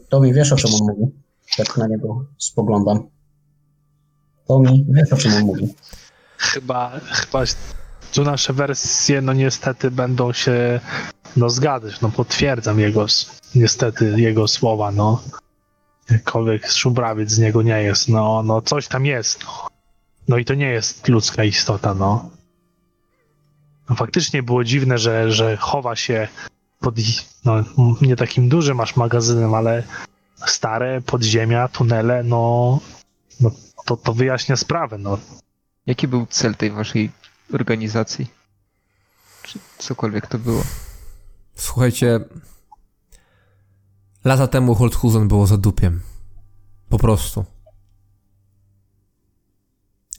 To 0.09 0.19
mi 0.19 0.33
wiesz 0.33 0.51
o 0.51 0.55
czym 0.55 0.73
on 0.73 0.79
mówi. 0.81 1.11
Tak 1.57 1.77
na 1.77 1.87
niego 1.87 2.25
spoglądam. 2.37 3.07
To 4.47 4.59
mi 4.59 4.85
wiesz 4.89 5.13
o 5.13 5.17
czym 5.17 5.33
on 5.33 5.43
mówi. 5.43 5.73
Chyba, 6.37 6.99
chyba 6.99 7.43
tu 8.13 8.23
nasze 8.23 8.53
wersje, 8.53 9.21
no 9.21 9.33
niestety 9.33 9.91
będą 9.91 10.33
się 10.33 10.79
no 11.37 11.49
zgadzać, 11.49 12.01
no 12.01 12.09
potwierdzam 12.09 12.79
jego, 12.79 13.05
niestety 13.55 14.21
jego 14.21 14.47
słowa, 14.47 14.91
no. 14.91 15.23
Jakkolwiek 16.09 16.71
szumbrawiec 16.71 17.31
z 17.31 17.39
niego 17.39 17.61
nie 17.61 17.83
jest, 17.83 18.09
no, 18.09 18.43
no 18.43 18.61
coś 18.61 18.87
tam 18.87 19.05
jest, 19.05 19.43
no. 19.43 19.67
No 20.27 20.37
i 20.37 20.45
to 20.45 20.53
nie 20.53 20.69
jest 20.69 21.07
ludzka 21.07 21.43
istota, 21.43 21.93
no. 21.93 22.29
no 23.89 23.95
faktycznie 23.95 24.43
było 24.43 24.63
dziwne, 24.63 24.97
że, 24.97 25.31
że 25.31 25.57
chowa 25.57 25.95
się 25.95 26.27
pod, 26.79 26.95
no 27.45 27.63
nie 28.01 28.15
takim 28.15 28.49
dużym 28.49 28.79
aż 28.79 28.95
magazynem, 28.95 29.53
ale 29.53 29.83
stare 30.47 31.01
podziemia, 31.01 31.67
tunele, 31.67 32.23
no, 32.23 32.79
no 33.39 33.51
to, 33.85 33.97
to 33.97 34.13
wyjaśnia 34.13 34.55
sprawę, 34.55 34.97
no. 34.97 35.17
Jaki 35.85 36.07
był 36.07 36.25
cel 36.25 36.55
tej 36.55 36.71
waszej 36.71 37.11
organizacji? 37.53 38.27
Czy 39.43 39.59
cokolwiek 39.77 40.27
to 40.27 40.37
było? 40.37 40.63
Słuchajcie, 41.55 42.19
lata 44.23 44.47
temu 44.47 44.75
Holthusen 44.75 45.27
było 45.27 45.47
za 45.47 45.57
dupiem. 45.57 46.01
Po 46.89 46.97
prostu. 46.97 47.45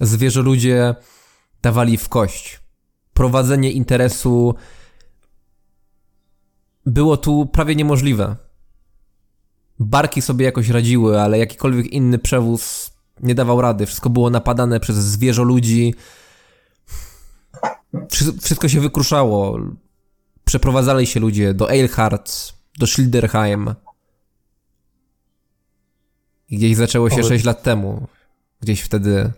Zwierzę 0.01 0.43
ludzie 0.43 0.95
dawali 1.63 1.97
w 1.97 2.09
kość. 2.09 2.61
Prowadzenie 3.15 3.73
interesu 3.73 4.55
było 6.87 7.17
tu 7.17 7.47
prawie 7.47 7.75
niemożliwe. 7.77 8.37
Barki 9.79 10.23
sobie 10.23 10.45
jakoś 10.45 10.69
radziły, 10.69 11.21
ale 11.21 11.39
jakikolwiek 11.39 11.87
inny 11.87 12.19
przewóz 12.19 12.93
nie 13.21 13.35
dawał 13.35 13.61
rady. 13.61 13.87
Wszystko 13.87 14.11
było 14.11 14.31
napadane 14.31 14.81
przez 14.81 14.97
zwierzę 14.97 15.43
ludzi. 15.43 15.95
Wszy- 18.11 18.39
Wszystko 18.43 18.69
się 18.69 18.81
wykruszało. 18.81 19.59
Przeprowadzali 20.45 21.07
się 21.07 21.21
ludzie 21.21 21.55
do 21.55 21.71
Eilhart, 21.71 22.53
do 22.79 22.87
Schilderheim. 22.87 23.75
I 26.53 26.57
Gdzieś 26.57 26.77
zaczęło 26.77 27.11
się 27.11 27.17
Ale- 27.17 27.29
6 27.29 27.45
lat 27.45 27.63
temu. 27.63 28.07
Gdzieś 28.61 28.81
wtedy. 28.81 29.33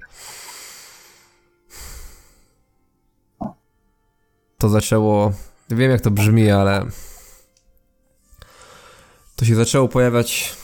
To 4.59 4.69
zaczęło. 4.69 5.33
Wiem, 5.71 5.91
jak 5.91 6.01
to 6.01 6.11
brzmi, 6.11 6.51
ale. 6.51 6.87
To 9.37 9.45
się 9.45 9.55
zaczęło 9.55 9.89
pojawiać. 9.89 10.57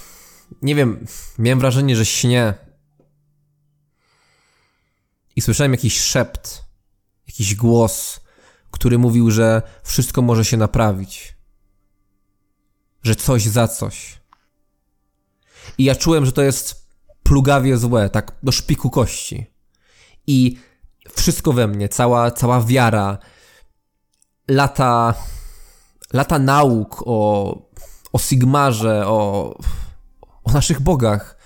Nie 0.62 0.74
wiem, 0.74 1.06
miałem 1.38 1.60
wrażenie, 1.60 1.96
że 1.96 2.06
śnie. 2.06 2.54
I 5.36 5.40
słyszałem 5.40 5.72
jakiś 5.72 6.00
szept, 6.00 6.64
jakiś 7.26 7.54
głos, 7.54 8.20
który 8.70 8.98
mówił, 8.98 9.30
że 9.30 9.62
wszystko 9.82 10.22
może 10.22 10.44
się 10.44 10.56
naprawić. 10.56 11.36
Że 13.02 13.14
coś 13.14 13.42
za 13.42 13.68
coś. 13.68 14.19
I 15.78 15.84
ja 15.84 15.94
czułem, 15.94 16.26
że 16.26 16.32
to 16.32 16.42
jest 16.42 16.86
plugawie 17.22 17.76
złe, 17.76 18.10
tak 18.10 18.32
do 18.42 18.52
szpiku 18.52 18.90
kości. 18.90 19.46
I 20.26 20.58
wszystko 21.16 21.52
we 21.52 21.68
mnie, 21.68 21.88
cała, 21.88 22.30
cała 22.30 22.60
wiara, 22.60 23.18
lata, 24.48 25.14
lata 26.12 26.38
nauk 26.38 27.02
o, 27.06 27.54
o 28.12 28.18
Sigmarze, 28.18 29.06
o, 29.06 29.54
o 30.44 30.52
naszych 30.52 30.80
bogach. 30.80 31.36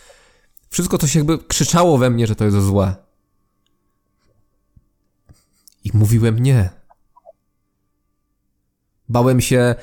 Wszystko 0.71 0.99
to 0.99 1.07
się 1.07 1.19
jakby 1.19 1.39
krzyczało 1.39 1.99
we 1.99 2.11
mnie, 2.11 2.27
że 2.27 2.37
to 2.37 2.45
jest 2.45 2.57
złe. 2.57 2.97
I 5.85 5.91
mówiłem 5.95 6.39
nie. 6.39 6.71
Bałem 9.09 9.41
się, 9.41 9.75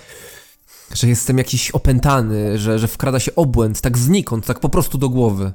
że 0.96 1.08
jestem 1.08 1.38
jakiś 1.38 1.72
opętany, 1.72 2.58
że, 2.58 2.80
że 2.80 2.88
wkrada 2.88 3.20
się 3.20 3.36
obłęd, 3.36 3.82
tak 3.82 3.98
znikąd, 3.98 4.46
tak 4.46 4.60
po 4.60 4.70
prostu 4.70 4.98
do 4.98 5.10
głowy. 5.10 5.54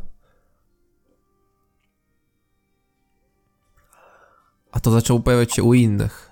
A 4.73 4.81
to 4.81 4.91
zaczęło 4.91 5.21
pojawiać 5.21 5.55
się 5.55 5.63
u 5.63 5.75
innych. 5.75 6.31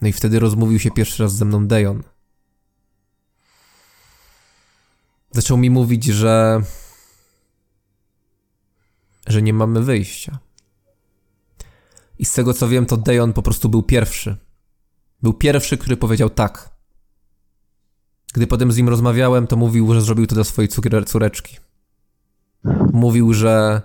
No 0.00 0.08
i 0.08 0.12
wtedy 0.12 0.38
rozmówił 0.38 0.78
się 0.78 0.90
pierwszy 0.90 1.22
raz 1.22 1.34
ze 1.34 1.44
mną 1.44 1.66
Dejon. 1.66 2.02
Zaczął 5.30 5.56
mi 5.56 5.70
mówić, 5.70 6.04
że. 6.04 6.62
że 9.26 9.42
nie 9.42 9.52
mamy 9.52 9.82
wyjścia. 9.82 10.38
I 12.18 12.24
z 12.24 12.32
tego 12.32 12.54
co 12.54 12.68
wiem, 12.68 12.86
to 12.86 12.96
Dejon 12.96 13.32
po 13.32 13.42
prostu 13.42 13.68
był 13.68 13.82
pierwszy. 13.82 14.36
Był 15.22 15.32
pierwszy, 15.32 15.78
który 15.78 15.96
powiedział 15.96 16.30
tak. 16.30 16.78
Gdy 18.34 18.46
potem 18.46 18.72
z 18.72 18.76
nim 18.76 18.88
rozmawiałem, 18.88 19.46
to 19.46 19.56
mówił, 19.56 19.94
że 19.94 20.02
zrobił 20.02 20.26
to 20.26 20.34
dla 20.34 20.44
swojej 20.44 20.68
córeczki. 21.06 21.56
Mówił, 22.92 23.34
że. 23.34 23.82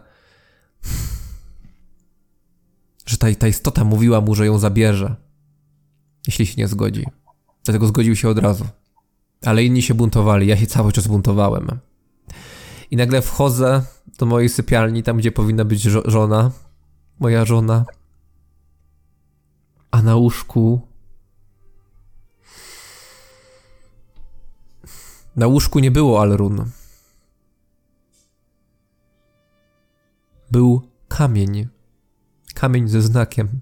że 3.05 3.17
ta, 3.17 3.35
ta 3.35 3.47
istota 3.47 3.83
mówiła 3.83 4.21
mu, 4.21 4.35
że 4.35 4.45
ją 4.45 4.59
zabierze. 4.59 5.15
Jeśli 6.27 6.45
się 6.45 6.53
nie 6.57 6.67
zgodzi. 6.67 7.05
Dlatego 7.63 7.87
zgodził 7.87 8.15
się 8.15 8.29
od 8.29 8.39
razu. 8.39 8.65
Ale 9.45 9.63
inni 9.63 9.81
się 9.81 9.93
buntowali, 9.93 10.47
ja 10.47 10.57
się 10.57 10.67
cały 10.67 10.91
czas 10.91 11.07
buntowałem. 11.07 11.67
I 12.91 12.95
nagle 12.95 13.21
wchodzę 13.21 13.83
do 14.17 14.25
mojej 14.25 14.49
sypialni, 14.49 15.03
tam 15.03 15.17
gdzie 15.17 15.31
powinna 15.31 15.65
być 15.65 15.81
żo- 15.81 16.09
żona. 16.09 16.51
Moja 17.19 17.45
żona. 17.45 17.85
A 19.93 20.01
na 20.01 20.15
łóżku. 20.15 20.81
Na 25.35 25.47
łóżku 25.47 25.79
nie 25.79 25.91
było 25.91 26.21
Alrun. 26.21 26.71
Był 30.51 30.81
kamień. 31.07 31.67
Kamień 32.53 32.87
ze 32.87 33.01
znakiem. 33.01 33.61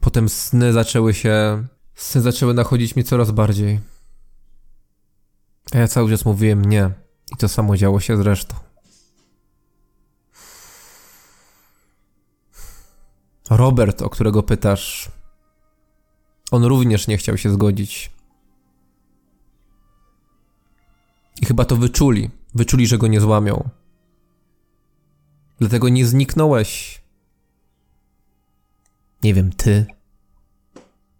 Potem 0.00 0.28
sny 0.28 0.72
zaczęły 0.72 1.14
się. 1.14 1.66
Sny 1.94 2.20
zaczęły 2.20 2.54
nachodzić 2.54 2.96
mi 2.96 3.04
coraz 3.04 3.30
bardziej. 3.30 3.80
A 5.72 5.78
ja 5.78 5.88
cały 5.88 6.10
czas 6.10 6.24
mówiłem 6.24 6.64
nie. 6.64 6.90
I 7.32 7.36
to 7.36 7.48
samo 7.48 7.76
działo 7.76 8.00
się 8.00 8.16
zresztą. 8.16 8.71
Robert, 13.56 14.02
o 14.02 14.10
którego 14.10 14.42
pytasz, 14.42 15.10
on 16.50 16.64
również 16.64 17.08
nie 17.08 17.16
chciał 17.16 17.38
się 17.38 17.50
zgodzić. 17.50 18.10
I 21.40 21.46
chyba 21.46 21.64
to 21.64 21.76
wyczuli. 21.76 22.30
Wyczuli, 22.54 22.86
że 22.86 22.98
go 22.98 23.06
nie 23.06 23.20
złamią. 23.20 23.68
Dlatego 25.58 25.88
nie 25.88 26.06
zniknąłeś. 26.06 27.02
Nie 29.22 29.34
wiem, 29.34 29.52
ty. 29.52 29.86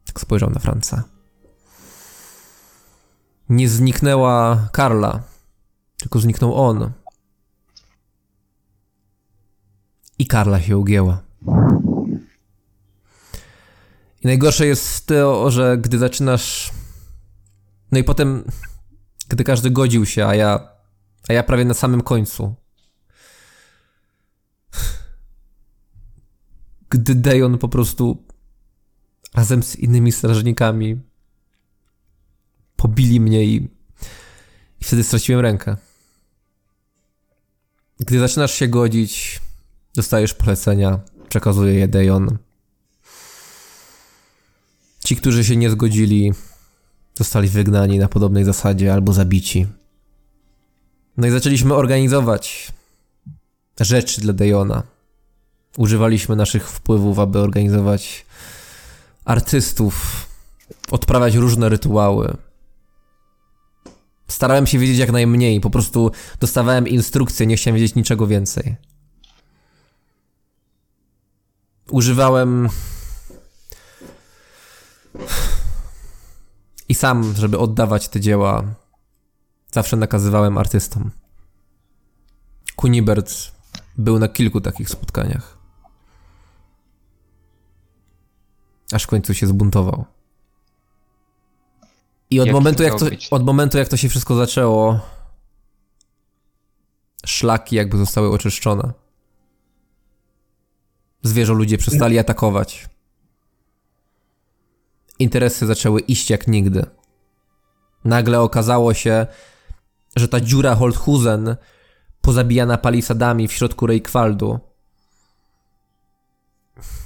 Tak 0.07 0.21
spojrzał 0.21 0.51
na 0.51 0.61
Franca. 0.61 1.05
Nie 3.49 3.69
zniknęła 3.69 4.69
Karla, 4.73 5.23
tylko 5.97 6.19
zniknął 6.19 6.55
on. 6.55 6.93
I 10.19 10.27
Karla 10.27 10.61
się 10.61 10.79
ugięła. 10.79 11.23
I 14.23 14.27
najgorsze 14.27 14.67
jest 14.67 15.07
to, 15.07 15.51
że 15.51 15.79
gdy 15.79 15.99
zaczynasz. 15.99 16.73
No 17.93 17.99
i 17.99 18.05
potem, 18.05 18.45
gdy 19.29 19.45
każdy 19.45 19.71
godził 19.71 20.07
się, 20.07 20.27
a 20.27 20.35
ja. 20.35 20.73
A 21.29 21.33
ja 21.33 21.43
prawie 21.43 21.65
na 21.65 21.75
samym 21.75 22.01
końcu. 22.01 22.55
Gdy 26.91 27.15
Dejon 27.15 27.59
po 27.59 27.69
prostu 27.69 28.27
razem 29.35 29.63
z 29.63 29.77
innymi 29.77 30.13
strażnikami 30.13 31.01
pobili 32.77 33.21
mnie 33.21 33.45
i, 33.45 33.55
i 34.81 34.85
wtedy 34.85 35.05
straciłem 35.05 35.41
rękę. 35.41 35.77
Gdy 38.01 38.19
zaczynasz 38.19 38.55
się 38.55 38.69
godzić, 38.69 39.41
dostajesz 39.95 40.35
polecenia, 40.35 41.01
przekazuje 41.29 41.75
je 41.75 41.89
Dejon. 41.89 42.39
Ci, 45.05 45.17
którzy 45.17 45.45
się 45.45 45.57
nie 45.57 45.71
zgodzili, 45.71 46.33
zostali 47.15 47.49
wygnani 47.49 47.99
na 47.99 48.09
podobnej 48.09 48.45
zasadzie 48.45 48.93
albo 48.93 49.13
zabici. 49.13 49.67
No 51.17 51.27
i 51.27 51.31
zaczęliśmy 51.31 51.75
organizować 51.75 52.73
rzeczy 53.81 54.21
dla 54.21 54.33
Dejona. 54.33 54.83
Używaliśmy 55.77 56.37
naszych 56.37 56.69
wpływów, 56.69 57.19
aby 57.19 57.39
organizować 57.39 58.27
artystów, 59.25 60.27
odprawiać 60.91 61.35
różne 61.35 61.69
rytuały. 61.69 62.37
Starałem 64.29 64.67
się 64.67 64.79
wiedzieć 64.79 64.99
jak 64.99 65.13
najmniej, 65.13 65.61
po 65.61 65.71
prostu 65.71 66.11
dostawałem 66.41 66.89
instrukcje, 66.89 67.47
nie 67.47 67.57
chciałem 67.57 67.77
wiedzieć 67.77 67.95
niczego 67.95 68.27
więcej. 68.27 68.77
Używałem 71.91 72.69
i 76.89 76.95
sam, 76.95 77.35
żeby 77.37 77.59
oddawać 77.59 78.09
te 78.09 78.21
dzieła, 78.21 78.65
zawsze 79.73 79.97
nakazywałem 79.97 80.59
artystom. 80.59 81.11
Kunibert 82.77 83.53
był 83.99 84.19
na 84.19 84.29
kilku 84.29 84.61
takich 84.61 84.91
spotkaniach. 84.91 85.59
Aż 88.93 89.03
w 89.03 89.07
końcu 89.07 89.35
się 89.35 89.47
zbuntował. 89.47 90.05
I 92.31 92.41
od 92.41 92.47
Jaki 92.47 92.55
momentu, 92.55 92.83
jak 92.83 92.99
to, 92.99 93.05
być? 93.05 93.29
od 93.31 93.45
momentu, 93.45 93.79
jak 93.79 93.89
to 93.89 93.97
się 93.97 94.09
wszystko 94.09 94.35
zaczęło, 94.35 95.01
szlaki 97.27 97.77
jakby 97.77 97.99
zostały 97.99 98.31
oczyszczone. 98.31 98.93
Zwierzę 101.23 101.53
ludzie 101.53 101.79
przestali 101.79 102.19
atakować. 102.19 102.89
Interesy 105.19 105.67
zaczęły 105.67 106.01
iść 106.01 106.31
jak 106.31 106.49
nigdy. 106.49 106.87
Nagle 108.05 108.41
okazało 108.41 108.95
się, 108.95 109.27
że 110.17 110.29
ta 110.29 110.41
dziura 110.41 110.75
Holthusen, 110.75 111.57
pozabijana 112.21 112.79
palisadami 112.79 113.49
w 113.49 113.53
środku 113.53 113.87
Reykjaldu, 113.87 114.61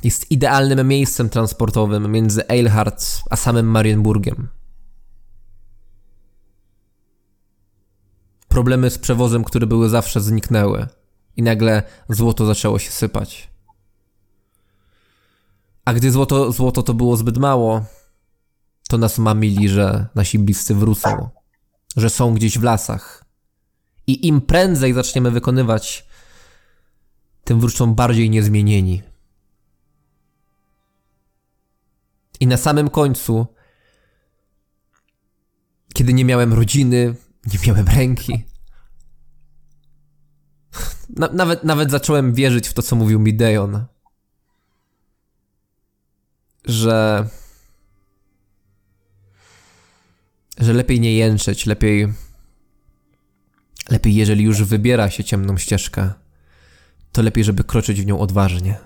jest 0.02 0.30
idealnym 0.30 0.88
miejscem 0.88 1.28
transportowym 1.28 2.12
między 2.12 2.48
Eilhart 2.48 3.06
a 3.30 3.36
samym 3.36 3.66
Marienburgiem. 3.66 4.48
Problemy 8.48 8.90
z 8.90 8.98
przewozem, 8.98 9.44
które 9.44 9.66
były 9.66 9.88
zawsze, 9.88 10.20
zniknęły 10.20 10.86
i 11.36 11.42
nagle 11.42 11.82
złoto 12.08 12.46
zaczęło 12.46 12.78
się 12.78 12.90
sypać. 12.90 13.50
A 15.84 15.92
gdy 15.92 16.10
złoto, 16.10 16.52
złoto 16.52 16.82
to 16.82 16.94
było 16.94 17.16
zbyt 17.16 17.38
mało, 17.38 17.84
to 18.88 18.98
nas 18.98 19.18
mamili, 19.18 19.68
że 19.68 20.08
nasi 20.14 20.38
bliscy 20.38 20.74
wrócą, 20.74 21.28
że 21.96 22.10
są 22.10 22.34
gdzieś 22.34 22.58
w 22.58 22.62
lasach. 22.62 23.24
I 24.06 24.26
im 24.26 24.40
prędzej 24.40 24.92
zaczniemy 24.92 25.30
wykonywać, 25.30 26.06
tym 27.44 27.60
wrócą 27.60 27.94
bardziej 27.94 28.30
niezmienieni. 28.30 29.02
I 32.40 32.46
na 32.46 32.56
samym 32.56 32.90
końcu, 32.90 33.46
kiedy 35.94 36.12
nie 36.14 36.24
miałem 36.24 36.52
rodziny, 36.52 37.14
nie 37.46 37.58
miałem 37.66 37.88
ręki, 37.88 38.44
na, 41.20 41.28
nawet, 41.28 41.64
nawet 41.64 41.90
zacząłem 41.90 42.34
wierzyć 42.34 42.68
w 42.68 42.72
to, 42.74 42.82
co 42.82 42.96
mówił 42.96 43.20
mi 43.20 43.34
Dejon. 43.34 43.84
Że. 46.64 47.26
Że 50.58 50.72
lepiej 50.72 51.00
nie 51.00 51.16
jęczeć, 51.16 51.66
lepiej. 51.66 52.12
Lepiej, 53.90 54.14
jeżeli 54.14 54.44
już 54.44 54.62
wybiera 54.62 55.10
się 55.10 55.24
ciemną 55.24 55.58
ścieżkę, 55.58 56.12
to 57.12 57.22
lepiej, 57.22 57.44
żeby 57.44 57.64
kroczyć 57.64 58.02
w 58.02 58.06
nią 58.06 58.20
odważnie. 58.20 58.78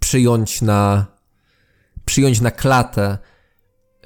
Przyjąć 0.00 0.62
na. 0.62 1.06
Przyjąć 2.04 2.40
na 2.40 2.50
klatę 2.50 3.18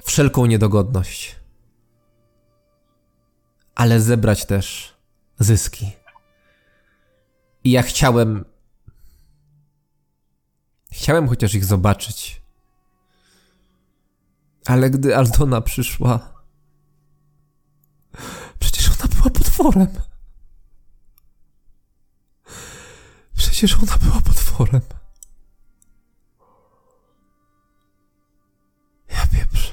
wszelką 0.03 0.45
niedogodność. 0.45 1.35
Ale 3.75 4.01
zebrać 4.01 4.45
też 4.45 4.95
zyski. 5.39 5.91
I 7.63 7.71
ja 7.71 7.81
chciałem. 7.81 8.45
Chciałem 10.91 11.27
chociaż 11.27 11.53
ich 11.53 11.65
zobaczyć. 11.65 12.40
Ale 14.65 14.89
gdy 14.89 15.17
Aldona 15.17 15.61
przyszła. 15.61 16.43
Przecież 18.59 18.89
ona 18.89 19.15
była 19.15 19.29
potworem. 19.29 19.87
Przecież 23.35 23.75
ona 23.75 23.97
była 23.97 24.21
potworem. 24.21 24.81
Ja 29.09 29.27
pieprzę. 29.27 29.71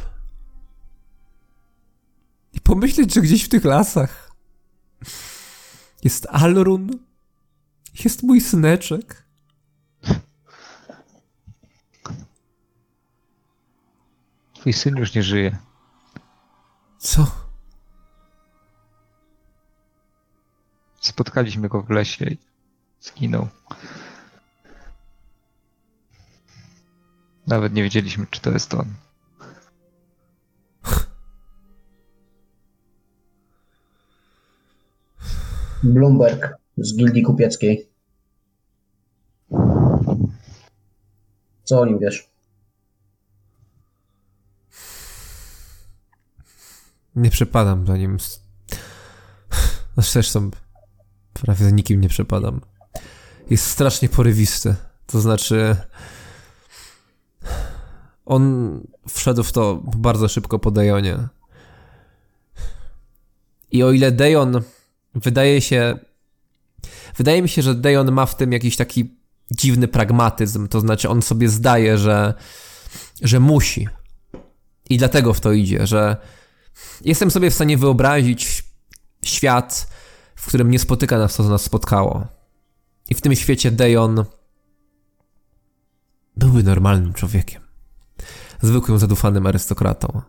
I 2.52 2.60
pomyśleć, 2.60 3.15
że 3.15 3.20
gdzieś 3.20 3.44
w 3.44 3.48
tych 3.48 3.65
lasach 3.65 4.31
jest 6.05 6.27
Alrun, 6.31 6.90
jest 8.05 8.23
mój 8.23 8.40
syneczek. 8.40 9.27
Twój 14.60 14.72
syn 14.72 14.97
już 14.97 15.14
nie 15.14 15.22
żyje. 15.22 15.56
Co? 16.98 17.26
Spotkaliśmy 21.01 21.68
go 21.68 21.82
w 21.82 21.90
lesie 21.90 22.24
i 22.24 22.39
zginął. 23.01 23.48
Nawet 27.47 27.72
nie 27.72 27.82
wiedzieliśmy, 27.82 28.26
czy 28.30 28.40
to 28.40 28.51
jest 28.51 28.74
on. 28.74 28.86
Bloomberg 35.82 36.55
z 36.76 36.97
Gildii 36.97 37.22
Kupieckiej. 37.22 37.89
Co 41.64 41.80
o 41.80 41.86
nim 41.86 41.98
wiesz? 41.98 42.38
Nie 47.19 47.31
przepadam 47.31 47.86
za 47.86 47.97
nim. 47.97 48.19
Znaczy 49.95 50.11
zresztą 50.12 50.51
prawie 51.32 51.65
za 51.65 51.70
nikim 51.70 52.01
nie 52.01 52.09
przepadam. 52.09 52.61
Jest 53.51 53.65
strasznie 53.65 54.09
porywisty. 54.09 54.74
To 55.07 55.20
znaczy 55.20 55.77
On 58.28 58.81
wszedł 59.09 59.43
w 59.43 59.53
to 59.53 59.82
bardzo 59.97 60.28
szybko 60.28 60.59
po 60.59 60.70
Dejonie. 60.70 61.19
I 63.70 63.82
o 63.82 63.93
ile 63.93 64.12
Dejon 64.12 64.62
wydaje 65.15 65.61
się. 65.61 65.99
Wydaje 67.16 67.43
mi 67.43 67.49
się, 67.49 67.62
że 67.62 67.74
Dejon 67.74 68.12
ma 68.12 68.27
w 68.27 68.36
tym 68.36 68.53
jakiś 68.53 68.77
taki 68.77 69.15
dziwny 69.51 69.89
pragmatyzm. 69.89 70.69
To 70.69 70.81
znaczy, 70.81 71.09
on 71.09 71.23
sobie 71.23 71.49
zdaje, 71.49 71.99
że, 71.99 72.35
że 73.23 73.40
musi. 73.40 73.89
I 74.90 74.99
dlatego 74.99 75.35
w 75.35 75.40
to 75.40 75.53
idzie, 75.53 75.86
że 75.86 76.16
jestem 77.05 77.30
sobie 77.30 77.50
w 77.50 77.55
stanie 77.55 77.78
wyobrazić 77.78 78.64
świat, 79.24 79.90
w 80.34 80.46
którym 80.46 80.70
nie 80.70 80.78
spotyka 80.78 81.18
nas 81.18 81.36
to, 81.36 81.42
co 81.42 81.48
nas 81.50 81.62
spotkało. 81.62 82.26
I 83.10 83.14
w 83.14 83.20
tym 83.20 83.36
świecie 83.36 83.70
Dejon 83.70 84.24
byłby 86.36 86.62
normalnym 86.62 87.14
człowiekiem. 87.14 87.62
Zwykłym, 88.62 88.98
zadufanym 88.98 89.46
arystokratą. 89.46 90.22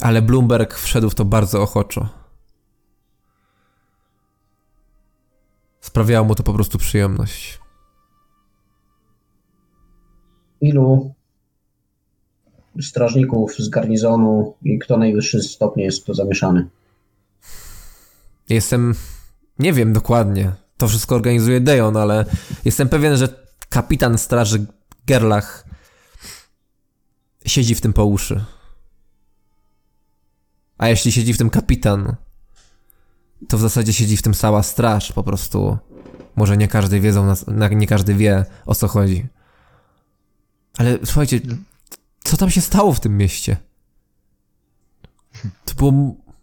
Ale 0.00 0.22
Bloomberg 0.22 0.74
wszedł 0.74 1.10
w 1.10 1.14
to 1.14 1.24
bardzo 1.24 1.62
ochoczo. 1.62 2.08
Sprawiało 5.80 6.26
mu 6.26 6.34
to 6.34 6.42
po 6.42 6.54
prostu 6.54 6.78
przyjemność. 6.78 7.60
Ilu 10.60 11.14
strażników 12.82 13.56
z 13.58 13.68
garnizonu 13.68 14.54
i 14.62 14.78
kto 14.78 14.96
najwyższy 14.96 15.42
stopnie 15.42 15.84
jest 15.84 16.06
tu 16.06 16.14
zamieszany? 16.14 16.68
Jestem. 18.48 18.94
Nie 19.58 19.72
wiem 19.72 19.92
dokładnie. 19.92 20.52
To 20.76 20.88
wszystko 20.88 21.14
organizuje 21.14 21.60
Dejon, 21.60 21.96
ale 21.96 22.24
jestem 22.64 22.88
pewien, 22.88 23.16
że 23.16 23.28
kapitan 23.68 24.18
straży 24.18 24.66
Gerlach 25.06 25.64
siedzi 27.46 27.74
w 27.74 27.80
tym 27.80 27.92
po 27.92 28.04
uszy. 28.04 28.44
A 30.78 30.88
jeśli 30.88 31.12
siedzi 31.12 31.34
w 31.34 31.38
tym 31.38 31.50
kapitan, 31.50 32.16
to 33.48 33.58
w 33.58 33.60
zasadzie 33.60 33.92
siedzi 33.92 34.16
w 34.16 34.22
tym 34.22 34.34
cała 34.34 34.62
straż. 34.62 35.12
Po 35.12 35.22
prostu 35.22 35.78
może 36.36 36.56
nie 36.56 36.68
każdy 36.68 37.00
wiedzą, 37.00 37.34
nie 37.70 37.86
każdy 37.86 38.14
wie 38.14 38.44
o 38.66 38.74
co 38.74 38.88
chodzi. 38.88 39.26
Ale 40.78 40.98
słuchajcie, 41.04 41.40
co 42.24 42.36
tam 42.36 42.50
się 42.50 42.60
stało 42.60 42.92
w 42.92 43.00
tym 43.00 43.16
mieście? 43.16 43.56
To 45.64 45.74
było, 45.74 45.92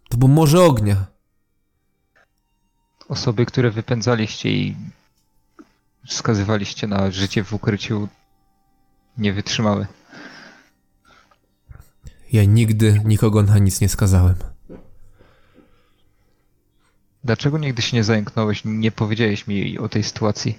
to 0.08 0.16
było 0.16 0.30
morze 0.30 0.64
ognia. 0.64 1.06
Osoby, 3.08 3.46
które 3.46 3.70
wypędzaliście 3.70 4.50
i 4.50 4.76
wskazywaliście 6.06 6.86
na 6.86 7.10
życie 7.10 7.44
w 7.44 7.52
ukryciu, 7.52 8.08
nie 9.18 9.32
wytrzymały. 9.32 9.86
Ja 12.32 12.44
nigdy 12.44 13.00
nikogo 13.04 13.42
na 13.42 13.58
nic 13.58 13.80
nie 13.80 13.88
skazałem. 13.88 14.34
Dlaczego 17.24 17.58
nigdy 17.58 17.82
się 17.82 17.96
nie 17.96 18.04
zająknąłeś, 18.04 18.62
nie 18.64 18.92
powiedziałeś 18.92 19.46
mi 19.46 19.78
o 19.78 19.88
tej 19.88 20.02
sytuacji? 20.02 20.58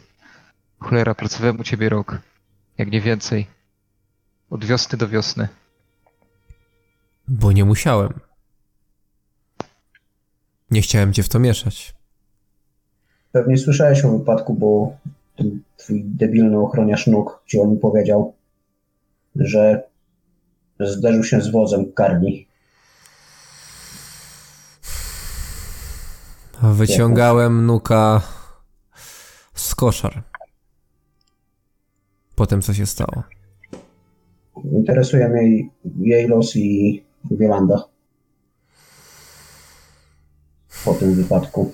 Cholera, 0.79 1.15
pracowałem 1.15 1.59
u 1.59 1.63
ciebie 1.63 1.89
rok, 1.89 2.17
jak 2.77 2.91
nie 2.91 3.01
więcej. 3.01 3.47
Od 4.53 4.65
wiosny 4.65 4.97
do 4.97 5.07
wiosny. 5.07 5.47
Bo 7.27 7.51
nie 7.51 7.65
musiałem. 7.65 8.19
Nie 10.71 10.81
chciałem 10.81 11.13
cię 11.13 11.23
w 11.23 11.29
to 11.29 11.39
mieszać. 11.39 11.95
Pewnie 13.31 13.57
słyszałeś 13.57 14.05
o 14.05 14.17
wypadku, 14.17 14.53
bo 14.53 14.97
ten 15.35 15.61
twój 15.77 16.03
debilny 16.03 16.59
ochroniarz 16.59 17.07
nóg 17.07 17.41
ci 17.45 17.59
o 17.59 17.65
nim 17.65 17.79
powiedział, 17.79 18.33
że 19.35 19.83
zderzył 20.79 21.23
się 21.23 21.41
z 21.41 21.51
wozem 21.51 21.93
karni. 21.93 22.47
Wyciągałem 26.61 27.65
nuka 27.65 28.21
z 29.53 29.75
koszar. 29.75 30.23
Potem 32.35 32.61
co 32.61 32.73
się 32.73 32.85
stało? 32.85 33.23
Interesuje 34.55 35.29
mnie 35.29 35.69
jej 35.99 36.27
los 36.27 36.55
i 36.55 37.03
Wielanda. 37.31 37.83
Po 40.85 40.93
tym 40.93 41.15
wypadku. 41.15 41.71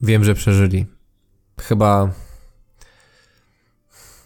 Wiem, 0.00 0.24
że 0.24 0.34
przeżyli. 0.34 0.86
Chyba. 1.60 2.10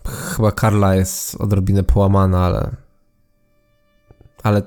Chyba 0.06 0.52
Karla 0.52 0.94
jest 0.94 1.34
odrobinę 1.34 1.82
połamana, 1.82 2.44
ale. 2.44 2.70
Ale 4.42 4.62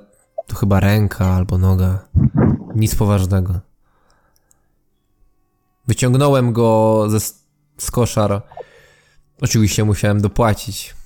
to 0.48 0.56
chyba 0.56 0.80
ręka 0.80 1.26
albo 1.26 1.58
noga. 1.58 2.08
Nic 2.76 2.96
poważnego. 2.96 3.60
Wyciągnąłem 5.88 6.54
go 6.54 7.06
ze, 7.10 7.20
z 7.78 7.92
koszar. 7.92 8.42
Oczywiście 9.42 9.84
musiałem 9.84 10.22
dopłacić. 10.22 10.99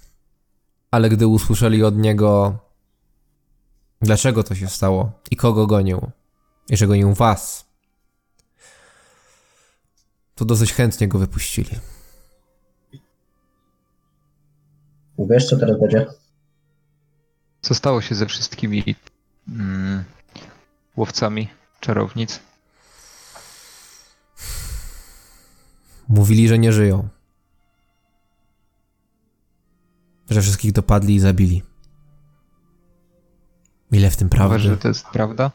Ale 0.94 1.10
gdy 1.10 1.28
usłyszeli 1.28 1.84
od 1.84 1.98
niego, 1.98 2.60
dlaczego 4.02 4.44
to 4.44 4.56
się 4.56 4.68
stało 4.68 5.12
i 5.32 5.36
kogo 5.36 5.68
gonił, 5.68 6.12
i 6.70 6.78
że 6.78 6.88
gonił 6.88 7.14
was, 7.14 7.66
to 10.36 10.46
dosyć 10.46 10.74
chętnie 10.74 11.08
go 11.08 11.20
wypuścili. 11.20 11.80
Wiesz, 15.20 15.50
co 15.50 15.58
teraz 15.58 15.80
będzie? 15.80 16.06
Co 17.62 17.76
stało 17.76 18.02
się 18.02 18.16
ze 18.16 18.26
wszystkimi 18.26 18.96
mm, 19.50 20.04
łowcami 20.96 21.48
czarownic? 21.80 22.40
Mówili, 26.08 26.48
że 26.48 26.60
nie 26.60 26.74
żyją. 26.74 27.08
Że 30.34 30.42
wszystkich 30.42 30.72
dopadli 30.72 31.16
i 31.16 31.20
zabili. 31.20 31.64
Ile 33.92 34.10
w 34.10 34.18
tym 34.18 34.30
prawdy? 34.30 34.56
Uważasz, 34.56 34.72
że 34.72 34.78
to 34.78 34.88
jest 34.88 35.06
prawda? 35.06 35.52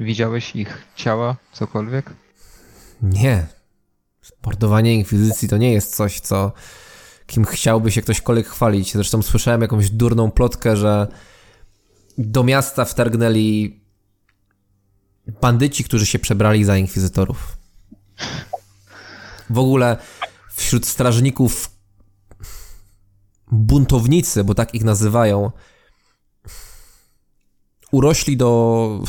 Widziałeś 0.00 0.56
ich 0.56 0.84
ciała, 0.96 1.36
cokolwiek? 1.52 2.10
Nie. 3.02 3.46
Mordowanie 4.46 4.94
inkwizycji 4.94 5.48
to 5.48 5.56
nie 5.56 5.72
jest 5.72 5.96
coś, 5.96 6.20
co 6.20 6.52
kim 7.26 7.44
chciałby 7.44 7.90
się 7.90 8.02
ktośkolwiek 8.02 8.48
chwalić. 8.48 8.92
Zresztą 8.92 9.22
słyszałem 9.22 9.62
jakąś 9.62 9.90
durną 9.90 10.30
plotkę, 10.30 10.76
że 10.76 11.06
do 12.18 12.44
miasta 12.44 12.84
wtargnęli 12.84 13.80
bandyci, 15.40 15.84
którzy 15.84 16.06
się 16.06 16.18
przebrali 16.18 16.64
za 16.64 16.76
inkwizytorów. 16.76 17.56
W 19.50 19.58
ogóle 19.58 19.96
wśród 20.56 20.86
strażników 20.86 21.77
buntownicy, 23.50 24.44
bo 24.44 24.54
tak 24.54 24.74
ich 24.74 24.84
nazywają, 24.84 25.50
urośli 27.90 28.36
do 28.36 29.02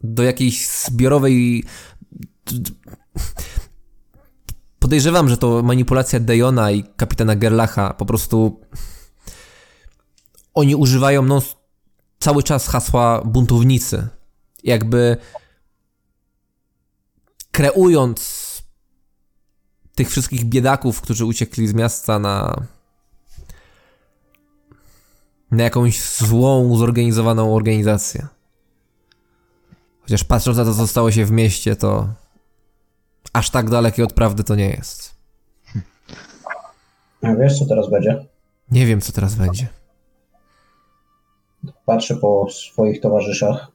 do 0.00 0.22
jakiejś 0.22 0.68
zbiorowej 0.68 1.64
podejrzewam, 4.78 5.28
że 5.28 5.36
to 5.36 5.62
manipulacja 5.62 6.20
Dejona 6.20 6.70
i 6.70 6.84
kapitana 6.96 7.36
Gerlacha. 7.36 7.94
Po 7.94 8.06
prostu 8.06 8.60
oni 10.54 10.74
używają 10.74 11.22
no, 11.22 11.42
cały 12.18 12.42
czas 12.42 12.68
hasła 12.68 13.22
buntownicy. 13.24 14.08
Jakby 14.64 15.16
kreując 17.50 18.45
tych 19.96 20.10
wszystkich 20.10 20.44
biedaków, 20.44 21.00
którzy 21.00 21.24
uciekli 21.24 21.68
z 21.68 21.74
miasta 21.74 22.18
na 22.18 22.62
na 25.50 25.62
jakąś 25.62 26.02
złą, 26.02 26.76
zorganizowaną 26.76 27.54
organizację. 27.54 28.26
Chociaż 30.00 30.24
patrząc 30.24 30.58
na 30.58 30.64
to, 30.64 30.74
co 30.74 30.86
stało 30.86 31.10
się 31.10 31.24
w 31.24 31.30
mieście, 31.30 31.76
to 31.76 32.08
aż 33.32 33.50
tak 33.50 33.70
dalekie 33.70 34.04
od 34.04 34.12
prawdy 34.12 34.44
to 34.44 34.54
nie 34.54 34.70
jest. 34.70 35.16
A 37.22 37.34
wiesz, 37.34 37.58
co 37.58 37.66
teraz 37.66 37.90
będzie? 37.90 38.26
Nie 38.70 38.86
wiem, 38.86 39.00
co 39.00 39.12
teraz 39.12 39.34
będzie. 39.34 39.68
Patrzę 41.86 42.16
po 42.16 42.46
swoich 42.50 43.00
towarzyszach. 43.00 43.68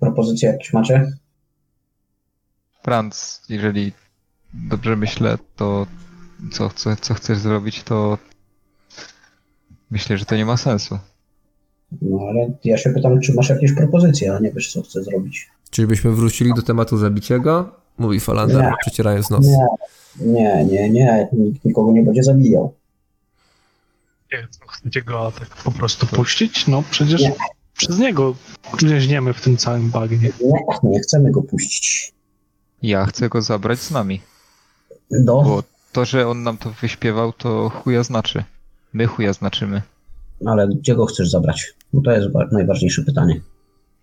Propozycje 0.00 0.48
jakieś 0.48 0.72
macie? 0.72 1.12
Franz, 2.82 3.42
jeżeli 3.48 3.92
dobrze 4.54 4.96
myślę, 4.96 5.38
to 5.56 5.86
co, 6.52 6.70
co, 6.70 6.96
co 6.96 7.14
chcesz 7.14 7.38
zrobić, 7.38 7.82
to 7.82 8.18
myślę, 9.90 10.18
że 10.18 10.24
to 10.24 10.36
nie 10.36 10.46
ma 10.46 10.56
sensu. 10.56 10.98
No 12.02 12.18
ale 12.28 12.50
ja 12.64 12.78
się 12.78 12.90
pytam, 12.90 13.20
czy 13.20 13.34
masz 13.34 13.48
jakieś 13.48 13.72
propozycje, 13.72 14.34
a 14.34 14.38
nie 14.38 14.52
wiesz, 14.52 14.72
co 14.72 14.82
chcę 14.82 15.02
zrobić. 15.02 15.50
Czyli 15.70 15.88
byśmy 15.88 16.10
wrócili 16.12 16.54
do 16.54 16.62
tematu 16.62 16.96
zabiciego? 16.96 17.80
mówi 17.98 18.20
Falander, 18.20 18.64
Nie. 18.64 18.72
przecierając 18.80 19.30
nos. 19.30 19.46
Nie, 19.46 19.58
nie, 20.20 20.64
nie, 20.64 20.90
nie, 20.90 21.28
nikt 21.32 21.64
nikogo 21.64 21.92
nie 21.92 22.02
będzie 22.02 22.22
zabijał. 22.22 22.74
Nie, 24.32 24.48
co, 24.50 24.66
chcecie 24.66 25.02
go 25.02 25.32
tak 25.38 25.48
po 25.48 25.72
prostu 25.72 26.06
puścić? 26.06 26.66
No 26.66 26.82
przecież 26.90 27.20
Nie. 27.20 27.32
przez 27.76 27.98
niego 27.98 28.34
grzęźniemy 28.78 29.32
w 29.32 29.40
tym 29.40 29.56
całym 29.56 29.90
bagnie. 29.90 30.30
Nie, 30.44 30.90
nie 30.90 31.00
chcemy 31.00 31.30
go 31.30 31.42
puścić. 31.42 32.12
Ja 32.82 33.06
chcę 33.06 33.28
go 33.28 33.42
zabrać 33.42 33.78
z 33.78 33.90
nami, 33.90 34.20
Do, 35.10 35.42
bo 35.42 35.62
to, 35.92 36.04
że 36.04 36.28
on 36.28 36.42
nam 36.42 36.56
to 36.58 36.70
wyśpiewał, 36.70 37.32
to 37.32 37.68
chuja 37.68 38.02
znaczy. 38.02 38.44
My 38.92 39.06
chuja 39.06 39.32
znaczymy. 39.32 39.82
ale 40.46 40.68
gdzie 40.68 40.94
go 40.94 41.06
chcesz 41.06 41.30
zabrać? 41.30 41.74
No 41.92 42.00
to 42.02 42.10
jest 42.10 42.28
najważniejsze 42.52 43.02
pytanie. 43.02 43.40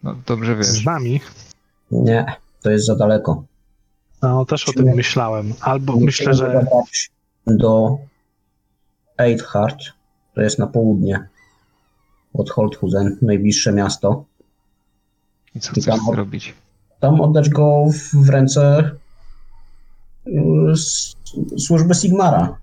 No 0.03 0.15
dobrze 0.25 0.55
wiesz. 0.55 0.67
Z 0.67 0.85
nami? 0.85 1.19
Nie, 1.91 2.25
to 2.61 2.71
jest 2.71 2.85
za 2.85 2.95
daleko. 2.95 3.43
No 4.21 4.45
też 4.45 4.69
o 4.69 4.73
tym 4.73 4.85
Nie. 4.85 4.95
myślałem. 4.95 5.53
Albo 5.61 5.95
Nie 5.95 6.05
myślę, 6.05 6.33
że 6.33 6.45
zabrać 6.45 7.11
do 7.45 7.97
Eidhart, 9.17 9.79
to 10.35 10.41
jest 10.41 10.59
na 10.59 10.67
południe 10.67 11.27
od 12.33 12.49
Holthusen, 12.49 13.17
najbliższe 13.21 13.73
miasto. 13.73 14.25
I 15.55 15.59
co 15.59 15.69
I 15.71 15.81
chcesz 15.81 15.85
tam- 15.85 16.05
zrobić? 16.11 16.53
Tam 16.99 17.21
oddać 17.21 17.49
go 17.49 17.85
w, 17.93 18.25
w 18.25 18.29
ręce 18.29 18.91
s- 20.71 21.15
służby 21.57 21.93
Sigmara. 21.95 22.57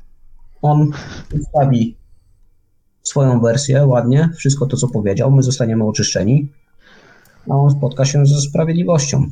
On 0.62 0.90
przedstawi 1.28 1.96
swoją 3.02 3.40
wersję 3.40 3.86
ładnie, 3.86 4.30
wszystko 4.36 4.66
to, 4.66 4.76
co 4.76 4.88
powiedział, 4.88 5.30
my 5.30 5.42
zostaniemy 5.42 5.84
oczyszczeni, 5.84 6.48
a 7.50 7.54
on 7.54 7.70
spotka 7.70 8.04
się 8.04 8.26
ze 8.26 8.40
sprawiedliwością. 8.40 9.26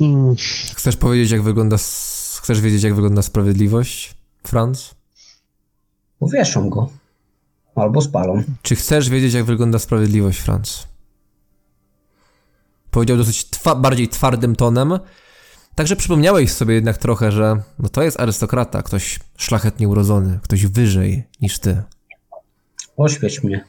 mm, 0.00 0.34
Chcesz 0.74 0.96
powiedzieć, 0.96 1.30
jak 1.30 1.42
wygląda... 1.42 1.76
Chcesz 2.42 2.60
wiedzieć, 2.60 2.82
jak 2.82 2.94
wygląda 2.94 3.22
sprawiedliwość, 3.22 4.14
Franz? 4.44 4.94
Powieszą 6.18 6.70
go. 6.70 6.88
Albo 7.74 8.00
spalą. 8.00 8.42
Czy 8.62 8.76
chcesz 8.76 9.08
wiedzieć, 9.10 9.34
jak 9.34 9.44
wygląda 9.44 9.78
sprawiedliwość, 9.78 10.38
Franz? 10.38 10.86
Powiedział 12.90 13.16
dosyć 13.16 13.50
twa 13.50 13.74
bardziej 13.74 14.08
twardym 14.08 14.56
tonem. 14.56 14.98
Także 15.74 15.96
przypomniałeś 15.96 16.52
sobie 16.52 16.74
jednak 16.74 16.98
trochę, 16.98 17.32
że 17.32 17.62
no 17.78 17.88
to 17.88 18.02
jest 18.02 18.20
arystokrata, 18.20 18.82
ktoś 18.82 19.20
szlachetnie 19.36 19.88
urodzony, 19.88 20.40
ktoś 20.42 20.66
wyżej 20.66 21.24
niż 21.40 21.58
ty. 21.58 21.82
Oświeć 22.96 23.42
mnie. 23.42 23.64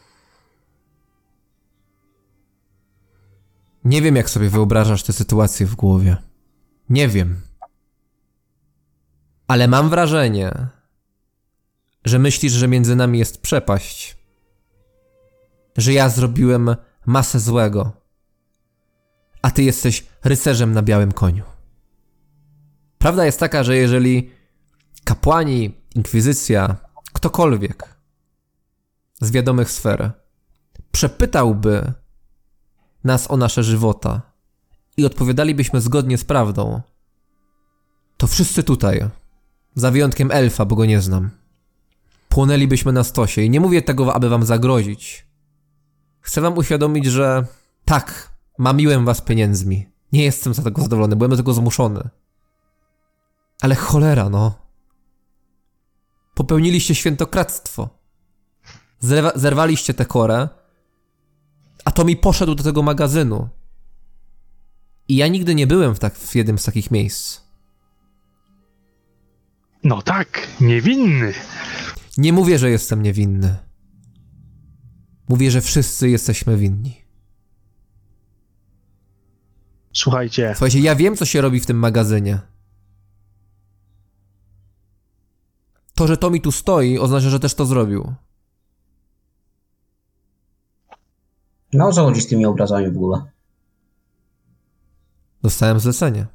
Nie 3.86 4.02
wiem, 4.02 4.16
jak 4.16 4.30
sobie 4.30 4.50
wyobrażasz 4.50 5.04
tę 5.04 5.14
sytuację 5.14 5.66
w 5.66 5.76
głowie. 5.76 6.18
Nie 6.90 7.08
wiem. 7.08 7.42
Ale 9.48 9.68
mam 9.68 9.90
wrażenie, 9.90 10.68
że 12.06 12.20
myślisz, 12.20 12.54
że 12.54 12.68
między 12.68 12.96
nami 12.96 13.20
jest 13.20 13.42
przepaść. 13.42 14.18
Że 15.78 15.94
ja 15.94 16.10
zrobiłem 16.10 16.76
masę 17.06 17.40
złego, 17.40 17.92
a 19.42 19.52
ty 19.52 19.64
jesteś 19.64 20.06
rycerzem 20.24 20.72
na 20.72 20.82
białym 20.82 21.12
koniu. 21.12 21.53
Prawda 23.04 23.26
jest 23.26 23.40
taka, 23.40 23.64
że 23.64 23.78
jeżeli 23.78 24.32
kapłani, 25.04 25.74
inkwizycja, 25.96 26.76
ktokolwiek 27.14 27.96
z 29.22 29.32
wiadomych 29.32 29.72
sfer 29.72 30.12
przepytałby 30.92 31.94
nas 33.04 33.32
o 33.32 33.38
nasze 33.38 33.64
żywota 33.64 34.22
i 34.98 35.06
odpowiadalibyśmy 35.06 35.82
zgodnie 35.82 36.18
z 36.18 36.24
prawdą, 36.24 36.82
to 38.18 38.28
wszyscy 38.28 38.64
tutaj, 38.64 39.06
za 39.76 39.92
wyjątkiem 39.92 40.32
elfa, 40.32 40.66
bo 40.66 40.76
go 40.76 40.86
nie 40.86 41.02
znam, 41.02 41.30
płonęlibyśmy 42.30 42.92
na 42.92 43.04
stosie. 43.04 43.42
I 43.42 43.50
nie 43.50 43.60
mówię 43.60 43.82
tego, 43.82 44.14
aby 44.14 44.30
wam 44.30 44.46
zagrozić. 44.46 45.28
Chcę 46.22 46.42
wam 46.42 46.58
uświadomić, 46.58 47.06
że 47.06 47.46
tak, 47.86 48.32
mamiłem 48.58 49.06
was 49.06 49.22
pieniędzmi. 49.22 49.90
Nie 50.12 50.24
jestem 50.24 50.54
za 50.54 50.64
tego 50.64 50.82
zadowolony, 50.82 51.16
byłem 51.16 51.32
do 51.32 51.38
tego 51.38 51.54
zmuszony. 51.54 52.10
Ale 53.62 53.76
cholera, 53.76 54.30
no. 54.30 54.60
Popełniliście 56.36 56.96
świętokradztwo. 56.96 57.90
Zerwa- 59.04 59.32
zerwaliście 59.40 59.94
tę 59.94 60.06
korę, 60.06 60.50
a 61.86 61.92
to 61.92 62.06
mi 62.06 62.18
poszedł 62.18 62.56
do 62.56 62.64
tego 62.64 62.84
magazynu. 62.84 63.50
I 65.08 65.16
ja 65.16 65.28
nigdy 65.28 65.56
nie 65.56 65.68
byłem 65.68 65.96
w, 65.96 66.00
tak, 66.00 66.16
w 66.16 66.36
jednym 66.36 66.58
z 66.60 66.64
takich 66.64 66.92
miejsc. 66.92 67.42
no 69.84 70.02
tak, 70.02 70.48
niewinny. 70.62 71.34
Nie 72.18 72.34
mówię, 72.34 72.60
że 72.60 72.70
jestem 72.70 73.02
niewinny. 73.02 73.56
Mówię, 75.30 75.52
że 75.52 75.62
wszyscy 75.62 76.10
jesteśmy 76.10 76.58
winni. 76.58 77.02
Słuchajcie, 79.94 80.52
Słuchajcie, 80.56 80.80
ja 80.80 80.96
wiem, 80.96 81.18
co 81.18 81.26
się 81.26 81.42
robi 81.42 81.60
w 81.60 81.66
tym 81.66 81.78
magazynie. 81.80 82.40
To, 85.96 86.08
że 86.08 86.18
Tommy 86.18 86.40
tu 86.40 86.52
stoi, 86.52 86.98
oznacza, 87.00 87.30
że 87.30 87.40
też 87.40 87.54
to 87.54 87.66
zrobił. 87.66 88.14
No 91.74 91.92
co 91.92 92.04
chodzi 92.04 92.22
z 92.22 92.28
tymi 92.28 92.46
obrazami 92.46 92.92
w 92.92 92.98
ogóle? 92.98 93.22
Dostałem 95.42 95.80
zlecenie. 95.80 96.28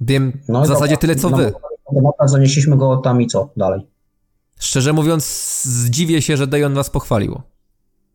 Wiem 0.00 0.40
No 0.48 0.62
w 0.62 0.66
zasadzie 0.66 0.94
dobra. 0.94 0.96
tyle, 1.00 1.16
co 1.16 1.30
No, 1.30 1.36
wy. 1.36 1.52
Dobra, 1.92 2.28
zanieśliśmy 2.28 2.76
go 2.76 2.96
tam 2.96 3.22
i 3.22 3.26
co 3.26 3.50
dalej? 3.56 3.86
Szczerze 4.58 4.92
mówiąc, 4.92 5.24
zdziwię 5.64 6.22
się, 6.22 6.36
że 6.36 6.46
Dejon 6.46 6.74
was 6.74 6.90
pochwalił. 6.90 7.40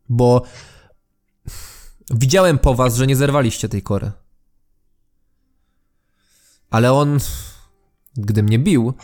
Bo 0.08 0.42
widziałem 2.10 2.58
po 2.58 2.74
was, 2.74 2.94
że 2.96 3.06
nie 3.06 3.16
zerwaliście 3.16 3.68
tej 3.68 3.82
kory. 3.82 4.12
Ale 6.70 6.92
on, 6.92 7.18
gdy 8.16 8.42
mnie 8.42 8.58
bił, 8.58 8.94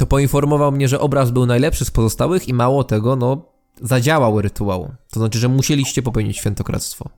to 0.00 0.06
poinformował 0.06 0.72
mnie, 0.72 0.88
że 0.88 1.00
obraz 1.00 1.30
był 1.30 1.46
najlepszy 1.46 1.84
z 1.84 1.90
pozostałych 1.90 2.48
i 2.48 2.54
mało 2.54 2.84
tego, 2.84 3.16
no, 3.16 3.42
zadziałał 3.82 4.40
rytuał. 4.40 4.94
To 5.10 5.20
znaczy, 5.20 5.38
że 5.38 5.48
musieliście 5.48 6.02
popełnić 6.02 6.36
świętokradztwo. 6.36 7.10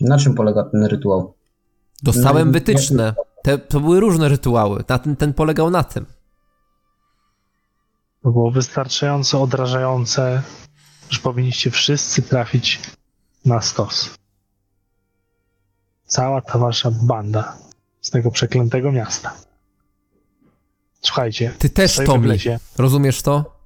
Na 0.00 0.18
czym 0.18 0.34
polega 0.34 0.64
ten 0.64 0.84
rytuał? 0.84 1.34
Dostałem 2.02 2.46
No, 2.46 2.52
wytyczne. 2.52 3.14
Te, 3.42 3.58
to 3.58 3.80
były 3.80 4.00
różne 4.00 4.28
rytuały. 4.28 4.84
Na 4.88 4.98
ten, 4.98 5.16
ten 5.16 5.32
polegał 5.32 5.70
na 5.70 5.84
tym. 5.84 6.06
to 8.22 8.30
było 8.30 8.50
wystarczająco 8.50 9.42
odrażające, 9.42 10.42
że 11.10 11.20
powinniście 11.20 11.70
wszyscy 11.70 12.22
trafić 12.22 12.80
na 13.44 13.60
stos. 13.60 14.14
Cała 16.06 16.40
ta 16.40 16.58
wasza 16.58 16.90
banda 17.02 17.61
z 18.02 18.10
tego 18.10 18.30
przeklętego 18.30 18.92
miasta. 18.92 19.32
Słuchajcie, 21.00 21.54
Ty 21.58 21.70
też, 21.70 21.98
lesie. 22.22 22.58
Rozumiesz 22.78 23.22
to? 23.22 23.62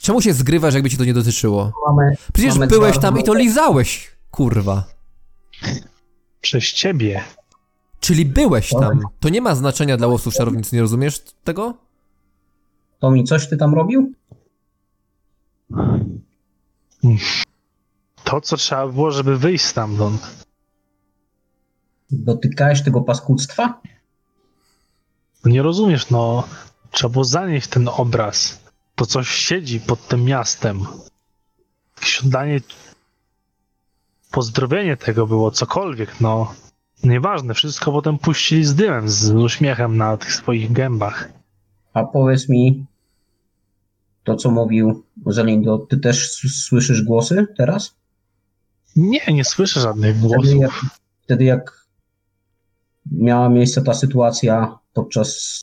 Czemu 0.00 0.22
się 0.22 0.32
zgrywasz, 0.32 0.74
jakby 0.74 0.90
cię 0.90 0.96
to 0.96 1.04
nie 1.04 1.14
dotyczyło? 1.14 1.72
Mamy, 1.86 2.16
Przecież 2.32 2.54
mamy 2.54 2.66
byłeś 2.66 2.98
tam 2.98 3.18
i 3.18 3.22
to 3.22 3.34
lizałeś, 3.34 4.10
kurwa. 4.30 4.84
Przez 6.40 6.64
ciebie. 6.64 7.22
Czyli 8.00 8.26
byłeś 8.26 8.70
tam. 8.70 9.00
To 9.20 9.28
nie 9.28 9.40
ma 9.40 9.54
znaczenia 9.54 9.96
dla 9.96 10.06
łowców 10.06 10.34
czarownic, 10.34 10.72
nie 10.72 10.80
rozumiesz 10.80 11.24
tego? 11.44 11.74
Tomi, 12.98 13.24
coś 13.24 13.48
ty 13.48 13.56
tam 13.56 13.74
robił? 13.74 14.12
To, 18.24 18.40
co 18.40 18.56
trzeba 18.56 18.88
było, 18.88 19.10
żeby 19.10 19.38
wyjść 19.38 19.64
stamtąd. 19.64 20.37
Dotykałeś 22.10 22.82
tego 22.82 23.00
paskudztwa? 23.00 23.80
Nie 25.44 25.62
rozumiesz, 25.62 26.10
no. 26.10 26.48
Trzeba 26.90 27.12
było 27.12 27.24
zanieść 27.24 27.68
ten 27.68 27.88
obraz. 27.88 28.60
To 28.94 29.06
coś 29.06 29.28
siedzi 29.28 29.80
pod 29.80 30.08
tym 30.08 30.24
miastem. 30.24 30.80
Oddanie. 32.24 32.60
Pozdrowienie 34.30 34.96
tego 34.96 35.26
było, 35.26 35.50
cokolwiek, 35.50 36.20
no. 36.20 36.54
Nieważne, 37.04 37.54
wszystko 37.54 37.92
potem 37.92 38.18
puścili 38.18 38.64
z 38.64 38.74
dymem, 38.74 39.08
z 39.08 39.30
uśmiechem 39.30 39.96
na 39.96 40.16
tych 40.16 40.34
swoich 40.34 40.72
gębach. 40.72 41.28
A 41.94 42.04
powiedz 42.04 42.48
mi, 42.48 42.86
to 44.24 44.36
co 44.36 44.50
mówił 44.50 45.04
Zelindo, 45.26 45.78
ty 45.78 45.98
też 45.98 46.30
słyszysz 46.64 47.02
głosy 47.02 47.46
teraz? 47.56 47.94
Nie, 48.96 49.20
nie 49.32 49.44
słyszę 49.44 49.80
żadnych 49.80 50.16
Wtedy 50.16 50.28
głosów. 50.34 50.60
jak, 50.60 50.72
wtedy 51.24 51.44
jak 51.44 51.86
miała 53.12 53.48
miejsce 53.48 53.82
ta 53.82 53.94
sytuacja 53.94 54.78
podczas 54.94 55.60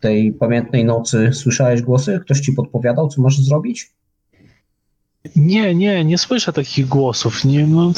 tej 0.00 0.32
pamiętnej 0.32 0.84
nocy, 0.84 1.30
słyszałeś 1.32 1.82
głosy? 1.82 2.20
Ktoś 2.24 2.40
ci 2.40 2.52
podpowiadał, 2.52 3.08
co 3.08 3.22
masz 3.22 3.38
zrobić? 3.38 3.90
Nie, 5.36 5.74
nie, 5.74 6.04
nie 6.04 6.18
słyszę 6.18 6.52
takich 6.52 6.88
głosów. 6.88 7.44
Nie, 7.44 7.66
no, 7.66 7.92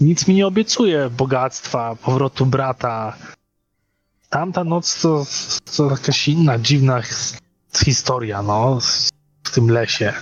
nic 0.00 0.28
mi 0.28 0.34
nie 0.34 0.46
obiecuje 0.46 1.10
bogactwa, 1.10 1.96
powrotu 1.96 2.46
brata. 2.46 3.16
Tamta 4.30 4.64
noc 4.64 5.00
to, 5.00 5.26
to 5.76 5.90
jakaś 5.90 6.28
inna, 6.28 6.58
dziwna 6.58 7.00
his- 7.00 7.38
historia, 7.84 8.42
no, 8.42 8.78
w 9.44 9.50
tym 9.50 9.70
lesie. 9.70 10.12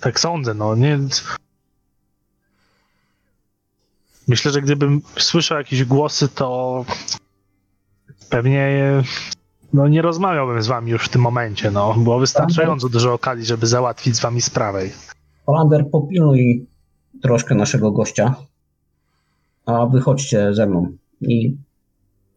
Tak 0.00 0.20
sądzę, 0.20 0.54
no, 0.54 0.74
nie... 0.74 0.98
Myślę, 4.30 4.52
że 4.52 4.62
gdybym 4.62 5.02
słyszał 5.18 5.58
jakieś 5.58 5.84
głosy, 5.84 6.28
to 6.28 6.84
pewnie 8.28 8.80
no, 9.72 9.88
nie 9.88 10.02
rozmawiałbym 10.02 10.62
z 10.62 10.66
wami 10.66 10.90
już 10.90 11.04
w 11.04 11.08
tym 11.08 11.22
momencie, 11.22 11.70
no. 11.70 11.94
Było 11.94 12.18
wystarczająco 12.18 12.88
dużo 12.88 13.12
okazji, 13.12 13.44
żeby 13.44 13.66
załatwić 13.66 14.16
z 14.16 14.20
wami 14.20 14.40
sprawę. 14.40 14.82
Holander, 15.46 15.84
popilnuj 15.90 16.66
troszkę 17.22 17.54
naszego 17.54 17.92
gościa, 17.92 18.34
a 19.66 19.86
wy 19.86 20.00
chodźcie 20.00 20.54
ze 20.54 20.66
mną 20.66 20.92
i 21.20 21.56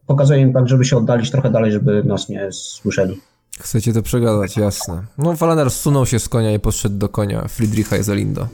pokazuję 0.06 0.40
im 0.40 0.52
tak, 0.52 0.68
żeby 0.68 0.84
się 0.84 0.96
oddalić 0.96 1.30
trochę 1.30 1.50
dalej, 1.50 1.72
żeby 1.72 2.04
nas 2.04 2.28
nie 2.28 2.52
słyszeli. 2.52 3.20
Chcecie 3.60 3.92
to 3.92 4.02
przegadać, 4.02 4.56
jasne. 4.56 5.02
No, 5.18 5.36
Falander 5.36 5.70
zsunął 5.70 6.06
się 6.06 6.18
z 6.18 6.28
konia 6.28 6.52
i 6.52 6.60
podszedł 6.60 6.98
do 6.98 7.08
konia 7.08 7.48
Friedricha 7.48 7.96
Jezelindo. 7.96 8.48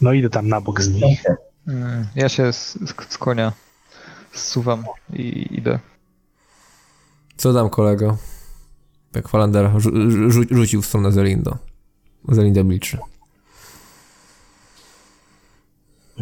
No 0.00 0.12
idę 0.12 0.30
tam 0.30 0.48
na 0.48 0.60
bok 0.60 0.82
z 0.82 0.88
nich. 0.88 1.26
Mm, 1.26 1.49
Ja 2.14 2.28
się 2.28 2.52
z, 2.52 2.78
z 3.08 3.18
konia 3.18 3.52
zsuwam 4.32 4.84
i 5.12 5.46
idę. 5.58 5.78
Co 7.36 7.54
tam, 7.54 7.70
kolego? 7.70 8.16
Jak 9.14 9.28
Falander 9.28 9.70
rzu- 9.76 10.10
rzu- 10.30 10.54
rzucił 10.54 10.82
w 10.82 10.86
stronę 10.86 11.12
Zelindo. 11.12 11.58
Zelindo 12.28 12.64
milczy. 12.64 12.98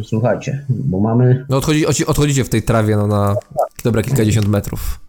Słuchajcie, 0.03 0.65
bo 0.69 0.99
mamy 0.99 1.45
No 1.49 1.57
odchodzi, 1.57 1.85
odchodzi- 1.85 2.05
odchodzicie 2.05 2.43
w 2.43 2.49
tej 2.49 2.63
trawie 2.63 2.95
no, 2.97 3.07
na 3.07 3.35
dobra 3.83 4.03
kilkadziesiąt 4.03 4.47
metrów. 4.47 4.99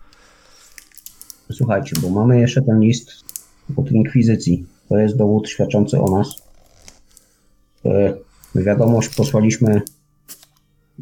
Słuchajcie, 1.53 1.97
bo 2.03 2.11
mamy 2.11 2.41
jeszcze 2.41 2.63
ten 2.63 2.81
list 2.81 3.11
od 3.77 3.91
Inkwizycji. 3.93 4.67
To 4.89 4.99
jest 4.99 5.17
dowód 5.17 5.49
świadczący 5.49 6.01
o 6.01 6.19
nas. 6.19 6.29
Wiadomość 8.55 9.09
posłaliśmy 9.09 9.83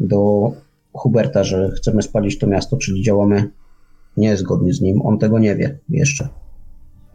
do 0.00 0.52
Huberta, 0.92 1.44
że 1.44 1.70
chcemy 1.70 2.02
spalić 2.02 2.38
to 2.38 2.46
miasto, 2.46 2.76
czyli 2.76 3.02
działamy 3.02 3.50
niezgodnie 4.16 4.72
z 4.72 4.80
nim. 4.80 5.02
On 5.02 5.18
tego 5.18 5.38
nie 5.38 5.56
wie 5.56 5.78
jeszcze. 5.88 6.28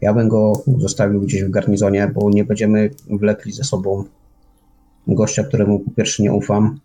Ja 0.00 0.14
bym 0.14 0.28
go 0.28 0.52
zostawił 0.78 1.20
gdzieś 1.20 1.44
w 1.44 1.50
garnizonie, 1.50 2.12
bo 2.14 2.30
nie 2.30 2.44
będziemy 2.44 2.90
wlekli 3.10 3.52
ze 3.52 3.64
sobą 3.64 4.04
gościa, 5.08 5.44
któremu 5.44 5.80
po 5.80 5.90
pierwsze 5.90 6.22
nie 6.22 6.32
ufam, 6.32 6.80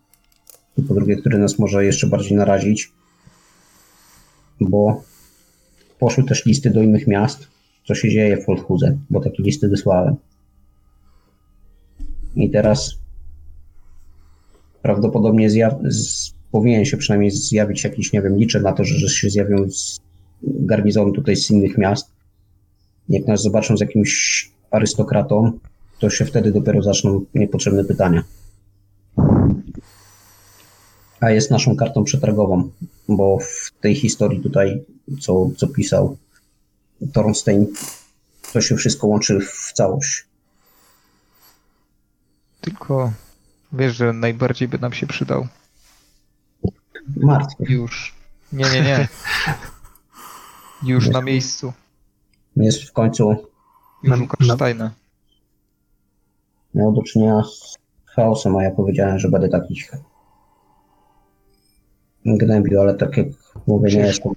i 0.76 0.82
po 0.82 0.94
drugie, 0.94 1.16
który 1.16 1.38
nas 1.38 1.58
może 1.58 1.84
jeszcze 1.84 2.06
bardziej 2.06 2.36
narazić, 2.36 2.92
bo 4.60 5.02
Poszły 5.98 6.24
też 6.24 6.46
listy 6.46 6.70
do 6.70 6.82
innych 6.82 7.06
miast, 7.06 7.48
co 7.86 7.94
się 7.94 8.10
dzieje 8.10 8.36
w 8.36 8.44
Folthuze, 8.44 8.98
bo 9.10 9.20
takie 9.20 9.42
listy 9.42 9.68
wysłałem. 9.68 10.16
I 12.36 12.50
teraz 12.50 12.98
prawdopodobnie 14.82 15.50
zjaw- 15.50 15.90
z, 15.90 16.32
powinien 16.52 16.84
się 16.84 16.96
przynajmniej 16.96 17.30
zjawić 17.30 17.84
jakiś, 17.84 18.12
nie 18.12 18.22
wiem, 18.22 18.36
liczę 18.36 18.60
na 18.60 18.72
to, 18.72 18.84
że, 18.84 18.94
że 18.94 19.08
się 19.08 19.30
zjawią 19.30 19.70
z 19.70 20.00
garnizonu 20.42 21.12
tutaj 21.12 21.36
z 21.36 21.50
innych 21.50 21.78
miast. 21.78 22.10
Jak 23.08 23.26
nas 23.26 23.42
zobaczą 23.42 23.76
z 23.76 23.80
jakimś 23.80 24.50
arystokratą, 24.70 25.52
to 25.98 26.10
się 26.10 26.24
wtedy 26.24 26.52
dopiero 26.52 26.82
zaczną 26.82 27.24
niepotrzebne 27.34 27.84
pytania. 27.84 28.24
A 31.20 31.30
jest 31.30 31.50
naszą 31.50 31.76
kartą 31.76 32.04
przetargową, 32.04 32.70
bo 33.08 33.38
w 33.38 33.72
tej 33.80 33.94
historii 33.94 34.40
tutaj, 34.40 34.84
co, 35.20 35.50
co 35.56 35.68
pisał 35.68 36.16
Thornstein, 37.12 37.66
to 38.52 38.60
się 38.60 38.76
wszystko 38.76 39.06
łączy 39.06 39.40
w 39.40 39.72
całość. 39.72 40.24
Tylko 42.60 43.12
wiesz, 43.72 43.96
że 43.96 44.12
najbardziej 44.12 44.68
by 44.68 44.78
nam 44.78 44.92
się 44.92 45.06
przydał. 45.06 45.46
Martwy. 47.16 47.64
Już. 47.68 48.14
Nie, 48.52 48.64
nie, 48.70 48.82
nie. 48.82 49.08
Już 50.82 51.08
na 51.08 51.20
miejscu. 51.22 51.72
Jest 52.56 52.82
w 52.82 52.92
końcu 52.92 53.30
Już 54.02 54.20
Na- 54.20 54.26
Karsztajna. 54.26 54.90
miał 56.74 56.92
do 56.92 57.02
czynienia 57.02 57.42
z 57.44 57.76
chaosem, 58.06 58.56
a 58.56 58.62
ja 58.62 58.70
powiedziałem, 58.70 59.18
że 59.18 59.28
będę 59.28 59.48
takich 59.48 59.90
gnębił, 62.26 62.80
ale 62.80 62.94
tak 62.94 63.16
jak 63.16 63.26
mówię, 63.66 63.96
nie 63.96 64.00
jestem. 64.00 64.32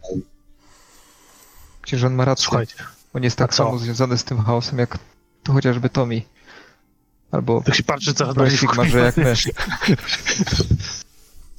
Przecież 1.81 2.03
on 2.03 2.13
ma 2.13 2.25
rację. 2.25 2.43
Słuchajcie, 2.43 2.75
On 3.13 3.23
jest 3.23 3.37
tak 3.37 3.55
samo 3.55 3.77
związany 3.77 4.17
z 4.17 4.23
tym 4.23 4.37
chaosem, 4.37 4.79
jak 4.79 4.97
to 5.43 5.53
chociażby 5.53 5.89
Tommy. 5.89 6.21
Albo 7.33 7.61
tak 7.61 7.75
się 7.75 7.83
patrzy 7.83 8.13
bardziej 8.35 8.57
w 8.57 8.61
Sigma, 8.61 8.85
że 8.85 8.99
jak 8.99 9.17
my. 9.17 9.33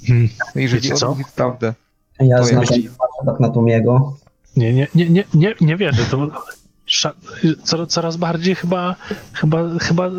Hmm. 0.06 0.28
Jeżeli 0.54 0.92
on 0.92 0.98
co? 0.98 1.08
mówi 1.08 1.24
prawdę, 1.36 1.74
Ja 2.20 2.44
znam 2.44 2.64
tak 3.26 3.40
na 3.40 3.48
Tomiego. 3.48 4.16
Nie, 4.56 4.74
nie, 4.74 4.88
nie, 4.94 5.10
nie, 5.10 5.24
nie, 5.34 5.54
nie 5.60 5.76
wierzę. 5.76 6.04
To 6.10 6.28
coraz, 7.62 7.88
coraz 7.88 8.16
bardziej 8.16 8.54
chyba, 8.54 8.96
chyba, 9.32 9.58
chyba 9.80 10.10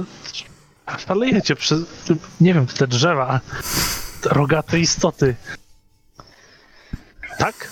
szalejecie 0.98 1.56
przez, 1.56 1.82
nie 2.42 2.54
wiem, 2.54 2.66
te 2.68 2.88
drzewa, 2.88 3.40
te 4.22 4.30
rogate 4.30 4.80
istoty. 4.80 5.36
Tak? 7.40 7.72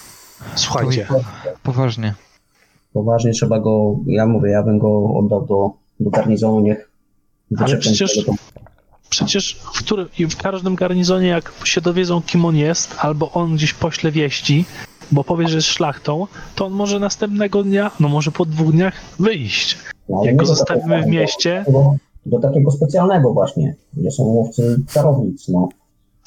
Słuchajcie, 0.55 1.07
poważnie. 1.63 2.13
Poważnie 2.93 3.31
trzeba 3.31 3.59
go, 3.59 3.95
ja 4.05 4.25
mówię, 4.25 4.51
ja 4.51 4.63
bym 4.63 4.79
go 4.79 5.13
oddał 5.15 5.45
do, 5.45 5.71
do 5.99 6.09
garnizonu, 6.09 6.59
niech 6.59 6.92
wyczepią 7.59 7.79
przecież- 7.79 8.25
przecież 9.09 9.59
w, 9.73 9.83
którym, 9.83 10.07
i 10.19 10.25
w 10.27 10.37
każdym 10.37 10.75
garnizonie, 10.75 11.27
jak 11.27 11.51
się 11.63 11.81
dowiedzą, 11.81 12.21
kim 12.21 12.45
on 12.45 12.55
jest, 12.55 12.95
albo 12.99 13.31
on 13.31 13.55
gdzieś 13.55 13.73
pośle 13.73 14.11
wieści, 14.11 14.65
bo 15.11 15.23
powie, 15.23 15.47
że 15.47 15.55
jest 15.55 15.67
szlachtą, 15.67 16.27
to 16.55 16.65
on 16.65 16.73
może 16.73 16.99
następnego 16.99 17.63
dnia, 17.63 17.91
no 17.99 18.09
może 18.09 18.31
po 18.31 18.45
dwóch 18.45 18.71
dniach 18.71 18.93
wyjść. 19.19 19.77
No, 20.09 20.17
ale 20.17 20.27
Jak 20.27 20.35
go 20.35 20.45
zostawimy 20.45 21.03
w 21.03 21.07
mieście, 21.07 21.65
Do, 21.67 21.95
do 22.25 22.39
takiego 22.39 22.71
specjalnego 22.71 23.33
właśnie, 23.33 23.75
gdzie 23.93 24.11
są 24.11 24.23
łowcy 24.23 24.79
czarownic, 24.93 25.47
no. 25.47 25.69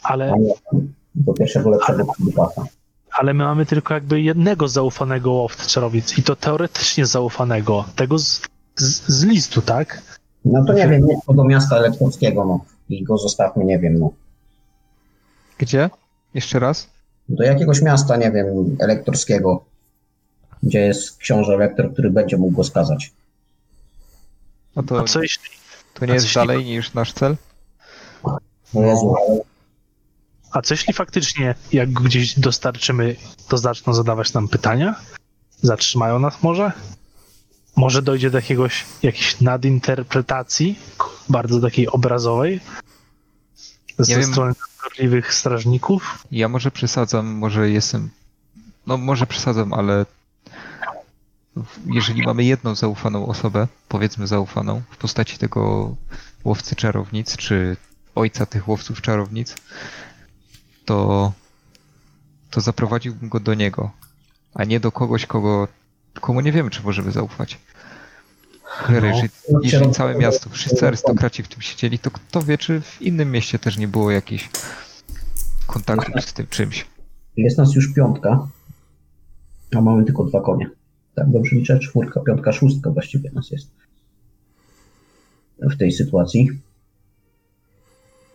ale 0.03 0.35
do 1.15 1.33
pierwszego 1.33 1.71
lepszego 1.71 2.07
kandydata. 2.07 2.65
Ale 3.13 3.35
my 3.35 3.45
mamy 3.45 3.67
tylko 3.67 3.95
jakby 3.95 4.21
jednego 4.23 4.69
zaufanego 4.69 5.31
łowcy 5.33 5.69
czarownic 5.69 6.19
i 6.19 6.23
to 6.23 6.37
teoretycznie 6.37 7.07
zaufanego. 7.07 7.85
Tego 7.97 8.19
z, 8.19 8.41
z, 8.77 9.03
z 9.09 9.25
listu, 9.25 9.63
tak? 9.63 10.03
No 10.47 10.65
to 10.65 10.73
nie 10.73 10.89
wiem, 10.89 11.07
nie 11.07 11.35
do 11.35 11.45
miasta 11.45 11.77
elektrowskiego, 11.77 12.45
no. 12.45 12.65
I 12.89 13.05
go 13.05 13.19
zostawmy, 13.19 13.65
nie 13.65 13.79
wiem, 13.79 13.99
no. 13.99 14.11
Gdzie? 15.59 15.91
Jeszcze 16.35 16.59
raz? 16.59 16.89
Do 17.29 17.45
jakiegoś 17.45 17.83
miasta, 17.83 18.17
nie 18.17 18.33
wiem, 18.33 18.77
elektorskiego, 18.81 19.65
gdzie 20.63 20.81
jest 20.81 21.17
książę 21.17 21.55
elektor, 21.55 21.93
który 21.93 22.11
będzie 22.11 22.37
mógł 22.37 22.57
go 22.57 22.65
skazać. 22.65 23.13
No 24.77 24.83
to, 24.83 25.01
A 25.01 25.05
co 25.05 25.23
jeśli, 25.23 25.51
to 25.95 26.07
nie 26.07 26.13
a 26.13 26.15
jest 26.15 26.35
dalej 26.35 26.65
niż 26.65 26.95
nasz 26.95 27.13
cel? 27.13 27.37
No 28.75 28.83
Jezu, 28.83 29.15
ale 29.17 29.41
a 30.51 30.63
co 30.63 30.75
jeśli 30.75 30.95
faktycznie 30.95 31.55
jak 31.73 31.93
go 31.93 32.05
gdzieś 32.05 32.41
dostarczymy, 32.41 33.17
to 33.49 33.59
zaczną 33.59 33.95
zadawać 33.95 34.33
nam 34.33 34.49
pytania? 34.49 34.95
Zatrzymają 35.61 36.19
nas 36.19 36.43
może? 36.43 36.73
Może 37.77 38.03
dojdzie 38.03 38.31
do 38.31 38.39
jakiegoś, 38.39 38.85
jakiejś 39.03 39.41
nadinterpretacji, 39.41 40.79
bardzo 41.29 41.61
takiej 41.61 41.89
obrazowej, 41.89 42.61
ze 43.99 44.23
strony 44.23 44.53
gorliwych 44.83 45.35
strażników? 45.35 46.25
Ja 46.31 46.49
może 46.49 46.71
przesadzam, 46.71 47.27
może 47.27 47.71
jestem. 47.71 48.11
No 48.87 48.97
może 48.97 49.27
przesadzam, 49.27 49.73
ale 49.73 50.07
jeżeli 51.87 52.23
mamy 52.23 52.45
jedną 52.45 52.75
zaufaną 52.75 53.27
osobę, 53.27 53.69
powiedzmy 53.89 54.27
zaufaną, 54.27 54.83
w 54.91 54.97
postaci 54.97 55.39
tego 55.39 55.95
łowcy 56.45 56.77
czarownic, 56.77 57.37
czy 57.37 57.77
ojca 58.15 58.47
tych 58.47 58.69
łowców 58.69 59.03
czarownic, 59.03 59.55
to, 60.85 61.33
to 62.51 62.61
zaprowadziłbym 62.61 63.29
go 63.29 63.41
do 63.41 63.55
niego, 63.55 63.91
a 64.55 64.65
nie 64.65 64.81
do 64.81 64.93
kogoś, 64.93 65.27
kogo, 65.27 65.69
komu 66.21 66.41
nie 66.41 66.53
wiemy, 66.53 66.71
czy 66.71 66.83
możemy 66.83 67.13
zaufać. 67.13 67.59
Cholera, 68.63 69.09
No. 69.09 69.15
jeżeli, 69.15 69.31
jeżeli 69.63 69.91
całe 69.91 70.15
miasto, 70.15 70.51
wszyscy 70.51 70.87
arystokraci 70.87 71.43
w 71.43 71.49
tym 71.49 71.63
siedzieli, 71.63 71.99
to 71.99 72.11
kto 72.11 72.43
wie, 72.43 72.59
czy 72.59 72.81
w 72.81 73.03
innym 73.03 73.31
mieście 73.33 73.59
też 73.59 73.77
nie 73.79 73.89
było 73.89 74.11
jakichś 74.11 74.51
kontaktów 75.67 76.25
z 76.25 76.33
tym 76.33 76.47
czymś. 76.47 76.87
jest 77.37 77.59
nas 77.59 77.75
już 77.75 77.95
piątka, 77.95 78.49
a 79.77 79.81
mamy 79.81 80.05
tylko 80.05 80.25
dwa 80.25 80.41
konie. 80.41 80.71
Tak, 81.15 81.31
dobrze 81.31 81.57
liczę? 81.57 81.79
Czwórka, 81.79 82.21
piątka, 82.21 82.53
szóstka 82.53 82.91
właściwie 82.91 83.31
nas 83.31 83.51
jest 83.51 83.71
w 85.59 85.77
tej 85.77 85.93
sytuacji. 85.93 86.51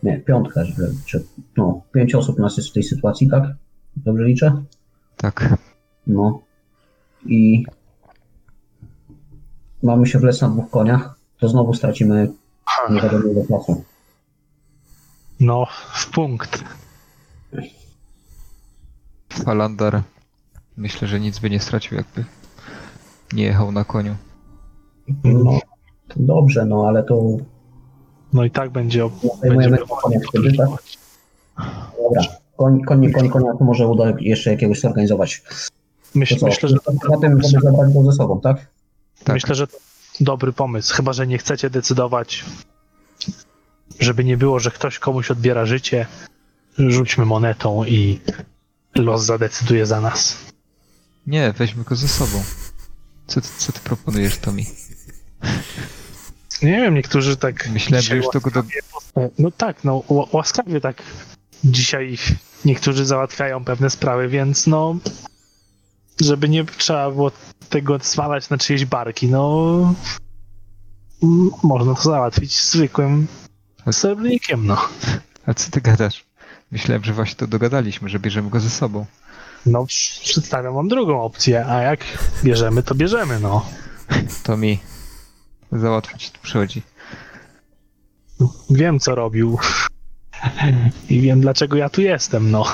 Nie, 0.02 0.20
piątka, 0.20 0.64
że, 0.64 0.74
czy, 1.06 1.24
no, 1.56 1.82
pięć 1.94 2.14
osób 2.14 2.38
nas 2.38 2.56
jest 2.56 2.68
w 2.68 2.72
tej 2.72 2.82
sytuacji, 2.82 3.28
tak? 3.30 3.44
Dobrze 3.96 4.24
liczę? 4.24 4.62
Tak. 5.16 5.54
No. 6.06 6.42
I 7.26 7.64
mamy 9.82 10.06
się 10.06 10.18
wlec 10.18 10.40
na 10.40 10.48
dwóch 10.48 10.70
koniach, 10.70 11.14
to 11.38 11.48
znowu 11.48 11.74
stracimy 11.74 12.32
nie 12.90 13.00
wiadomo 13.02 13.24
ile 13.32 13.46
czasu. 13.46 13.84
No, 15.40 15.66
w 15.94 16.10
punkt. 16.10 16.64
Falandar 19.32 20.02
myślę, 20.76 21.08
że 21.08 21.20
nic 21.20 21.38
by 21.38 21.50
nie 21.50 21.60
stracił, 21.60 21.96
jakby 21.96 22.24
nie 23.32 23.44
jechał 23.44 23.72
na 23.72 23.84
koniu. 23.84 24.16
No, 25.24 25.58
to 26.08 26.14
dobrze, 26.16 26.64
no 26.66 26.86
ale 26.88 27.02
to 27.02 27.36
No 28.32 28.44
i 28.44 28.50
tak 28.50 28.70
będzie. 28.70 29.08
zajmujemy 29.40 29.76
będzie 29.76 29.94
konia 30.02 30.18
wtedy, 30.28 30.52
tak? 30.56 30.68
Dobra. 32.02 32.22
Koń, 32.56 32.82
koń, 32.82 33.12
koń, 33.12 33.28
konia, 33.28 33.52
to 33.58 33.64
może 33.64 33.88
uda 33.88 34.12
jeszcze 34.20 34.50
jakiegoś 34.50 34.80
zorganizować. 34.80 35.42
Myśl, 36.14 36.36
co? 36.36 36.46
myślę, 36.46 36.68
że 36.68 36.76
to 36.76 36.92
Poza 37.06 37.20
tym, 37.20 37.38
go 37.94 38.04
ze 38.04 38.12
sobą, 38.12 38.40
tak? 38.40 38.66
Tak. 39.24 39.34
Myślę, 39.34 39.54
że 39.54 39.66
to 39.66 39.76
dobry 40.20 40.52
pomysł. 40.52 40.94
Chyba, 40.94 41.12
że 41.12 41.26
nie 41.26 41.38
chcecie 41.38 41.70
decydować, 41.70 42.44
żeby 44.00 44.24
nie 44.24 44.36
było, 44.36 44.58
że 44.58 44.70
ktoś 44.70 44.98
komuś 44.98 45.30
odbiera 45.30 45.66
życie. 45.66 46.06
Rzućmy 46.78 47.24
monetą 47.24 47.84
i 47.84 48.20
los 48.94 49.24
zadecyduje 49.24 49.86
za 49.86 50.00
nas. 50.00 50.36
Nie, 51.26 51.52
weźmy 51.52 51.84
go 51.84 51.96
ze 51.96 52.08
sobą. 52.08 52.42
Co 53.26 53.40
ty, 53.40 53.48
co 53.58 53.72
ty 53.72 53.80
proponujesz, 53.80 54.38
Tomi? 54.38 54.66
Nie 56.62 56.80
wiem, 56.80 56.94
niektórzy 56.94 57.36
tak. 57.36 57.68
Myślałem, 57.68 58.02
że 58.02 58.16
już 58.16 58.26
to 58.32 58.40
go 58.40 58.50
do... 58.50 58.62
No 59.38 59.50
tak, 59.50 59.84
no 59.84 60.02
łaskawie 60.32 60.80
tak. 60.80 61.02
Dzisiaj 61.64 62.18
niektórzy 62.64 63.06
załatwiają 63.06 63.64
pewne 63.64 63.90
sprawy, 63.90 64.28
więc 64.28 64.66
no. 64.66 64.96
Żeby 66.20 66.48
nie 66.48 66.64
trzeba 66.64 67.10
było 67.10 67.30
tego 67.68 67.98
zwalać 68.02 68.50
na 68.50 68.58
czyjeś 68.58 68.84
barki, 68.84 69.28
no. 69.28 69.94
Można 71.62 71.94
to 71.94 72.02
załatwić 72.02 72.60
zwykłym 72.64 73.26
srebrnikiem, 73.92 74.66
no. 74.66 74.88
A 75.46 75.54
co 75.54 75.70
ty 75.70 75.80
gadasz? 75.80 76.24
Myślałem, 76.72 77.04
że 77.04 77.12
właśnie 77.12 77.36
to 77.36 77.46
dogadaliśmy, 77.46 78.08
że 78.08 78.18
bierzemy 78.18 78.50
go 78.50 78.60
ze 78.60 78.70
sobą. 78.70 79.06
No, 79.66 79.86
przedstawiam 80.22 80.74
wam 80.74 80.88
drugą 80.88 81.22
opcję, 81.22 81.66
a 81.66 81.82
jak 81.82 82.00
bierzemy, 82.44 82.82
to 82.82 82.94
bierzemy, 82.94 83.40
no. 83.40 83.66
Tomi, 84.42 84.78
załatwić 85.72 86.30
tu 86.30 86.40
przychodzi. 86.42 86.82
Wiem, 88.70 89.00
co 89.00 89.14
robił. 89.14 89.58
I 91.10 91.20
wiem, 91.20 91.40
dlaczego 91.40 91.76
ja 91.76 91.88
tu 91.88 92.00
jestem, 92.00 92.50
no. 92.50 92.64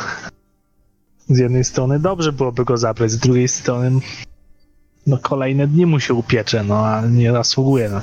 Z 1.29 1.39
jednej 1.39 1.65
strony 1.65 1.99
dobrze 1.99 2.33
byłoby 2.33 2.65
go 2.65 2.77
zabrać, 2.77 3.11
z 3.11 3.19
drugiej 3.19 3.49
strony 3.49 3.91
no 5.07 5.19
kolejne 5.19 5.67
dni 5.67 5.87
mu 5.87 6.01
się 6.01 6.15
upiecze, 6.15 6.65
no, 6.65 6.87
a 6.87 7.07
nie 7.07 7.33
zasługuje 7.33 7.89
na. 7.89 8.03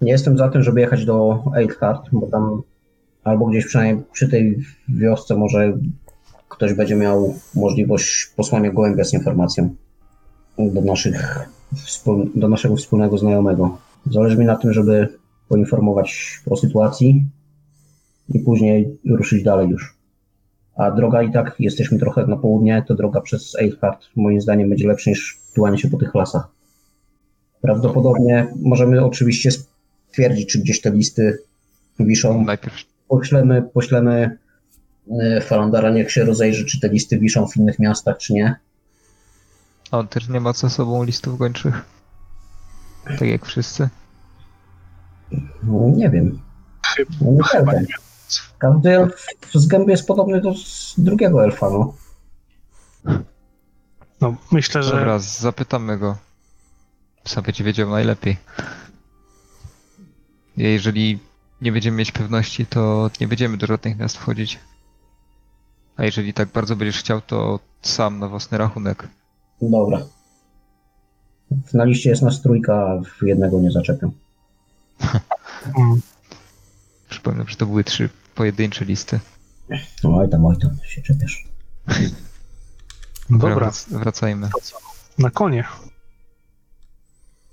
Nie 0.00 0.12
jestem 0.12 0.38
za 0.38 0.48
tym, 0.48 0.62
żeby 0.62 0.80
jechać 0.80 1.04
do 1.04 1.44
Eidhart, 1.56 2.08
bo 2.12 2.26
tam 2.26 2.62
albo 3.24 3.46
gdzieś 3.46 3.66
przynajmniej 3.66 4.04
przy 4.12 4.28
tej 4.28 4.58
wiosce 4.88 5.36
może 5.36 5.78
ktoś 6.48 6.74
będzie 6.74 6.96
miał 6.96 7.34
możliwość 7.54 8.32
posłania 8.36 8.72
gołębia 8.72 9.04
z 9.04 9.12
informacją 9.12 9.74
do, 10.58 10.80
naszych, 10.80 11.48
do 12.34 12.48
naszego 12.48 12.76
wspólnego 12.76 13.18
znajomego. 13.18 13.78
Zależy 14.10 14.38
mi 14.38 14.44
na 14.44 14.56
tym, 14.56 14.72
żeby 14.72 15.08
poinformować 15.48 16.40
o 16.50 16.56
sytuacji 16.56 17.24
i 18.28 18.38
później 18.40 18.98
ruszyć 19.10 19.42
dalej 19.42 19.68
już. 19.68 19.96
A 20.76 20.90
droga 20.90 21.22
i 21.22 21.32
tak, 21.32 21.54
jesteśmy 21.58 21.98
trochę 21.98 22.26
na 22.26 22.36
południe, 22.36 22.84
to 22.88 22.94
droga 22.94 23.20
przez 23.20 23.54
Eidhart 23.54 24.06
moim 24.16 24.40
zdaniem 24.40 24.68
będzie 24.68 24.88
lepsza 24.88 25.10
niż 25.10 25.38
tułanie 25.54 25.78
się 25.78 25.90
po 25.90 25.98
tych 25.98 26.14
lasach. 26.14 26.48
Prawdopodobnie 27.60 28.46
możemy 28.62 29.04
oczywiście 29.04 29.50
stwierdzić, 29.52 30.52
czy 30.52 30.58
gdzieś 30.58 30.80
te 30.80 30.90
listy 30.90 31.38
wiszą. 32.00 32.44
Najpierw 32.44 32.76
Poślemy, 33.08 33.62
poślemy 33.62 34.38
e, 35.20 35.40
Falandara, 35.40 35.90
niech 35.90 36.12
się 36.12 36.24
rozejrzy, 36.24 36.64
czy 36.64 36.80
te 36.80 36.88
listy 36.88 37.18
wiszą 37.18 37.46
w 37.46 37.56
innych 37.56 37.78
miastach, 37.78 38.18
czy 38.18 38.32
nie. 38.32 38.56
A 39.90 39.98
on 39.98 40.08
też 40.08 40.28
nie 40.28 40.40
ma 40.40 40.52
ze 40.52 40.70
sobą 40.70 41.04
listów 41.04 41.38
gończych? 41.38 41.84
Tak 43.04 43.28
jak 43.28 43.46
wszyscy? 43.46 43.88
Nie 45.96 46.10
wiem. 46.10 46.38
Chyba, 46.96 47.10
No, 47.20 47.32
nie 47.32 47.42
chyba 47.42 47.72
nie. 47.72 47.86
Każdy 48.58 48.96
elf 48.96 49.26
z 49.54 49.66
gęby 49.66 49.90
jest 49.90 50.06
podobny 50.06 50.40
do 50.40 50.52
drugiego 50.98 51.44
elfa, 51.44 51.70
no. 51.70 51.94
No, 54.20 54.34
myślę, 54.52 54.82
że 54.82 54.90
Dobra, 54.90 55.18
zapytamy 55.18 55.98
go. 55.98 56.16
Sam 57.24 57.44
będzie 57.44 57.64
wiedział 57.64 57.90
najlepiej. 57.90 58.36
Jeżeli 60.56 61.18
nie 61.60 61.72
będziemy 61.72 61.96
mieć 61.96 62.12
pewności, 62.12 62.66
to 62.66 63.10
nie 63.20 63.28
będziemy 63.28 63.56
do 63.56 63.66
żadnych 63.66 63.98
miast 63.98 64.16
wchodzić. 64.16 64.58
A 65.96 66.04
jeżeli 66.04 66.34
tak 66.34 66.48
bardzo 66.48 66.76
będziesz 66.76 66.98
chciał, 66.98 67.20
to 67.20 67.60
sam 67.82 68.18
na 68.18 68.28
własny 68.28 68.58
rachunek. 68.58 69.08
Dobra. 69.62 69.98
Na 71.74 71.84
liście 71.84 72.10
jest 72.10 72.22
nas 72.22 72.42
trójka, 72.42 72.74
a 72.74 73.00
w 73.00 73.22
jednego 73.26 73.60
nie 73.60 73.70
zaczepią. 73.70 74.10
mm, 75.78 76.00
Przypomnę, 77.08 77.44
że 77.48 77.56
to 77.56 77.66
były 77.66 77.84
trzy 77.84 78.08
pojedyncze 78.34 78.84
listy. 78.84 79.20
No, 80.04 80.16
oj 80.18 80.28
tam, 80.30 80.46
oj 80.46 80.56
tam, 80.58 80.70
się 80.86 81.02
czepiasz. 81.02 81.44
dobra, 83.30 83.54
Wrac- 83.56 83.98
wracajmy. 83.98 84.48
to 84.54 84.60
co? 84.62 84.76
Na 85.18 85.30
konie. 85.30 85.64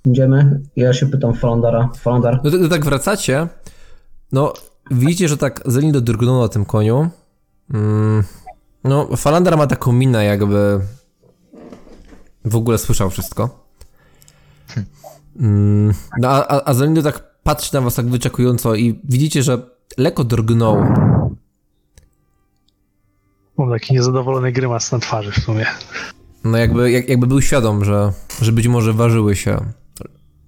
Idziemy. 0.04 0.60
Ja 0.76 0.92
się 0.92 1.06
pytam 1.06 1.34
Falandara. 1.34 1.88
Falandar, 1.98 2.40
No 2.44 2.50
to, 2.50 2.58
to 2.58 2.68
tak 2.68 2.84
wracacie. 2.84 3.48
No, 4.32 4.52
widzicie, 4.90 5.28
że 5.28 5.36
tak 5.36 5.62
Zelindo 5.66 6.00
drgnął 6.00 6.40
na 6.42 6.48
tym 6.48 6.64
koniu. 6.64 7.10
Mm, 7.74 8.24
no, 8.84 9.16
Falandar 9.16 9.56
ma 9.56 9.66
taką 9.66 9.92
minę, 9.92 10.24
jakby 10.24 10.80
w 12.44 12.56
ogóle 12.56 12.78
słyszał 12.78 13.10
wszystko. 13.10 13.66
Mm, 15.40 15.94
no, 16.18 16.28
a, 16.28 16.46
a- 16.48 16.64
a 16.68 16.74
Zelindo 16.74 17.02
tak 17.02 17.42
patrzy 17.42 17.74
na 17.74 17.80
was 17.80 17.94
tak 17.94 18.06
wyczekująco 18.08 18.74
i 18.74 19.00
widzicie, 19.04 19.42
że 19.42 19.62
lekko 19.98 20.24
drgnął. 20.24 20.76
Mam 23.58 23.70
taki 23.70 23.94
niezadowolony 23.94 24.52
grymas 24.52 24.92
na 24.92 24.98
twarzy 24.98 25.30
w 25.32 25.38
sumie. 25.38 25.66
No, 26.44 26.58
jakby, 26.58 26.90
jak, 26.90 27.08
jakby 27.08 27.26
był 27.26 27.40
świadom, 27.42 27.84
że, 27.84 28.12
że 28.42 28.52
być 28.52 28.68
może 28.68 28.92
ważyły 28.92 29.36
się 29.36 29.56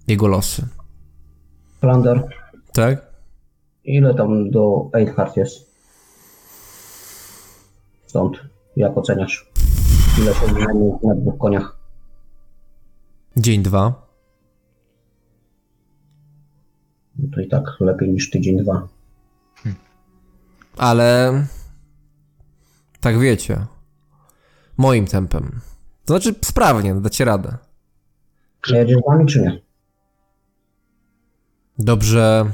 jego 0.07 0.27
losy. 0.27 0.66
Falandar, 1.81 2.29
Tak? 2.73 3.15
ile 3.85 4.15
tam 4.15 4.51
do 4.51 4.91
Eidhart 4.93 5.37
jest? 5.37 5.75
Stąd, 8.07 8.37
jak 8.77 8.97
oceniasz? 8.99 9.51
Ile 10.23 10.35
się 10.35 10.47
zmieni 10.47 10.91
na 11.03 11.15
dwóch 11.15 11.39
koniach? 11.39 11.77
Dzień 13.37 13.62
dwa. 13.62 14.07
No 17.19 17.29
to 17.35 17.41
i 17.41 17.49
tak 17.49 17.65
lepiej 17.81 18.12
niż 18.12 18.31
tydzień, 18.31 18.57
dwa. 18.62 18.89
Ale 20.79 21.47
tak 23.01 23.19
wiecie, 23.19 23.67
moim 24.77 25.07
tempem. 25.07 25.61
To 26.05 26.19
znaczy 26.19 26.35
sprawnie, 26.45 26.95
dacie 26.95 27.25
radę. 27.25 27.57
Czy 28.61 28.77
jedziesz 28.77 28.97
z 28.97 29.11
nami, 29.11 29.27
czy 29.27 29.41
nie? 29.41 29.61
Dobrze, 31.79 32.51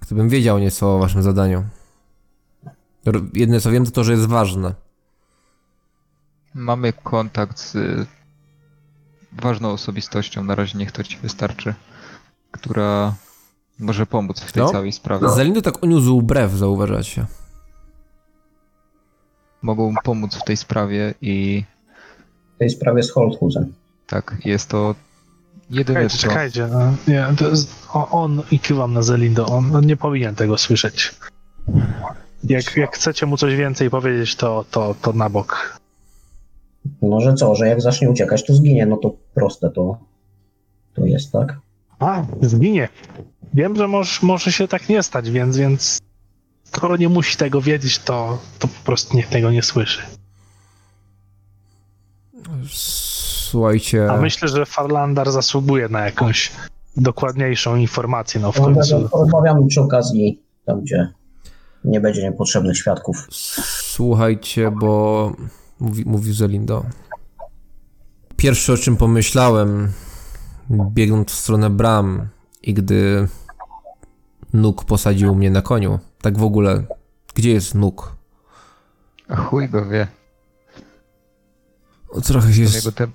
gdybym 0.00 0.28
wiedział 0.28 0.58
nieco 0.58 0.96
o 0.96 0.98
waszym 0.98 1.22
zadaniu. 1.22 1.64
Jedne 3.34 3.60
co 3.60 3.70
wiem, 3.70 3.84
to 3.84 3.90
to, 3.90 4.04
że 4.04 4.12
jest 4.12 4.26
ważne. 4.26 4.74
Mamy 6.54 6.92
kontakt 6.92 7.58
z 7.58 7.76
ważną 9.32 9.70
osobistością, 9.70 10.44
na 10.44 10.54
razie 10.54 10.78
niech 10.78 10.92
to 10.92 11.02
ci 11.02 11.16
wystarczy, 11.16 11.74
która 12.50 13.14
może 13.78 14.06
pomóc 14.06 14.40
w 14.40 14.52
tej 14.52 14.62
No. 14.62 14.70
całej 14.70 14.92
sprawie. 14.92 15.28
Zelindo 15.28 15.62
tak 15.62 15.82
uniósł 15.82 16.22
brew, 16.22 16.52
zauważacie. 16.52 17.26
Mogą 19.62 19.94
pomóc 20.04 20.34
w 20.34 20.44
tej 20.44 20.56
sprawie 20.56 21.14
i 21.20 21.64
W 22.54 22.58
tej 22.58 22.70
sprawie 22.70 23.02
z 23.02 23.10
Holthusem. 23.12 23.72
tak, 24.06 24.36
jest 24.44 24.68
to 24.68 24.94
jedyne 25.70 25.98
Czekajcie, 26.08 26.18
co... 26.18 26.28
czekajcie. 26.28 26.66
No, 26.72 26.92
nie, 27.08 27.26
to 27.38 27.48
jest, 27.48 27.86
o, 27.92 28.08
on 28.08 28.42
i 28.50 28.58
kiwam 28.60 28.92
na 28.92 29.02
Zelindo, 29.02 29.46
on, 29.46 29.76
on 29.76 29.86
nie 29.86 29.96
powinien 29.96 30.34
tego 30.34 30.58
słyszeć. 30.58 31.14
Jak, 32.44 32.76
jak 32.76 32.94
chcecie 32.96 33.26
mu 33.26 33.36
coś 33.36 33.56
więcej 33.56 33.90
powiedzieć, 33.90 34.36
to, 34.36 34.64
to, 34.70 34.94
to 35.02 35.12
na 35.12 35.28
bok. 35.30 35.78
No, 37.02 37.20
że 37.20 37.34
co, 37.34 37.54
że 37.54 37.68
jak 37.68 37.80
zacznie 37.80 38.10
uciekać, 38.10 38.46
to 38.46 38.54
zginie, 38.54 38.86
no 38.86 38.96
to 38.96 39.14
proste 39.34 39.70
to, 39.70 39.98
to 40.94 41.04
jest, 41.06 41.32
tak? 41.32 41.58
A, 41.98 42.22
zginie. 42.42 42.88
Wiem, 43.54 43.76
że 43.76 43.88
może, 43.88 44.20
może 44.22 44.52
się 44.52 44.68
tak 44.68 44.88
nie 44.88 45.02
stać, 45.02 45.30
więc, 45.30 45.56
więc 45.56 45.98
skoro 46.64 46.96
nie 46.96 47.08
musi 47.08 47.36
tego 47.36 47.60
wiedzieć, 47.60 47.98
to, 47.98 48.38
to 48.58 48.68
po 48.68 48.84
prostu 48.84 49.16
niech 49.16 49.28
tego 49.28 49.50
nie 49.50 49.62
słyszy. 49.62 50.02
Słuchajcie. 53.50 54.12
A 54.12 54.16
myślę, 54.16 54.48
że 54.48 54.66
Farlandar 54.66 55.30
zasługuje 55.30 55.88
na 55.88 56.04
jakąś 56.04 56.52
dokładniejszą 56.96 57.76
informację, 57.76 58.40
no 58.40 58.52
w 58.52 58.60
końcu. 58.60 59.08
Rozmawiamy 59.12 59.66
przy 59.66 59.80
okazji 59.80 60.42
tam, 60.66 60.80
gdzie 60.80 61.12
nie 61.84 62.00
będzie 62.00 62.22
niepotrzebnych 62.22 62.78
świadków. 62.78 63.26
Słuchajcie, 63.30 64.70
bo 64.70 65.32
mówi, 65.80 66.04
mówił 66.06 66.34
Zelindo. 66.34 66.84
Pierwsze 68.36 68.72
o 68.72 68.76
czym 68.76 68.96
pomyślałem, 68.96 69.92
biegnąc 70.70 71.32
w 71.32 71.34
stronę 71.34 71.70
bram 71.70 72.28
i 72.62 72.74
gdy 72.74 73.28
nóg 74.52 74.84
posadził 74.84 75.34
mnie 75.34 75.50
na 75.50 75.62
koniu, 75.62 75.98
tak 76.20 76.38
w 76.38 76.42
ogóle, 76.42 76.84
gdzie 77.34 77.52
jest 77.52 77.74
nóg? 77.74 78.16
A 79.28 79.36
chuj 79.36 79.68
go 79.68 79.86
wie. 79.86 80.06
Trochę 82.24 82.52
się, 82.52 82.66
z, 82.66 82.94
te... 82.94 83.08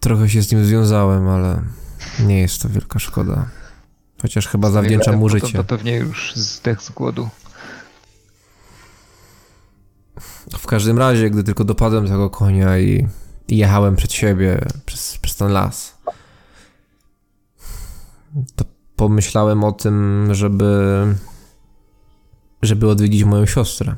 trochę 0.00 0.28
się 0.28 0.42
z 0.42 0.52
nim 0.52 0.64
związałem, 0.64 1.28
ale 1.28 1.62
nie 2.20 2.40
jest 2.40 2.62
to 2.62 2.68
wielka 2.68 2.98
szkoda. 2.98 3.46
Chociaż 4.22 4.48
chyba 4.48 4.70
zawdzięczam 4.70 5.16
mu 5.16 5.28
życie. 5.28 5.58
To 5.58 5.64
pewnie 5.64 5.96
już 5.96 6.32
zdech 6.36 6.82
z 6.82 6.90
głodu. 6.90 7.28
W 10.58 10.66
każdym 10.66 10.98
razie, 10.98 11.30
gdy 11.30 11.44
tylko 11.44 11.64
dopadłem 11.64 12.08
tego 12.08 12.30
konia 12.30 12.78
i, 12.78 13.08
jechałem 13.48 13.96
przed 13.96 14.12
siebie, 14.12 14.60
przez, 14.86 15.18
przez 15.18 15.36
ten 15.36 15.52
las, 15.52 15.95
pomyślałem 18.96 19.64
o 19.64 19.72
tym, 19.72 20.28
żeby, 20.34 21.04
żeby 22.62 22.88
odwiedzić 22.88 23.24
moją 23.24 23.46
siostrę. 23.46 23.96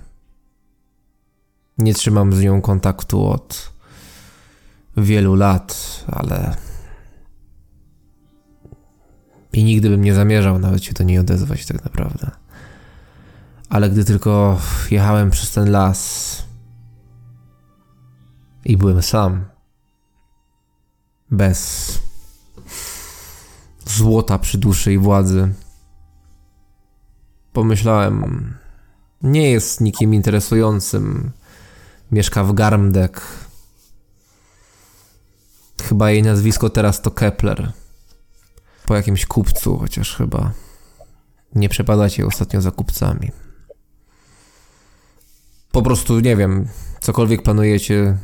Nie 1.79 1.95
trzymam 1.95 2.33
z 2.33 2.43
nią 2.43 2.61
kontaktu 2.61 3.27
od 3.27 3.73
wielu 4.97 5.35
lat, 5.35 6.05
ale 6.07 6.57
i 9.53 9.65
nigdy 9.65 9.91
bym 9.91 10.03
nie 10.03 10.15
zamierzał 10.15 10.59
nawet 10.59 10.85
się 10.85 10.93
do 10.93 11.05
niej 11.05 11.19
odezwać 11.19 11.67
tak 11.67 11.85
naprawdę. 11.85 12.31
Ale 13.69 13.91
gdy 13.91 14.05
tylko 14.05 14.61
jechałem 14.91 15.31
przez 15.31 15.53
ten 15.53 15.71
las 15.71 16.43
i 18.65 18.77
byłem 18.77 19.03
sam, 19.03 19.45
bez 21.31 22.08
złota 23.91 24.39
przy 24.39 24.59
duszy 24.59 24.93
i 24.93 24.99
władzy, 24.99 25.55
pomyślałem, 27.53 28.55
nie 29.23 29.51
jest 29.51 29.81
nikim 29.81 30.15
interesującym, 30.15 31.31
mieszka 32.13 32.45
w 32.45 32.53
Garmdek. 32.53 33.23
Chyba 35.83 36.11
jej 36.11 36.23
nazwisko 36.23 36.71
teraz 36.71 37.03
to 37.03 37.11
Kepler. 37.11 37.73
Po 38.87 38.97
jakimś 38.97 39.27
kupcu, 39.27 39.79
chociaż 39.79 40.17
chyba 40.17 40.53
nie 41.55 41.69
przepadacie 41.69 42.27
ostatnio 42.27 42.61
za 42.61 42.71
kupcami. 42.71 43.31
Po 45.73 45.83
prostu 45.83 46.21
nie 46.21 46.37
wiem, 46.37 46.69
cokolwiek 47.01 47.43
planujecie, 47.43 48.17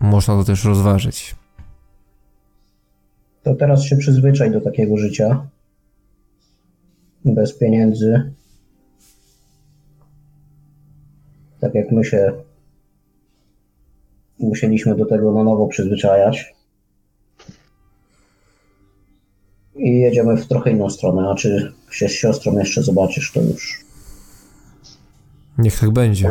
można 0.00 0.34
to 0.34 0.44
też 0.44 0.64
rozważyć. 0.64 1.36
To 3.46 3.54
teraz 3.54 3.84
się 3.84 3.96
przyzwyczaj 3.96 4.50
do 4.50 4.60
takiego 4.60 4.96
życia. 4.96 5.46
Bez 7.24 7.58
pieniędzy. 7.58 8.32
Tak 11.60 11.74
jak 11.74 11.92
my 11.92 12.04
się 12.04 12.32
musieliśmy 14.38 14.96
do 14.96 15.06
tego 15.06 15.32
na 15.32 15.44
nowo 15.44 15.66
przyzwyczajać. 15.66 16.54
I 19.76 20.00
jedziemy 20.00 20.36
w 20.36 20.48
trochę 20.48 20.70
inną 20.70 20.90
stronę, 20.90 21.28
a 21.30 21.34
czy 21.34 21.72
się 21.90 22.08
z 22.08 22.12
siostrą 22.12 22.58
jeszcze 22.58 22.82
zobaczysz, 22.82 23.32
to 23.32 23.42
już 23.42 23.84
Niech 25.58 25.80
tak 25.80 25.90
będzie. 25.90 26.28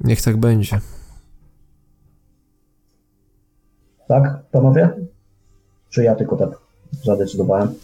Niech 0.00 0.22
tak 0.22 0.36
będzie. 0.36 0.80
Tak, 4.08 4.42
panowie? 4.52 4.90
Czy 5.90 6.04
ja 6.04 6.14
tylko 6.14 6.36
tak 6.36 6.48
zadecydowałem? 7.04 7.74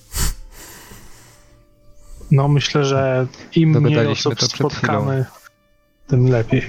No 2.30 2.48
myślę, 2.48 2.84
że 2.84 3.26
im 3.56 3.70
mniej 3.82 4.06
osób 4.06 4.32
to 4.34 4.36
przed 4.46 4.52
spotkamy, 4.52 5.24
tym 6.06 6.28
lepiej. 6.28 6.62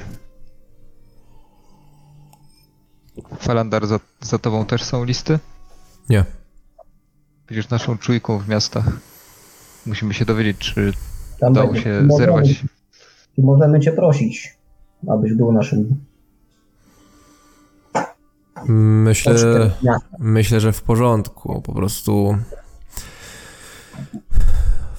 Falandar, 3.39 3.87
za, 3.87 3.99
za 4.21 4.37
tobą 4.39 4.65
też 4.65 4.83
są 4.83 5.03
listy? 5.03 5.39
Nie. 6.09 6.25
Będziesz 7.47 7.69
naszą 7.69 7.97
czujką 7.97 8.39
w 8.39 8.47
miastach. 8.49 8.85
Musimy 9.85 10.13
się 10.13 10.25
dowiedzieć, 10.25 10.57
czy 10.59 10.93
Tam 11.39 11.51
udało 11.51 11.67
będzie- 11.67 11.81
się 11.83 11.89
możemy- 11.89 12.17
zerwać. 12.17 12.63
Możemy 13.37 13.79
cię 13.79 13.91
prosić, 13.91 14.57
abyś 15.07 15.33
był 15.33 15.51
naszym 15.51 16.05
Myślę, 18.67 19.71
myślę, 20.19 20.59
że 20.59 20.71
w 20.71 20.81
porządku. 20.81 21.61
Po 21.61 21.73
prostu. 21.73 22.35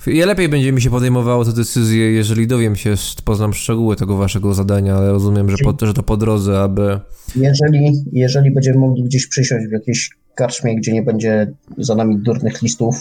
Ja 0.07 0.27
lepiej 0.27 0.49
będzie 0.49 0.73
mi 0.73 0.83
się 0.83 0.91
podejmowało 0.91 1.45
te 1.45 1.53
decyzje, 1.53 2.13
jeżeli 2.13 2.47
dowiem 2.47 2.77
się, 2.77 2.95
poznam 3.25 3.55
szczegóły 3.55 3.97
tego 3.97 4.17
waszego 4.17 4.55
zadania, 4.55 4.97
ale 4.97 5.13
rozumiem, 5.13 5.51
że, 5.51 5.57
po, 5.65 5.87
że 5.87 5.95
to 5.95 6.03
po 6.03 6.17
drodze, 6.17 6.61
aby. 6.61 7.01
Jeżeli, 7.37 8.05
jeżeli 8.13 8.51
będziemy 8.51 8.79
mogli 8.79 9.05
gdzieś 9.05 9.27
przysiąść 9.27 9.67
w 9.67 9.73
jakiejś 9.73 10.11
karczmie, 10.35 10.77
gdzie 10.77 10.93
nie 10.93 11.03
będzie 11.03 11.53
za 11.79 11.95
nami 11.95 12.19
durnych 12.19 12.63
listów 12.63 12.97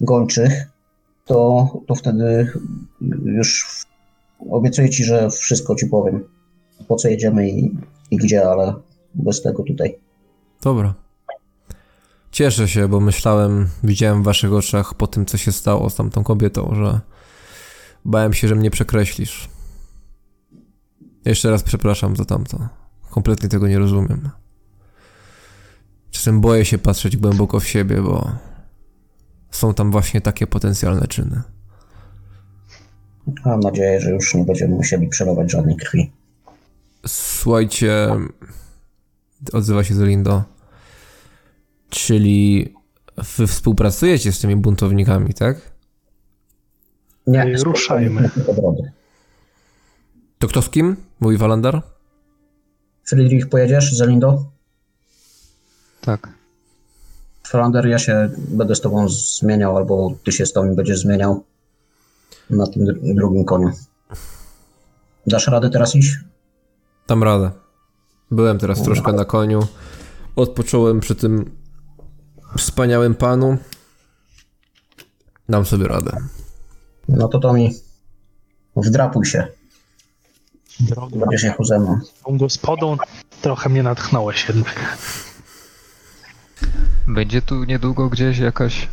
gończych, 0.00 0.52
to, 1.24 1.68
to 1.86 1.94
wtedy 1.94 2.52
już 3.24 3.66
obiecuję 4.50 4.90
ci, 4.90 5.04
że 5.04 5.30
wszystko 5.30 5.74
ci 5.74 5.86
powiem. 5.86 6.24
Po 6.88 6.96
co 6.96 7.08
jedziemy 7.08 7.50
i, 7.50 7.76
i 8.10 8.16
gdzie, 8.16 8.48
ale 8.48 8.74
bez 9.14 9.42
tego 9.42 9.62
tutaj. 9.62 9.98
Dobra. 10.62 10.94
Cieszę 12.30 12.68
się, 12.68 12.88
bo 12.88 13.00
myślałem, 13.00 13.68
widziałem 13.84 14.22
w 14.22 14.24
waszych 14.24 14.52
oczach 14.52 14.94
po 14.94 15.06
tym, 15.06 15.26
co 15.26 15.36
się 15.36 15.52
stało 15.52 15.90
z 15.90 15.94
tamtą 15.94 16.24
kobietą, 16.24 16.72
że 16.74 17.00
bałem 18.04 18.32
się, 18.32 18.48
że 18.48 18.54
mnie 18.54 18.70
przekreślisz. 18.70 19.48
Jeszcze 21.24 21.50
raz 21.50 21.62
przepraszam 21.62 22.16
za 22.16 22.24
tamto. 22.24 22.68
Kompletnie 23.10 23.48
tego 23.48 23.68
nie 23.68 23.78
rozumiem. 23.78 24.30
Czasem 26.10 26.40
boję 26.40 26.64
się 26.64 26.78
patrzeć 26.78 27.16
głęboko 27.16 27.60
w 27.60 27.68
siebie, 27.68 28.02
bo 28.02 28.30
są 29.50 29.74
tam 29.74 29.90
właśnie 29.90 30.20
takie 30.20 30.46
potencjalne 30.46 31.06
czyny. 31.06 31.42
Mam 33.44 33.60
nadzieję, 33.60 34.00
że 34.00 34.10
już 34.10 34.34
nie 34.34 34.44
będziemy 34.44 34.74
musieli 34.74 35.08
przelewać 35.08 35.52
żadnej 35.52 35.76
krwi. 35.76 36.12
Słuchajcie, 37.06 38.08
odzywa 39.52 39.84
się 39.84 39.94
Zelindo. 39.94 40.42
Czyli 41.90 42.74
wy 43.36 43.46
współpracujecie 43.46 44.32
z 44.32 44.38
tymi 44.40 44.56
buntownikami, 44.56 45.34
tak? 45.34 45.72
Nie, 47.26 47.42
Ej, 47.42 47.56
ruszajmy. 47.56 48.30
To 50.38 50.48
kto 50.48 50.62
z 50.62 50.70
kim? 50.70 50.96
Mówi 51.20 51.36
Walandar? 51.36 51.82
Friedrich, 53.04 53.48
pojedziesz 53.48 53.92
za 53.96 54.06
Lindo? 54.06 54.44
Tak. 56.00 56.28
Flander, 57.46 57.86
ja 57.86 57.98
się 57.98 58.30
będę 58.36 58.74
z 58.74 58.80
tobą 58.80 59.08
zmieniał, 59.08 59.76
albo 59.76 60.14
ty 60.24 60.32
się 60.32 60.46
z 60.46 60.52
tobą 60.52 60.74
będziesz 60.74 60.98
zmieniał 61.00 61.44
na 62.50 62.66
tym 62.66 62.84
dr- 62.86 63.14
drugim 63.14 63.44
koniu. 63.44 63.70
Dasz 65.26 65.46
radę 65.46 65.70
teraz 65.70 65.96
iść? 65.96 66.16
Dam 67.08 67.22
radę. 67.22 67.50
Byłem 68.30 68.58
teraz 68.58 68.82
troszkę 68.82 69.12
na 69.12 69.24
koniu. 69.24 69.66
Odpocząłem 70.36 71.00
przy 71.00 71.14
tym 71.14 71.50
wspaniałym 72.58 73.14
panu. 73.14 73.56
Dam 75.48 75.64
sobie 75.66 75.88
radę. 75.88 76.16
No 77.08 77.28
to 77.28 77.38
to 77.38 77.52
mi 77.52 77.74
wdrapuj 78.76 79.26
się, 79.26 79.46
Drogą 80.80 81.18
będziesz 81.18 81.42
jechał 81.42 81.64
ze 81.64 81.78
mną. 81.78 81.98
tą 82.24 82.38
gospodą 82.38 82.96
trochę 83.42 83.68
mnie 83.68 83.82
natchnąłeś 83.82 84.48
jednak. 84.48 84.98
Będzie 87.08 87.42
tu 87.42 87.64
niedługo 87.64 88.08
gdzieś 88.08 88.38
jakaś 88.38 88.88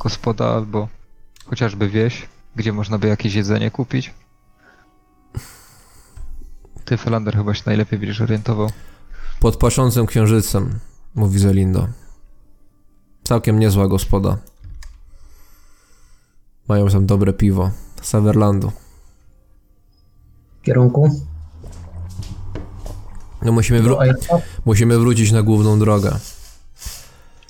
gospoda 0.00 0.44
albo 0.46 0.88
chociażby 1.46 1.88
wieś, 1.88 2.28
gdzie 2.56 2.72
można 2.72 2.98
by 2.98 3.08
jakieś 3.08 3.34
jedzenie 3.34 3.70
kupić? 3.70 4.14
Ty, 6.84 6.96
Falander, 6.96 7.36
chyba 7.36 7.54
się 7.54 7.62
najlepiej 7.66 7.98
będziesz 7.98 8.20
orientował. 8.20 8.70
Pod 9.40 9.56
płaczącym 9.56 10.06
księżycem, 10.06 10.78
mówi 11.14 11.38
Zelindo. 11.38 11.88
Całkiem 13.24 13.58
niezła 13.58 13.88
gospoda. 13.88 14.38
Mają 16.68 16.88
tam 16.88 17.06
dobre 17.06 17.32
piwo. 17.32 17.70
Saverlandu. 18.02 18.72
W 20.60 20.64
kierunku? 20.64 21.20
No 23.42 23.52
musimy, 23.52 23.82
wró- 23.82 23.98
musimy 24.64 24.98
wrócić 24.98 25.32
na 25.32 25.42
główną 25.42 25.78
drogę. 25.78 26.18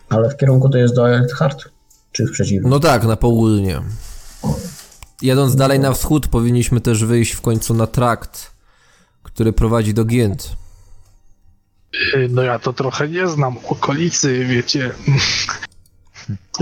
Ale 0.08 0.30
w 0.30 0.36
kierunku 0.36 0.68
to 0.68 0.78
jest 0.78 0.94
do 0.94 1.10
Eilhart? 1.10 1.64
Czy 2.12 2.26
w 2.26 2.30
przeciwnym? 2.30 2.70
No 2.70 2.80
tak, 2.80 3.04
na 3.04 3.16
południe. 3.16 3.80
Jadąc 5.22 5.56
dalej 5.56 5.80
na 5.80 5.92
wschód, 5.92 6.28
powinniśmy 6.28 6.80
też 6.80 7.04
wyjść 7.04 7.32
w 7.32 7.40
końcu 7.40 7.74
na 7.74 7.86
trakt, 7.86 8.53
który 9.34 9.52
prowadzi 9.52 9.94
do 9.94 10.04
Gięt. 10.04 10.56
Y, 12.14 12.28
No 12.30 12.42
ja 12.42 12.58
to 12.58 12.72
trochę 12.72 13.08
nie 13.08 13.28
znam 13.28 13.56
okolicy, 13.68 14.44
wiecie. 14.44 14.90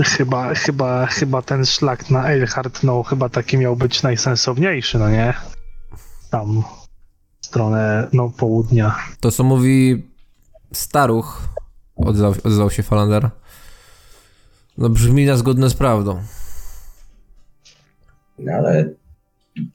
Chyba, 0.03 0.55
chyba, 0.55 1.05
chyba 1.05 1.41
ten 1.41 1.65
szlak 1.65 2.09
na 2.09 2.29
Eilhart, 2.29 2.83
no 2.83 3.03
chyba 3.03 3.29
taki 3.29 3.57
miał 3.57 3.75
być 3.75 4.03
najsensowniejszy, 4.03 4.99
no 4.99 5.09
nie? 5.09 5.33
Tam 6.29 6.63
w 7.41 7.45
stronę, 7.45 8.07
no 8.13 8.29
południa. 8.29 8.95
To, 9.19 9.31
co 9.31 9.43
mówi 9.43 10.03
staruch, 10.71 11.41
odzwał 12.43 12.71
się 12.71 12.83
Falander, 12.83 13.29
no 14.77 14.89
brzmi 14.89 15.25
na 15.25 15.37
zgodne 15.37 15.69
z 15.69 15.73
prawdą. 15.73 16.23
Ale 18.53 18.89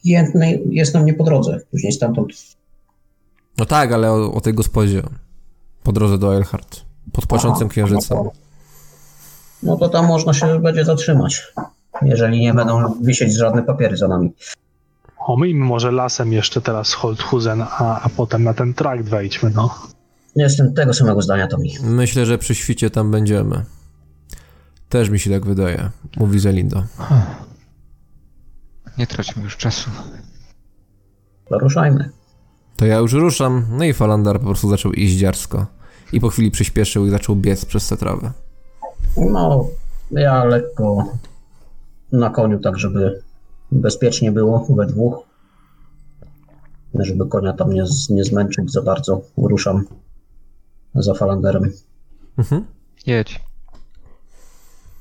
Jętny 0.05 0.61
jest 0.71 0.95
nam 0.95 1.05
nie 1.05 1.15
po 1.15 1.25
drodze. 1.25 1.61
Później 1.71 1.93
stamtąd 1.93 2.58
No 3.59 3.67
tak, 3.67 3.93
ale 3.93 4.13
o, 4.13 4.33
o 4.33 4.41
tej 4.41 4.55
gospodzie. 4.55 5.03
Po 5.83 5.93
drodze 5.93 6.19
do 6.19 6.35
Eilhart. 6.35 6.81
Pod 7.13 7.27
płaczącym 7.27 7.69
księżycem. 7.69 8.19
No 9.63 9.77
to 9.77 9.89
tam 9.89 10.07
można 10.07 10.35
się 10.35 10.61
będzie 10.61 10.85
zatrzymać. 10.85 11.53
Jeżeli 12.03 12.41
nie 12.41 12.55
będą 12.55 12.95
wisieć 13.03 13.37
żadne 13.37 13.63
papiery 13.63 13.97
za 13.97 14.09
nami. 14.09 14.33
O, 15.19 15.37
my 15.37 15.49
im 15.49 15.59
może 15.59 15.93
lasem 15.93 16.33
jeszcze 16.33 16.61
teraz 16.61 16.93
Holthusen, 16.93 17.63
a, 17.63 18.01
a 18.01 18.09
potem 18.09 18.45
na 18.45 18.55
ten 18.55 18.75
trakt 18.75 19.05
wejdźmy, 19.05 19.51
no. 19.51 19.75
Jestem 20.37 20.75
tego 20.75 20.95
samego 20.95 21.23
zdania, 21.23 21.47
Tomi. 21.47 21.75
Myślę, 21.83 22.27
że 22.27 22.39
przy 22.39 22.55
świcie 22.55 22.91
tam 22.91 23.11
będziemy. 23.11 23.65
Też 24.89 25.11
mi 25.11 25.19
się 25.19 25.31
tak 25.31 25.47
wydaje, 25.47 25.91
mówi 26.17 26.39
Zelindo. 26.39 26.85
Nie 28.99 29.07
traćmy 29.07 29.43
już 29.43 29.57
czasu. 29.57 29.91
To 31.49 31.59
ruszajmy. 31.59 32.11
To 32.79 32.87
ja 32.87 32.97
już 32.97 33.13
ruszam, 33.13 33.67
no 33.71 33.85
i 33.85 33.93
Falander 33.93 34.39
po 34.39 34.45
prostu 34.45 34.69
zaczął 34.69 34.93
iść 34.93 35.17
dziarsko. 35.17 35.67
I 36.13 36.21
po 36.21 36.29
chwili 36.29 36.51
przyspieszył 36.51 37.07
i 37.07 37.11
zaczął 37.11 37.37
biec 37.37 37.65
przez 37.65 37.89
te 37.89 37.97
trawy. 37.97 38.31
No, 39.17 39.67
ja 40.11 40.45
lekko 40.45 41.05
na 42.13 42.31
koniu, 42.31 42.59
tak 42.59 42.79
żeby 42.79 43.23
bezpiecznie 43.73 44.33
było 44.33 44.67
we 44.77 44.87
dwóch. 44.87 45.15
Żeby 46.95 47.27
konia 47.27 47.53
tam 47.53 47.73
nie, 47.73 47.85
nie 48.11 48.25
zmęczyć 48.25 48.73
za 48.73 48.83
bardzo. 48.83 49.21
Ruszam 49.37 49.85
za 50.95 51.15
falanderem. 51.15 51.73
Mhm. 52.39 52.65
Jedź. 53.07 53.41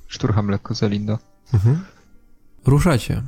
Szturcham 0.08 0.50
lekko 0.50 0.74
za 0.74 0.88
Lindo. 0.88 1.18
Ruszacie. 2.66 3.24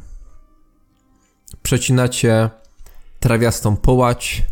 Przecinacie 1.63 2.49
trawiastą 3.19 3.77
połać 3.77 4.45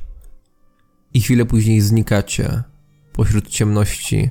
i 1.13 1.21
chwilę 1.21 1.45
później 1.45 1.81
znikacie 1.81 2.63
pośród 3.13 3.47
ciemności 3.47 4.29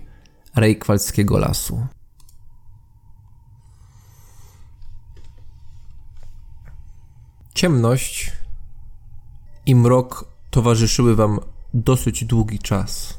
rejkwalskiego 0.56 1.38
lasu. 1.38 1.86
Ciemność 7.54 8.32
i 9.66 9.74
mrok 9.74 10.24
towarzyszyły 10.50 11.16
wam 11.16 11.40
dosyć 11.74 12.24
długi 12.24 12.58
czas, 12.58 13.18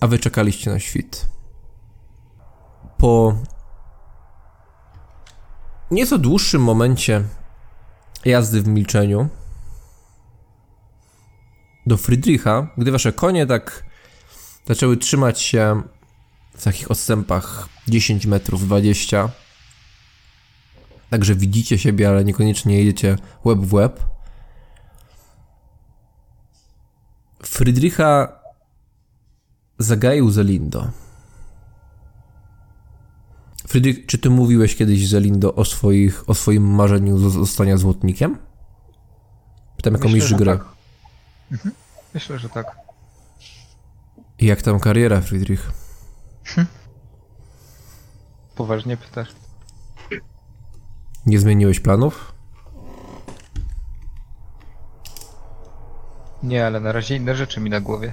a 0.00 0.06
wy 0.06 0.18
czekaliście 0.18 0.70
na 0.70 0.78
świt. 0.78 1.28
Po 2.98 3.34
nieco 5.90 6.18
dłuższym 6.18 6.62
momencie 6.62 7.24
jazdy 8.24 8.62
w 8.62 8.68
milczeniu 8.68 9.28
do 11.86 11.96
Friedricha, 11.96 12.68
gdy 12.78 12.92
wasze 12.92 13.12
konie 13.12 13.46
tak 13.46 13.84
zaczęły 14.66 14.96
trzymać 14.96 15.40
się 15.40 15.82
w 16.56 16.64
takich 16.64 16.90
odstępach 16.90 17.68
10 17.88 18.26
metrów, 18.26 18.64
20. 18.64 19.30
Także 21.10 21.34
widzicie 21.34 21.78
siebie, 21.78 22.08
ale 22.08 22.24
niekoniecznie 22.24 22.78
jedziecie 22.78 23.16
łeb 23.44 23.58
w 23.58 23.74
łeb. 23.74 24.04
Friedricha 27.42 28.40
zagaił 29.78 30.30
Zelindo. 30.30 30.90
Czy 34.06 34.18
ty 34.18 34.30
mówiłeś 34.30 34.76
kiedyś 34.76 35.08
Zelindo 35.08 35.54
o, 35.54 35.64
swoich, 35.64 36.30
o 36.30 36.34
swoim 36.34 36.74
marzeniu 36.74 37.16
zo- 37.18 37.30
zostania 37.30 37.76
złotnikiem? 37.76 38.38
Pytam 39.76 39.92
jako 39.94 40.08
Myślę, 40.08 40.36
gry. 40.36 40.46
tak. 40.46 40.64
Myślę, 42.14 42.38
że 42.38 42.48
tak. 42.48 42.76
I 44.38 44.46
jak 44.46 44.62
tam 44.62 44.80
kariera, 44.80 45.20
Friedrich? 45.20 45.70
Poważnie 48.54 48.96
pytasz. 48.96 49.28
Nie 51.26 51.38
zmieniłeś 51.38 51.80
planów? 51.80 52.32
Nie, 56.42 56.66
ale 56.66 56.80
na 56.80 56.92
razie 56.92 57.16
inne 57.16 57.36
rzeczy 57.36 57.60
mi 57.60 57.70
na 57.70 57.80
głowie. 57.80 58.12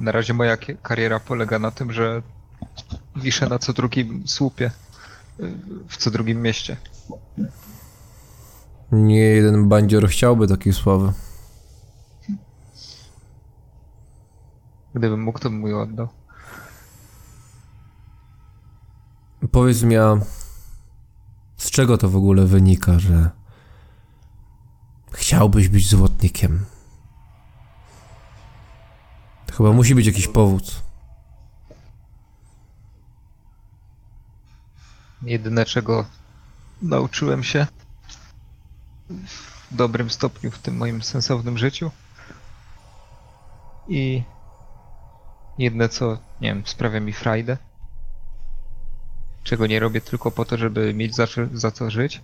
Na 0.00 0.12
razie 0.12 0.34
moja 0.34 0.56
kariera 0.82 1.20
polega 1.20 1.58
na 1.58 1.70
tym, 1.70 1.92
że 1.92 2.22
wiszę 3.16 3.48
na 3.48 3.58
co 3.58 3.72
drugim 3.72 4.28
słupie. 4.28 4.70
W 5.88 5.96
co 5.96 6.10
drugim 6.10 6.42
mieście. 6.42 6.76
Nie 8.92 9.18
jeden 9.18 9.68
bandzior 9.68 10.08
chciałby 10.08 10.48
takiej 10.48 10.72
sławy. 10.72 11.12
Gdybym 14.94 15.22
mógł, 15.22 15.38
to 15.38 15.50
bym 15.50 15.58
mój 15.58 15.74
oddał. 15.74 16.08
Powiedz 19.50 19.82
mi, 19.82 19.96
a 19.96 20.20
z 21.56 21.70
czego 21.70 21.98
to 21.98 22.08
w 22.08 22.16
ogóle 22.16 22.46
wynika, 22.46 22.98
że 22.98 23.30
chciałbyś 25.12 25.68
być 25.68 25.88
złotnikiem? 25.88 26.64
Chyba 29.56 29.72
musi 29.72 29.94
być 29.94 30.06
jakiś 30.06 30.28
powód. 30.28 30.82
Jedyne 35.22 35.64
czego 35.64 36.06
nauczyłem 36.82 37.44
się 37.44 37.66
w 39.10 39.76
dobrym 39.76 40.10
stopniu 40.10 40.50
w 40.50 40.58
tym 40.58 40.76
moim 40.76 41.02
sensownym 41.02 41.58
życiu. 41.58 41.90
I 43.88 44.22
jedne 45.58 45.88
co, 45.88 46.18
nie 46.40 46.48
wiem, 46.48 46.62
sprawia 46.66 47.00
mi 47.00 47.12
frajdę. 47.12 47.56
Czego 49.44 49.66
nie 49.66 49.80
robię 49.80 50.00
tylko 50.00 50.30
po 50.30 50.44
to, 50.44 50.58
żeby 50.58 50.94
mieć 50.94 51.14
za, 51.14 51.26
za 51.52 51.70
co 51.70 51.90
żyć. 51.90 52.20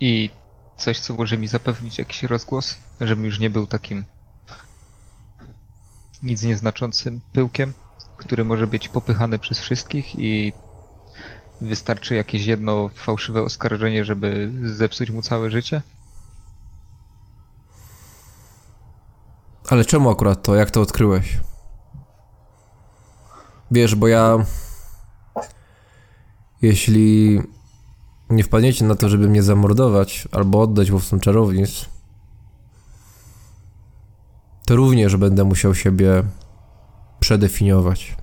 I 0.00 0.30
coś, 0.76 1.00
co 1.00 1.14
może 1.14 1.38
mi 1.38 1.48
zapewnić 1.48 1.98
jakiś 1.98 2.22
rozgłos, 2.22 2.76
żebym 3.00 3.24
już 3.24 3.38
nie 3.38 3.50
był 3.50 3.66
takim 3.66 4.04
nic 6.24 6.42
nieznaczącym 6.42 7.20
pyłkiem, 7.32 7.72
który 8.16 8.44
może 8.44 8.66
być 8.66 8.88
popychany 8.88 9.38
przez 9.38 9.60
wszystkich 9.60 10.18
i 10.18 10.52
Wystarczy 11.60 12.14
jakieś 12.14 12.46
jedno 12.46 12.90
fałszywe 12.94 13.42
oskarżenie, 13.42 14.04
żeby 14.04 14.52
zepsuć 14.64 15.10
mu 15.10 15.22
całe 15.22 15.50
życie? 15.50 15.82
Ale 19.68 19.84
czemu 19.84 20.10
akurat 20.10 20.42
to? 20.42 20.54
Jak 20.54 20.70
to 20.70 20.80
odkryłeś? 20.80 21.40
Wiesz, 23.70 23.94
bo 23.94 24.08
ja. 24.08 24.38
Jeśli 26.62 27.40
nie 28.30 28.44
wpadniecie 28.44 28.84
na 28.84 28.94
to, 28.94 29.08
żeby 29.08 29.28
mnie 29.28 29.42
zamordować 29.42 30.28
albo 30.32 30.62
oddać 30.62 30.90
łowcom 30.90 31.20
czarownic, 31.20 31.88
to 34.66 34.76
również 34.76 35.16
będę 35.16 35.44
musiał 35.44 35.74
siebie 35.74 36.22
przedefiniować. 37.20 38.16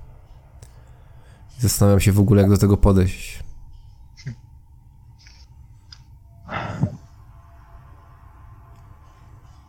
Zastanawiam 1.58 2.00
się 2.00 2.12
w 2.12 2.20
ogóle, 2.20 2.42
jak 2.42 2.50
do 2.50 2.58
tego 2.58 2.76
podejść. 2.76 3.42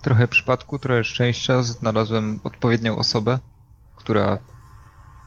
Trochę 0.01 0.27
przypadku, 0.27 0.79
trochę 0.79 1.03
szczęścia, 1.03 1.63
znalazłem 1.63 2.39
odpowiednią 2.43 2.97
osobę, 2.97 3.39
która 3.95 4.37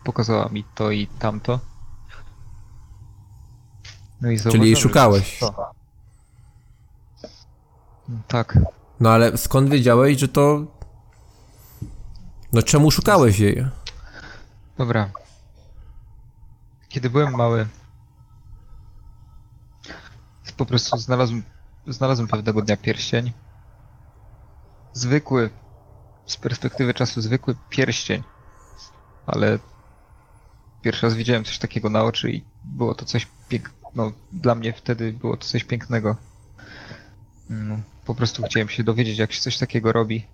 pokazała 0.05 0.49
mi 0.49 0.65
to 0.75 0.91
i 0.91 1.07
tamto. 1.07 1.61
No 4.21 4.31
i 4.31 4.39
zauważyłem, 4.39 4.75
że- 4.75 4.81
szukałeś. 4.81 5.39
To. 5.39 5.71
Tak. 8.29 8.59
No 9.01 9.11
ale 9.11 9.37
skąd 9.37 9.69
wiedziałeś, 9.71 10.19
że 10.19 10.29
to... 10.29 10.76
No 12.57 12.63
czemu 12.63 12.91
szukałeś 12.91 13.39
jej? 13.39 13.67
Dobra. 14.79 15.11
Kiedy 16.89 17.11
byłem 17.11 17.37
mały, 17.37 17.67
po 20.57 20.67
prostu 20.67 20.99
znalazłem, 20.99 21.43
znalazłem 21.87 22.29
pewnego 22.29 22.63
dnia 22.63 22.77
pierścień. 22.77 23.33
Zwykły, 24.93 25.51
z 26.27 26.37
perspektywy 26.37 26.95
czasu 26.95 27.21
zwykły 27.21 27.57
pierścień. 27.71 28.23
Ale 29.27 29.59
pierwszy 30.83 31.07
raz 31.07 31.15
widziałem 31.15 31.45
coś 31.45 31.59
takiego 31.59 31.91
na 31.91 32.03
oczy 32.03 32.31
i 32.31 32.45
było 32.65 32.95
to 32.95 33.05
coś 33.05 33.29
pięk... 33.49 33.71
No, 33.95 34.13
dla 34.33 34.55
mnie 34.55 34.73
wtedy 34.73 35.13
było 35.13 35.37
to 35.37 35.47
coś 35.47 35.65
pięknego. 35.65 36.17
No, 37.51 37.77
po 38.05 38.15
prostu 38.15 38.43
chciałem 38.43 38.69
się 38.69 38.85
dowiedzieć, 38.85 39.19
jak 39.19 39.33
się 39.33 39.41
coś 39.41 39.59
takiego 39.59 39.93
robi 39.93 40.27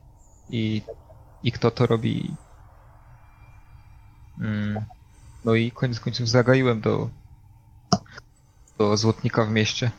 i, 0.50 0.82
i 1.42 1.52
kto 1.52 1.70
to 1.70 1.86
robi. 1.86 2.34
Mm. 4.40 4.84
No 5.44 5.54
i 5.54 5.70
koniec 5.70 6.00
końców 6.00 6.28
zagaiłem 6.28 6.80
do, 6.80 7.10
do 8.78 8.96
złotnika 8.96 9.44
w 9.44 9.50
mieście. 9.50 9.90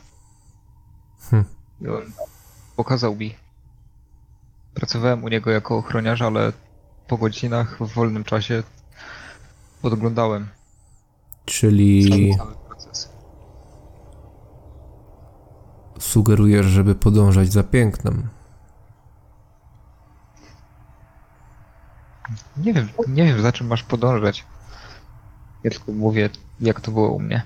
Hm. 1.30 1.44
I 1.80 1.88
on 1.88 2.12
pokazał 2.76 3.16
mi. 3.16 3.34
Pracowałem 4.74 5.24
u 5.24 5.28
niego 5.28 5.50
jako 5.50 5.78
ochroniarz, 5.78 6.22
ale 6.22 6.52
po 7.06 7.16
godzinach 7.16 7.78
w 7.80 7.94
wolnym 7.94 8.24
czasie 8.24 8.62
podglądałem 9.82 10.48
Czyli 11.44 12.34
sugerujesz, 15.98 16.66
żeby 16.66 16.94
podążać 16.94 17.52
za 17.52 17.62
pięknem. 17.62 18.28
Nie 22.56 22.72
wiem, 22.72 22.88
nie 23.08 23.24
wiem 23.24 23.42
za 23.42 23.52
czym 23.52 23.66
masz 23.66 23.82
podążać. 23.82 24.44
Ja 25.64 25.70
tylko 25.70 25.92
mówię, 25.92 26.30
jak 26.60 26.80
to 26.80 26.90
było 26.90 27.10
u 27.12 27.20
mnie. 27.20 27.42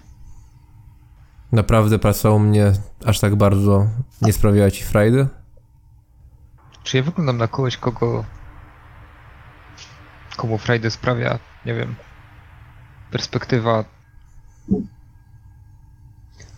Naprawdę 1.53 1.99
praca 1.99 2.31
u 2.31 2.39
mnie 2.39 2.73
aż 3.07 3.21
tak 3.21 3.37
bardzo 3.37 3.87
nie 4.23 4.33
sprawiała 4.33 4.71
ci 4.71 4.85
frajdy? 4.85 5.29
Czy 6.83 6.97
ja 6.97 7.03
wyglądam 7.03 7.37
na 7.37 7.49
kogoś, 7.49 7.77
kogo. 7.77 8.25
komu 10.37 10.59
frajdę 10.59 10.91
sprawia, 10.91 11.39
nie 11.67 11.75
wiem, 11.75 11.95
perspektywa 13.11 13.85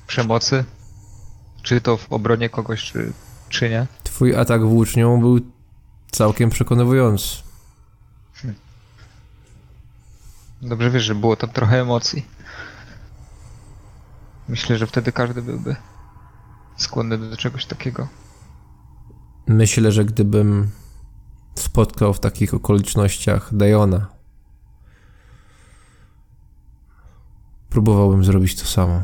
przemocy? 0.07 0.65
Czy 1.63 1.81
to 1.81 1.97
w 1.97 2.13
obronie 2.13 2.49
kogoś, 2.49 2.83
czy, 2.93 3.13
czy 3.49 3.71
nie? 3.71 3.87
Twój 4.05 4.37
atak 4.37 4.67
włócznią 4.67 5.21
był 5.21 5.41
całkiem 6.11 6.51
przekonywujący. 6.51 7.50
Dobrze 10.63 10.91
wiesz, 10.91 11.05
że 11.05 11.15
było 11.15 11.37
tam 11.37 11.51
trochę 11.51 11.81
emocji. 11.81 12.27
Myślę, 14.49 14.79
że 14.79 14.87
wtedy 14.87 15.13
każdy 15.13 15.43
byłby 15.43 15.77
skłonny 16.77 17.19
do 17.19 17.37
czegoś 17.37 17.67
takiego. 17.67 18.09
Myślę, 19.47 19.93
że 19.93 20.05
gdybym 20.05 20.71
spotkał 21.55 22.15
w 22.15 22.21
takich 22.21 22.55
okolicznościach 22.55 23.55
Dajona, 23.55 24.07
próbowałbym 27.71 28.25
zrobić 28.25 28.61
to 28.61 28.67
samo. 28.67 29.03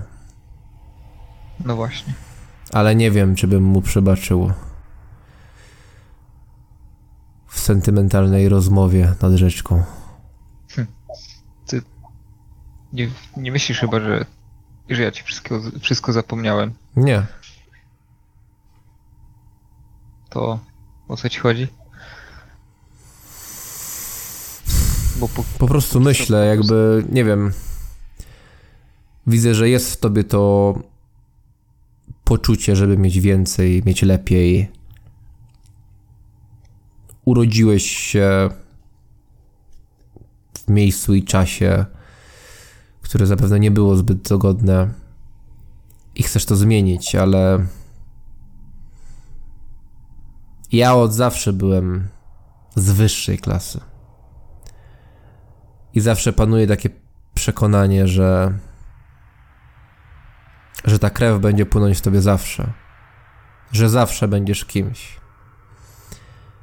No 1.64 1.76
właśnie. 1.76 2.14
Ale 2.72 2.94
nie 2.94 3.10
wiem, 3.10 3.34
czy 3.34 3.46
bym 3.48 3.62
mu 3.62 3.82
przebaczył 3.82 4.52
w 7.46 7.60
sentymentalnej 7.60 8.48
rozmowie 8.48 9.14
nad 9.22 9.32
rzeczką. 9.32 9.82
Nie, 12.92 13.10
nie 13.36 13.52
myślisz 13.52 13.80
chyba, 13.80 14.00
że, 14.00 14.26
że 14.88 15.02
ja 15.02 15.10
ci 15.10 15.22
wszystko, 15.22 15.60
wszystko 15.80 16.12
zapomniałem. 16.12 16.72
Nie, 16.96 17.26
To 20.30 20.58
o 21.08 21.16
co 21.16 21.28
ci 21.28 21.40
chodzi? 21.40 21.66
Bo 25.16 25.28
po, 25.28 25.44
po 25.58 25.66
prostu 25.66 26.00
myślę, 26.00 26.46
jakby, 26.46 27.04
nie 27.08 27.24
wiem. 27.24 27.52
Widzę, 29.26 29.54
że 29.54 29.68
jest 29.68 29.92
w 29.92 29.96
tobie 29.96 30.24
to 30.24 30.74
poczucie, 32.24 32.76
żeby 32.76 32.98
mieć 32.98 33.20
więcej, 33.20 33.82
mieć 33.86 34.02
lepiej. 34.02 34.70
Urodziłeś 37.24 37.96
się 37.96 38.48
w 40.54 40.68
miejscu 40.68 41.14
i 41.14 41.24
czasie, 41.24 41.86
które 43.06 43.26
zapewne 43.26 43.60
nie 43.60 43.70
było 43.70 43.96
zbyt 43.96 44.28
dogodne 44.28 44.90
i 46.14 46.22
chcesz 46.22 46.44
to 46.44 46.56
zmienić, 46.56 47.14
ale 47.14 47.66
ja 50.72 50.94
od 50.94 51.12
zawsze 51.12 51.52
byłem 51.52 52.08
z 52.74 52.90
wyższej 52.90 53.38
klasy. 53.38 53.80
I 55.94 56.00
zawsze 56.00 56.32
panuje 56.32 56.66
takie 56.66 56.90
przekonanie, 57.34 58.08
że 58.08 58.58
że 60.84 60.98
ta 60.98 61.10
krew 61.10 61.40
będzie 61.40 61.66
płynąć 61.66 61.98
w 61.98 62.00
tobie 62.00 62.22
zawsze. 62.22 62.72
Że 63.72 63.88
zawsze 63.88 64.28
będziesz 64.28 64.64
kimś. 64.64 65.20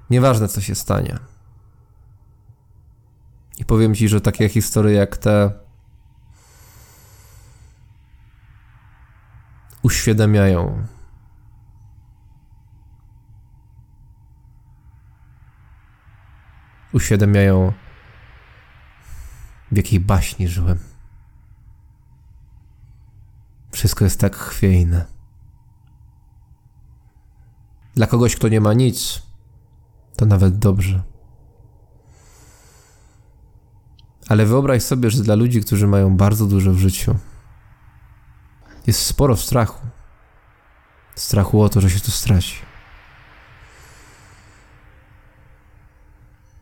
Nieważne 0.10 0.48
co 0.48 0.62
się 0.62 0.76
stanie. 0.76 1.18
I 3.58 3.66
powiem 3.66 3.96
ci, 3.96 4.10
że 4.10 4.22
takie 4.22 4.50
historie 4.50 4.96
jak 4.96 5.18
te 5.18 5.63
uświadamiają. 9.84 10.88
Uświadamiają, 16.94 17.74
w 19.72 19.78
jakiej 19.78 20.00
baśni 20.00 20.48
żyłem. 20.48 20.80
Wszystko 23.72 24.04
jest 24.04 24.20
tak 24.20 24.36
chwiejne. 24.36 25.06
Dla 27.96 28.08
kogoś, 28.08 28.36
kto 28.36 28.48
nie 28.48 28.62
ma 28.62 28.74
nic, 28.74 29.22
to 30.16 30.26
nawet 30.26 30.58
dobrze. 30.58 31.04
Ale 34.28 34.46
wyobraź 34.46 34.84
sobie, 34.84 35.10
że 35.10 35.24
dla 35.24 35.36
ludzi, 35.36 35.62
którzy 35.62 35.88
mają 35.88 36.18
bardzo 36.18 36.46
dużo 36.46 36.72
w 36.74 36.78
życiu, 36.78 37.16
jest 38.88 39.06
sporo 39.06 39.38
strachu. 39.38 39.88
Strachu 41.16 41.62
o 41.62 41.70
to, 41.70 41.82
że 41.82 41.90
się 41.90 42.00
to 42.00 42.12
straci. 42.12 42.56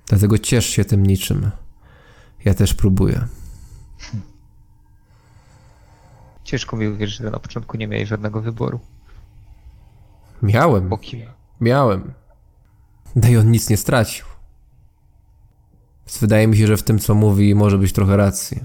Dlatego 0.08 0.38
ciesz 0.38 0.66
się 0.66 0.85
tym 0.85 1.06
niczym. 1.06 1.51
Ja 2.45 2.53
też 2.53 2.74
próbuję. 2.74 3.27
ciężko 6.43 6.77
mi 6.77 6.88
uwierzyć, 6.88 7.17
że 7.17 7.32
na 7.32 7.40
początku 7.40 7.77
nie 7.77 7.88
miałeś 7.88 8.09
żadnego 8.09 8.41
wyboru. 8.41 8.80
Miałem, 10.41 10.90
miałem. 11.61 12.14
Daj 13.16 13.38
on 13.38 13.51
nic 13.51 13.69
nie 13.69 13.77
stracił. 13.77 14.25
Więc 16.06 16.17
wydaje 16.17 16.48
mi 16.48 16.58
się, 16.58 16.67
że 16.67 16.77
w 16.77 16.83
tym, 16.83 17.00
co 17.00 17.16
mówi, 17.16 17.56
może 17.56 17.77
być 17.77 17.93
trochę 17.93 18.17
racji. 18.17 18.64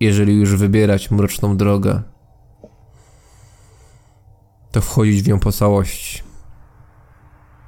Jeżeli 0.00 0.34
już 0.34 0.56
wybierać 0.56 1.10
mroczną 1.10 1.56
drogę, 1.56 2.02
to 4.74 4.80
wchodzić 4.80 5.22
w 5.22 5.28
nią 5.28 5.38
po 5.38 5.52
całości. 5.52 6.22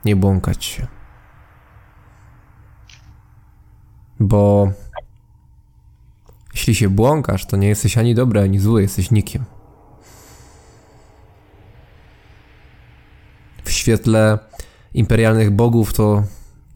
Nie 0.05 0.17
błąkać 0.17 0.65
się. 0.65 0.86
Bo 4.20 4.73
jeśli 6.55 6.75
się 6.75 6.89
błąkasz, 6.89 7.47
to 7.47 7.57
nie 7.57 7.68
jesteś 7.68 7.99
ani 7.99 8.15
dobry, 8.15 8.41
ani 8.41 8.59
zły, 8.59 8.83
jesteś 8.83 9.10
nikim. 9.10 9.44
W 13.65 13.70
świetle 13.70 14.39
imperialnych 14.94 15.51
bogów 15.51 15.93
to, 15.93 16.23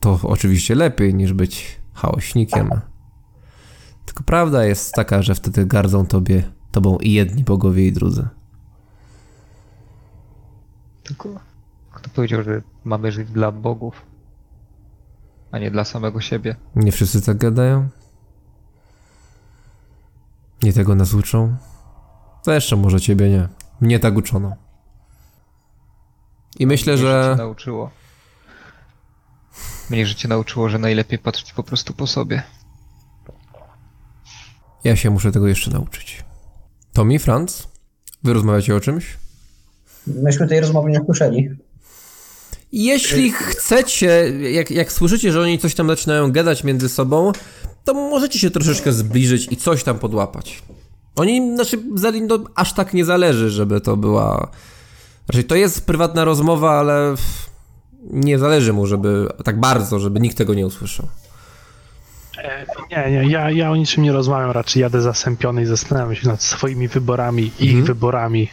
to 0.00 0.18
oczywiście 0.22 0.74
lepiej 0.74 1.14
niż 1.14 1.32
być 1.32 1.80
chaośnikiem. 1.94 2.70
Tylko 4.04 4.24
prawda 4.24 4.64
jest 4.64 4.92
taka, 4.92 5.22
że 5.22 5.34
wtedy 5.34 5.66
gardzą 5.66 6.06
tobie, 6.06 6.42
tobą 6.72 6.98
i 6.98 7.12
jedni 7.12 7.44
bogowie 7.44 7.86
i 7.86 7.92
drudzy. 7.92 8.28
Tylko 11.10 11.40
kto 11.92 12.10
powiedział, 12.10 12.42
że 12.42 12.62
mamy 12.84 13.12
żyć 13.12 13.30
dla 13.30 13.52
bogów, 13.52 14.02
a 15.52 15.58
nie 15.58 15.70
dla 15.70 15.84
samego 15.84 16.20
siebie? 16.20 16.56
Nie 16.76 16.92
wszyscy 16.92 17.22
tak 17.22 17.36
gadają? 17.36 17.88
Nie 20.62 20.72
tego 20.72 20.94
nas 20.94 21.14
uczą? 21.14 21.56
To 22.44 22.52
jeszcze 22.52 22.76
może 22.76 23.00
ciebie 23.00 23.28
nie. 23.30 23.48
Mnie 23.80 23.98
tak 23.98 24.16
uczono. 24.16 24.56
I 26.58 26.66
myślę, 26.66 26.92
Mnie 26.92 27.02
że... 27.02 27.24
życie 27.24 27.36
nauczyło. 27.42 27.90
Mnie 29.90 30.06
życie 30.06 30.28
nauczyło, 30.28 30.68
że 30.68 30.78
najlepiej 30.78 31.18
patrzeć 31.18 31.52
po 31.52 31.62
prostu 31.62 31.92
po 31.94 32.06
sobie. 32.06 32.42
Ja 34.84 34.96
się 34.96 35.10
muszę 35.10 35.32
tego 35.32 35.48
jeszcze 35.48 35.70
nauczyć. 35.70 36.24
Tommy, 36.92 37.18
Franz? 37.18 37.68
Wy 38.24 38.32
rozmawiacie 38.32 38.76
o 38.76 38.80
czymś? 38.80 39.18
Myśmy 40.22 40.46
tej 40.48 40.60
rozmowy 40.60 40.90
nie 40.90 41.00
słyszeli. 41.04 41.50
Jeśli 42.72 43.32
chcecie, 43.32 44.32
jak, 44.50 44.70
jak 44.70 44.92
słyszycie, 44.92 45.32
że 45.32 45.40
oni 45.40 45.58
coś 45.58 45.74
tam 45.74 45.86
zaczynają 45.88 46.32
gadać 46.32 46.64
między 46.64 46.88
sobą, 46.88 47.32
to 47.84 47.94
możecie 47.94 48.38
się 48.38 48.50
troszeczkę 48.50 48.92
zbliżyć 48.92 49.48
i 49.50 49.56
coś 49.56 49.84
tam 49.84 49.98
podłapać. 49.98 50.62
Oni, 51.16 51.54
znaczy, 51.54 51.78
Zelindo 51.94 52.44
aż 52.54 52.72
tak 52.74 52.94
nie 52.94 53.04
zależy, 53.04 53.50
żeby 53.50 53.80
to 53.80 53.96
była... 53.96 54.50
Znaczy, 55.30 55.44
to 55.44 55.54
jest 55.54 55.86
prywatna 55.86 56.24
rozmowa, 56.24 56.70
ale 56.70 57.14
nie 58.02 58.38
zależy 58.38 58.72
mu, 58.72 58.86
żeby 58.86 59.28
tak 59.44 59.60
bardzo, 59.60 59.98
żeby 59.98 60.20
nikt 60.20 60.36
tego 60.36 60.54
nie 60.54 60.66
usłyszał. 60.66 61.06
E, 62.38 62.66
Nie, 62.90 63.10
nie, 63.10 63.30
ja, 63.30 63.50
ja 63.50 63.70
o 63.70 63.76
niczym 63.76 64.04
nie 64.04 64.12
rozmawiam, 64.12 64.50
raczej 64.50 64.80
jadę 64.82 65.00
zasępiony 65.00 65.62
i 65.62 65.66
zastanawiam 65.66 66.14
się 66.14 66.28
nad 66.28 66.42
swoimi 66.42 66.88
wyborami, 66.88 67.42
ich 67.58 67.68
Mhm. 67.70 67.84
wyborami, 67.84 68.48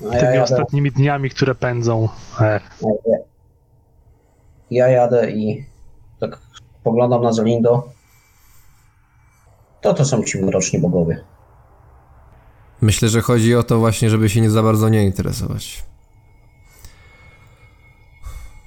A 0.00 0.14
ja 0.14 0.20
tymi 0.20 0.34
jadę, 0.34 0.42
ostatnimi 0.42 0.92
dniami, 0.92 1.30
które 1.30 1.54
pędzą. 1.54 2.08
E, 2.40 2.60
ja 4.70 4.88
jadę 4.88 5.30
i 5.30 5.64
tak 6.20 6.38
poglądam 6.84 7.22
na 7.22 7.32
Zelindo. 7.32 7.88
To 9.80 9.94
to 9.94 10.04
są 10.04 10.22
ci 10.22 10.38
mroczni 10.38 10.78
bogowie. 10.78 11.24
Myślę, 12.80 13.08
że 13.08 13.20
chodzi 13.20 13.54
o 13.54 13.62
to 13.62 13.78
właśnie, 13.78 14.10
żeby 14.10 14.28
się 14.28 14.40
nie 14.40 14.50
za 14.50 14.62
bardzo 14.62 14.88
nie 14.88 15.04
interesować. 15.04 15.84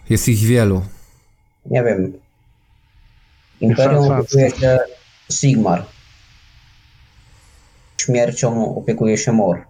Jest 0.10 0.28
ich 0.28 0.40
wielu. 0.40 0.82
Nie 1.66 1.84
wiem. 1.84 2.14
Imperium 3.62 4.12
opiekuje 4.12 4.52
się 4.52 4.80
Sigmar. 5.32 5.86
Śmiercią 7.98 8.76
opiekuje 8.76 9.18
się 9.18 9.32
Mor. 9.32 9.66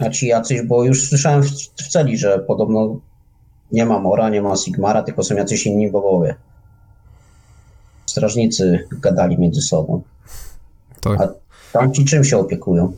A 0.00 0.10
ci 0.10 0.26
jacyś, 0.26 0.62
bo 0.62 0.84
już 0.84 1.08
słyszałem 1.08 1.42
w, 1.42 1.46
w 1.76 1.88
celi, 1.88 2.18
że 2.18 2.38
podobno 2.38 2.96
nie 3.72 3.86
ma 3.86 3.98
Mora, 3.98 4.28
nie 4.28 4.42
ma 4.42 4.56
Sigmara, 4.56 5.02
tylko 5.02 5.22
są 5.22 5.34
jacyś 5.34 5.66
inni 5.66 5.90
bogowie. 5.90 6.34
Strażnicy 8.06 8.86
gadali 8.92 9.38
między 9.38 9.62
sobą. 9.62 10.02
To, 11.00 11.10
A 11.18 11.28
tam 11.72 11.92
ci 11.92 12.04
czym 12.04 12.24
się 12.24 12.38
opiekują? 12.38 12.92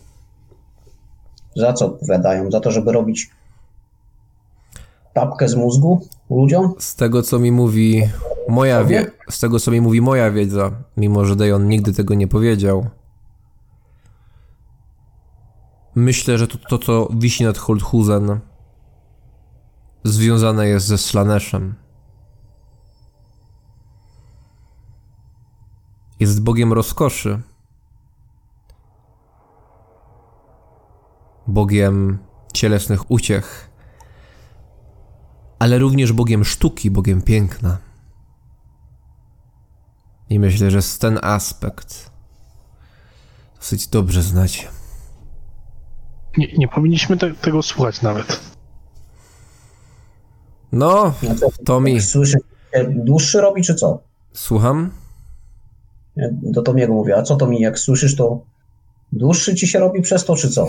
Za 1.56 1.72
co 1.72 1.86
odpowiadają? 1.86 2.50
Za 2.50 2.60
to, 2.60 2.70
żeby 2.70 2.92
robić 2.92 3.30
tapkę 5.14 5.48
z 5.48 5.54
mózgu 5.54 6.06
ludziom? 6.30 6.74
z 6.78 6.96
tego, 6.96 7.22
co 7.22 7.38
mi 7.38 7.52
mówi 7.52 8.02
moja 8.48 8.84
wie, 8.84 9.10
z 9.30 9.40
tego, 9.40 9.60
co 9.60 9.70
mi 9.70 9.80
mówi 9.80 10.00
moja 10.00 10.30
wiedza, 10.30 10.70
mimo 10.96 11.24
że 11.24 11.36
Dejon 11.36 11.68
nigdy 11.68 11.92
tego 11.92 12.14
nie 12.14 12.28
powiedział, 12.28 12.86
myślę, 15.94 16.38
że 16.38 16.46
to, 16.48 16.58
to 16.58 16.78
co 16.78 17.08
wisi 17.14 17.44
nad 17.44 17.58
Holdhusen, 17.58 18.40
związane 20.04 20.68
jest 20.68 20.86
ze 20.86 20.98
Slaneszem. 20.98 21.74
Jest 26.20 26.42
bogiem 26.42 26.72
rozkoszy. 26.72 27.42
Bogiem 31.46 32.18
cielesnych 32.52 33.10
uciech 33.10 33.72
ale 35.62 35.78
również 35.78 36.12
Bogiem 36.12 36.44
sztuki, 36.44 36.90
Bogiem 36.90 37.22
piękna. 37.22 37.78
I 40.30 40.38
myślę, 40.38 40.70
że 40.70 40.80
ten 40.98 41.18
aspekt 41.22 42.10
dosyć 43.56 43.86
dobrze 43.86 44.22
znacie. 44.22 44.68
Nie, 46.36 46.52
nie 46.52 46.68
powinniśmy 46.68 47.16
te, 47.16 47.34
tego 47.34 47.62
słuchać 47.62 48.02
nawet. 48.02 48.40
No, 50.72 51.14
co, 51.40 51.64
Tommy, 51.64 51.90
jak 51.90 52.02
Słyszy, 52.02 52.38
się 52.74 52.84
dłuższy 52.88 53.40
robi, 53.40 53.62
czy 53.62 53.74
co? 53.74 54.02
słucham? 54.32 54.90
Ja 56.16 56.28
Do 56.32 56.62
Tomiego 56.62 56.92
mówię, 56.92 57.16
a 57.16 57.22
co 57.22 57.36
Tomi, 57.36 57.60
jak 57.60 57.78
słyszysz, 57.78 58.16
to 58.16 58.44
dłuższy 59.12 59.54
ci 59.54 59.68
się 59.68 59.78
robi 59.78 60.02
przez 60.02 60.24
to, 60.24 60.36
czy 60.36 60.50
co? 60.50 60.68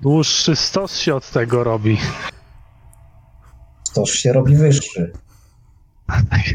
Dłuższy 0.00 0.56
stos 0.56 0.96
się 0.96 1.14
od 1.14 1.30
tego 1.30 1.64
robi. 1.64 1.98
Toż 3.94 4.10
się 4.10 4.32
robi 4.32 4.56
wyższy. 4.56 5.12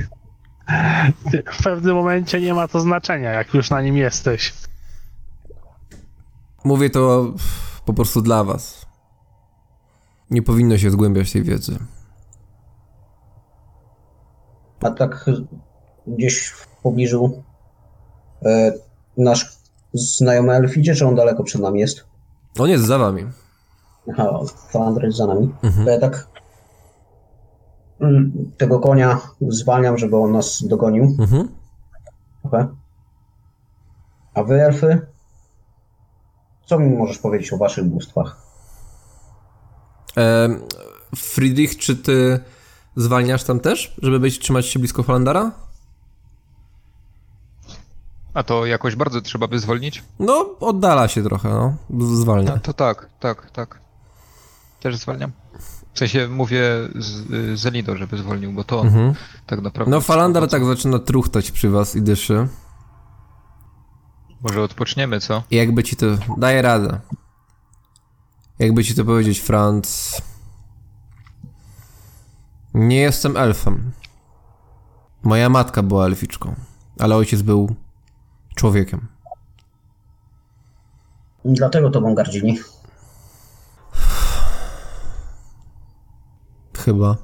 W 1.59 1.64
pewnym 1.64 1.95
momencie 1.95 2.41
nie 2.41 2.53
ma 2.53 2.67
to 2.67 2.80
znaczenia, 2.80 3.32
jak 3.32 3.53
już 3.53 3.69
na 3.69 3.82
nim 3.82 3.98
jesteś. 3.98 4.53
Mówię 6.63 6.89
to 6.89 7.33
po 7.85 7.93
prostu 7.93 8.21
dla 8.21 8.43
was. 8.43 8.85
Nie 10.29 10.41
powinno 10.41 10.77
się 10.77 10.91
zgłębiać 10.91 11.31
tej 11.31 11.43
wiedzy. 11.43 11.79
A 14.81 14.91
tak 14.91 15.29
gdzieś 16.07 16.47
w 16.47 16.67
pobliżu 16.67 17.43
e, 18.45 18.73
nasz 19.17 19.57
znajomy 19.93 20.53
elf 20.53 20.77
idzie, 20.77 20.95
czy 20.95 21.07
on 21.07 21.15
daleko 21.15 21.43
przed 21.43 21.61
nami 21.61 21.79
jest? 21.79 22.05
On 22.59 22.69
jest 22.69 22.85
za 22.85 22.97
wami. 22.97 23.25
Aha, 24.13 24.39
Falandra 24.69 25.05
jest 25.05 25.17
za 25.17 25.27
nami. 25.27 25.53
Mhm. 25.63 25.88
Ja 25.88 25.99
tak 25.99 26.27
mm, 27.99 28.51
tego 28.57 28.79
konia 28.79 29.21
zwalniam, 29.41 29.97
żeby 29.97 30.17
on 30.17 30.31
nas 30.31 30.63
dogonił. 30.67 31.15
Mhm. 31.19 31.49
Trochę. 32.41 32.67
A 34.33 34.43
wy, 34.43 34.61
elfy? 34.61 35.01
Co 36.69 36.80
mi 36.80 36.98
możesz 36.98 37.17
powiedzieć 37.17 37.53
o 37.53 37.57
waszych 37.57 37.85
bóstwach? 37.85 38.38
E, 40.17 40.49
Friedrich, 41.15 41.77
czy 41.77 41.95
ty 41.95 42.39
zwalniasz 42.95 43.43
tam 43.43 43.59
też, 43.59 43.95
żeby 44.01 44.19
być, 44.19 44.39
trzymać 44.39 44.65
się 44.65 44.80
blisko 44.80 45.03
Falandara? 45.03 45.51
A 48.33 48.43
to 48.43 48.65
jakoś 48.65 48.95
bardzo 48.95 49.22
trzeba 49.22 49.48
by 49.48 49.59
zwolnić? 49.59 50.03
No, 50.19 50.56
oddala 50.59 51.07
się 51.07 51.23
trochę, 51.23 51.49
no. 51.49 51.75
Zwalnia. 52.15 52.51
No 52.56 52.59
to 52.59 52.73
tak, 52.73 53.09
tak, 53.19 53.51
tak. 53.51 53.80
Też 54.80 54.95
zwalniam. 54.98 55.31
W 55.93 55.99
sensie 55.99 56.27
mówię 56.27 56.64
z, 56.95 57.59
Zelido, 57.59 57.98
żeby 57.98 58.17
zwolnił, 58.17 58.53
bo 58.53 58.64
to 58.64 58.80
on 58.80 58.88
Mhm. 58.88 59.14
tak 59.45 59.61
naprawdę... 59.61 59.91
No, 59.91 60.01
Falandar 60.01 60.48
tak 60.49 60.65
zaczyna 60.65 60.99
truchtać 60.99 61.51
przy 61.51 61.69
was 61.69 61.95
i 61.95 62.01
dyszy. 62.01 62.48
Może 64.42 64.61
odpoczniemy, 64.61 65.19
co? 65.19 65.43
I 65.51 65.56
jakby 65.56 65.84
ci 65.84 65.95
to... 65.95 66.06
Daję 66.38 66.61
radę. 66.61 67.00
Jakby 68.59 68.84
ci 68.84 68.95
to 68.95 69.06
powiedzieć, 69.06 69.40
Franz... 69.40 70.22
Nie 72.74 73.00
jestem 73.00 73.38
elfem. 73.38 73.92
Moja 75.24 75.50
matka 75.50 75.84
była 75.84 76.06
elficzką, 76.06 76.56
ale 77.00 77.16
ojciec 77.16 77.42
był 77.42 77.76
człowiekiem. 78.56 79.08
Dlatego 81.45 81.90
tobą 81.90 82.16
gardzili. 82.16 82.59
Chyba. 86.77 87.18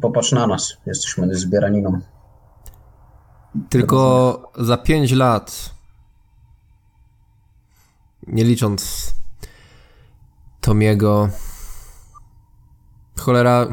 Popatrz 0.00 0.32
na 0.32 0.46
nas. 0.46 0.76
Jesteśmy 0.86 1.34
zbieraniną. 1.34 2.00
Tylko 3.68 4.52
za 4.58 4.76
pięć 4.76 5.12
lat, 5.12 5.74
nie 8.26 8.44
licząc 8.44 9.14
Tomiego, 10.60 11.28
cholera, 13.18 13.66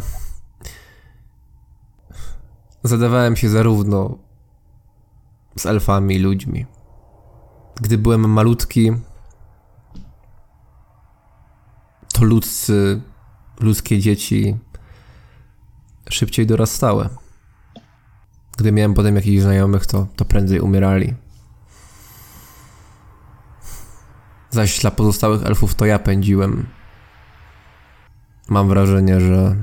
zadawałem 2.84 3.36
się 3.36 3.50
zarówno 3.50 4.18
z 5.58 5.66
elfami 5.66 6.16
i 6.16 6.20
ludźmi. 6.20 6.66
Gdy 7.82 7.98
byłem 7.98 8.30
malutki, 8.30 8.92
to 12.14 12.24
ludzcy, 12.24 13.02
ludzkie 13.60 14.00
dzieci 14.00 14.58
szybciej 16.10 16.48
dorastały. 16.48 17.10
Gdy 18.58 18.72
miałem 18.72 18.93
potem 18.93 19.16
jakichś 19.16 19.42
znajomych, 19.42 19.85
to, 19.85 20.08
to 20.16 20.25
prędzej 20.25 20.59
umierali. 20.59 21.14
Zaś 24.51 24.80
dla 24.80 24.92
pozostałych 24.92 25.45
elfów 25.45 25.75
to 25.75 25.85
ja 25.85 26.00
pędziłem. 26.00 26.67
Mam 28.50 28.67
wrażenie, 28.67 29.22
że 29.22 29.56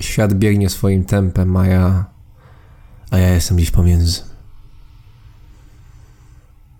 świat 0.00 0.34
biegnie 0.34 0.70
swoim 0.70 1.04
tempem, 1.04 1.56
a 1.56 1.66
ja, 1.66 2.04
a 3.10 3.18
ja 3.18 3.28
jestem 3.30 3.56
gdzieś 3.56 3.70
pomiędzy. 3.70 4.22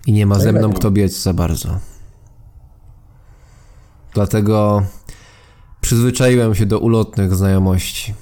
I 0.06 0.12
nie 0.12 0.26
ma 0.26 0.38
ze 0.38 0.52
mną 0.52 0.72
kto 0.72 0.90
biec 0.90 1.22
za 1.22 1.34
bardzo. 1.34 1.78
Dlatego 4.14 4.82
przyzwyczaiłem 5.80 6.54
się 6.54 6.66
do 6.66 6.78
ulotnych 6.78 7.34
znajomości. 7.34 8.14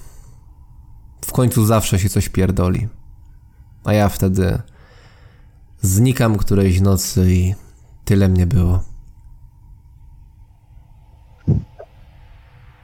W 1.26 1.32
końcu 1.32 1.66
zawsze 1.66 1.98
się 1.98 2.08
coś 2.08 2.28
pierdoli. 2.28 2.88
A 3.84 3.92
ja 3.92 4.08
wtedy 4.08 4.58
znikam 5.80 6.36
którejś 6.38 6.80
nocy 6.80 7.32
i 7.32 7.54
tyle 8.04 8.28
mnie 8.28 8.46
było. 8.46 8.82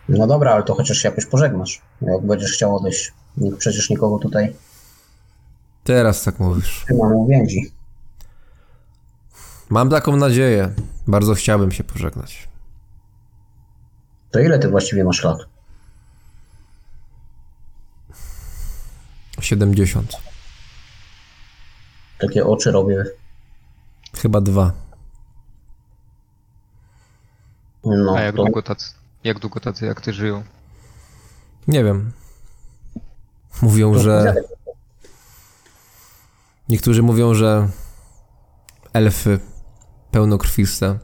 No 0.09 0.27
dobra, 0.27 0.53
ale 0.53 0.63
to 0.63 0.75
chociaż 0.75 0.99
się 0.99 1.09
jakoś 1.09 1.27
pożegnasz. 1.27 1.83
Jak 2.03 2.27
będziesz 2.27 2.53
chciał 2.53 2.77
odejść. 2.77 3.13
Nikt 3.37 3.59
przecież 3.59 3.91
nikogo 3.91 4.19
tutaj 4.19 4.57
Teraz 5.85 6.25
tak 6.25 6.39
mówisz. 6.41 6.85
nie 6.91 6.99
mamy 6.99 7.15
więzi. 7.29 7.73
Mam 9.71 9.91
taką 9.91 10.17
nadzieję. 10.17 10.75
Bardzo 11.07 11.35
chciałbym 11.35 11.73
się 11.73 11.85
pożegnać. 11.85 12.49
To 14.31 14.41
ile 14.41 14.59
ty 14.59 14.69
właściwie 14.69 15.05
masz 15.05 15.25
lat? 15.25 15.39
70. 19.41 20.17
Takie 22.19 22.47
oczy 22.47 22.71
robię. 22.71 23.05
Chyba 24.17 24.41
dwa. 24.41 24.73
No, 27.85 28.15
A 28.17 28.21
jak 28.21 28.37
to 28.37 28.45
długo 28.45 28.63
tacy, 28.63 28.95
jak 29.25 29.39
długo 29.39 29.61
tacy 29.61 29.87
jak 29.87 30.01
ty 30.01 30.13
żyją? 30.13 30.45
Nie 31.69 31.85
wiem. 31.85 32.13
Mówią, 33.63 33.99
że. 33.99 34.35
Niektórzy 36.69 37.03
mówią, 37.03 37.35
że 37.35 37.69
elfy 38.93 39.41
pełnokrwiste 40.11 40.99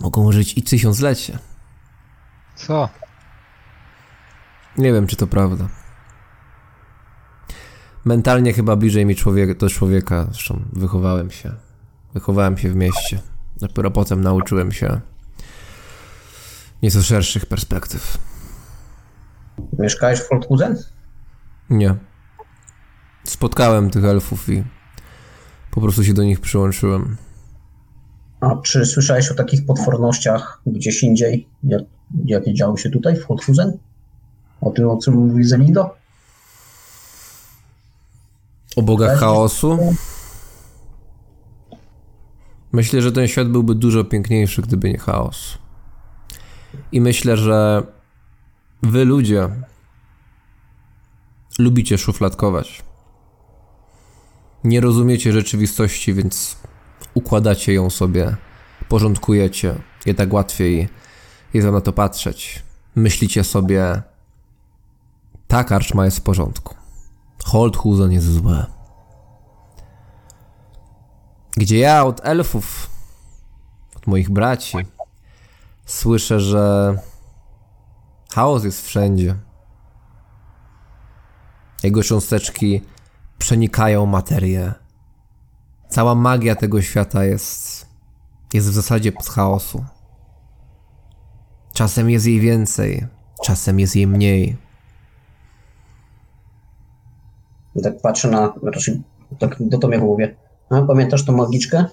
mogą 0.00 0.32
żyć 0.32 0.58
i 0.58 0.62
tysiąclecie. 0.62 1.38
Co? 2.56 2.88
Nie 4.78 4.92
wiem, 4.92 5.06
czy 5.06 5.16
to 5.16 5.26
prawda. 5.26 5.68
Mentalnie 8.04 8.52
chyba 8.52 8.76
bliżej 8.76 9.06
mi 9.06 9.16
człowiek, 9.16 9.58
do 9.58 9.68
człowieka. 9.68 10.26
Zresztą 10.30 10.62
wychowałem 10.72 11.30
się. 11.30 11.52
Wychowałem 12.14 12.58
się 12.58 12.70
w 12.70 12.76
mieście. 12.76 13.18
Dopiero 13.60 13.90
potem 13.90 14.20
nauczyłem 14.20 14.72
się 14.72 15.00
nieco 16.82 17.02
szerszych 17.02 17.46
perspektyw. 17.46 18.18
Mieszkałeś 19.78 20.20
w 20.20 20.28
Holthusen? 20.28 20.76
Nie. 21.70 21.94
Spotkałem 23.24 23.90
tych 23.90 24.04
elfów 24.04 24.48
i 24.48 24.64
po 25.70 25.80
prostu 25.80 26.04
się 26.04 26.14
do 26.14 26.22
nich 26.22 26.40
przyłączyłem. 26.40 27.16
A 28.40 28.56
czy 28.56 28.86
słyszałeś 28.86 29.30
o 29.30 29.34
takich 29.34 29.66
potwornościach 29.66 30.62
gdzieś 30.66 31.02
indziej, 31.02 31.48
jak, 31.64 31.82
jakie 32.24 32.54
działy 32.54 32.78
się 32.78 32.90
tutaj 32.90 33.16
w 33.16 33.24
Holthusen? 33.24 33.78
O 34.60 34.70
tym, 34.70 34.88
o 34.90 34.98
czym 35.04 35.14
mówi 35.14 35.44
Zelindo? 35.44 35.97
O 38.78 38.82
bogach 38.82 39.18
chaosu? 39.18 39.94
Myślę, 42.72 43.02
że 43.02 43.12
ten 43.12 43.28
świat 43.28 43.48
byłby 43.48 43.74
dużo 43.74 44.04
piękniejszy, 44.04 44.62
gdyby 44.62 44.90
nie 44.90 44.98
chaos. 44.98 45.58
I 46.92 47.00
myślę, 47.00 47.36
że 47.36 47.82
wy 48.82 49.04
ludzie 49.04 49.48
lubicie 51.58 51.98
szufladkować. 51.98 52.82
Nie 54.64 54.80
rozumiecie 54.80 55.32
rzeczywistości, 55.32 56.14
więc 56.14 56.56
układacie 57.14 57.72
ją 57.72 57.90
sobie, 57.90 58.36
porządkujecie. 58.88 59.74
Je 60.06 60.14
tak 60.14 60.32
łatwiej 60.32 60.88
jest 61.54 61.64
wam 61.64 61.74
na 61.74 61.80
to 61.80 61.92
patrzeć. 61.92 62.62
Myślicie 62.94 63.44
sobie, 63.44 64.02
ta 65.48 65.64
karczma 65.64 66.04
jest 66.04 66.18
w 66.18 66.22
porządku. 66.22 66.77
Holdhusen 67.44 68.12
jest 68.12 68.32
złe. 68.32 68.66
Gdzie 71.56 71.78
ja 71.78 72.04
od 72.04 72.20
elfów, 72.24 72.90
od 73.96 74.06
moich 74.06 74.30
braci, 74.30 74.78
słyszę, 75.86 76.40
że 76.40 76.94
chaos 78.32 78.64
jest 78.64 78.86
wszędzie. 78.86 79.36
Jego 81.82 82.02
cząsteczki 82.02 82.82
przenikają 83.38 84.06
materię. 84.06 84.74
Cała 85.88 86.14
magia 86.14 86.54
tego 86.54 86.82
świata 86.82 87.24
jest, 87.24 87.86
jest 88.52 88.68
w 88.68 88.72
zasadzie 88.72 89.12
z 89.20 89.28
chaosu. 89.28 89.84
Czasem 91.72 92.10
jest 92.10 92.26
jej 92.26 92.40
więcej, 92.40 93.06
czasem 93.44 93.80
jest 93.80 93.96
jej 93.96 94.06
mniej. 94.06 94.67
I 97.74 97.82
tak 97.82 98.00
patrzę 98.00 98.28
na, 98.28 98.52
raczej 98.62 99.02
tak 99.38 99.56
do 99.60 99.78
Tomiego 99.78 100.04
mówię. 100.04 100.36
A 100.70 100.82
pamiętasz 100.82 101.24
tą 101.24 101.32
magiczkę? 101.36 101.84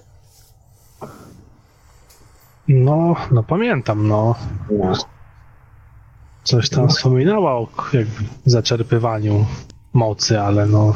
No, 2.68 3.16
no 3.32 3.42
pamiętam, 3.42 4.08
no. 4.08 4.34
No. 4.70 4.92
Coś 6.44 6.68
tam 6.68 6.88
wspominała 6.88 7.52
o 7.52 7.68
jakby 7.92 8.24
zaczerpywaniu 8.44 9.46
mocy, 9.92 10.40
ale 10.40 10.66
no, 10.66 10.94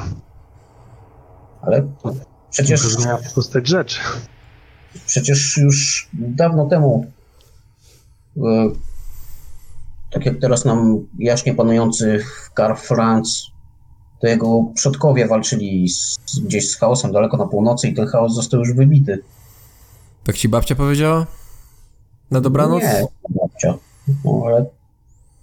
Ale 1.63 1.89
przecież, 2.51 2.97
brzmiała 2.97 3.19
pustek 3.35 3.67
rzeczy. 3.67 4.01
przecież 5.07 5.57
już 5.57 6.09
dawno 6.13 6.67
temu, 6.67 7.07
e, 8.37 8.41
tak 10.11 10.27
jak 10.27 10.39
teraz 10.41 10.65
nam 10.65 11.07
jaśnie 11.19 11.55
panujący 11.55 12.19
w 12.25 12.55
Karl 12.55 12.75
Franz, 12.75 13.50
to 14.21 14.27
jego 14.27 14.65
przodkowie 14.75 15.27
walczyli 15.27 15.89
z, 15.89 16.19
gdzieś 16.45 16.71
z 16.71 16.77
chaosem 16.77 17.13
daleko 17.13 17.37
na 17.37 17.47
północy 17.47 17.89
i 17.89 17.95
ten 17.95 18.07
chaos 18.07 18.35
został 18.35 18.61
już 18.61 18.73
wybity. 18.73 19.23
Tak 20.25 20.37
ci 20.37 20.49
babcia 20.49 20.75
powiedziała? 20.75 21.27
Na 22.31 22.41
dobranoc? 22.41 22.83
Nie, 22.83 23.07
babcia. 23.29 23.75
No, 24.25 24.43
ale 24.47 24.67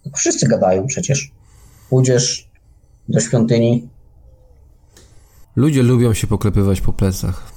tak 0.03 0.17
wszyscy 0.17 0.47
gadają 0.47 0.87
przecież. 0.87 1.31
Pójdziesz 1.89 2.49
do 3.09 3.19
świątyni, 3.19 3.87
Ludzie 5.57 5.83
lubią 5.83 6.13
się 6.13 6.27
poklepywać 6.27 6.81
po 6.81 6.93
plecach. 6.93 7.51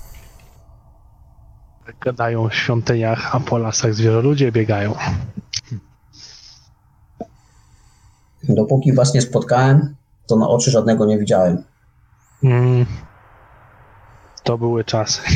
Gadają 2.01 2.49
w 2.49 2.55
świątyniach, 2.55 3.37
a 3.37 3.41
po 3.41 3.59
lasach 3.59 3.95
zwierzę 3.95 4.23
ludzie 4.23 4.53
biegają. 4.53 4.95
dopóki 8.49 8.93
was 8.93 9.15
nie 9.15 9.23
spotkałem, 9.23 9.97
to 10.31 10.37
na 10.37 10.49
oczy 10.49 10.71
żadnego 10.71 11.07
nie 11.07 11.19
widziałem. 11.19 11.63
Mm, 12.45 12.87
to 14.43 14.59
były 14.59 14.85
czasy. 14.85 15.21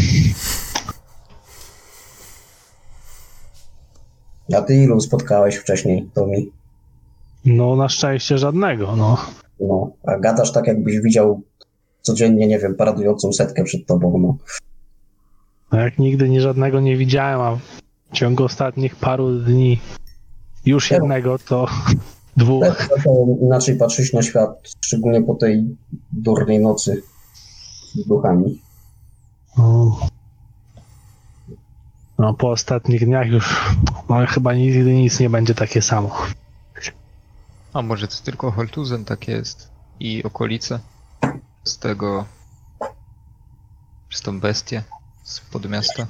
A 4.57 4.63
ty 4.63 4.75
ilu 4.75 5.01
spotkałeś 5.01 5.57
wcześniej, 5.57 6.11
to 6.15 6.27
mi. 6.27 6.53
No, 7.45 7.77
na 7.77 7.89
szczęście 7.89 8.39
żadnego, 8.39 8.97
no. 8.97 9.19
No, 9.61 9.91
a 10.07 10.19
gadasz 10.19 10.53
tak, 10.53 10.67
jakbyś 10.67 11.01
widział 11.01 11.43
codziennie, 12.03 12.47
nie 12.47 12.59
wiem, 12.59 12.75
paradującą 12.75 13.33
setkę 13.33 13.65
przed 13.65 13.87
tobą. 13.87 14.19
No. 14.19 14.37
No 15.73 15.79
Jak 15.79 15.99
nigdy 15.99 16.29
nie 16.29 16.41
żadnego 16.41 16.81
nie 16.81 16.97
widziałem, 16.97 17.41
a 17.41 17.57
w 17.57 17.61
ciągu 18.13 18.45
ostatnich 18.45 18.97
paru 18.97 19.39
dni 19.39 19.81
już 20.67 20.91
jednego, 20.91 21.39
to 21.39 21.67
dwóch. 22.37 22.65
Tak, 22.65 22.89
trochę 22.89 23.11
inaczej 23.41 23.77
patrzeć 23.77 24.13
na 24.13 24.23
świat, 24.23 24.75
szczególnie 24.81 25.23
po 25.23 25.35
tej 25.35 25.77
durnej 26.13 26.61
nocy 26.61 27.03
z 27.95 28.09
duchami. 28.09 28.61
No, 29.59 29.99
no 32.19 32.35
po 32.35 32.51
ostatnich 32.51 33.05
dniach 33.05 33.27
już 33.27 33.75
no, 34.09 34.27
chyba 34.27 34.55
nigdy 34.55 34.95
nic 34.95 35.21
nie 35.21 35.31
będzie 35.31 35.55
takie 35.55 35.83
samo. 35.83 36.17
A 37.73 37.83
może 37.83 38.09
to 38.09 38.17
tylko 38.25 38.51
Holtuzen 38.51 39.05
tak 39.05 39.29
jest 39.29 39.71
i 40.01 40.25
okolice 40.25 40.81
z 41.65 41.79
tego 41.79 42.25
przez 44.09 44.23
tą 44.23 44.41
bestię 44.41 44.83
z 45.23 45.41
podmiasta. 45.41 46.07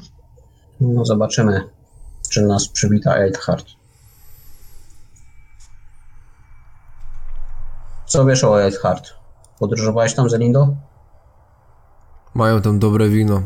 No 0.80 1.04
zobaczymy, 1.04 1.68
czy 2.30 2.42
nas 2.42 2.68
przywita 2.68 3.16
Eidhart. 3.16 3.66
Co 8.06 8.24
wiesz 8.24 8.44
o 8.44 8.62
Eidhart? 8.64 9.10
Podróżowałeś 9.58 10.14
tam 10.14 10.30
z 10.30 10.34
Elindo? 10.34 10.76
Mają 12.34 12.62
tam 12.62 12.78
dobre 12.78 13.08
wino. 13.08 13.42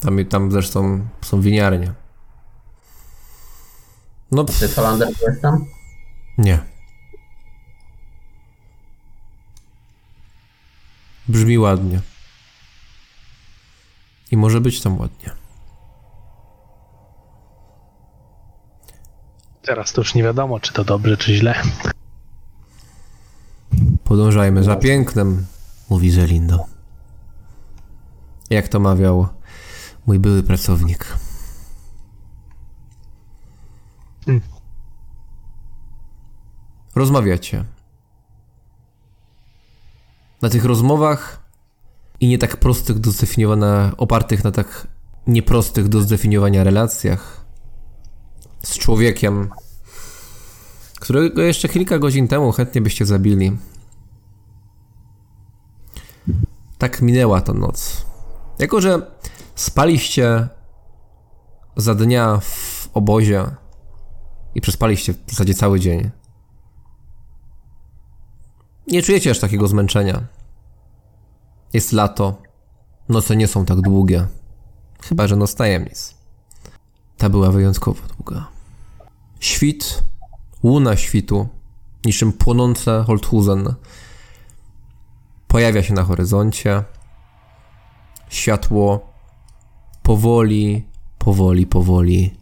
Tam, 0.00 0.24
tam 0.24 0.50
zresztą 0.52 1.06
są 1.22 1.40
winiarnie. 1.40 1.92
No, 4.30 4.44
Ty, 4.44 4.52
pff, 4.52 4.74
Falander, 4.74 5.08
byłeś 5.18 5.40
tam? 5.42 5.66
nie. 6.38 6.58
Brzmi 11.28 11.58
ładnie. 11.58 12.00
I 14.30 14.36
może 14.36 14.60
być 14.60 14.80
tam 14.80 14.98
ładnie. 15.00 15.30
Teraz 19.62 19.92
to 19.92 20.00
już 20.00 20.14
nie 20.14 20.22
wiadomo, 20.22 20.60
czy 20.60 20.72
to 20.72 20.84
dobrze, 20.84 21.16
czy 21.16 21.34
źle. 21.34 21.62
Podążajmy 24.04 24.64
za 24.64 24.76
pięknem, 24.76 25.46
mówi 25.90 26.10
Zelindo. 26.10 26.64
Jak 28.50 28.68
to 28.68 28.80
mawiał 28.80 29.26
mój 30.06 30.18
były 30.18 30.42
pracownik. 30.42 31.06
Hmm. 34.24 34.42
Rozmawiacie. 36.94 37.64
Na 40.42 40.48
tych 40.48 40.64
rozmowach 40.64 41.44
i 42.20 42.28
nie 42.28 42.38
tak 42.38 42.56
prostych 42.56 42.98
do 42.98 43.10
zdefiniowania, 43.10 43.92
opartych 43.96 44.44
na 44.44 44.50
tak 44.50 44.88
nieprostych 45.26 45.88
do 45.88 46.00
zdefiniowania 46.00 46.64
relacjach 46.64 47.44
z 48.62 48.78
człowiekiem, 48.78 49.50
którego 51.00 51.42
jeszcze 51.42 51.68
kilka 51.68 51.98
godzin 51.98 52.28
temu 52.28 52.52
chętnie 52.52 52.80
byście 52.80 53.06
zabili. 53.06 53.56
Tak 56.78 57.02
minęła 57.02 57.40
ta 57.40 57.52
noc. 57.52 58.06
Jako, 58.58 58.80
że 58.80 59.06
spaliście 59.54 60.48
za 61.76 61.94
dnia 61.94 62.40
w 62.42 62.88
obozie 62.94 63.44
i 64.54 64.60
przespaliście 64.60 65.12
w 65.12 65.30
zasadzie 65.30 65.54
cały 65.54 65.80
dzień, 65.80 66.10
nie 68.86 69.02
czujecie 69.02 69.30
aż 69.30 69.38
takiego 69.38 69.68
zmęczenia. 69.68 70.26
Jest 71.72 71.92
lato, 71.92 72.42
noce 73.08 73.36
nie 73.36 73.48
są 73.48 73.64
tak 73.64 73.80
długie, 73.80 74.26
chyba 75.02 75.26
że 75.26 75.36
noc 75.36 75.54
tajemnic. 75.54 76.14
Ta 77.16 77.28
była 77.28 77.50
wyjątkowo 77.50 78.00
długa. 78.16 78.48
Świt, 79.40 80.02
łuna 80.62 80.96
świtu, 80.96 81.48
niczym 82.04 82.32
płonące 82.32 83.04
Holthusen, 83.06 83.74
pojawia 85.54 85.82
się 85.82 85.94
na 85.94 86.04
horyzoncie. 86.04 86.84
Światło 88.28 89.12
powoli, 90.02 90.88
powoli, 91.18 91.66
powoli 91.66 92.36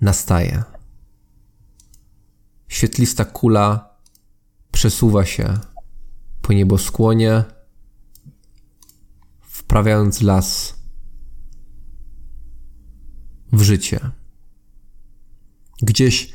nastaje. 0.00 0.62
Świetlista 2.68 3.24
kula 3.24 3.96
przesuwa 4.72 5.24
się 5.24 5.58
po 6.42 6.52
nieboskłonie, 6.52 7.44
wprawiając 9.40 10.22
las 10.22 10.74
w 13.52 13.62
życie. 13.62 14.10
Gdzieś 15.82 16.32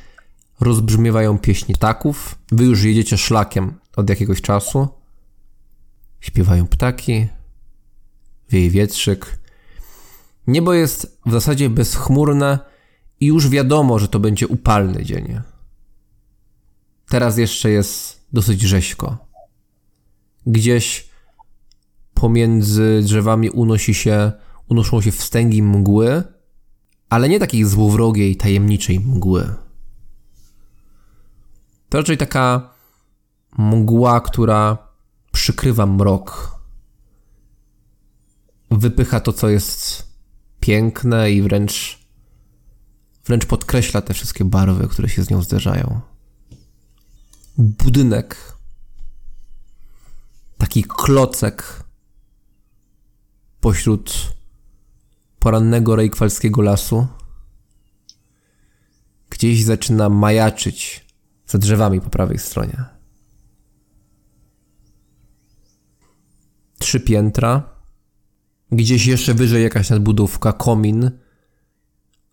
rozbrzmiewają 0.59 1.39
pieśni 1.39 1.75
ptaków. 1.75 2.35
Wy 2.51 2.63
już 2.63 2.83
jedziecie 2.83 3.17
szlakiem 3.17 3.79
od 3.95 4.09
jakiegoś 4.09 4.41
czasu. 4.41 5.00
Śpiewają 6.21 6.67
ptaki, 6.67 7.27
wieje 8.49 8.69
wietrzyk. 8.69 9.39
Niebo 10.47 10.73
jest 10.73 11.19
w 11.25 11.31
zasadzie 11.31 11.69
bezchmurne 11.69 12.59
i 13.19 13.25
już 13.25 13.49
wiadomo, 13.49 13.99
że 13.99 14.07
to 14.07 14.19
będzie 14.19 14.47
upalny 14.47 15.05
dzień. 15.05 15.41
Teraz 17.09 17.37
jeszcze 17.37 17.69
jest 17.69 18.25
dosyć 18.33 18.61
rzeźko. 18.61 19.17
Gdzieś 20.45 21.09
pomiędzy 22.13 23.01
drzewami 23.03 23.49
unosi 23.49 23.93
się, 23.93 24.31
unoszą 24.67 25.01
się 25.01 25.11
wstęgi 25.11 25.63
mgły, 25.63 26.23
ale 27.09 27.29
nie 27.29 27.39
takiej 27.39 27.65
złowrogiej, 27.65 28.35
tajemniczej 28.35 28.99
mgły. 28.99 29.55
To 31.89 31.97
raczej 31.97 32.17
taka 32.17 32.73
mgła, 33.57 34.21
która 34.21 34.90
przykrywa 35.31 35.85
mrok. 35.85 36.59
Wypycha 38.71 39.19
to, 39.19 39.33
co 39.33 39.49
jest 39.49 40.07
piękne 40.59 41.31
i 41.31 41.41
wręcz, 41.41 41.99
wręcz 43.25 43.45
podkreśla 43.45 44.01
te 44.01 44.13
wszystkie 44.13 44.45
barwy, 44.45 44.87
które 44.87 45.09
się 45.09 45.23
z 45.23 45.29
nią 45.29 45.41
zderzają. 45.41 46.01
Budynek, 47.57 48.57
taki 50.57 50.83
klocek 50.83 51.83
pośród 53.61 54.33
porannego 55.39 55.95
rejkwalskiego 55.95 56.61
lasu, 56.61 57.07
gdzieś 59.29 59.63
zaczyna 59.63 60.09
majaczyć 60.09 61.05
za 61.47 61.57
drzewami 61.57 62.01
po 62.01 62.09
prawej 62.09 62.39
stronie. 62.39 62.85
Trzy 66.81 66.99
piętra, 66.99 67.69
gdzieś 68.71 69.05
jeszcze 69.05 69.33
wyżej 69.33 69.63
jakaś 69.63 69.89
nadbudówka, 69.89 70.53
komin, 70.53 71.11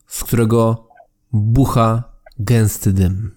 z 0.07 0.25
którego 0.25 0.89
bucha 1.33 2.02
gęsty 2.39 2.93
dym. 2.93 3.36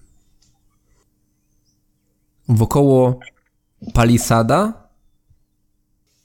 Wokoło 2.48 3.20
palisada, 3.94 4.88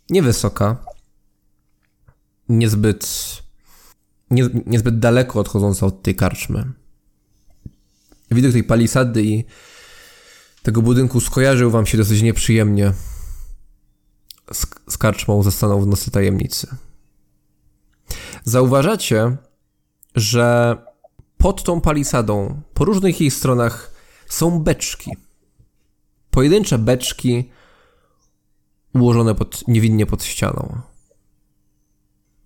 niewysoka, 0.10 0.86
niezbyt, 2.50 3.08
nie, 4.32 4.50
niezbyt 4.66 5.00
daleko 5.00 5.40
odchodząca 5.40 5.86
od 5.86 6.02
tej 6.02 6.16
karczmy. 6.16 6.72
Widok 8.32 8.52
tej 8.52 8.64
palisady 8.64 9.24
i 9.24 9.46
tego 10.64 10.82
budynku 10.82 11.20
skojarzył 11.20 11.72
wam 11.72 11.86
się 11.86 11.98
dosyć 11.98 12.22
nieprzyjemnie 12.22 12.94
z, 14.54 14.66
z 14.90 14.98
karczmą 14.98 15.44
zastaną 15.44 15.82
w 15.82 15.88
nocy 15.88 16.12
tajemnicy. 16.12 16.68
Zauważacie, 18.44 19.38
że 20.16 20.78
pod 21.38 21.64
tą 21.64 21.82
palisadą, 21.82 22.62
po 22.74 22.86
różnych 22.86 23.22
jej 23.22 23.32
stronach 23.32 23.92
są 24.28 24.60
beczki. 24.60 25.12
Pojedyncze 26.32 26.78
beczki 26.78 27.52
ułożone 28.94 29.36
pod, 29.36 29.68
niewinnie 29.68 30.06
pod 30.06 30.24
ścianą. 30.24 30.82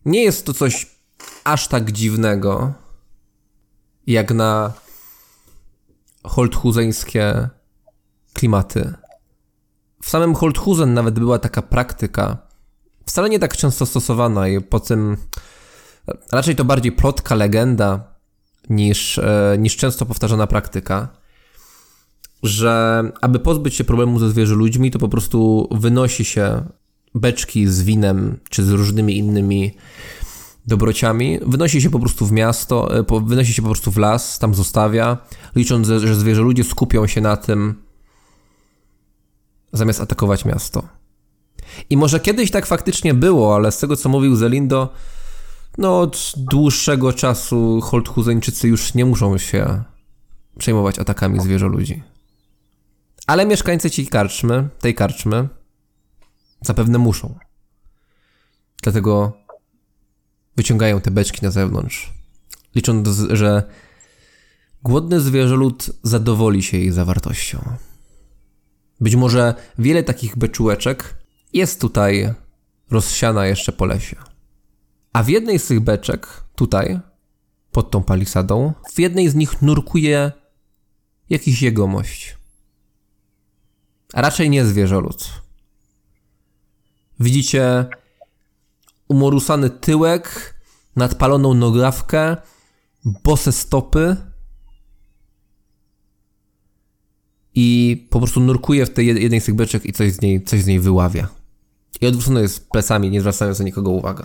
Nie 0.06 0.24
jest 0.24 0.46
to 0.46 0.54
coś 0.54 0.96
aż 1.44 1.68
tak 1.68 1.92
dziwnego, 1.92 2.74
jak 4.08 4.32
na 4.32 4.74
holthuzeńskie 6.24 7.50
klimaty. 8.34 8.94
W 10.04 10.10
samym 10.10 10.36
Holthusen 10.36 10.94
nawet 10.94 11.20
była 11.20 11.40
taka 11.40 11.62
praktyka, 11.62 12.38
wcale 13.06 13.30
nie 13.30 13.40
tak 13.40 13.58
często 13.58 13.86
stosowana 13.86 14.48
i 14.48 14.62
po 14.62 14.80
tym 14.80 15.18
raczej 16.32 16.56
to 16.56 16.66
bardziej 16.66 16.92
plotka, 16.92 17.36
legenda 17.36 18.04
niż, 18.70 19.18
e, 19.18 19.56
niż 19.60 19.78
często 19.78 20.06
powtarzana 20.06 20.48
praktyka, 20.48 21.08
że 22.44 23.04
aby 23.22 23.40
pozbyć 23.40 23.76
się 23.76 23.84
problemu 23.84 24.20
ze 24.20 24.30
zwierzę 24.30 24.56
ludźmi, 24.56 24.92
to 24.92 25.00
po 25.00 25.10
prostu 25.10 25.68
wynosi 25.72 26.26
się 26.26 26.64
beczki 27.16 27.68
z 27.68 27.84
winem 27.84 28.38
czy 28.50 28.64
z 28.64 28.70
różnymi 28.70 29.18
innymi 29.18 29.76
dobrociami, 30.68 31.40
wynosi 31.46 31.82
się 31.82 31.90
po 31.90 32.00
prostu 32.00 32.26
w 32.26 32.32
miasto, 32.32 33.00
e, 33.00 33.04
wynosi 33.26 33.54
się 33.54 33.62
po 33.62 33.68
prostu 33.68 33.92
w 33.92 33.98
las, 33.98 34.40
tam 34.40 34.56
zostawia, 34.56 35.18
licząc, 35.56 35.88
że 35.88 36.16
zwierzę 36.16 36.42
ludzie 36.42 36.64
skupią 36.64 37.08
się 37.08 37.22
na 37.22 37.38
tym, 37.38 37.76
zamiast 39.74 40.02
atakować 40.02 40.46
miasto. 40.46 40.84
I 41.90 41.98
może 41.98 42.20
kiedyś 42.20 42.52
tak 42.52 42.66
faktycznie 42.66 43.14
było, 43.14 43.56
ale 43.56 43.72
z 43.72 43.78
tego 43.78 43.96
co 43.96 44.10
mówił 44.10 44.36
Zelindo, 44.36 44.94
no 45.78 46.00
od 46.00 46.34
dłuższego 46.38 47.14
czasu 47.14 47.82
Holthuzeńczycy 47.82 48.68
już 48.68 48.94
nie 48.94 49.06
muszą 49.06 49.38
się 49.38 49.84
przejmować 50.58 51.00
atakami 51.00 51.40
zwierzę 51.40 51.68
ludzi. 51.68 52.04
Ale 53.28 53.46
mieszkańcy 53.46 53.90
tej 53.90 54.08
karczmy, 54.08 54.70
tej 54.80 54.96
karczmy 54.96 55.50
zapewne 56.62 56.98
muszą. 56.98 57.36
Dlatego 58.84 59.38
wyciągają 60.56 61.02
te 61.02 61.12
beczki 61.12 61.40
na 61.46 61.52
zewnątrz, 61.52 62.14
licząc, 62.76 63.08
że 63.30 63.64
głodny 64.84 65.22
zwierzolud 65.22 65.92
zadowoli 66.04 66.64
się 66.64 66.78
jej 66.78 66.92
zawartością. 66.92 67.60
Być 69.02 69.16
może 69.16 69.56
wiele 69.78 70.04
takich 70.04 70.38
beczułeczek 70.38 71.16
jest 71.54 71.82
tutaj 71.82 72.34
rozsiana 72.92 73.46
jeszcze 73.46 73.72
po 73.72 73.86
lesie. 73.86 74.16
A 75.14 75.24
w 75.24 75.28
jednej 75.28 75.60
z 75.60 75.68
tych 75.68 75.80
beczek, 75.80 76.28
tutaj, 76.56 77.00
pod 77.72 77.92
tą 77.92 78.04
palisadą, 78.04 78.74
w 78.94 79.00
jednej 79.00 79.30
z 79.30 79.36
nich 79.36 79.62
nurkuje 79.62 80.32
jakiś 81.30 81.62
jegomość. 81.62 82.38
A 84.14 84.22
raczej 84.22 84.50
nie 84.50 84.66
zwierzolud. 84.66 85.30
Widzicie 87.20 87.86
umorusany 89.08 89.70
tyłek, 89.70 90.56
nadpaloną 90.96 91.54
nogawkę, 91.54 92.38
bose 93.06 93.52
stopy 93.52 94.31
i 97.56 98.08
po 98.10 98.20
prostu 98.20 98.40
nurkuje 98.40 98.86
w 98.86 98.90
tej 98.90 99.08
jed- 99.14 99.20
jednej 99.22 99.42
z 99.42 99.46
tych 99.46 99.56
beczek 99.56 99.86
i 99.86 99.94
coś 99.94 100.14
z 100.14 100.22
niej, 100.22 100.44
coś 100.44 100.62
z 100.64 100.68
niej 100.68 100.80
wyławia. 100.80 101.28
I 102.02 102.08
odwrócony 102.08 102.42
jest 102.42 102.70
plecami, 102.70 103.10
nie 103.10 103.22
zwracając 103.22 103.60
na 103.60 103.66
nikogo 103.66 103.92
uwagi. 103.92 104.24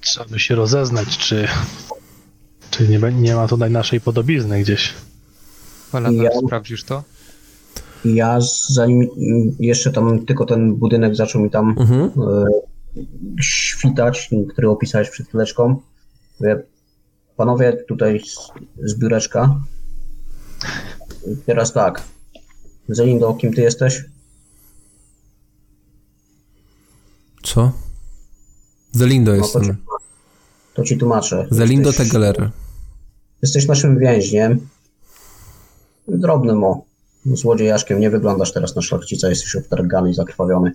Trzeba 0.00 0.26
by 0.26 0.40
się 0.40 0.54
rozeznać, 0.54 1.18
czy, 1.18 1.48
czy 2.70 2.88
nie, 2.88 2.98
nie 3.12 3.34
ma 3.34 3.48
tutaj 3.48 3.70
naszej 3.70 4.00
podobizny 4.00 4.60
gdzieś. 4.62 4.94
Walender, 5.92 6.24
Ja- 6.24 6.40
sprawdzisz 6.46 6.84
to? 6.84 7.04
Ja 8.04 8.38
zanim 8.68 9.08
jeszcze 9.60 9.92
tam 9.92 10.26
tylko 10.26 10.44
ten 10.44 10.74
budynek 10.74 11.16
zaczął 11.16 11.42
mi 11.42 11.50
tam 11.50 11.74
Mhm. 11.78 12.02
e, 12.02 12.44
świtać, 13.42 14.30
który 14.52 14.68
opisałeś 14.68 15.10
przed 15.10 15.28
chwileczką. 15.28 15.80
Mówię, 16.40 16.62
panowie, 17.36 17.72
tutaj 17.88 18.20
z, 18.20 18.36
z 18.90 18.98
biureczka. 18.98 19.60
Teraz 21.46 21.72
tak. 21.72 22.02
Zelindo, 22.88 23.34
kim 23.34 23.54
ty 23.54 23.60
jesteś? 23.60 24.04
Co? 27.42 27.72
Zelindo 28.92 29.32
No, 29.32 29.38
to, 29.38 29.42
jestem. 29.44 29.62
ci, 29.76 29.82
to 30.74 30.82
ci 30.84 30.98
tłumaczę. 30.98 31.46
Zelindo 31.50 31.88
Jesteś- 31.90 32.06
Tegelery. 32.08 32.50
Jesteś 33.42 33.66
naszym 33.68 33.98
więźniem. 33.98 34.68
Drobnym 36.08 36.64
o. 36.64 36.84
Złodziejaszkiem. 37.26 38.00
Nie 38.00 38.10
wyglądasz 38.10 38.52
teraz 38.52 38.76
na 38.76 38.82
szlachcica, 38.82 39.28
jesteś 39.28 39.56
obtargany 39.56 40.10
i 40.10 40.14
zakrwawiony. 40.14 40.74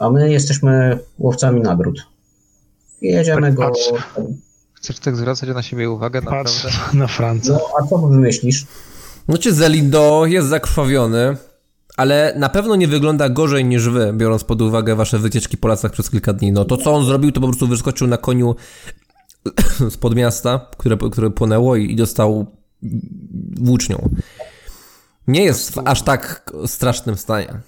A 0.00 0.10
my 0.10 0.32
jesteśmy 0.32 0.98
łowcami 1.18 1.60
nagród. 1.60 1.98
I 3.00 3.06
jedziemy 3.08 3.42
Tak, 3.42 3.54
go... 3.54 3.72
Chcesz 4.84 4.98
tak 4.98 5.16
zwracać 5.16 5.48
na 5.48 5.62
siebie 5.62 5.90
uwagę, 5.90 6.22
Patrz 6.22 6.64
naprawdę? 6.64 6.98
na 6.98 7.06
Franca. 7.06 7.52
No, 7.52 7.60
a 7.80 7.86
co 7.86 7.98
wymyślisz? 7.98 8.66
No 9.28 9.38
czy 9.38 9.54
Zelindo 9.54 10.26
jest 10.26 10.48
zakrwawiony, 10.48 11.36
ale 11.96 12.34
na 12.38 12.48
pewno 12.48 12.76
nie 12.76 12.88
wygląda 12.88 13.28
gorzej 13.28 13.64
niż 13.64 13.88
wy, 13.88 14.12
biorąc 14.16 14.44
pod 14.44 14.62
uwagę 14.62 14.96
wasze 14.96 15.18
wycieczki 15.18 15.56
po 15.56 15.68
lasach 15.68 15.92
przez 15.92 16.10
kilka 16.10 16.32
dni. 16.32 16.52
No 16.52 16.64
to 16.64 16.76
co 16.76 16.94
on 16.94 17.04
zrobił, 17.04 17.32
to 17.32 17.40
po 17.40 17.46
prostu 17.46 17.66
wyskoczył 17.66 18.06
na 18.06 18.16
koniu 18.16 18.56
spod 19.90 20.14
miasta, 20.14 20.66
które, 20.78 20.96
które 21.10 21.30
płonęło 21.30 21.76
i, 21.76 21.92
i 21.92 21.96
dostał 21.96 22.46
włócznią. 23.60 24.08
Nie 25.28 25.44
jest 25.44 25.70
w 25.70 25.78
aż 25.84 26.02
tak 26.02 26.52
strasznym 26.66 27.16
stanie. 27.16 27.60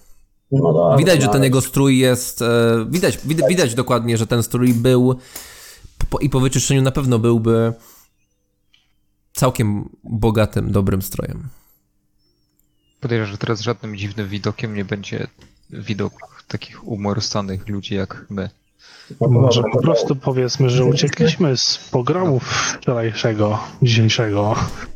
No 0.53 0.73
dobra, 0.73 0.97
Widać, 0.97 1.21
że 1.21 1.27
no, 1.27 1.33
ten 1.33 1.41
ale- 1.41 1.47
jego 1.47 1.61
strój 1.61 1.99
jest. 1.99 2.43
E, 2.43 2.87
widać, 2.89 3.19
widać, 3.25 3.49
widać 3.49 3.75
dokładnie, 3.75 4.19
że 4.19 4.27
ten 4.27 4.43
strój 4.43 4.75
był 4.75 5.17
po, 6.11 6.19
i 6.19 6.31
po 6.31 6.41
wyczyszczeniu 6.41 6.83
na 6.83 6.91
pewno 6.93 7.19
byłby 7.19 7.73
całkiem 9.33 9.89
bogatym, 10.05 10.73
dobrym 10.73 11.03
strojem. 11.03 11.49
Podejrzewam, 13.01 13.33
że 13.33 13.39
teraz 13.39 13.61
żadnym 13.61 13.97
dziwnym 13.97 14.29
widokiem 14.29 14.75
nie 14.75 14.85
będzie 14.85 15.27
widok 15.71 16.13
takich 16.49 16.89
umorstanych 16.89 17.69
ludzi 17.69 17.95
jak 17.95 18.27
my. 18.31 18.51
Może 19.21 19.63
po 19.73 19.81
prostu 19.83 20.17
powiedzmy, 20.17 20.71
że 20.71 20.85
uciekliśmy 20.85 21.57
z 21.57 21.79
pogromu 21.91 22.41
wczorajszego, 22.41 23.59
dzisiejszego. 23.83 24.55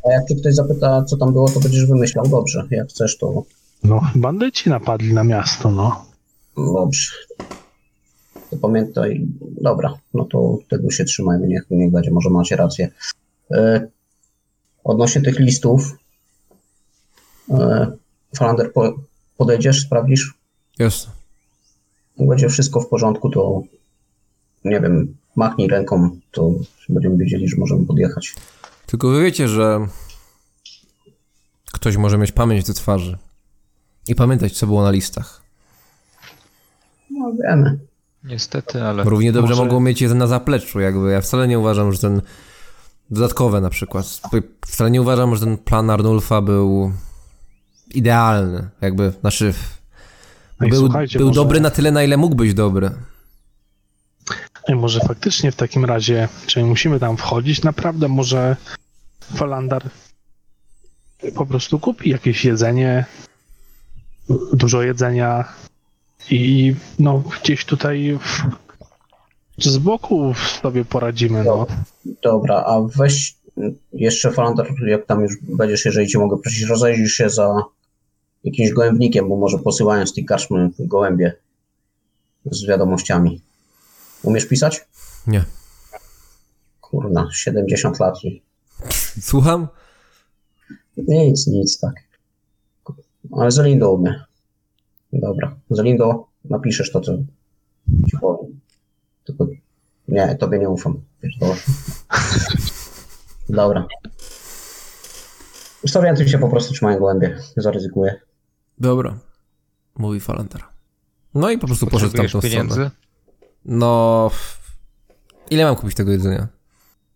A 0.09 0.11
jak 0.13 0.27
cię 0.29 0.35
ktoś 0.35 0.55
zapyta, 0.55 1.03
co 1.03 1.17
tam 1.17 1.33
było, 1.33 1.49
to 1.49 1.59
będziesz 1.59 1.85
wymyślał. 1.85 2.27
Dobrze, 2.27 2.67
jak 2.71 2.89
chcesz, 2.89 3.17
to 3.17 3.43
No, 3.83 4.01
bandyci 4.15 4.69
napadli 4.69 5.13
na 5.13 5.23
miasto, 5.23 5.71
no. 5.71 6.05
dobrze. 6.57 7.11
To 8.51 8.57
pamiętaj. 8.57 9.27
Dobra, 9.61 9.93
no 10.13 10.25
to 10.25 10.57
tego 10.69 10.91
się 10.91 11.05
trzymajmy, 11.05 11.47
niech, 11.47 11.65
niech 11.69 11.91
będzie, 11.91 12.11
może 12.11 12.29
macie 12.29 12.55
rację. 12.55 12.89
E, 13.51 13.87
odnośnie 14.83 15.21
tych 15.21 15.39
listów, 15.39 15.97
e, 17.49 17.91
Falander, 18.37 18.73
po, 18.73 18.93
podejdziesz, 19.37 19.81
sprawdzisz? 19.81 20.33
Jest. 20.79 21.07
Jak 22.17 22.29
będzie 22.29 22.49
wszystko 22.49 22.81
w 22.81 22.87
porządku, 22.87 23.29
to 23.29 23.61
nie 24.65 24.79
wiem, 24.79 25.17
machnij 25.35 25.67
ręką, 25.67 26.09
to 26.31 26.51
będziemy 26.89 27.17
wiedzieli, 27.17 27.47
że 27.47 27.57
możemy 27.57 27.85
podjechać. 27.85 28.35
Tylko 28.85 29.09
wy 29.09 29.21
wiecie, 29.21 29.47
że 29.47 29.87
ktoś 31.73 31.97
może 31.97 32.17
mieć 32.17 32.31
pamięć 32.31 32.65
do 32.65 32.73
twarzy 32.73 33.17
i 34.07 34.15
pamiętać, 34.15 34.57
co 34.57 34.67
było 34.67 34.83
na 34.83 34.91
listach. 34.91 35.41
No 37.11 37.31
wiemy. 37.43 37.90
Niestety, 38.23 38.83
ale 38.83 39.03
Równie 39.03 39.31
dobrze 39.31 39.49
Może- 39.53 39.63
mogą 39.63 39.79
mieć 39.79 40.01
jeden 40.01 40.17
na 40.17 40.27
zapleczu, 40.27 40.79
jakby. 40.79 41.11
Ja 41.11 41.21
wcale 41.21 41.47
nie 41.47 41.59
uważam, 41.59 41.93
że 41.93 41.99
ten 41.99 42.21
dodatkowe 43.09 43.61
na 43.61 43.69
przykład. 43.69 44.05
Wcale 44.67 44.91
nie 44.91 45.01
uważam, 45.01 45.35
że 45.35 45.45
ten 45.45 45.57
plan 45.57 45.89
Arnulfa 45.89 46.41
był 46.41 46.91
idealny. 47.93 48.69
Jakby, 48.81 49.13
znaczy, 49.21 49.53
No 50.59 50.67
i 50.67 50.69
był, 50.69 50.89
był 50.89 51.27
może- 51.27 51.31
dobry 51.35 51.59
na 51.59 51.69
tyle, 51.69 51.91
na 51.91 52.03
ile 52.03 52.17
mógł 52.17 52.35
być 52.35 52.53
dobry. 52.53 52.91
Ej, 54.67 54.75
może 54.75 54.99
faktycznie 54.99 55.51
w 55.51 55.55
takim 55.55 55.85
razie, 55.85 56.27
czy 56.47 56.63
musimy 56.63 56.99
tam 56.99 57.17
wchodzić? 57.17 57.63
Naprawdę 57.63 58.07
może 58.07 58.55
Falandar 59.35 59.83
po 61.35 61.45
prostu 61.45 61.79
kupi 61.79 62.09
jakieś 62.09 62.45
jedzenie, 62.45 63.05
dużo 64.53 64.81
jedzenia 64.81 65.45
i 66.29 66.75
no 66.99 67.23
gdzieś 67.41 67.65
tutaj 67.65 68.19
w, 68.19 68.41
z 69.63 69.77
boku 69.77 70.33
sobie 70.61 70.85
poradzimy, 70.85 71.43
no. 71.43 71.67
Dobra, 72.23 72.55
a 72.55 72.81
weź 72.95 73.35
jeszcze 73.93 74.31
Falander, 74.31 74.67
jak 74.87 75.05
tam 75.05 75.21
już 75.21 75.35
będziesz, 75.41 75.85
jeżeli 75.85 76.07
cię 76.07 76.19
mogę 76.19 76.37
prosić, 76.37 76.61
rozejrzyj 76.61 77.09
się 77.09 77.29
za 77.29 77.63
jakimś 78.43 78.71
gołębnikiem, 78.71 79.29
bo 79.29 79.37
może 79.37 79.59
posyłają 79.59 80.07
z 80.07 80.13
tej 80.13 80.25
karczmy 80.25 80.69
gołębie 80.79 81.33
z 82.45 82.65
wiadomościami. 82.65 83.41
Umiesz 84.23 84.45
pisać? 84.45 84.87
Nie. 85.27 85.43
Kurna, 86.81 87.29
70 87.33 87.99
lat 87.99 88.23
i 88.23 88.41
Słucham? 89.21 89.67
nic, 90.97 91.47
nic, 91.47 91.79
tak. 91.79 91.93
Ale 93.31 93.51
Zelindo 93.51 93.91
umie. 93.91 94.23
Dobra, 95.13 95.55
Zelindo, 95.69 96.27
napiszesz 96.45 96.91
to, 96.91 97.01
co 97.01 97.17
ci 98.09 98.17
powiem. 98.21 98.59
Tylko 99.23 99.47
nie, 100.07 100.35
tobie 100.35 100.59
nie 100.59 100.69
ufam. 100.69 101.01
Pierdolę. 101.21 101.55
Dobra. 103.49 103.87
Zorientuj 105.83 106.29
się 106.29 106.37
po 106.37 106.49
prostu, 106.49 106.73
czy 106.73 106.85
mają 106.85 106.99
gołębie. 106.99 107.39
Zaryzykuję. 107.57 108.21
Dobra. 108.77 109.17
Mówi 109.97 110.19
Falanter. 110.19 110.61
No 111.33 111.49
i 111.49 111.57
po 111.57 111.67
prostu 111.67 111.87
poszedł 111.87 112.11
potrzebujesz 112.11 112.31
tamtą 112.31 112.49
pieniędzy, 112.49 112.73
stronę. 112.73 112.91
No... 113.65 114.31
Ile 115.49 115.65
mam 115.65 115.75
kupić 115.75 115.95
tego 115.95 116.11
jedzenia? 116.11 116.47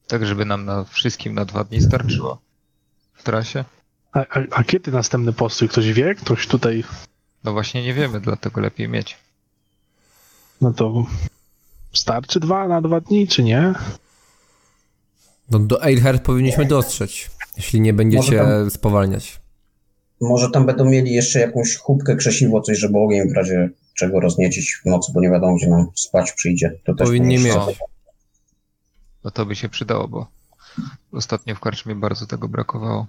tak 0.08 0.26
żeby 0.26 0.46
nam 0.46 0.66
na 0.66 0.84
wszystkim 0.84 1.34
na 1.34 1.46
dwa 1.46 1.64
dni 1.64 1.82
starczyło 1.82 2.42
w 3.14 3.24
trasie. 3.24 3.66
A, 4.12 4.20
a, 4.20 4.40
a 4.52 4.64
kiedy 4.64 4.92
następny 4.92 5.34
postój? 5.34 5.70
Ktoś 5.70 5.94
wie? 5.94 6.16
Ktoś 6.16 6.48
tutaj, 6.48 6.84
No 7.46 7.54
właśnie 7.54 7.84
nie 7.84 7.94
wiemy, 7.94 8.20
dlatego 8.22 8.62
lepiej 8.62 8.90
mieć. 8.90 9.18
no 10.62 10.74
to 10.74 11.06
starczy 11.94 12.40
dwa 12.40 12.68
na 12.68 12.82
dwa 12.82 13.02
dni, 13.02 13.28
czy 13.28 13.44
nie? 13.44 13.74
No 15.52 15.60
do 15.60 15.84
Eilhart 15.84 16.24
powinniśmy 16.24 16.66
dostrzeć, 16.66 17.32
jeśli 17.58 17.82
nie 17.82 17.94
będziecie 17.94 18.44
Może 18.44 18.72
spowalniać. 18.72 19.40
Może 20.22 20.50
tam 20.50 20.66
będą 20.66 20.86
mieli 20.86 21.14
jeszcze 21.14 21.40
jakąś 21.40 21.76
chubkę, 21.76 22.16
krzesiwo, 22.16 22.62
coś, 22.62 22.78
żeby 22.78 22.98
ogień 22.98 23.30
w 23.30 23.34
razie 23.34 23.70
czego 23.94 24.20
rozniecić 24.20 24.82
w 24.84 24.86
nocy, 24.86 25.12
bo 25.14 25.22
nie 25.22 25.30
wiadomo, 25.30 25.56
gdzie 25.56 25.70
nam 25.70 25.88
spać 25.96 26.32
przyjdzie. 26.32 26.80
To 26.84 26.94
też 26.96 27.08
Powinni 27.08 27.38
mieć. 27.38 27.56
No 29.24 29.32
to 29.32 29.46
by 29.46 29.56
się 29.56 29.70
przydało, 29.70 30.08
bo 30.08 30.28
ostatnio 31.12 31.56
w 31.56 31.60
karczmie 31.60 31.96
bardzo 31.96 32.28
tego 32.28 32.48
brakowało. 32.48 33.08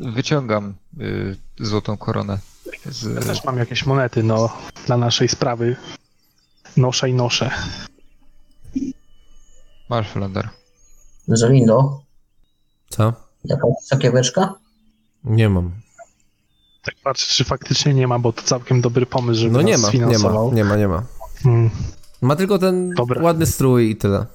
Wyciągam 0.00 0.74
y, 1.00 1.36
złotą 1.60 1.96
koronę. 1.96 2.38
Ja 2.86 2.92
Z, 2.92 3.26
też 3.26 3.44
mam 3.44 3.58
jakieś 3.58 3.86
monety, 3.86 4.22
no, 4.22 4.56
dla 4.86 4.96
naszej 4.96 5.28
sprawy. 5.28 5.76
Noszę 6.76 7.10
i 7.10 7.14
noszę. 7.14 7.50
masz, 9.88 10.08
Flander. 10.08 10.48
Zelindo, 11.28 12.00
Co? 12.88 13.12
jakaś 13.44 13.70
sakieweczka? 13.84 14.54
Nie 15.24 15.48
mam. 15.48 15.70
Tak 16.84 16.94
patrzę, 17.04 17.26
czy 17.34 17.44
faktycznie 17.44 17.94
nie 17.94 18.06
ma, 18.08 18.18
bo 18.18 18.32
to 18.32 18.42
całkiem 18.42 18.80
dobry 18.80 19.06
pomysł, 19.06 19.40
żeby 19.40 19.52
No 19.52 19.62
nie 19.62 19.72
nas 19.72 19.82
ma, 19.82 19.90
nie 19.92 20.18
ma, 20.18 20.30
nie 20.52 20.64
ma, 20.64 20.76
nie 20.76 20.88
ma. 20.88 21.02
Hmm. 21.42 21.70
Ma 22.20 22.36
tylko 22.36 22.58
ten 22.58 22.90
Dobra. 22.90 23.22
ładny 23.22 23.46
strój 23.46 23.90
i 23.90 23.96
tyle. 23.96 24.26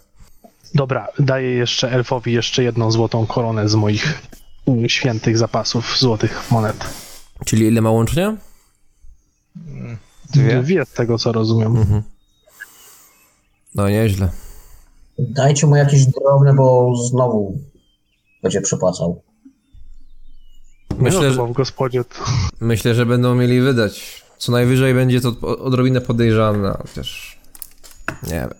Dobra, 0.73 1.07
daję 1.19 1.49
jeszcze 1.51 1.91
elfowi 1.91 2.33
jeszcze 2.33 2.63
jedną 2.63 2.91
złotą 2.91 3.25
koronę 3.27 3.69
z 3.69 3.75
moich 3.75 4.21
świętych 4.87 5.37
zapasów 5.37 5.97
złotych 5.99 6.51
monet. 6.51 6.85
Czyli 7.45 7.65
ile 7.65 7.81
ma 7.81 7.91
łącznie? 7.91 8.37
Dwie. 10.33 10.63
Dwie 10.63 10.85
z 10.85 10.91
tego, 10.91 11.17
co 11.17 11.31
rozumiem. 11.31 11.77
Mhm. 11.77 12.03
No 13.75 13.89
nieźle. 13.89 14.29
Dajcie 15.19 15.67
mu 15.67 15.75
jakieś 15.75 16.05
drobne, 16.05 16.53
bo 16.53 16.95
znowu 17.09 17.57
będzie 18.43 18.61
przepłacał. 18.61 19.21
Myślę, 20.97 21.19
no, 21.19 21.25
że, 21.25 21.31
chyba 21.31 21.45
w 21.45 21.51
gospodzie 21.51 22.03
to... 22.03 22.15
myślę, 22.59 22.95
że 22.95 23.05
będą 23.05 23.35
mieli 23.35 23.61
wydać. 23.61 24.23
Co 24.37 24.51
najwyżej 24.51 24.93
będzie 24.93 25.21
to 25.21 25.29
odrobinę 25.39 26.01
podejrzane, 26.01 26.67
ale 26.67 26.77
chociaż... 26.87 27.39
Nie 28.23 28.29
wiem. 28.29 28.53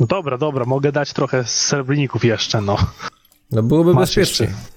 No 0.00 0.06
dobra, 0.06 0.38
dobra, 0.38 0.64
mogę 0.64 0.92
dać 0.92 1.12
trochę 1.12 1.44
srebrników 1.44 2.24
jeszcze, 2.24 2.60
no. 2.60 2.76
No 3.50 3.62
byłoby 3.62 3.94
Masz 3.94 4.16
bezpiecznie. 4.16 4.46
jeszcze, 4.46 4.75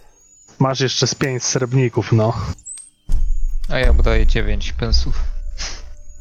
masz 0.59 0.79
jeszcze 0.79 1.07
z 1.07 1.15
pięć 1.15 1.43
srebrników, 1.43 2.11
no. 2.11 2.33
A 3.69 3.79
ja 3.79 3.93
mu 3.93 4.03
daję 4.03 4.27
9 4.27 4.73
pensów. 4.73 5.23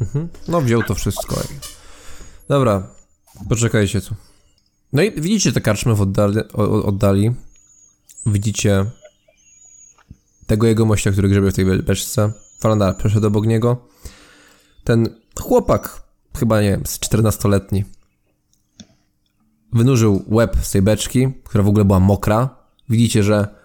Mhm. 0.00 0.28
No 0.48 0.60
wziął 0.60 0.82
to 0.82 0.94
wszystko. 0.94 1.42
Dobra, 2.48 2.86
poczekajcie 3.48 4.00
tu. 4.00 4.14
No 4.92 5.02
i 5.02 5.20
widzicie 5.20 5.52
te 5.52 5.60
karczmy 5.60 5.94
w 5.94 6.00
oddali, 6.00 6.38
oddali. 6.84 7.34
Widzicie 8.26 8.84
tego 10.46 10.66
jegomościa, 10.66 11.12
który 11.12 11.28
grzebie 11.28 11.50
w 11.50 11.54
tej 11.54 11.64
be- 11.64 11.82
beczce. 11.82 12.32
Farandar 12.60 12.96
przeszedł 12.96 13.26
obok 13.26 13.46
niego. 13.46 13.88
Ten 14.84 15.20
chłopak, 15.40 16.02
chyba 16.38 16.62
nie 16.62 16.70
wiem, 16.70 16.86
z 16.86 16.98
14-letni, 16.98 17.84
wynurzył 19.72 20.24
łeb 20.28 20.56
z 20.62 20.70
tej 20.70 20.82
beczki, 20.82 21.28
która 21.44 21.64
w 21.64 21.68
ogóle 21.68 21.84
była 21.84 22.00
mokra. 22.00 22.56
Widzicie, 22.88 23.22
że 23.22 23.57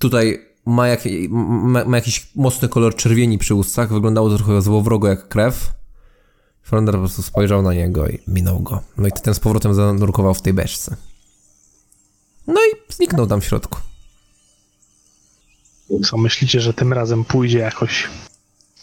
tutaj 0.00 0.46
ma, 0.66 0.88
jak, 0.88 1.00
ma, 1.30 1.84
ma 1.84 1.96
jakiś 1.96 2.30
mocny 2.34 2.68
kolor 2.68 2.94
czerwieni 2.96 3.38
przy 3.38 3.54
ustach, 3.54 3.92
wyglądało 3.92 4.30
to 4.30 4.36
trochę 4.36 4.62
złowrogo 4.62 5.08
jak 5.08 5.28
krew. 5.28 5.70
Flander 6.62 6.94
po 6.94 6.98
prostu 6.98 7.22
spojrzał 7.22 7.62
na 7.62 7.74
niego 7.74 8.08
i 8.08 8.18
minął 8.26 8.60
go. 8.60 8.82
No 8.96 9.08
i 9.08 9.12
ten 9.12 9.34
z 9.34 9.40
powrotem 9.40 9.74
zanurkował 9.74 10.34
w 10.34 10.42
tej 10.42 10.52
beczce. 10.52 10.96
No 12.46 12.60
i 12.60 12.92
zniknął 12.92 13.26
tam 13.26 13.40
w 13.40 13.44
środku. 13.44 13.78
Co, 16.04 16.16
myślicie, 16.16 16.60
że 16.60 16.74
tym 16.74 16.92
razem 16.92 17.24
pójdzie 17.24 17.58
jakoś 17.58 18.08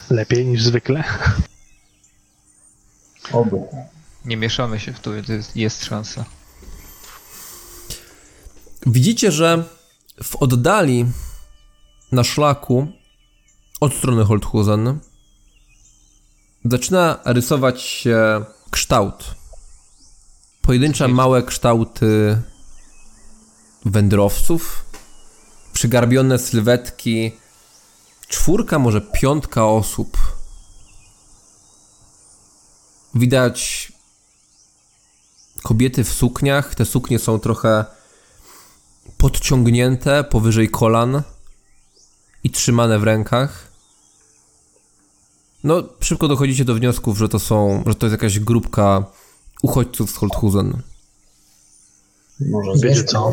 lepiej 0.09 0.45
niż 0.45 0.63
zwykle? 0.63 1.03
Oby. 3.31 3.57
Nie 4.25 4.37
mieszamy 4.37 4.79
się 4.79 4.93
w 4.93 4.99
to, 4.99 5.11
to 5.27 5.33
jest, 5.33 5.55
jest 5.55 5.85
szansa. 5.85 6.25
Widzicie, 8.85 9.31
że 9.31 9.63
w 10.23 10.35
oddali 10.35 11.05
na 12.11 12.23
szlaku 12.23 12.87
od 13.79 13.93
strony 13.93 14.25
Holthusen 14.25 14.99
zaczyna 16.65 17.19
rysować 17.25 17.81
się 17.81 18.45
kształt. 18.71 19.35
Pojedyncze 20.61 21.07
małe 21.07 21.43
kształty 21.43 22.41
wędrowców, 23.85 24.85
przygarbione 25.73 26.39
sylwetki, 26.39 27.31
czwórka, 28.27 28.79
może 28.79 29.01
piątka 29.01 29.65
osób. 29.65 30.17
Widać 33.15 33.91
kobiety 35.63 36.03
w 36.03 36.13
sukniach. 36.13 36.75
Te 36.75 36.85
suknie 36.85 37.19
są 37.19 37.39
trochę 37.39 37.85
podciągnięte 39.17 40.23
powyżej 40.23 40.69
kolan 40.69 41.21
i 42.43 42.49
trzymane 42.49 42.99
w 42.99 43.03
rękach. 43.03 43.67
No, 45.63 45.83
szybko 46.01 46.27
dochodzicie 46.27 46.65
do 46.65 46.75
wniosków, 46.75 47.17
że 47.17 47.29
to 47.29 47.39
są, 47.39 47.83
że 47.87 47.95
to 47.95 48.05
jest 48.05 48.11
jakaś 48.11 48.39
grupka 48.39 49.03
uchodźców 49.61 50.11
z 50.11 50.15
Holthusen. 50.15 50.81
Może 52.39 52.87
Wiecie 52.87 53.03
co? 53.03 53.31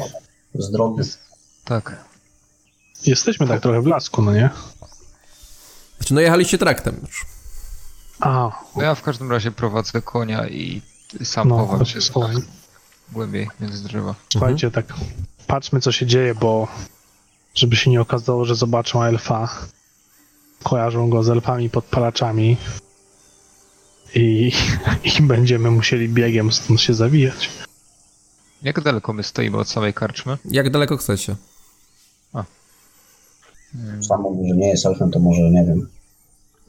z 0.55 0.71
drogi. 0.71 1.03
Tak. 1.65 2.05
Jesteśmy 3.07 3.49
tak 3.49 3.63
trochę 3.63 3.83
w 3.83 3.87
lasku, 3.87 4.23
no 4.23 4.35
nie? 4.35 4.51
Znaczy, 5.99 6.15
no 6.15 6.21
jechaliście 6.21 6.59
traktem 6.59 6.97
już. 7.07 7.27
A, 8.21 8.51
No 8.77 8.83
ja 8.83 8.95
w 8.95 9.03
każdym 9.03 9.31
razie 9.31 9.51
prowadzę 9.51 10.03
konia 10.03 10.49
i 10.49 10.83
sam 11.25 11.49
no, 11.49 11.57
chowam 11.57 11.87
się 11.87 12.01
tak 12.01 12.31
głębiej 13.13 13.49
między 13.61 13.85
drzewa. 13.85 14.15
Słuchajcie, 14.33 14.71
tak 14.71 14.87
patrzmy 15.47 15.81
co 15.81 15.93
się 15.93 16.07
dzieje, 16.07 16.35
bo 16.35 16.69
żeby 17.55 17.77
się 17.77 17.91
nie 17.91 18.01
okazało, 18.01 18.45
że 18.45 18.55
zobaczą 18.55 19.03
elfa, 19.03 19.49
kojarzą 20.63 21.11
go 21.11 21.23
z 21.23 21.29
elfami 21.29 21.71
podpalaczami 21.71 22.57
i, 24.15 24.53
i 25.19 25.23
będziemy 25.23 25.71
musieli 25.71 26.09
biegiem 26.09 26.53
stąd 26.53 26.81
się 26.81 26.95
zawijać. 26.95 27.51
Jak 28.63 28.81
daleko 28.81 29.13
my 29.13 29.23
stoimy 29.23 29.59
od 29.59 29.69
samej 29.69 29.95
karczmy? 29.95 30.39
Jak 30.45 30.71
daleko 30.71 30.97
chcecie? 30.97 31.37
Sam 34.09 34.23
mówi, 34.23 34.49
że 34.49 34.57
nie 34.57 34.69
jest 34.69 34.87
elfem, 34.87 35.11
to 35.11 35.19
może 35.19 35.41
nie 35.41 35.65
wiem. 35.65 35.89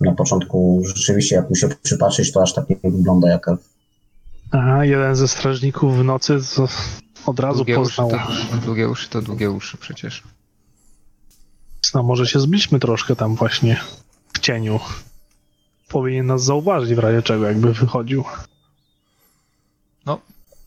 Na 0.02 0.12
początku 0.12 0.82
rzeczywiście, 0.86 1.36
jak 1.36 1.50
mu 1.50 1.56
się 1.56 1.70
przypatrzyć, 1.84 2.32
to 2.32 2.42
aż 2.42 2.54
tak 2.54 2.70
nie 2.70 2.92
wygląda 2.92 3.30
jak 3.30 3.48
elf. 3.48 3.60
A 4.52 4.86
jeden 4.86 5.16
ze 5.16 5.28
strażników 5.28 5.98
w 5.98 6.04
nocy 6.04 6.40
z, 6.40 6.60
od 7.26 7.40
razu 7.40 7.58
Długie 7.58 7.80
uszy, 7.80 7.96
poznał. 7.98 8.20
to, 8.52 8.58
długie 8.58 8.90
uszy 8.90 9.10
to 9.10 9.22
długie 9.22 9.52
uszy 9.52 9.78
przecież. 9.78 10.24
No 11.94 12.04
może 12.04 12.28
się 12.28 12.40
zbliżmy 12.40 12.80
troszkę 12.80 13.16
tam 13.16 13.36
właśnie 13.36 13.82
w 14.34 14.40
cieniu. 14.40 14.80
Powinien 15.88 16.26
nas 16.26 16.44
zauważyć 16.44 16.96
w 16.96 17.00
razie 17.00 17.22
czego, 17.22 17.46
jakby 17.46 17.74
wychodził. 17.74 18.24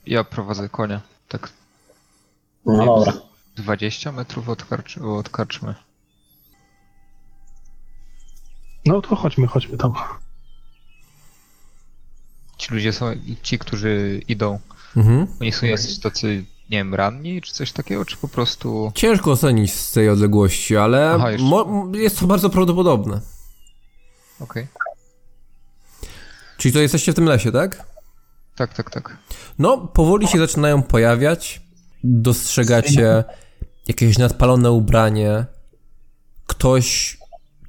Ja 0.07 0.25
prowadzę 0.25 0.68
konia. 0.68 1.01
Tak 1.28 1.52
No 2.67 2.85
dobra. 2.86 3.12
20 3.57 4.12
metrów 4.12 4.49
od, 4.49 4.65
karcz 4.65 4.99
od 4.99 5.28
karczmy. 5.28 5.75
No 8.85 9.02
to 9.02 9.17
chodźmy, 9.17 9.47
chodźmy 9.47 9.78
tam. 9.78 9.93
Ci 12.59 12.75
ludzie 12.75 12.93
są, 12.93 13.07
ci, 13.43 13.59
którzy 13.59 14.23
idą, 14.28 14.59
Mhm. 14.97 15.26
oni 15.40 15.52
są 15.52 15.66
jacyś 15.66 15.98
tacy, 15.98 16.44
nie 16.70 16.78
wiem, 16.78 16.94
ranni 16.94 17.42
czy 17.42 17.52
coś 17.52 17.73
takiego, 17.73 18.05
czy 18.05 18.16
po 18.16 18.28
prostu... 18.28 18.92
Ciężko 18.94 19.31
ocenić 19.32 19.74
z 19.74 19.92
tej 19.92 20.08
odległości, 20.08 20.76
ale 20.76 21.10
Aha, 21.10 21.28
jest 21.92 22.20
to 22.20 22.26
bardzo 22.26 22.50
prawdopodobne. 22.50 23.20
Okej. 24.40 24.66
Czyli 26.58 26.74
to 26.74 26.81
jesteście 26.81 27.12
w 27.12 27.15
tym 27.15 27.24
lesie, 27.24 27.52
tak? 27.52 27.86
Tak, 28.56 28.74
tak, 28.74 28.90
tak. 28.90 29.16
No, 29.58 29.78
powoli 29.78 30.28
się 30.28 30.39
zaczynają 30.39 30.82
pojawiać. 30.82 31.60
Dostrzegacie 32.05 33.24
jakieś 33.89 34.18
nadpalone 34.18 34.70
ubranie. 34.70 35.44
Ktoś 36.47 37.18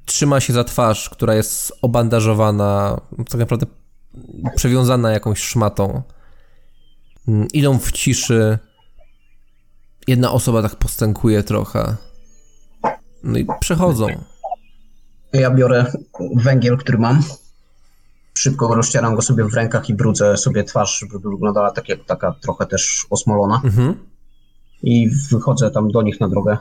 trzyma 0.04 0.40
się 0.40 0.52
za 0.52 0.64
twarz, 0.64 1.10
która 1.10 1.34
jest 1.34 1.72
obandażowana, 1.82 3.00
tak 3.30 3.40
naprawdę 3.40 3.66
przewiązana 4.56 5.10
jakąś 5.10 5.38
szmatą. 5.38 6.02
Mm, 7.28 7.48
Idą 7.52 7.78
w 7.78 7.92
ciszy. 7.92 8.58
Jedna 10.06 10.32
osoba 10.32 10.62
tak 10.62 10.76
postękuje 10.76 11.42
trochę. 11.42 11.96
No 13.22 13.38
i 13.38 13.46
przechodzą. 13.60 14.06
Ja 15.32 15.50
biorę 15.50 15.92
węgiel, 16.36 16.76
który 16.76 16.98
mam. 16.98 17.22
Szybko 18.34 18.74
rozcieram 18.74 19.14
go 19.16 19.22
sobie 19.22 19.44
w 19.44 19.54
rękach 19.54 19.88
i 19.88 19.94
brudzę 19.94 20.36
sobie 20.36 20.64
twarz, 20.64 20.98
żeby 20.98 21.18
wyglądała 21.30 21.70
tak 21.70 21.88
jak 21.88 22.04
taka 22.04 22.32
trochę 22.32 22.66
też 22.66 23.06
osmolona. 23.10 23.60
Mhm. 23.64 23.94
I 24.82 25.10
wychodzę 25.30 25.70
tam 25.70 25.88
do 25.90 26.02
nich 26.02 26.20
na 26.20 26.28
drogę, 26.28 26.58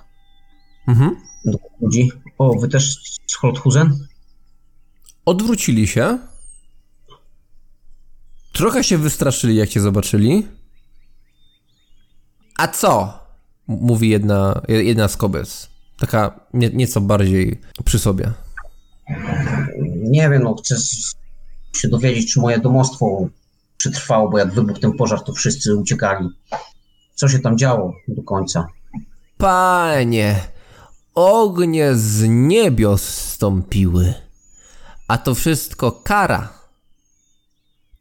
Mhm. 0.88 1.16
do 1.46 1.58
ludzi. 1.82 2.12
O, 2.38 2.60
wy 2.60 2.68
też 2.68 2.96
z 3.28 3.36
Holthusen? 3.36 4.08
Odwrócili 5.26 5.88
się. 5.88 6.20
Trochę 8.54 8.84
się 8.84 8.98
wystraszyli, 8.98 9.56
jak 9.56 9.70
cię 9.70 9.82
zobaczyli. 9.82 10.48
A 12.58 12.68
co? 12.68 13.20
Mówi 13.68 14.10
jedna, 14.10 14.62
jedna 14.68 15.08
z 15.08 15.18
kobiet. 15.18 15.70
Taka 16.00 16.40
nie, 16.54 16.70
nieco 16.70 17.02
bardziej 17.02 17.62
przy 17.86 18.00
sobie. 18.00 18.32
Nie 19.96 20.30
wiem, 20.30 20.44
no 20.44 20.56
chcę 20.56 20.76
się 21.76 21.88
dowiedzieć, 21.88 22.34
czy 22.34 22.40
moje 22.40 22.60
domostwo 22.60 23.28
przetrwało, 23.78 24.30
bo 24.30 24.38
jak 24.38 24.54
wybuchł 24.54 24.80
ten 24.80 24.94
pożar, 24.94 25.22
to 25.22 25.34
wszyscy 25.34 25.76
uciekali. 25.76 26.30
Co 27.16 27.28
się 27.28 27.40
tam 27.40 27.58
działo 27.58 27.94
do 28.08 28.24
końca? 28.24 28.68
Panie, 29.38 30.36
ognie 31.16 31.96
z 31.96 32.24
niebios 32.30 33.04
stąpiły. 33.04 34.14
A 35.08 35.18
to 35.18 35.36
wszystko 35.36 35.92
kara. 35.92 36.54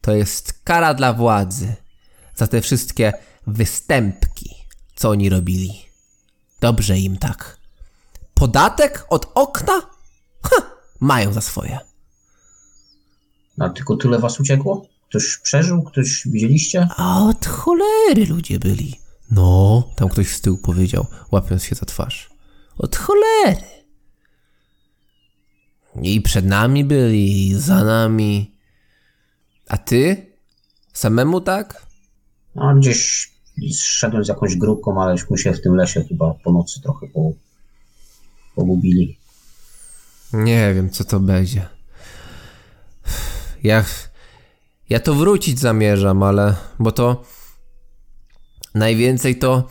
To 0.01 0.11
jest 0.11 0.63
kara 0.63 0.93
dla 0.93 1.13
władzy 1.13 1.75
za 2.35 2.47
te 2.47 2.61
wszystkie 2.61 3.13
występki, 3.47 4.36
co 4.97 5.09
oni 5.09 5.29
robili. 5.29 5.71
Dobrze 6.61 6.99
im 6.99 7.17
tak. 7.17 7.57
Podatek 8.33 9.05
od 9.09 9.31
okna? 9.35 9.81
Ha, 10.43 10.55
mają 10.99 11.33
za 11.33 11.41
swoje. 11.41 11.79
A 13.59 13.69
tylko 13.69 13.95
tyle 13.97 14.19
was 14.19 14.39
uciekło? 14.39 14.85
Ktoś 15.09 15.37
przeżył? 15.37 15.83
Ktoś 15.83 16.27
widzieliście? 16.27 16.87
A 16.97 17.23
od 17.23 17.45
cholery 17.45 18.25
ludzie 18.29 18.59
byli. 18.59 18.99
No, 19.31 19.83
tam 19.95 20.09
ktoś 20.09 20.27
z 20.35 20.41
tyłu 20.41 20.57
powiedział, 20.57 21.05
łapiąc 21.31 21.63
się 21.63 21.75
za 21.75 21.85
twarz. 21.85 22.29
Od 22.77 22.95
cholery. 22.95 23.67
I 26.01 26.21
przed 26.21 26.45
nami 26.45 26.85
byli, 26.85 27.47
i 27.47 27.55
za 27.55 27.83
nami. 27.83 28.55
A 29.67 29.77
ty? 29.77 30.31
Samemu 30.93 31.41
tak? 31.41 31.85
A 32.55 32.73
gdzieś 32.73 33.31
szedłem 33.73 34.25
z 34.25 34.27
jakąś 34.27 34.55
grupką, 34.55 35.01
aleśmy 35.01 35.37
się 35.37 35.53
w 35.53 35.61
tym 35.61 35.75
lesie 35.75 36.03
chyba 36.03 36.33
po 36.33 36.51
nocy 36.51 36.81
trochę 36.81 37.07
po, 37.07 37.31
pogubili. 38.55 39.17
Nie 40.33 40.73
wiem, 40.73 40.89
co 40.89 41.03
to 41.03 41.19
będzie. 41.19 41.67
Ja, 43.63 43.85
ja 44.89 44.99
to 44.99 45.15
wrócić 45.15 45.59
zamierzam, 45.59 46.23
ale. 46.23 46.55
Bo 46.79 46.91
to. 46.91 47.23
Najwięcej 48.75 49.39
to 49.39 49.67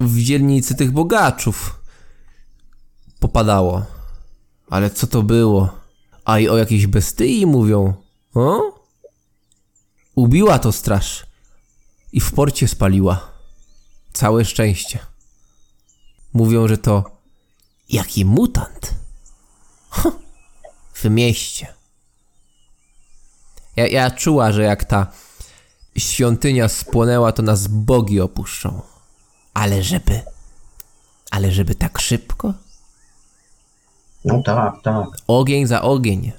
w 0.00 0.18
dzielnicy 0.18 0.74
tych 0.74 0.90
bogaczów 0.90 1.80
popadało. 3.20 3.82
Ale 4.70 4.90
co 4.90 5.06
to 5.06 5.22
było? 5.22 5.72
A 6.24 6.38
i 6.38 6.48
o 6.48 6.56
jakiejś 6.56 6.86
bestyi 6.86 7.46
mówią. 7.46 7.94
O? 8.34 8.60
Ubiła 10.14 10.58
to 10.58 10.72
straż. 10.72 11.26
I 12.14 12.20
w 12.20 12.32
porcie 12.32 12.68
spaliła. 12.68 13.30
Całe 14.12 14.44
szczęście. 14.44 14.98
Mówią, 16.32 16.68
że 16.68 16.78
to 16.78 17.04
jaki 17.88 18.24
mutant. 18.24 18.94
W 20.94 21.04
mieście. 21.04 21.74
Ja, 23.76 23.86
ja 23.86 24.10
czuła, 24.10 24.52
że 24.52 24.62
jak 24.62 24.84
ta 24.84 25.06
świątynia 25.96 26.68
spłonęła, 26.68 27.32
to 27.32 27.42
nas 27.42 27.66
bogi 27.66 28.20
opuszczą. 28.20 28.82
Ale 29.54 29.82
żeby. 29.82 30.20
Ale 31.30 31.52
żeby 31.52 31.74
tak 31.74 32.00
szybko? 32.00 32.54
No 34.24 34.42
tak, 34.42 34.74
tak. 34.82 35.06
Ogień 35.26 35.66
za 35.66 35.82
ogień. 35.82 36.32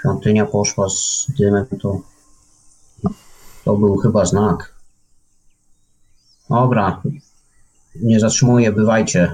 Świątynia 0.00 0.46
poszła 0.46 0.88
z 0.88 1.26
dymem, 1.38 1.66
to, 1.82 2.00
to 3.64 3.76
był 3.76 3.96
chyba 3.96 4.24
znak. 4.24 4.74
Dobra, 6.50 7.02
nie 7.94 8.20
zatrzymuję, 8.20 8.72
bywajcie. 8.72 9.32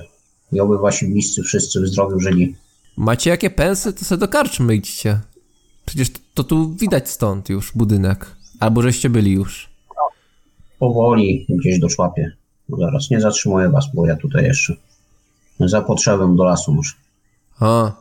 I 0.52 0.60
oby 0.60 0.78
wasi 0.78 1.08
bliscy 1.08 1.42
wszyscy 1.42 1.80
w 1.80 1.86
zdrowiu 1.86 2.20
żyli. 2.20 2.56
Macie 2.96 3.30
jakie 3.30 3.50
pensy, 3.50 3.92
to 3.92 4.04
sobie 4.04 4.20
do 4.20 4.28
karczmy 4.28 4.74
idźcie. 4.74 5.20
Przecież 5.86 6.10
to, 6.10 6.18
to 6.34 6.44
tu 6.44 6.74
widać 6.74 7.08
stąd 7.08 7.48
już 7.48 7.72
budynek. 7.72 8.36
Albo 8.60 8.82
żeście 8.82 9.10
byli 9.10 9.32
już. 9.32 9.70
Powoli 10.78 11.46
gdzieś 11.48 11.80
doczłapię. 11.80 12.32
No 12.68 12.76
zaraz, 12.76 13.10
nie 13.10 13.20
zatrzymuję 13.20 13.68
was, 13.68 13.84
bo 13.94 14.06
ja 14.06 14.16
tutaj 14.16 14.44
jeszcze 14.44 14.76
za 15.60 15.82
potrzebę 15.82 16.36
do 16.36 16.44
lasu 16.44 16.74
muszę. 16.74 16.94
A. 17.60 17.92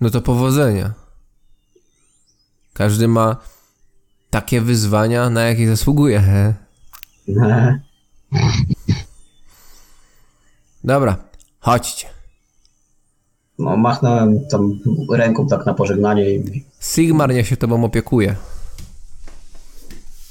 No 0.00 0.10
to 0.10 0.20
powodzenia. 0.20 0.92
Każdy 2.72 3.08
ma 3.08 3.36
takie 4.32 4.60
wyzwania, 4.60 5.30
na 5.30 5.42
jakie 5.42 5.68
zasługuje, 5.68 6.20
he? 6.20 6.54
Dobra, 10.84 11.16
chodźcie. 11.60 12.08
No 13.58 13.76
machnąłem 13.76 14.48
tam 14.50 14.78
ręką 15.12 15.46
tak 15.46 15.66
na 15.66 15.74
pożegnanie 15.74 16.30
i, 16.34 16.64
Sigmar 16.80 17.34
niech 17.34 17.46
się 17.48 17.56
tobą 17.56 17.84
opiekuje. 17.84 18.36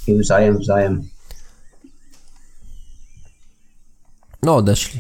i 0.08 0.16
wzajem, 0.18 0.58
wzajem. 0.58 1.10
No, 4.44 4.56
odeszli. 4.56 5.00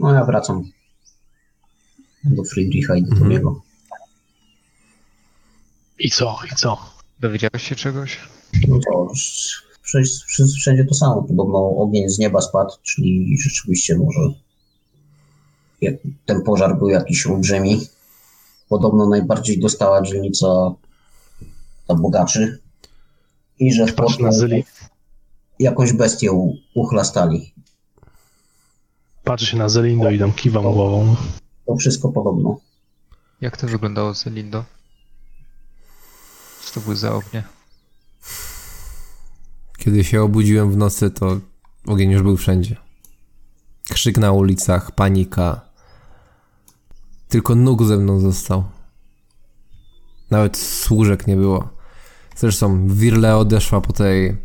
No 0.00 0.14
ja 0.14 0.24
wracam 0.24 0.64
do 2.24 2.44
Friedricha 2.44 2.96
i 2.96 3.02
do 3.02 3.16
Tomiego. 3.16 3.62
I 5.98 6.10
co, 6.10 6.38
i 6.52 6.56
co? 6.56 6.91
Dowiedziałeś 7.22 7.62
się 7.62 7.74
czegoś? 7.76 8.18
No 8.68 8.78
to 8.92 9.08
wszędzie, 10.56 10.84
to 10.84 10.94
samo. 10.94 11.22
Podobno 11.22 11.76
ogień 11.76 12.08
z 12.08 12.18
nieba 12.18 12.40
spadł, 12.40 12.70
czyli 12.82 13.36
rzeczywiście 13.38 13.98
może 13.98 14.20
ten 16.26 16.42
pożar 16.42 16.78
był 16.78 16.88
jakiś 16.88 17.26
olbrzymi. 17.26 17.80
Podobno 18.68 19.08
najbardziej 19.08 19.60
dostała 19.60 20.02
dzielnica 20.02 20.46
ta 21.86 21.94
bogaczy 21.94 22.58
i 23.58 23.72
że 23.72 23.86
Zyli. 24.30 24.64
jakąś 25.58 25.92
bestię 25.92 26.32
u- 26.32 26.56
uchlastali. 26.74 27.54
Patrzy 29.24 29.46
się 29.46 29.56
na 29.56 29.68
Zelindo 29.68 30.10
i 30.10 30.18
tam 30.18 30.32
kiwam 30.32 30.62
głową. 30.62 31.16
To 31.66 31.76
wszystko 31.76 32.08
podobno. 32.08 32.58
Jak 33.40 33.56
to 33.56 33.66
wyglądało 33.66 34.14
z 34.14 34.26
Lindo? 34.26 34.64
Co 36.64 36.74
to 36.74 36.80
były 36.80 36.96
za 36.96 37.14
ognie? 37.14 37.42
Kiedy 39.78 40.04
się 40.04 40.22
obudziłem 40.22 40.72
w 40.72 40.76
nocy, 40.76 41.10
to 41.10 41.40
ogień 41.86 42.10
już 42.10 42.22
był 42.22 42.36
wszędzie. 42.36 42.76
Krzyk 43.90 44.18
na 44.18 44.32
ulicach, 44.32 44.90
panika. 44.90 45.60
Tylko 47.28 47.54
nóg 47.54 47.84
ze 47.84 47.96
mną 47.96 48.20
został. 48.20 48.64
Nawet 50.30 50.56
służek 50.58 51.26
nie 51.26 51.36
było. 51.36 51.68
Zresztą 52.36 52.88
Wirle 52.88 53.36
odeszła 53.36 53.80
po 53.80 53.92
tej... 53.92 54.36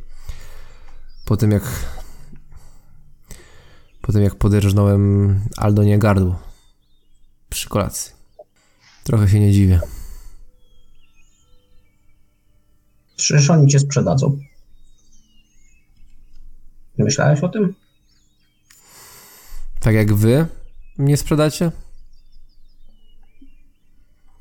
Po 1.26 1.38
tym 1.38 1.52
jak... 1.52 1.64
Po 4.02 4.14
tym 4.14 4.24
jak 4.24 4.36
poderżnąłem 4.36 5.40
Aldonie 5.58 6.00
gardło. 6.00 6.40
Przy 7.50 7.70
kolacji. 7.70 8.14
Trochę 9.04 9.30
się 9.30 9.40
nie 9.40 9.52
dziwię. 9.52 9.82
Przecież 13.18 13.50
oni 13.50 13.68
cię 13.68 13.80
sprzedadzą. 13.80 14.40
Nie 16.98 17.06
myślałeś 17.06 17.40
o 17.40 17.50
tym? 17.50 17.74
Tak 19.80 19.96
jak 19.96 20.14
wy 20.14 20.46
mnie 20.98 21.18
sprzedacie? 21.18 21.72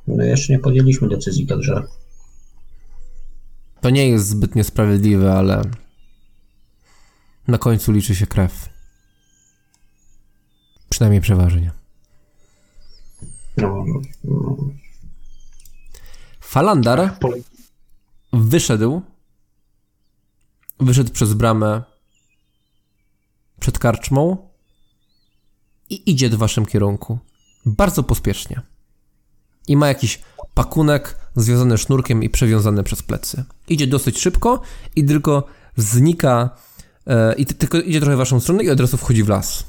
No 0.06 0.24
jeszcze 0.24 0.52
nie 0.52 0.58
podjęliśmy 0.58 1.08
decyzji, 1.08 1.46
także 1.46 1.82
To 3.80 3.90
nie 3.90 4.08
jest 4.08 4.28
zbyt 4.28 4.54
niesprawiedliwe, 4.54 5.32
ale 5.32 5.62
na 7.48 7.58
końcu 7.58 7.92
liczy 7.92 8.14
się 8.14 8.26
krew. 8.26 8.68
Przynajmniej 10.88 11.20
przeważnie. 11.20 11.70
no, 13.56 13.84
no, 14.24 14.56
Falandar 16.40 17.18
Pole- 17.20 17.42
wyszedł. 18.32 19.02
Wyszedł 20.80 21.12
przez 21.12 21.34
bramę 21.34 21.82
przed 23.60 23.78
karczmą 23.78 24.36
i 25.90 26.10
idzie 26.10 26.28
w 26.28 26.34
waszym 26.34 26.66
kierunku. 26.66 27.18
Bardzo 27.66 28.02
pospiesznie. 28.02 28.62
I 29.68 29.76
ma 29.76 29.88
jakiś 29.88 30.20
pakunek 30.54 31.18
związany 31.36 31.78
sznurkiem 31.78 32.22
i 32.22 32.30
przewiązany 32.30 32.82
przez 32.82 33.02
plecy. 33.02 33.44
Idzie 33.68 33.86
dosyć 33.86 34.20
szybko 34.20 34.60
i 34.96 35.04
tylko 35.04 35.44
znika 35.76 36.50
e, 37.06 37.34
i 37.34 37.46
ty, 37.46 37.54
tylko 37.54 37.80
idzie 37.80 38.00
trochę 38.00 38.16
w 38.16 38.18
waszą 38.18 38.40
stronę 38.40 38.64
i 38.64 38.70
od 38.70 38.80
razu 38.80 38.96
wchodzi 38.96 39.24
w 39.24 39.28
las. 39.28 39.64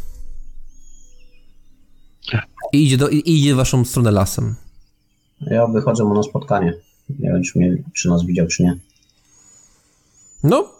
I 2.73 2.85
idzie, 2.85 2.97
do, 2.97 3.09
i 3.09 3.23
idzie 3.25 3.53
w 3.53 3.57
waszą 3.57 3.85
stronę 3.85 4.11
lasem. 4.11 4.55
ja 5.41 5.67
wychodzę 5.67 6.03
mu 6.03 6.13
na 6.13 6.23
spotkanie. 6.23 6.73
Nie 7.09 7.29
wiem, 7.29 7.43
czy, 7.43 7.59
mnie, 7.59 7.77
czy 7.93 8.09
nas 8.09 8.25
widział, 8.25 8.47
czy 8.47 8.63
nie. 8.63 8.77
No, 10.43 10.73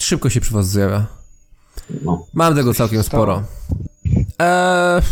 szybko 0.00 0.30
się 0.30 0.40
przy 0.40 0.54
was 0.54 0.68
zjawia. 0.68 1.06
No, 2.02 2.26
Mam 2.34 2.54
tego 2.54 2.74
całkiem 2.74 3.02
sporo. 3.02 3.42
Eee, 4.38 5.02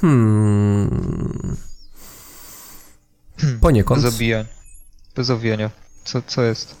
hmm. 0.00 1.56
Poniekąd. 3.60 4.02
Bez 4.02 4.14
obijań. 4.14 4.46
Bez 5.16 5.30
owijania. 5.30 5.70
Co, 6.04 6.22
co 6.22 6.42
jest? 6.42 6.76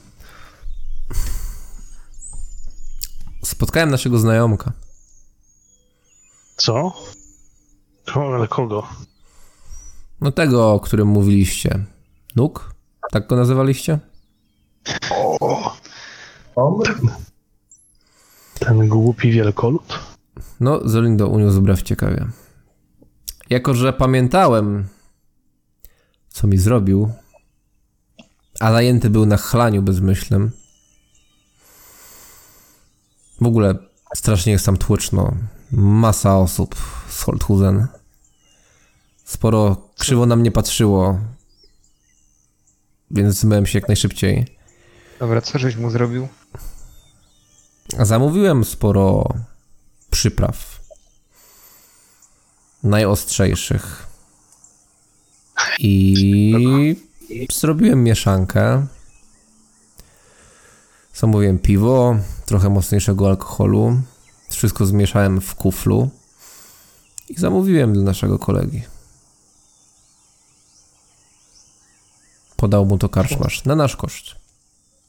Spotkałem 3.44 3.90
naszego 3.90 4.18
znajomka. 4.18 4.72
Co? 6.56 6.92
Ale 8.14 8.48
kogo? 8.48 8.88
No 10.20 10.32
tego, 10.32 10.72
o 10.72 10.80
którym 10.80 11.08
mówiliście. 11.08 11.84
Nuk? 12.36 12.74
Tak 13.12 13.26
go 13.26 13.36
nazywaliście? 13.36 13.98
Omr? 16.56 17.00
Ten 18.58 18.88
głupi 18.88 19.32
wielkolud? 19.32 19.98
No, 20.60 20.80
Zolindo 20.88 21.28
uniósł 21.28 21.60
brew 21.62 21.82
ciekawie. 21.82 22.26
jako 23.50 23.74
że 23.74 23.92
pamiętałem, 23.92 24.88
co 26.28 26.46
mi 26.46 26.58
zrobił, 26.58 27.12
a 28.60 28.72
zajęty 28.72 29.10
był 29.10 29.26
na 29.26 29.36
chlaniu 29.36 29.82
bezmyślnym, 29.82 30.50
w 33.40 33.46
ogóle 33.46 33.74
strasznie 34.14 34.52
jest 34.52 34.66
tam 34.66 34.76
tłoczno. 34.76 35.32
Masa 35.72 36.38
osób 36.38 36.74
z 37.08 37.22
Holthusen. 37.22 37.86
Sporo 39.24 39.76
krzywo 39.98 40.26
na 40.26 40.36
mnie 40.36 40.50
patrzyło, 40.50 41.18
więc 43.10 43.38
zmyłem 43.38 43.66
się 43.66 43.78
jak 43.78 43.88
najszybciej. 43.88 44.46
Dobra, 45.18 45.40
co 45.40 45.58
żeś 45.58 45.76
mu 45.76 45.90
zrobił? 45.90 46.28
Zamówiłem 47.98 48.64
sporo 48.64 49.28
przypraw. 50.10 50.80
Najostrzejszych. 52.82 54.06
I 55.78 56.96
zrobiłem 57.52 58.04
mieszankę. 58.04 58.86
Zamówiłem 61.14 61.58
piwo, 61.58 62.16
trochę 62.46 62.70
mocniejszego 62.70 63.28
alkoholu. 63.28 64.00
Wszystko 64.50 64.86
zmieszałem 64.86 65.40
w 65.40 65.54
kuflu. 65.54 66.10
I 67.28 67.34
zamówiłem 67.34 67.92
dla 67.92 68.02
naszego 68.02 68.38
kolegi. 68.38 68.82
Podał 72.60 72.86
mu 72.86 72.98
to 72.98 73.08
karczmasz 73.08 73.64
na 73.64 73.76
nasz 73.76 73.96
koszt. 73.96 74.34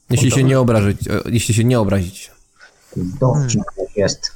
Jeśli 0.09 0.31
się 0.31 0.43
nie 0.43 0.59
obrazić, 0.59 1.07
e, 1.07 1.19
jeśli 1.25 1.53
się 1.53 1.63
nie 1.63 1.79
obrazić. 1.79 2.31
Dowcip 2.97 3.61
jest. 3.95 4.35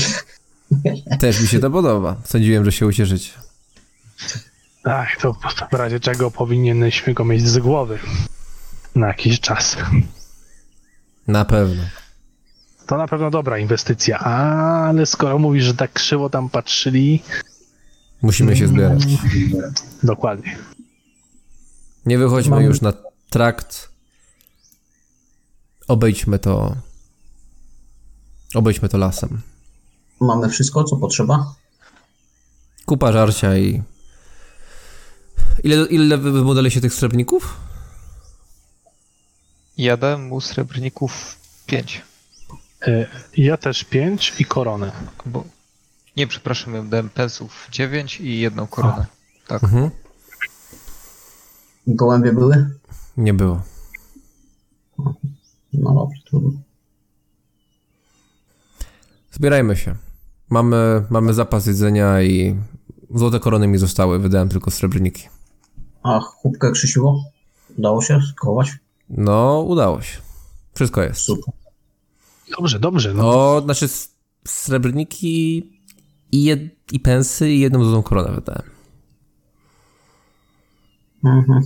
Też 1.20 1.40
mi 1.40 1.48
się 1.48 1.58
to 1.58 1.70
podoba. 1.70 2.16
Sądziłem, 2.24 2.64
że 2.64 2.72
się 2.72 2.86
ucieszycie. 2.86 3.30
Tak, 4.82 5.16
to 5.20 5.36
w 5.70 5.74
razie 5.74 6.00
czego 6.00 6.30
powinieneśmy 6.30 7.14
go 7.14 7.24
mieć 7.24 7.48
z 7.48 7.58
głowy. 7.58 7.98
Na 8.94 9.06
jakiś 9.06 9.40
czas. 9.40 9.76
Na 11.26 11.44
pewno. 11.44 11.82
To 12.86 12.96
na 12.96 13.08
pewno 13.08 13.30
dobra 13.30 13.58
inwestycja, 13.58 14.18
ale 14.18 15.06
skoro 15.06 15.38
mówisz, 15.38 15.64
że 15.64 15.74
tak 15.74 15.92
krzywo 15.92 16.30
tam 16.30 16.48
patrzyli, 16.48 17.22
Musimy 18.22 18.56
się 18.56 18.68
zbierać. 18.68 19.04
dokładnie. 20.02 20.56
Nie 22.06 22.18
wychodźmy 22.18 22.56
Mam- 22.56 22.64
już 22.64 22.80
na 22.80 22.92
trakt. 23.30 23.88
Obejdźmy 25.88 26.38
to. 26.38 26.76
Obejdźmy 28.54 28.88
to 28.88 28.98
lasem. 28.98 29.40
Mamy 30.20 30.48
wszystko, 30.48 30.84
co 30.84 30.96
potrzeba? 30.96 31.54
Kupa 32.86 33.12
żarcia 33.12 33.56
i. 33.58 33.82
Ile, 35.64 35.86
ile 35.86 36.18
wy 36.18 36.32
wymodeliście 36.32 36.80
tych 36.80 36.94
srebrników? 36.94 37.56
Jadę 39.78 40.18
mu 40.18 40.40
srebrników 40.40 41.36
5. 41.66 42.02
Y, 42.88 43.06
Ja 43.36 43.56
też 43.56 43.84
pięć 43.84 44.34
i 44.38 44.44
koronę. 44.44 44.92
Bo... 45.26 45.44
Nie, 46.16 46.26
przepraszam, 46.26 46.74
ja 46.74 46.82
dałem 46.82 47.08
pensów 47.10 47.68
9 47.70 48.20
i 48.20 48.40
jedną 48.40 48.66
koronę. 48.66 49.06
Tak. 49.48 49.64
Mhm. 49.64 49.90
Gołębie 51.86 52.32
były? 52.32 52.70
Nie 53.16 53.34
było. 53.34 53.62
No 55.72 55.94
dobrze, 55.94 56.22
trudno. 56.24 56.50
Zbierajmy 59.32 59.76
się. 59.76 59.94
Mamy, 60.50 61.06
mamy 61.10 61.34
zapas 61.34 61.66
jedzenia 61.66 62.22
i 62.22 62.56
złote 63.14 63.40
korony 63.40 63.66
mi 63.66 63.78
zostały. 63.78 64.18
Wydałem 64.18 64.48
tylko 64.48 64.70
srebrniki. 64.70 65.28
A 66.02 66.20
chłopkę 66.20 66.72
Krzysiu? 66.72 67.22
Udało 67.78 68.02
się 68.02 68.20
skować? 68.32 68.68
No, 69.08 69.60
udało 69.60 70.02
się. 70.02 70.18
Wszystko 70.74 71.02
jest. 71.02 71.20
Super. 71.20 71.54
Dobrze, 72.58 72.80
dobrze. 72.80 73.14
No. 73.14 73.22
No, 73.22 73.60
znaczy 73.60 73.86
srebrniki 74.46 75.56
i, 76.32 76.44
jed, 76.44 76.92
i 76.92 77.00
pensy 77.00 77.50
i 77.50 77.60
jedną 77.60 77.84
złotą 77.84 78.02
koronę 78.02 78.34
wydałem. 78.34 78.70
Mhm. 81.24 81.62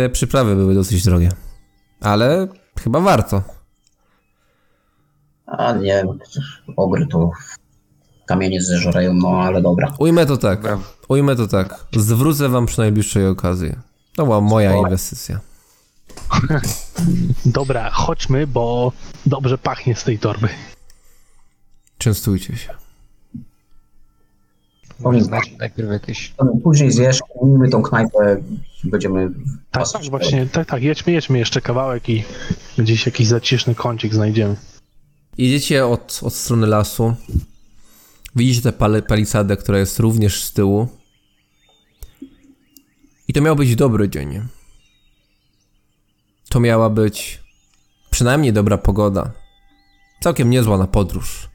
Te 0.00 0.10
przyprawy 0.10 0.56
były 0.56 0.74
dosyć 0.74 1.04
drogie. 1.04 1.28
Ale 2.00 2.48
chyba 2.82 3.00
warto. 3.00 3.42
A 5.46 5.72
nie 5.72 6.04
ogry 6.76 7.06
to 7.06 7.30
kamienie 8.26 8.62
zeżerają, 8.62 9.14
no 9.14 9.28
ale 9.28 9.62
dobra. 9.62 9.94
Ujmę 9.98 10.26
to 10.26 10.36
tak. 10.36 10.62
Dobra. 10.62 10.78
Ujmę 11.08 11.36
to 11.36 11.46
tak. 11.46 11.84
Zwrócę 11.96 12.48
wam 12.48 12.66
przy 12.66 12.78
najbliższej 12.78 13.26
okazji. 13.26 13.72
To 14.16 14.24
była 14.24 14.40
moja 14.40 14.76
inwestycja. 14.76 15.40
Dobra, 17.46 17.90
chodźmy, 17.90 18.46
bo 18.46 18.92
dobrze 19.26 19.58
pachnie 19.58 19.96
z 19.96 20.04
tej 20.04 20.18
torby. 20.18 20.48
Częstujcie 21.98 22.56
się. 22.56 22.79
Znać 25.20 25.52
najpierw 25.58 25.90
jakieś... 25.90 26.34
Później 26.62 26.92
zjesz, 26.92 27.18
umijmy 27.34 27.68
tą 27.68 27.82
knajpę 27.82 28.42
będziemy... 28.84 29.30
Tak, 29.70 29.92
tak, 29.92 30.02
właśnie, 30.02 30.46
tak, 30.46 30.68
tak, 30.68 30.82
jedźmy, 30.82 31.12
jedźmy 31.12 31.38
jeszcze 31.38 31.60
kawałek 31.60 32.08
i 32.08 32.24
gdzieś 32.78 33.06
jakiś 33.06 33.26
zaciszny 33.26 33.74
kącik 33.74 34.14
znajdziemy. 34.14 34.56
Idziecie 35.38 35.86
od, 35.86 36.20
od 36.22 36.34
strony 36.34 36.66
lasu. 36.66 37.14
Widzicie 38.36 38.62
tę 38.62 38.72
pal- 38.72 39.02
palisadę, 39.02 39.56
która 39.56 39.78
jest 39.78 39.98
również 39.98 40.44
z 40.44 40.52
tyłu. 40.52 40.88
I 43.28 43.32
to 43.32 43.40
miał 43.40 43.56
być 43.56 43.76
dobry 43.76 44.08
dzień. 44.08 44.40
To 46.48 46.60
miała 46.60 46.90
być 46.90 47.40
przynajmniej 48.10 48.52
dobra 48.52 48.78
pogoda. 48.78 49.32
Całkiem 50.20 50.50
niezła 50.50 50.78
na 50.78 50.86
podróż. 50.86 51.48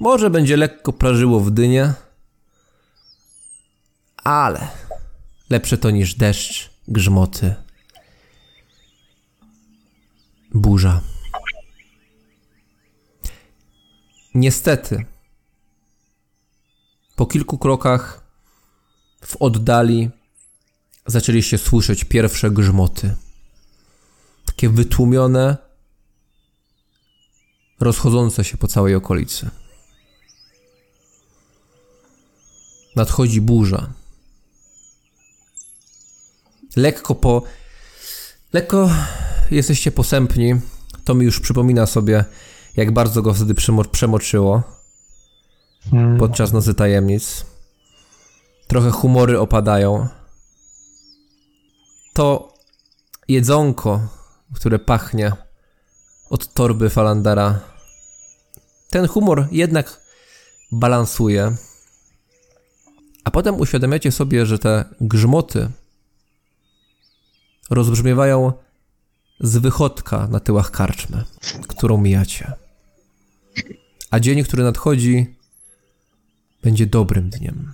Może 0.00 0.30
będzie 0.30 0.56
lekko 0.56 0.92
prażyło 0.92 1.40
w 1.40 1.50
dynie, 1.50 1.94
ale 4.24 4.68
lepsze 5.50 5.78
to 5.78 5.90
niż 5.90 6.14
deszcz, 6.14 6.70
grzmoty, 6.88 7.54
burza. 10.54 11.00
Niestety, 14.34 15.04
po 17.16 17.26
kilku 17.26 17.58
krokach 17.58 18.22
w 19.24 19.36
oddali 19.36 20.10
zaczęliście 21.06 21.58
słyszeć 21.58 22.04
pierwsze 22.04 22.50
grzmoty. 22.50 23.14
Takie 24.46 24.68
wytłumione, 24.68 25.56
rozchodzące 27.80 28.44
się 28.44 28.56
po 28.56 28.68
całej 28.68 28.94
okolicy. 28.94 29.50
Nadchodzi 32.96 33.40
burza. 33.40 34.01
Lekko 36.76 37.14
po. 37.14 37.42
Lekko 38.52 38.90
jesteście 39.50 39.92
posępni. 39.92 40.54
To 41.04 41.14
mi 41.14 41.24
już 41.24 41.40
przypomina 41.40 41.86
sobie, 41.86 42.24
jak 42.76 42.92
bardzo 42.92 43.22
go 43.22 43.34
wtedy 43.34 43.54
przemo- 43.54 43.88
przemoczyło 43.88 44.62
Mm. 45.92 46.18
podczas 46.18 46.52
nocy 46.52 46.74
tajemnic. 46.74 47.44
Trochę 48.66 48.90
humory 48.90 49.40
opadają. 49.40 50.08
To 52.12 52.54
jedzonko, 53.28 54.00
które 54.54 54.78
pachnie 54.78 55.32
od 56.30 56.54
torby 56.54 56.90
Falandara. 56.90 57.60
Ten 58.90 59.08
humor 59.08 59.48
jednak 59.50 60.00
balansuje. 60.72 61.56
A 63.24 63.30
potem 63.30 63.60
uświadamiacie 63.60 64.12
sobie, 64.12 64.46
że 64.46 64.58
te 64.58 64.84
grzmoty 65.00 65.70
rozbrzmiewają 67.74 68.52
z 69.40 69.56
wychodka 69.56 70.26
na 70.26 70.40
tyłach 70.40 70.70
karczmy, 70.70 71.24
którą 71.68 71.98
mijacie. 71.98 72.52
A 74.10 74.20
dzień, 74.20 74.44
który 74.44 74.62
nadchodzi, 74.62 75.36
będzie 76.62 76.86
dobrym 76.86 77.30
dniem. 77.30 77.72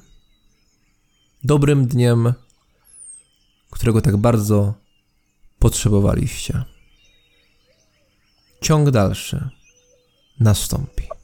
Dobrym 1.45 1.87
dniem, 1.87 2.35
którego 3.71 4.01
tak 4.01 4.17
bardzo 4.17 4.75
potrzebowaliście. 5.59 6.65
Ciąg 8.61 8.91
dalszy 8.91 9.49
nastąpi. 10.41 11.18